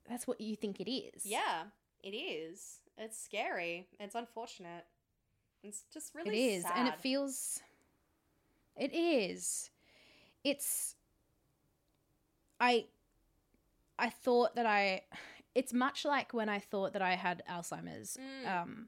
that's 0.07 0.27
what 0.27 0.39
you 0.39 0.55
think 0.55 0.79
it 0.79 0.91
is. 0.91 1.25
Yeah, 1.25 1.63
it 2.01 2.11
is. 2.11 2.79
It's 2.97 3.21
scary. 3.21 3.87
It's 3.99 4.15
unfortunate. 4.15 4.85
It's 5.63 5.83
just 5.93 6.13
it 6.13 6.17
really 6.17 6.53
is, 6.53 6.65
and 6.75 6.87
it 6.87 6.99
feels. 6.99 7.61
It 8.75 8.93
is. 8.93 9.69
It's. 10.43 10.95
I. 12.59 12.85
I 13.97 14.09
thought 14.09 14.55
that 14.55 14.65
I. 14.65 15.01
It's 15.55 15.71
much 15.71 16.03
like 16.03 16.33
when 16.33 16.49
I 16.49 16.57
thought 16.57 16.93
that 16.93 17.03
I 17.03 17.13
had 17.13 17.43
Alzheimer's. 17.47 18.17
Mm. 18.17 18.61
Um. 18.61 18.87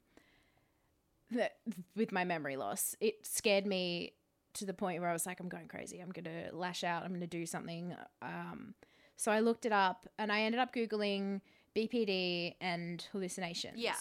That 1.35 1.57
with 1.95 2.11
my 2.11 2.23
memory 2.23 2.57
loss, 2.57 2.95
it 2.99 3.25
scared 3.25 3.65
me 3.65 4.13
to 4.53 4.65
the 4.65 4.73
point 4.73 5.01
where 5.01 5.09
I 5.09 5.13
was 5.13 5.25
like, 5.25 5.39
I'm 5.39 5.49
going 5.49 5.67
crazy. 5.67 5.99
I'm 5.99 6.11
gonna 6.11 6.49
lash 6.51 6.83
out. 6.83 7.03
I'm 7.03 7.13
gonna 7.13 7.27
do 7.27 7.45
something. 7.45 7.95
Um. 8.21 8.73
So 9.17 9.31
I 9.31 9.39
looked 9.39 9.65
it 9.65 9.71
up, 9.71 10.07
and 10.17 10.31
I 10.31 10.41
ended 10.41 10.59
up 10.59 10.73
googling 10.73 11.41
BPD 11.75 12.55
and 12.59 13.05
hallucinations. 13.11 13.77
Yeah. 13.77 13.95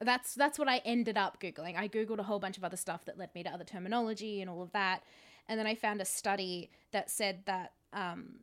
That's 0.00 0.34
that's 0.34 0.58
what 0.58 0.68
I 0.68 0.78
ended 0.84 1.16
up 1.16 1.40
googling. 1.40 1.76
I 1.76 1.88
googled 1.88 2.20
a 2.20 2.22
whole 2.22 2.38
bunch 2.38 2.56
of 2.56 2.62
other 2.62 2.76
stuff 2.76 3.04
that 3.06 3.18
led 3.18 3.34
me 3.34 3.42
to 3.42 3.50
other 3.50 3.64
terminology 3.64 4.40
and 4.40 4.48
all 4.48 4.62
of 4.62 4.70
that, 4.72 5.02
and 5.48 5.58
then 5.58 5.66
I 5.66 5.74
found 5.74 6.00
a 6.00 6.04
study 6.04 6.70
that 6.92 7.10
said 7.10 7.42
that 7.46 7.72
um, 7.92 8.40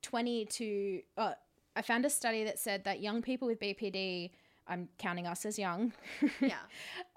twenty 0.00 0.44
to 0.44 1.00
uh, 1.16 1.32
I 1.74 1.82
found 1.82 2.04
a 2.04 2.10
study 2.10 2.44
that 2.44 2.58
said 2.58 2.84
that 2.84 3.00
young 3.00 3.22
people 3.22 3.48
with 3.48 3.58
BPD, 3.58 4.30
I'm 4.72 4.88
counting 4.98 5.26
us 5.26 5.44
as 5.44 5.58
young, 5.58 5.92
yeah. 6.40 6.54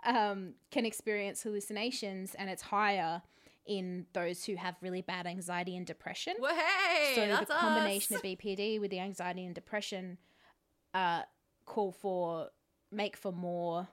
um, 0.06 0.53
can 0.72 0.86
experience 0.86 1.41
hallucinations, 1.41 2.36
and 2.36 2.49
it's 2.49 2.62
higher 2.62 3.22
in 3.66 4.06
those 4.14 4.43
who 4.45 4.56
have 4.56 4.76
really 4.82 5.01
bad 5.01 5.26
anxiety 5.26 5.76
and 5.76 5.88
depression 5.88 6.36
Well, 6.39 6.53
hey, 6.53 7.14
so 7.16 7.38
the 7.38 7.45
combination 7.45 8.16
us. 8.16 8.22
of 8.22 8.26
BPD 8.26 8.80
with 8.80 8.91
the 8.91 8.99
anxiety 8.99 9.45
and 9.45 9.56
depression 9.56 10.18
uh, 10.93 11.24
call 11.66 11.91
for 11.91 12.49
make 12.91 13.18
for 13.18 13.32
more 13.32 13.88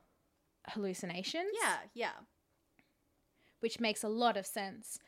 hallucinations. 0.68 1.50
Yeah, 1.60 1.76
yeah. 1.94 2.12
which 3.60 3.80
makes 3.80 4.02
a 4.04 4.08
lot 4.08 4.36
of 4.36 4.46
sense, 4.46 4.98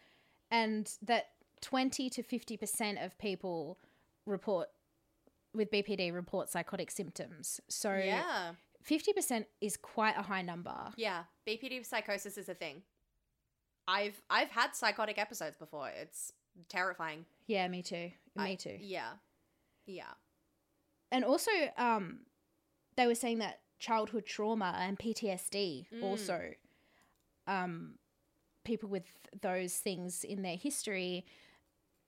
and 0.51 0.91
that 1.03 1.27
twenty 1.61 2.09
to 2.11 2.23
fifty 2.23 2.57
percent 2.57 2.99
of 2.99 3.19
people 3.19 3.79
report 4.27 4.69
with 5.55 5.71
BPD 5.71 6.13
report 6.13 6.49
psychotic 6.51 6.91
symptoms. 6.91 7.61
So 7.69 7.95
yeah. 7.95 8.53
fifty 8.83 9.13
percent 9.13 9.47
is 9.61 9.77
quite 9.77 10.17
a 10.19 10.23
high 10.23 10.43
number. 10.43 10.75
Yeah. 10.97 11.25
BPD 11.47 11.85
psychosis 11.87 12.37
is 12.39 12.49
a 12.49 12.55
thing. 12.55 12.83
I've 13.87 14.21
I've 14.31 14.51
had 14.51 14.75
psychotic 14.75 15.19
episodes 15.19 15.57
before. 15.57 15.91
It's 16.01 16.33
terrifying. 16.69 17.25
Yeah, 17.47 17.69
me 17.69 17.83
too. 17.83 18.11
I- 18.37 18.45
Me 18.45 18.57
too. 18.57 18.77
Yeah. 18.81 19.13
Yeah. 19.87 20.13
and 21.13 21.25
also 21.25 21.51
um 21.77 22.21
they 22.97 23.07
were 23.07 23.15
saying 23.15 23.39
that 23.41 23.61
childhood 23.79 24.25
trauma 24.25 24.75
and 24.81 24.99
PTSD 24.99 25.87
Mm. 25.93 26.03
also 26.03 26.41
um 27.47 27.97
people 28.65 28.89
with 28.89 29.05
those 29.43 29.75
things 29.77 30.25
in 30.25 30.41
their 30.43 30.57
history 30.57 31.27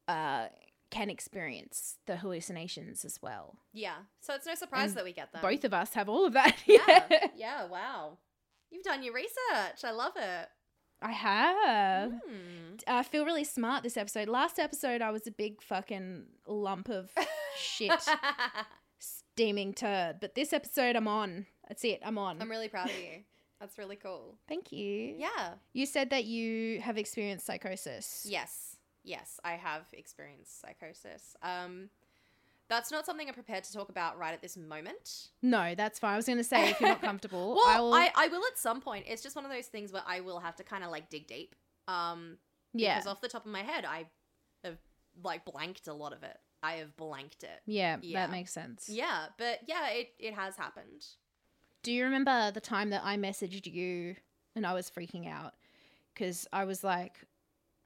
uh 0.09 0.47
can 0.91 1.11
experience 1.11 1.99
the 2.07 2.17
hallucinations 2.17 3.05
as 3.05 3.19
well. 3.21 3.59
Yeah. 3.73 3.97
So 4.21 4.35
it's 4.35 4.47
no 4.47 4.55
surprise 4.55 4.91
And 4.91 4.99
that 4.99 5.05
we 5.05 5.13
get 5.13 5.33
them. 5.33 5.43
Both 5.43 5.65
of 5.65 5.75
us 5.75 5.95
have 5.95 6.09
all 6.09 6.27
of 6.27 6.33
that. 6.35 6.57
Yeah. 6.67 7.09
yeah, 7.37 7.67
wow. 7.67 8.19
You've 8.71 8.85
done 8.85 9.03
your 9.03 9.15
research. 9.15 9.85
I 9.85 9.91
love 9.91 10.13
it. 10.17 10.49
I 11.03 11.13
have. 11.13 12.11
Hmm. 12.11 12.77
I 12.87 13.03
feel 13.03 13.25
really 13.25 13.45
smart 13.45 13.83
this 13.83 13.97
episode. 13.97 14.29
Last 14.29 14.59
episode 14.59 15.03
I 15.03 15.11
was 15.11 15.27
a 15.27 15.31
big 15.31 15.63
fucking 15.63 16.25
lump 16.47 16.89
of 16.89 17.11
shit 17.59 17.93
steaming 18.99 19.75
turd, 19.75 20.17
but 20.21 20.35
this 20.35 20.53
episode 20.53 20.97
I'm 20.97 21.09
on. 21.09 21.47
That's 21.69 21.85
it. 21.85 22.01
I'm 22.05 22.17
on. 22.19 22.41
I'm 22.41 22.51
really 22.51 22.69
proud 22.69 22.91
of 22.91 22.97
you. 22.97 23.23
That's 23.61 23.79
really 23.79 23.97
cool. 23.97 24.37
Thank 24.49 24.73
you. 24.73 25.15
Yeah. 25.19 25.55
You 25.73 25.87
said 25.87 26.11
that 26.11 26.25
you 26.25 26.81
have 26.81 26.99
experienced 26.99 27.47
psychosis. 27.47 28.27
Yes. 28.29 28.76
Yes, 29.07 29.41
I 29.43 29.53
have 29.53 29.85
experienced 29.93 30.61
psychosis. 30.61 31.37
Um 31.43 31.89
that's 32.69 32.91
not 32.91 33.07
something 33.07 33.29
I'm 33.29 33.35
prepared 33.35 33.65
to 33.65 33.73
talk 33.73 33.89
about 33.89 34.19
right 34.19 34.35
at 34.35 34.43
this 34.43 34.57
moment. 34.57 35.29
No, 35.41 35.75
that's 35.77 36.01
fine. 36.01 36.15
I 36.15 36.17
was 36.17 36.27
going 36.27 36.39
to 36.39 36.43
say 36.45 36.71
if 36.71 36.81
you're 36.81 36.89
not 36.89 37.01
comfortable, 37.11 37.55
Well, 37.55 37.65
I 37.69 37.81
will. 37.81 37.95
I, 37.95 38.11
I 38.17 38.27
will 38.27 38.43
at 38.51 38.59
some 38.59 38.81
point. 38.81 39.05
It's 39.07 39.23
just 39.23 39.37
one 39.37 39.45
of 39.45 39.53
those 39.53 39.67
things 39.67 39.93
where 39.93 40.03
I 40.05 40.19
will 40.19 40.41
have 40.41 40.57
to 40.57 40.65
kind 40.65 40.83
of 40.83 40.91
like 40.91 41.09
dig 41.09 41.29
deep. 41.29 41.55
Um, 41.87 42.39
yeah, 42.75 42.97
because 42.97 43.07
off 43.07 43.21
the 43.21 43.29
top 43.29 43.47
of 43.47 43.53
my 43.53 43.63
head, 43.63 43.85
I 43.85 44.07
have 44.65 44.79
like 45.23 45.45
blanked 45.45 45.87
a 45.87 45.93
lot 45.93 46.13
of 46.13 46.25
it. 46.25 46.37
I 46.63 46.73
have 46.75 46.97
blanked 46.97 47.45
it. 47.45 47.61
yeah, 47.67 47.99
yeah. 48.03 48.27
that 48.27 48.33
makes 48.33 48.53
sense. 48.53 48.89
Yeah, 48.89 49.27
but 49.39 49.61
yeah, 49.69 49.91
it, 49.91 50.09
it 50.19 50.35
has 50.35 50.57
happened. 50.57 51.07
Do 51.85 51.93
you 51.93 52.03
remember 52.03 52.51
the 52.51 52.61
time 52.61 52.91
that 52.91 53.03
I 53.05 53.17
messaged 53.17 53.73
you 53.73 54.17
and 54.57 54.67
I 54.67 54.75
was 54.75 54.91
freaking 54.91 55.31
out 55.31 55.55
because 56.13 56.49
I 56.53 56.65
was 56.65 56.83
like, 56.83 57.21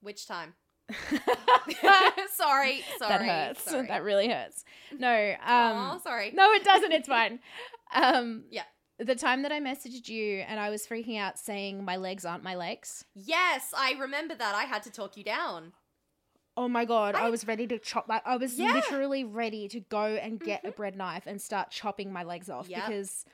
Which 0.01 0.27
time? 0.27 0.55
sorry, 2.35 2.83
sorry. 2.99 3.09
that 3.09 3.23
hurts. 3.23 3.63
Sorry. 3.71 3.87
That 3.87 4.03
really 4.05 4.29
hurts. 4.29 4.65
No, 4.99 5.35
um, 5.47 6.01
sorry. 6.03 6.33
no, 6.35 6.51
it 6.53 6.65
doesn't. 6.65 6.93
It's 6.93 7.09
fine. 7.09 7.41
Um, 7.95 8.45
Yeah. 8.51 8.65
The 8.99 9.15
time 9.15 9.43
that 9.43 9.53
I 9.53 9.61
messaged 9.61 10.09
you 10.11 10.41
and 10.47 10.61
I 10.61 10.69
was 10.69 10.87
freaking 10.87 11.19
out 11.19 11.39
saying 11.39 11.83
my 11.87 11.97
legs 11.97 12.27
aren't 12.27 12.43
my 12.45 12.55
legs. 12.55 13.03
Yes, 13.15 13.73
I 13.75 13.93
remember 13.99 14.35
that. 14.35 14.55
I 14.55 14.65
had 14.65 14.83
to 14.83 14.91
talk 14.91 15.17
you 15.17 15.25
down. 15.25 15.73
Oh 16.55 16.69
my 16.69 16.85
god, 16.85 17.15
I, 17.15 17.27
I- 17.27 17.31
was 17.31 17.47
ready 17.47 17.67
to 17.69 17.79
chop 17.79 18.09
like 18.09 18.21
I 18.27 18.37
was 18.37 18.59
Yeah. 18.59 18.75
literally 18.75 19.25
ready 19.25 19.69
to 19.69 19.81
go 19.81 20.05
and 20.05 20.39
get 20.39 20.67
a 20.67 20.71
bread 20.73 20.97
knife 20.97 21.23
and 21.27 21.41
start 21.41 21.71
chopping 21.71 22.13
my 22.13 22.25
legs 22.25 22.51
off 22.51 22.69
Yep. 22.69 22.87
because 22.87 23.25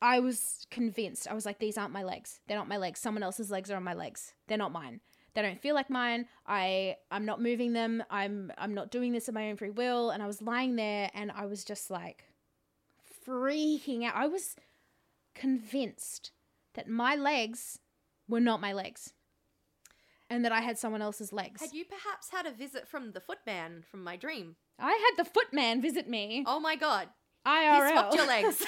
I 0.00 0.18
was 0.20 0.66
convinced. 0.70 1.28
I 1.28 1.34
was 1.34 1.44
like, 1.44 1.58
these 1.58 1.76
aren't 1.76 1.92
my 1.92 2.02
legs. 2.02 2.40
They're 2.48 2.56
not 2.56 2.66
my 2.68 2.78
legs. 2.78 3.00
Someone 3.00 3.22
else's 3.22 3.50
legs 3.50 3.70
are 3.70 3.76
on 3.76 3.84
my 3.84 3.92
legs. 3.92 4.32
They're 4.48 4.56
not 4.56 4.72
mine. 4.72 5.00
They 5.34 5.42
don't 5.42 5.60
feel 5.60 5.74
like 5.74 5.90
mine. 5.90 6.26
I 6.46 6.96
I'm 7.10 7.24
not 7.24 7.40
moving 7.40 7.72
them. 7.72 8.02
I'm 8.10 8.52
I'm 8.58 8.74
not 8.74 8.90
doing 8.90 9.12
this 9.12 9.28
of 9.28 9.34
my 9.34 9.48
own 9.50 9.56
free 9.56 9.70
will. 9.70 10.10
And 10.10 10.22
I 10.22 10.26
was 10.26 10.42
lying 10.42 10.76
there 10.76 11.10
and 11.14 11.30
I 11.30 11.46
was 11.46 11.64
just 11.64 11.90
like 11.90 12.24
freaking 13.26 14.04
out. 14.04 14.14
I 14.16 14.26
was 14.26 14.56
convinced 15.34 16.32
that 16.74 16.88
my 16.88 17.14
legs 17.14 17.78
were 18.28 18.40
not 18.40 18.60
my 18.60 18.72
legs. 18.72 19.12
And 20.32 20.44
that 20.44 20.52
I 20.52 20.60
had 20.60 20.78
someone 20.78 21.02
else's 21.02 21.32
legs. 21.32 21.60
Had 21.60 21.72
you 21.72 21.84
perhaps 21.84 22.30
had 22.30 22.46
a 22.46 22.52
visit 22.52 22.86
from 22.86 23.10
the 23.12 23.20
footman 23.20 23.84
from 23.90 24.04
my 24.04 24.14
dream? 24.16 24.54
I 24.78 24.92
had 24.92 25.24
the 25.24 25.28
footman 25.28 25.82
visit 25.82 26.08
me. 26.08 26.44
Oh 26.46 26.60
my 26.60 26.76
god. 26.76 27.08
He 27.44 27.50
IRL. 27.50 27.90
swapped 27.90 28.14
your 28.14 28.26
legs. 28.26 28.58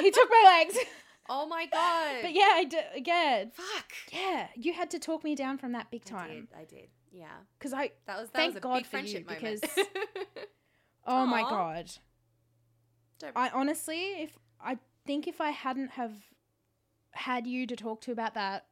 he 0.00 0.10
took 0.10 0.28
my 0.28 0.64
legs. 0.64 0.76
oh 1.30 1.46
my 1.46 1.64
god. 1.72 2.16
But 2.22 2.32
yeah, 2.34 2.50
I 2.52 2.64
did 2.64 2.84
again. 2.94 3.52
Fuck. 3.54 3.92
Yeah, 4.12 4.48
you 4.54 4.74
had 4.74 4.90
to 4.90 4.98
talk 4.98 5.24
me 5.24 5.34
down 5.34 5.56
from 5.56 5.72
that 5.72 5.90
big 5.90 6.02
I 6.06 6.10
time 6.10 6.28
did. 6.28 6.48
I 6.60 6.64
did. 6.64 6.88
Yeah. 7.12 7.26
because 7.58 7.72
I. 7.72 7.92
That 8.06 8.18
was 8.20 8.28
that 8.30 8.36
Thank 8.38 8.54
was 8.54 8.56
a 8.58 8.60
God 8.60 8.74
big 8.74 8.86
for 8.86 8.96
you, 8.98 9.02
friendship 9.24 9.26
moment. 9.26 9.60
because- 9.62 9.86
Oh 11.06 11.24
my 11.26 11.40
god. 11.42 11.90
Don't- 13.18 13.36
I 13.36 13.48
honestly, 13.50 14.22
if 14.22 14.38
I 14.60 14.78
think 15.06 15.26
if 15.26 15.40
I 15.40 15.50
hadn't 15.50 15.92
have 15.92 16.12
had 17.12 17.46
you 17.46 17.66
to 17.66 17.74
talk 17.74 18.00
to 18.02 18.12
about 18.12 18.34
that, 18.34 18.66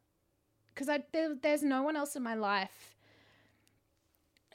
because 0.74 0.88
I 0.88 1.02
there, 1.12 1.34
there's 1.42 1.62
no 1.62 1.82
one 1.82 1.96
else 1.96 2.14
in 2.16 2.22
my 2.22 2.34
life 2.34 2.94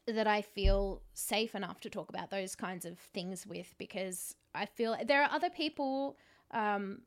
that 0.05 0.27
I 0.27 0.41
feel 0.41 1.01
safe 1.13 1.55
enough 1.55 1.79
to 1.81 1.89
talk 1.89 2.09
about 2.09 2.29
those 2.29 2.55
kinds 2.55 2.85
of 2.85 2.99
things 2.99 3.47
with 3.47 3.73
because 3.77 4.35
I 4.53 4.65
feel 4.65 4.95
there 5.05 5.23
are 5.23 5.29
other 5.31 5.49
people. 5.49 6.17
Um, 6.51 7.01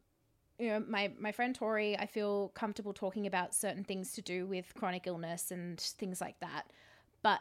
you 0.59 0.69
know, 0.69 0.85
my 0.89 1.13
my 1.19 1.33
friend 1.33 1.55
Tori, 1.55 1.99
I 1.99 2.07
feel 2.07 2.49
comfortable 2.55 2.93
talking 2.93 3.27
about 3.27 3.55
certain 3.55 3.85
things 3.85 4.13
to 4.13 4.23
do 4.23 4.47
with 4.47 4.73
chronic 4.75 5.07
illness 5.07 5.51
and 5.51 5.79
things 5.79 6.21
like 6.21 6.41
that, 6.41 6.71
but 7.23 7.41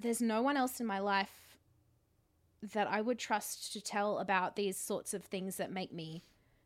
there's 0.00 0.20
no 0.20 0.42
one 0.42 0.56
else 0.56 0.80
in 0.80 0.86
my 0.86 0.98
life 0.98 1.56
that 2.74 2.88
I 2.88 3.00
would 3.00 3.18
trust 3.18 3.72
to 3.72 3.80
tell 3.80 4.18
about 4.18 4.56
these 4.56 4.76
sorts 4.76 5.14
of 5.14 5.24
things 5.24 5.56
that 5.56 5.72
make 5.72 5.92
me 5.92 6.22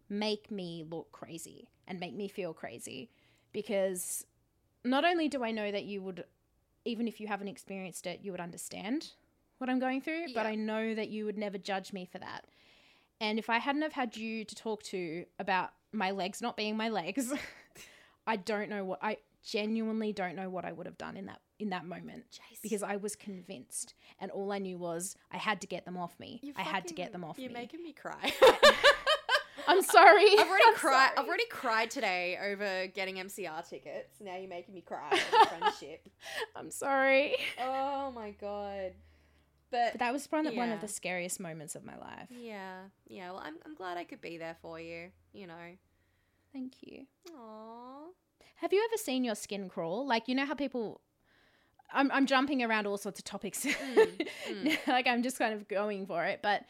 make 0.08 0.50
me 0.50 0.84
look 0.88 1.12
crazy 1.12 1.68
and 1.86 1.98
make 2.00 2.14
me 2.14 2.28
feel 2.28 2.52
crazy. 2.52 3.10
Because 3.52 4.26
not 4.86 5.04
only 5.04 5.28
do 5.28 5.42
I 5.44 5.50
know 5.50 5.70
that 5.70 5.84
you 5.84 6.00
would 6.02 6.24
even 6.84 7.08
if 7.08 7.20
you 7.20 7.26
haven't 7.26 7.48
experienced 7.48 8.06
it 8.06 8.20
you 8.22 8.30
would 8.30 8.40
understand 8.40 9.10
what 9.58 9.68
I'm 9.68 9.78
going 9.78 10.00
through 10.00 10.26
but 10.34 10.46
I 10.46 10.54
know 10.54 10.94
that 10.94 11.08
you 11.08 11.24
would 11.24 11.36
never 11.36 11.58
judge 11.58 11.92
me 11.92 12.04
for 12.10 12.18
that 12.18 12.44
and 13.20 13.38
if 13.38 13.48
I 13.51 13.59
hadn't 13.59 13.82
have 13.82 13.93
had 13.93 14.16
you 14.16 14.44
to 14.44 14.55
talk 14.55 14.82
to 14.84 15.24
about 15.38 15.70
my 15.93 16.10
legs 16.10 16.40
not 16.43 16.56
being 16.56 16.76
my 16.76 16.88
legs 16.88 17.32
I 18.26 18.36
don't 18.36 18.68
know 18.68 18.84
what 18.84 18.98
I 19.02 19.18
genuinely 19.44 20.12
don't 20.12 20.34
know 20.34 20.51
what 20.51 20.64
I 20.64 20.72
would 20.72 20.86
have 20.86 20.98
done 20.98 21.16
in 21.16 21.26
that 21.26 21.40
in 21.59 21.70
that 21.70 21.86
moment 21.86 22.24
because 22.62 22.82
I 22.82 22.97
was 22.97 23.16
convinced, 23.16 23.94
and 24.20 24.30
all 24.30 24.52
I 24.52 24.59
knew 24.59 24.76
was 24.76 25.16
I 25.32 25.38
had 25.38 25.60
to 25.62 25.66
get 25.66 25.86
them 25.86 25.97
off 25.97 26.18
me. 26.20 26.38
you 26.43 26.52
I 26.56 26.62
had 26.62 26.86
to 26.88 26.94
get 26.94 27.12
them 27.12 27.24
off 27.24 27.38
You're 27.38 27.48
me. 27.48 27.55
making 27.55 27.82
me 27.82 27.93
cry. 27.94 28.32
I'm 29.68 29.80
sorry. 29.82 30.26
I've 30.38 30.47
already 30.48 30.64
I'm 30.68 30.74
cried. 30.74 30.93
sorry. 31.09 31.16
I've 31.16 31.26
already 31.26 31.47
cried 31.51 31.90
today 31.90 32.38
over 32.52 32.86
getting 32.88 33.16
MCR 33.16 33.66
tickets. 33.68 34.16
Now 34.20 34.36
you're 34.36 34.48
making 34.51 34.74
me 34.74 34.80
cry 34.82 35.09
over 35.12 35.47
friendship. 35.47 36.09
I'm 36.55 36.70
sorry. 36.70 37.36
Oh 37.60 38.12
my 38.14 38.30
god. 38.32 38.93
But, 39.70 39.93
But 39.93 39.98
that 39.98 40.12
was 40.12 40.26
one, 40.30 40.55
one 40.56 40.70
of 40.70 40.80
the 40.80 40.88
scariest 40.88 41.40
moments 41.40 41.74
of 41.74 41.84
my 41.84 41.97
life. 41.97 42.28
yeah, 42.30 42.82
yeah. 43.09 43.30
Well, 43.30 43.43
I'm 43.44 43.56
I'm 43.64 43.74
glad 43.74 43.97
I 43.98 44.05
could 44.05 44.20
be 44.20 44.38
there 44.38 44.56
for 44.62 44.78
you. 44.80 45.10
You 45.32 45.47
know. 45.48 45.76
Thank 46.52 46.74
you. 46.82 47.06
Aww. 47.30 48.12
Have 48.56 48.72
you 48.72 48.82
ever 48.88 48.97
seen 48.97 49.24
your 49.24 49.34
skin 49.34 49.68
crawl? 49.68 50.06
Like 50.06 50.28
you 50.28 50.34
know 50.34 50.47
how 50.47 50.55
people. 50.55 51.01
I'm 51.93 52.10
I'm 52.10 52.26
jumping 52.26 52.62
around 52.62 52.86
all 52.86 52.97
sorts 52.97 53.20
of 53.20 53.24
topics. 53.24 53.64
Mm, 53.64 54.28
mm. 54.48 54.78
like 54.86 55.06
I'm 55.06 55.22
just 55.22 55.38
kind 55.38 55.55
of 55.55 55.68
going 55.68 56.06
for 56.06 56.24
it, 56.24 56.40
but 56.43 56.64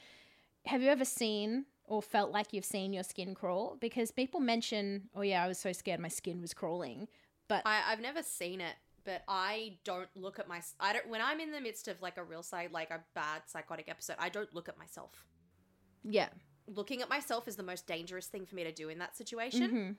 have 0.66 0.82
you 0.82 0.90
ever 0.90 1.05
seen 1.05 1.66
or 1.85 2.02
felt 2.02 2.32
like 2.32 2.52
you've 2.52 2.64
seen 2.64 2.93
your 2.93 3.05
skin 3.05 3.35
crawl? 3.35 3.77
Because 3.81 4.10
people 4.10 4.40
mention, 4.40 5.09
"Oh 5.14 5.23
yeah, 5.23 5.44
I 5.44 5.48
was 5.48 5.59
so 5.59 5.73
scared 5.73 6.01
my 6.01 6.09
skin 6.09 6.40
was 6.40 6.52
crawling." 6.52 7.09
But 7.48 7.62
I 7.64 7.82
I've 7.93 8.01
never 8.01 8.23
seen 8.23 8.60
it, 8.60 8.74
but 9.07 9.23
I 9.27 9.78
don't 9.85 10.09
look 10.15 10.39
at 10.39 10.47
my. 10.49 10.61
I 10.78 10.93
don't 10.93 11.09
when 11.09 11.23
I'm 11.23 11.41
in 11.41 11.51
the 11.53 11.61
midst 11.62 11.89
of 11.89 12.03
like 12.03 12.19
a 12.19 12.23
real 12.24 12.43
side 12.43 12.73
like 12.73 12.91
a 12.91 13.01
bad 13.15 13.43
psychotic 13.47 13.89
episode. 13.89 14.16
I 14.19 14.28
don't 14.28 14.53
look 14.55 14.69
at 14.69 14.77
myself. 14.78 15.24
yeah. 16.05 16.28
Looking 16.69 17.01
at 17.01 17.09
myself 17.09 17.47
is 17.47 17.55
the 17.55 17.62
most 17.62 17.87
dangerous 17.87 18.27
thing 18.27 18.45
for 18.45 18.57
me 18.57 18.65
to 18.65 18.73
do 18.73 18.89
in 18.89 18.99
that 18.99 19.16
situation. 19.16 19.70
Mhm. 19.70 19.97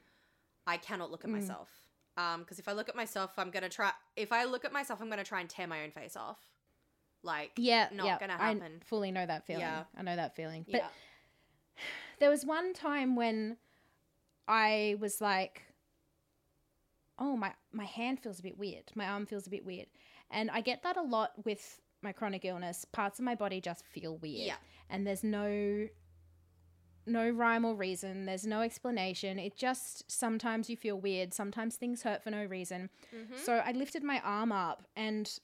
I 0.67 0.75
cannot 0.77 1.09
look 1.11 1.23
at 1.23 1.29
Mm. 1.29 1.39
myself. 1.39 1.69
Um, 2.17 2.41
because 2.41 2.59
if 2.59 2.67
I 2.67 2.73
look 2.73 2.89
at 2.89 2.95
myself, 2.95 3.31
I'm 3.39 3.51
gonna 3.51 3.69
try. 3.69 3.93
If 4.17 4.33
I 4.33 4.43
look 4.43 4.65
at 4.65 4.73
myself, 4.73 4.99
I'm 5.01 5.09
gonna 5.09 5.23
try 5.23 5.39
and 5.39 5.49
tear 5.49 5.65
my 5.65 5.83
own 5.83 5.91
face 5.91 6.17
off. 6.17 6.45
Like, 7.23 7.51
Yeah, 7.55 7.87
not 7.93 8.05
yeah, 8.05 8.19
gonna 8.19 8.33
I 8.37 8.49
happen. 8.53 8.81
fully 8.85 9.11
know 9.11 9.25
that 9.25 9.45
feeling. 9.45 9.61
Yeah. 9.61 9.85
I 9.95 10.01
know 10.01 10.15
that 10.17 10.35
feeling. 10.35 10.63
But 10.69 10.81
yeah, 10.81 10.89
there 12.19 12.29
was 12.29 12.45
one 12.45 12.73
time 12.73 13.15
when 13.15 13.57
I 14.47 14.97
was 14.99 15.21
like, 15.21 15.63
"Oh 17.19 17.35
my, 17.37 17.53
my 17.71 17.85
hand 17.85 18.19
feels 18.21 18.39
a 18.39 18.43
bit 18.43 18.57
weird. 18.57 18.91
My 18.95 19.07
arm 19.07 19.25
feels 19.25 19.47
a 19.47 19.49
bit 19.49 19.65
weird," 19.65 19.87
and 20.29 20.49
I 20.51 20.61
get 20.61 20.83
that 20.83 20.97
a 20.97 21.01
lot 21.01 21.31
with 21.45 21.81
my 22.01 22.11
chronic 22.11 22.45
illness. 22.45 22.85
Parts 22.85 23.19
of 23.19 23.25
my 23.25 23.35
body 23.35 23.59
just 23.61 23.85
feel 23.85 24.17
weird, 24.17 24.45
Yeah. 24.47 24.57
and 24.89 25.05
there's 25.07 25.23
no 25.23 25.87
no 27.09 27.29
rhyme 27.29 27.63
or 27.63 27.73
reason. 27.73 28.25
There's 28.25 28.45
no 28.45 28.61
explanation. 28.61 29.39
It 29.39 29.55
just 29.55 30.11
sometimes 30.11 30.69
you 30.69 30.75
feel 30.75 30.99
weird. 30.99 31.33
Sometimes 31.33 31.77
things 31.77 32.03
hurt 32.03 32.21
for 32.21 32.31
no 32.31 32.43
reason. 32.43 32.89
Mhm. 33.13 33.37
So 33.37 33.53
I 33.59 33.71
lifted 33.71 34.03
my 34.03 34.19
arm 34.19 34.51
up 34.51 34.85
and 34.93 35.39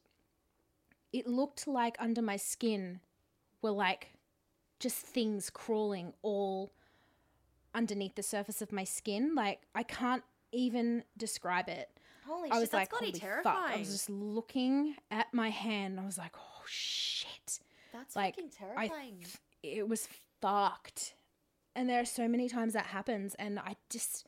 it 1.14 1.26
looked 1.26 1.66
like 1.66 1.96
under 2.00 2.22
my 2.22 2.36
skin 2.36 3.00
were 3.62 3.72
like 3.72 4.10
just 4.80 4.98
things 5.06 5.50
crawling 5.50 6.14
all 6.22 6.74
underneath 7.74 8.16
the 8.16 8.24
surface 8.24 8.62
of 8.62 8.74
my 8.74 8.84
skin. 8.84 9.34
Like 9.34 9.62
I 9.74 9.84
can't 9.84 10.26
even 10.54 11.04
describe 11.18 11.68
it. 11.70 11.90
holy 12.26 12.50
I 12.50 12.54
shit, 12.56 12.60
was 12.62 12.70
that's 12.70 12.74
like, 12.74 12.90
bloody 12.92 13.08
holy 13.08 13.20
terrifying. 13.20 13.58
fuck. 13.68 13.76
I 13.76 13.80
was 13.80 13.90
just 13.92 14.10
looking 14.10 14.96
at 15.12 15.34
my 15.34 15.50
hand. 15.50 16.00
I 16.00 16.06
was 16.06 16.18
like, 16.18 16.34
oh 16.38 16.64
shit. 16.68 17.60
that's 17.92 18.16
like, 18.16 18.36
fucking 18.36 18.52
I 18.78 18.88
terrifying. 18.88 19.26
It 19.62 19.88
was 19.88 20.08
fucked. 20.42 21.16
And 21.76 21.90
there 21.90 22.00
are 22.02 22.06
so 22.06 22.28
many 22.28 22.48
times 22.50 22.74
that 22.74 22.86
happens 22.88 23.36
and 23.36 23.60
I 23.60 23.76
just 23.90 24.28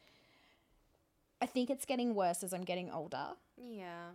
I 1.42 1.46
think 1.46 1.70
it's 1.70 1.86
getting 1.86 2.16
worse 2.16 2.44
as 2.44 2.54
I'm 2.54 2.64
getting 2.64 2.90
older. 2.92 3.30
yeah. 3.58 4.10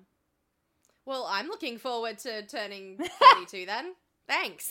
Well, 1.07 1.27
I'm 1.29 1.49
looking 1.49 1.79
forward 1.79 2.19
to 2.21 2.47
turning 2.47 2.99
32 3.37 3.67
then. 3.67 3.95
Thanks. 4.31 4.71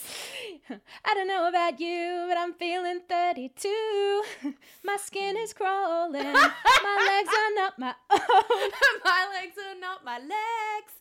I 1.04 1.14
don't 1.14 1.28
know 1.28 1.46
about 1.46 1.78
you, 1.80 2.24
but 2.28 2.38
I'm 2.38 2.54
feeling 2.54 3.00
32. 3.06 4.22
My 4.84 4.96
skin 4.96 5.36
is 5.36 5.52
crawling. 5.52 6.32
my 6.32 7.06
legs 7.12 7.28
are 7.28 7.54
not 7.54 7.78
my 7.78 7.94
own. 8.10 8.70
my 9.04 9.28
legs 9.34 9.56
are 9.58 9.78
not 9.78 10.02
my 10.02 10.18
legs. 10.18 10.92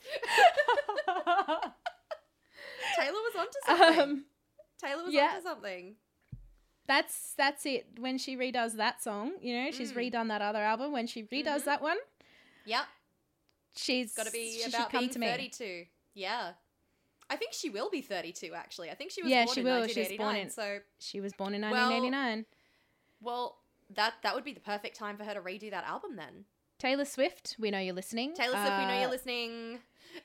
Taylor 2.98 3.12
was 3.14 3.36
onto 3.38 3.60
something. 3.66 4.00
um, 4.02 4.26
Taylor 4.84 5.04
was 5.06 5.14
yeah. 5.14 5.32
onto 5.36 5.44
something. 5.48 5.96
that's 6.88 7.34
that's 7.38 7.66
it. 7.66 7.88
When 7.98 8.18
she 8.18 8.36
redoes 8.36 8.76
that 8.78 9.02
song, 9.02 9.34
you 9.42 9.56
know, 9.56 9.72
she's 9.72 9.94
Mm. 9.94 10.12
redone 10.12 10.28
that 10.30 10.42
other 10.42 10.60
album. 10.60 10.92
When 10.92 11.08
she 11.08 11.24
redoes 11.24 11.62
Mhm. 11.62 11.66
that 11.66 11.82
one, 11.82 11.98
Yep. 12.66 12.86
she's 13.76 14.14
Got 14.16 14.26
to 14.26 14.32
be 14.32 14.64
about 14.68 14.92
being. 14.92 15.10
32. 15.12 15.86
Yeah. 16.14 16.54
I 17.30 17.36
think 17.36 17.54
she 17.54 17.70
will 17.70 17.90
be 17.90 18.02
32 18.02 18.54
actually. 18.56 18.90
I 18.90 18.96
think 18.96 19.12
she 19.12 19.22
was 19.22 19.30
Yeah, 19.32 19.46
born 19.46 19.54
she 19.56 19.60
in 19.62 19.66
will. 19.66 19.88
She's 19.88 19.96
1989. 19.98 20.26
born 20.26 20.36
in- 20.38 20.50
So, 20.50 20.80
She 21.00 21.22
was 21.22 21.34
born 21.34 21.54
in 21.54 21.62
Well, 21.62 21.72
1989. 21.90 22.46
well, 23.22 23.60
that 23.92 24.16
that 24.24 24.36
would 24.36 24.44
be 24.44 24.54
the 24.54 24.60
perfect 24.60 24.96
time 24.98 25.18
for 25.18 25.24
her 25.24 25.34
to 25.34 25.42
redo 25.42 25.70
that 25.72 25.84
album 25.84 26.16
then. 26.16 26.46
Taylor 26.80 27.06
Swift, 27.06 27.56
we 27.60 27.72
know 27.72 27.80
you're 27.80 27.94
listening. 27.94 28.34
Taylor 28.34 28.54
Swift, 28.56 28.78
we 28.78 28.86
know 28.86 28.96
Uh, 28.98 29.00
you're 29.02 29.10
listening. 29.10 29.80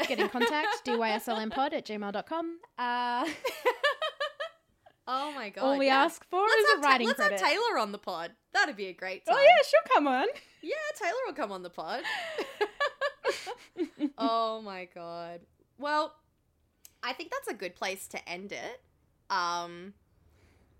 Get 0.06 0.18
in 0.20 0.28
contact, 0.28 0.68
dyslmpod 0.86 1.72
at 1.74 1.84
gmail.com. 1.84 2.58
Uh, 2.78 3.28
oh 5.06 5.32
my 5.32 5.50
god. 5.50 5.62
all 5.62 5.78
we 5.78 5.86
yeah. 5.86 6.04
ask 6.04 6.24
for 6.30 6.40
Let's, 6.40 6.54
is 6.54 6.64
a 6.64 6.68
have, 6.76 6.82
Ta- 6.82 6.88
writing 6.88 7.06
let's 7.08 7.18
credit. 7.18 7.40
have 7.40 7.50
Taylor 7.50 7.78
on 7.78 7.92
the 7.92 7.98
pod. 7.98 8.30
That'd 8.52 8.76
be 8.76 8.86
a 8.86 8.92
great 8.92 9.26
time. 9.26 9.34
oh, 9.38 9.42
yeah, 9.42 9.56
she'll 9.68 9.94
come 9.94 10.06
on. 10.08 10.26
Yeah, 10.62 10.72
Taylor 10.98 11.18
will 11.26 11.34
come 11.34 11.52
on 11.52 11.62
the 11.62 11.68
pod. 11.68 12.02
oh 14.16 14.62
my 14.62 14.88
god. 14.94 15.40
Well, 15.78 16.14
I 17.04 17.12
think 17.12 17.30
that's 17.30 17.48
a 17.48 17.54
good 17.54 17.76
place 17.76 18.06
to 18.08 18.28
end 18.28 18.52
it. 18.52 18.80
Um, 19.30 19.92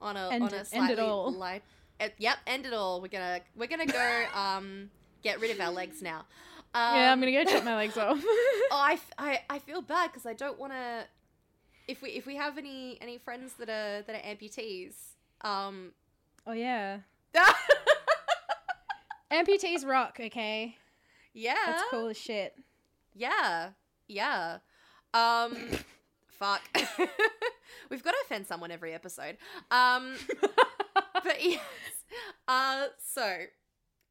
on 0.01 0.17
a 0.17 0.31
End 0.31 0.43
on 0.45 0.53
a 0.53 0.57
it- 0.57 0.59
end 0.59 0.67
slightly 0.69 0.93
it 0.95 0.99
all. 0.99 1.31
light. 1.33 1.63
uh, 2.01 2.09
yep, 2.19 2.39
end 2.47 2.67
it 2.67 2.73
all. 2.73 3.01
We're 3.01 3.09
gonna 3.09 3.41
we're 3.57 3.67
gonna 3.69 3.87
go 3.87 4.25
um 4.35 4.91
get 5.23 5.41
rid 5.41 5.51
of 5.51 5.61
our 5.61 5.71
legs 5.73 6.03
now. 6.03 6.25
Um, 6.77 6.97
yeah, 6.97 7.13
I'm 7.13 7.21
going 7.21 7.33
to 7.33 7.45
go 7.45 7.49
chop 7.49 7.63
my 7.65 7.77
legs 7.77 7.97
off. 7.97 8.19
Oh, 8.25 8.67
I, 8.73 8.93
f- 8.95 9.13
I, 9.17 9.43
I 9.49 9.59
feel 9.61 9.81
bad 9.81 10.11
because 10.11 10.27
I 10.27 10.33
don't 10.35 10.59
want 10.59 10.73
to. 10.73 11.05
If 11.87 12.03
we 12.03 12.11
if 12.11 12.27
we 12.27 12.35
have 12.35 12.59
any 12.59 12.99
any 13.01 13.17
friends 13.19 13.53
that 13.61 13.69
are 13.69 14.03
that 14.03 14.17
are 14.17 14.29
amputees, 14.29 14.95
um, 15.43 15.93
oh, 16.49 16.53
yeah. 16.53 16.99
Amputees 19.33 19.87
rock, 19.87 20.19
okay? 20.21 20.77
Yeah. 21.33 21.55
That's 21.67 21.85
cool 21.91 22.09
as 22.09 22.19
shit. 22.19 22.57
Yeah. 23.15 23.71
Yeah. 24.09 24.59
Um 25.13 25.57
fuck. 26.45 26.63
We've 27.91 28.03
got 28.03 28.13
to 28.13 28.19
offend 28.25 28.47
someone 28.47 28.71
every 28.71 28.95
episode. 28.95 29.37
Um 29.71 30.15
but 31.15 31.43
yes. 31.43 31.61
Uh 32.47 32.87
so 33.05 33.37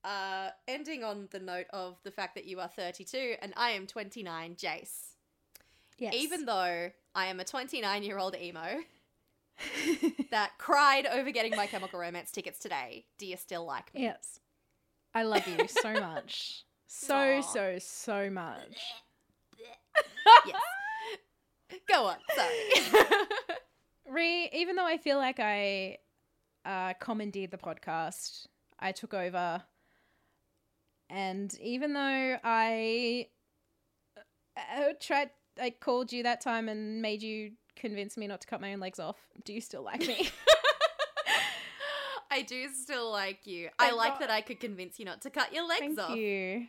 uh 0.03 0.49
ending 0.67 1.03
on 1.03 1.27
the 1.31 1.39
note 1.39 1.67
of 1.71 1.97
the 2.03 2.11
fact 2.11 2.35
that 2.35 2.45
you 2.45 2.59
are 2.59 2.67
32 2.67 3.35
and 3.41 3.53
I 3.55 3.71
am 3.71 3.87
29, 3.87 4.55
Jase. 4.57 5.15
Yes. 5.99 6.13
Even 6.15 6.45
though 6.45 6.89
I 7.15 7.25
am 7.27 7.39
a 7.39 7.43
29-year-old 7.43 8.35
emo 8.35 8.79
that 10.31 10.51
cried 10.57 11.05
over 11.05 11.29
getting 11.31 11.55
my 11.55 11.67
chemical 11.67 11.99
romance 11.99 12.31
tickets 12.31 12.57
today, 12.57 13.05
do 13.19 13.27
you 13.27 13.37
still 13.37 13.65
like 13.65 13.93
me? 13.93 14.01
yes. 14.01 14.39
I 15.13 15.21
love 15.21 15.47
you 15.47 15.67
so 15.67 15.93
much. 15.93 16.63
So, 16.87 17.15
Aw. 17.15 17.41
so, 17.41 17.77
so 17.79 18.31
much. 18.31 18.81
yes. 20.47 20.57
Go 21.89 22.05
on. 22.05 22.17
Sorry. 22.35 23.05
Ree, 24.09 24.49
even 24.53 24.75
though 24.75 24.85
I 24.85 24.97
feel 24.97 25.17
like 25.17 25.39
I 25.39 25.97
uh, 26.65 26.93
commandeered 26.99 27.51
the 27.51 27.57
podcast, 27.57 28.47
I 28.79 28.91
took 28.91 29.13
over. 29.13 29.63
And 31.09 31.53
even 31.61 31.93
though 31.93 32.37
I 32.43 33.27
uh, 34.57 34.93
tried, 34.99 35.29
I 35.61 35.69
called 35.71 36.11
you 36.11 36.23
that 36.23 36.41
time 36.41 36.69
and 36.69 37.01
made 37.01 37.21
you 37.21 37.51
convince 37.75 38.17
me 38.17 38.27
not 38.27 38.41
to 38.41 38.47
cut 38.47 38.61
my 38.61 38.73
own 38.73 38.79
legs 38.79 38.99
off, 38.99 39.17
do 39.43 39.53
you 39.53 39.61
still 39.61 39.83
like 39.83 40.01
me? 40.01 40.29
I 42.31 42.41
do 42.41 42.67
still 42.69 43.11
like 43.11 43.45
you. 43.45 43.69
I 43.77 43.91
like 43.91 44.13
God. 44.13 44.21
that 44.21 44.31
I 44.31 44.41
could 44.41 44.59
convince 44.59 44.97
you 44.97 45.05
not 45.05 45.21
to 45.21 45.29
cut 45.29 45.53
your 45.53 45.67
legs 45.67 45.81
Thank 45.81 45.99
off. 45.99 46.17
you. 46.17 46.65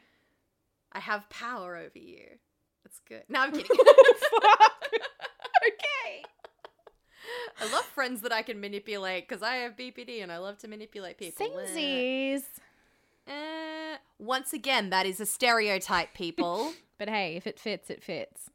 I 0.93 1.01
have 1.01 1.29
power 1.31 1.77
over 1.77 1.99
you. 1.99 2.27
It's 2.95 3.01
good. 3.09 3.25
No, 3.29 3.41
I'm 3.41 3.53
kidding. 3.53 3.67
Okay. 5.67 6.23
I 7.59 7.73
love 7.73 7.85
friends 7.87 8.21
that 8.21 8.33
I 8.33 8.43
can 8.43 8.61
manipulate 8.61 9.27
because 9.27 9.43
I 9.43 9.57
have 9.57 9.77
BPD 9.77 10.23
and 10.23 10.31
I 10.31 10.37
love 10.39 10.59
to 10.59 10.69
manipulate 10.69 11.17
people. 11.17 11.47
Eh. 11.59 11.67
Samesies. 11.67 12.43
Eh, 13.27 13.97
once 14.19 14.53
again, 14.53 14.91
that 14.91 15.07
is 15.07 15.21
a 15.21 15.27
stereotype, 15.27 16.13
people. 16.15 16.73
But 16.99 17.09
hey, 17.09 17.35
if 17.37 17.47
it 17.49 17.59
fits, 17.59 17.91
it 17.91 18.05
fits. 18.05 18.51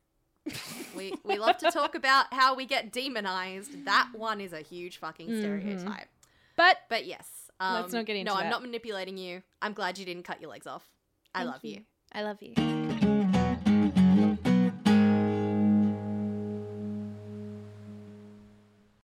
we 0.96 1.14
we 1.26 1.38
love 1.38 1.58
to 1.58 1.70
talk 1.72 1.94
about 1.94 2.34
how 2.34 2.56
we 2.56 2.66
get 2.66 2.94
demonized. 2.94 3.86
That 3.86 4.10
one 4.16 4.40
is 4.40 4.54
a 4.54 4.62
huge 4.62 4.98
fucking 4.98 5.28
Mhm. 5.28 5.40
stereotype. 5.40 6.08
But 6.56 6.78
But 6.90 7.06
yes, 7.06 7.28
um, 7.60 7.82
Let's 7.82 7.94
not 7.94 8.06
get 8.06 8.16
into 8.16 8.32
No, 8.32 8.38
I'm 8.40 8.50
not 8.50 8.62
manipulating 8.62 9.18
you. 9.18 9.44
I'm 9.62 9.74
glad 9.74 9.98
you 9.98 10.06
didn't 10.06 10.24
cut 10.24 10.40
your 10.40 10.52
legs 10.52 10.68
off. 10.68 10.88
I 11.36 11.40
Thank 11.40 11.52
love 11.52 11.66
you. 11.66 11.82
I 12.14 12.22
love 12.24 12.42
you. 12.42 12.79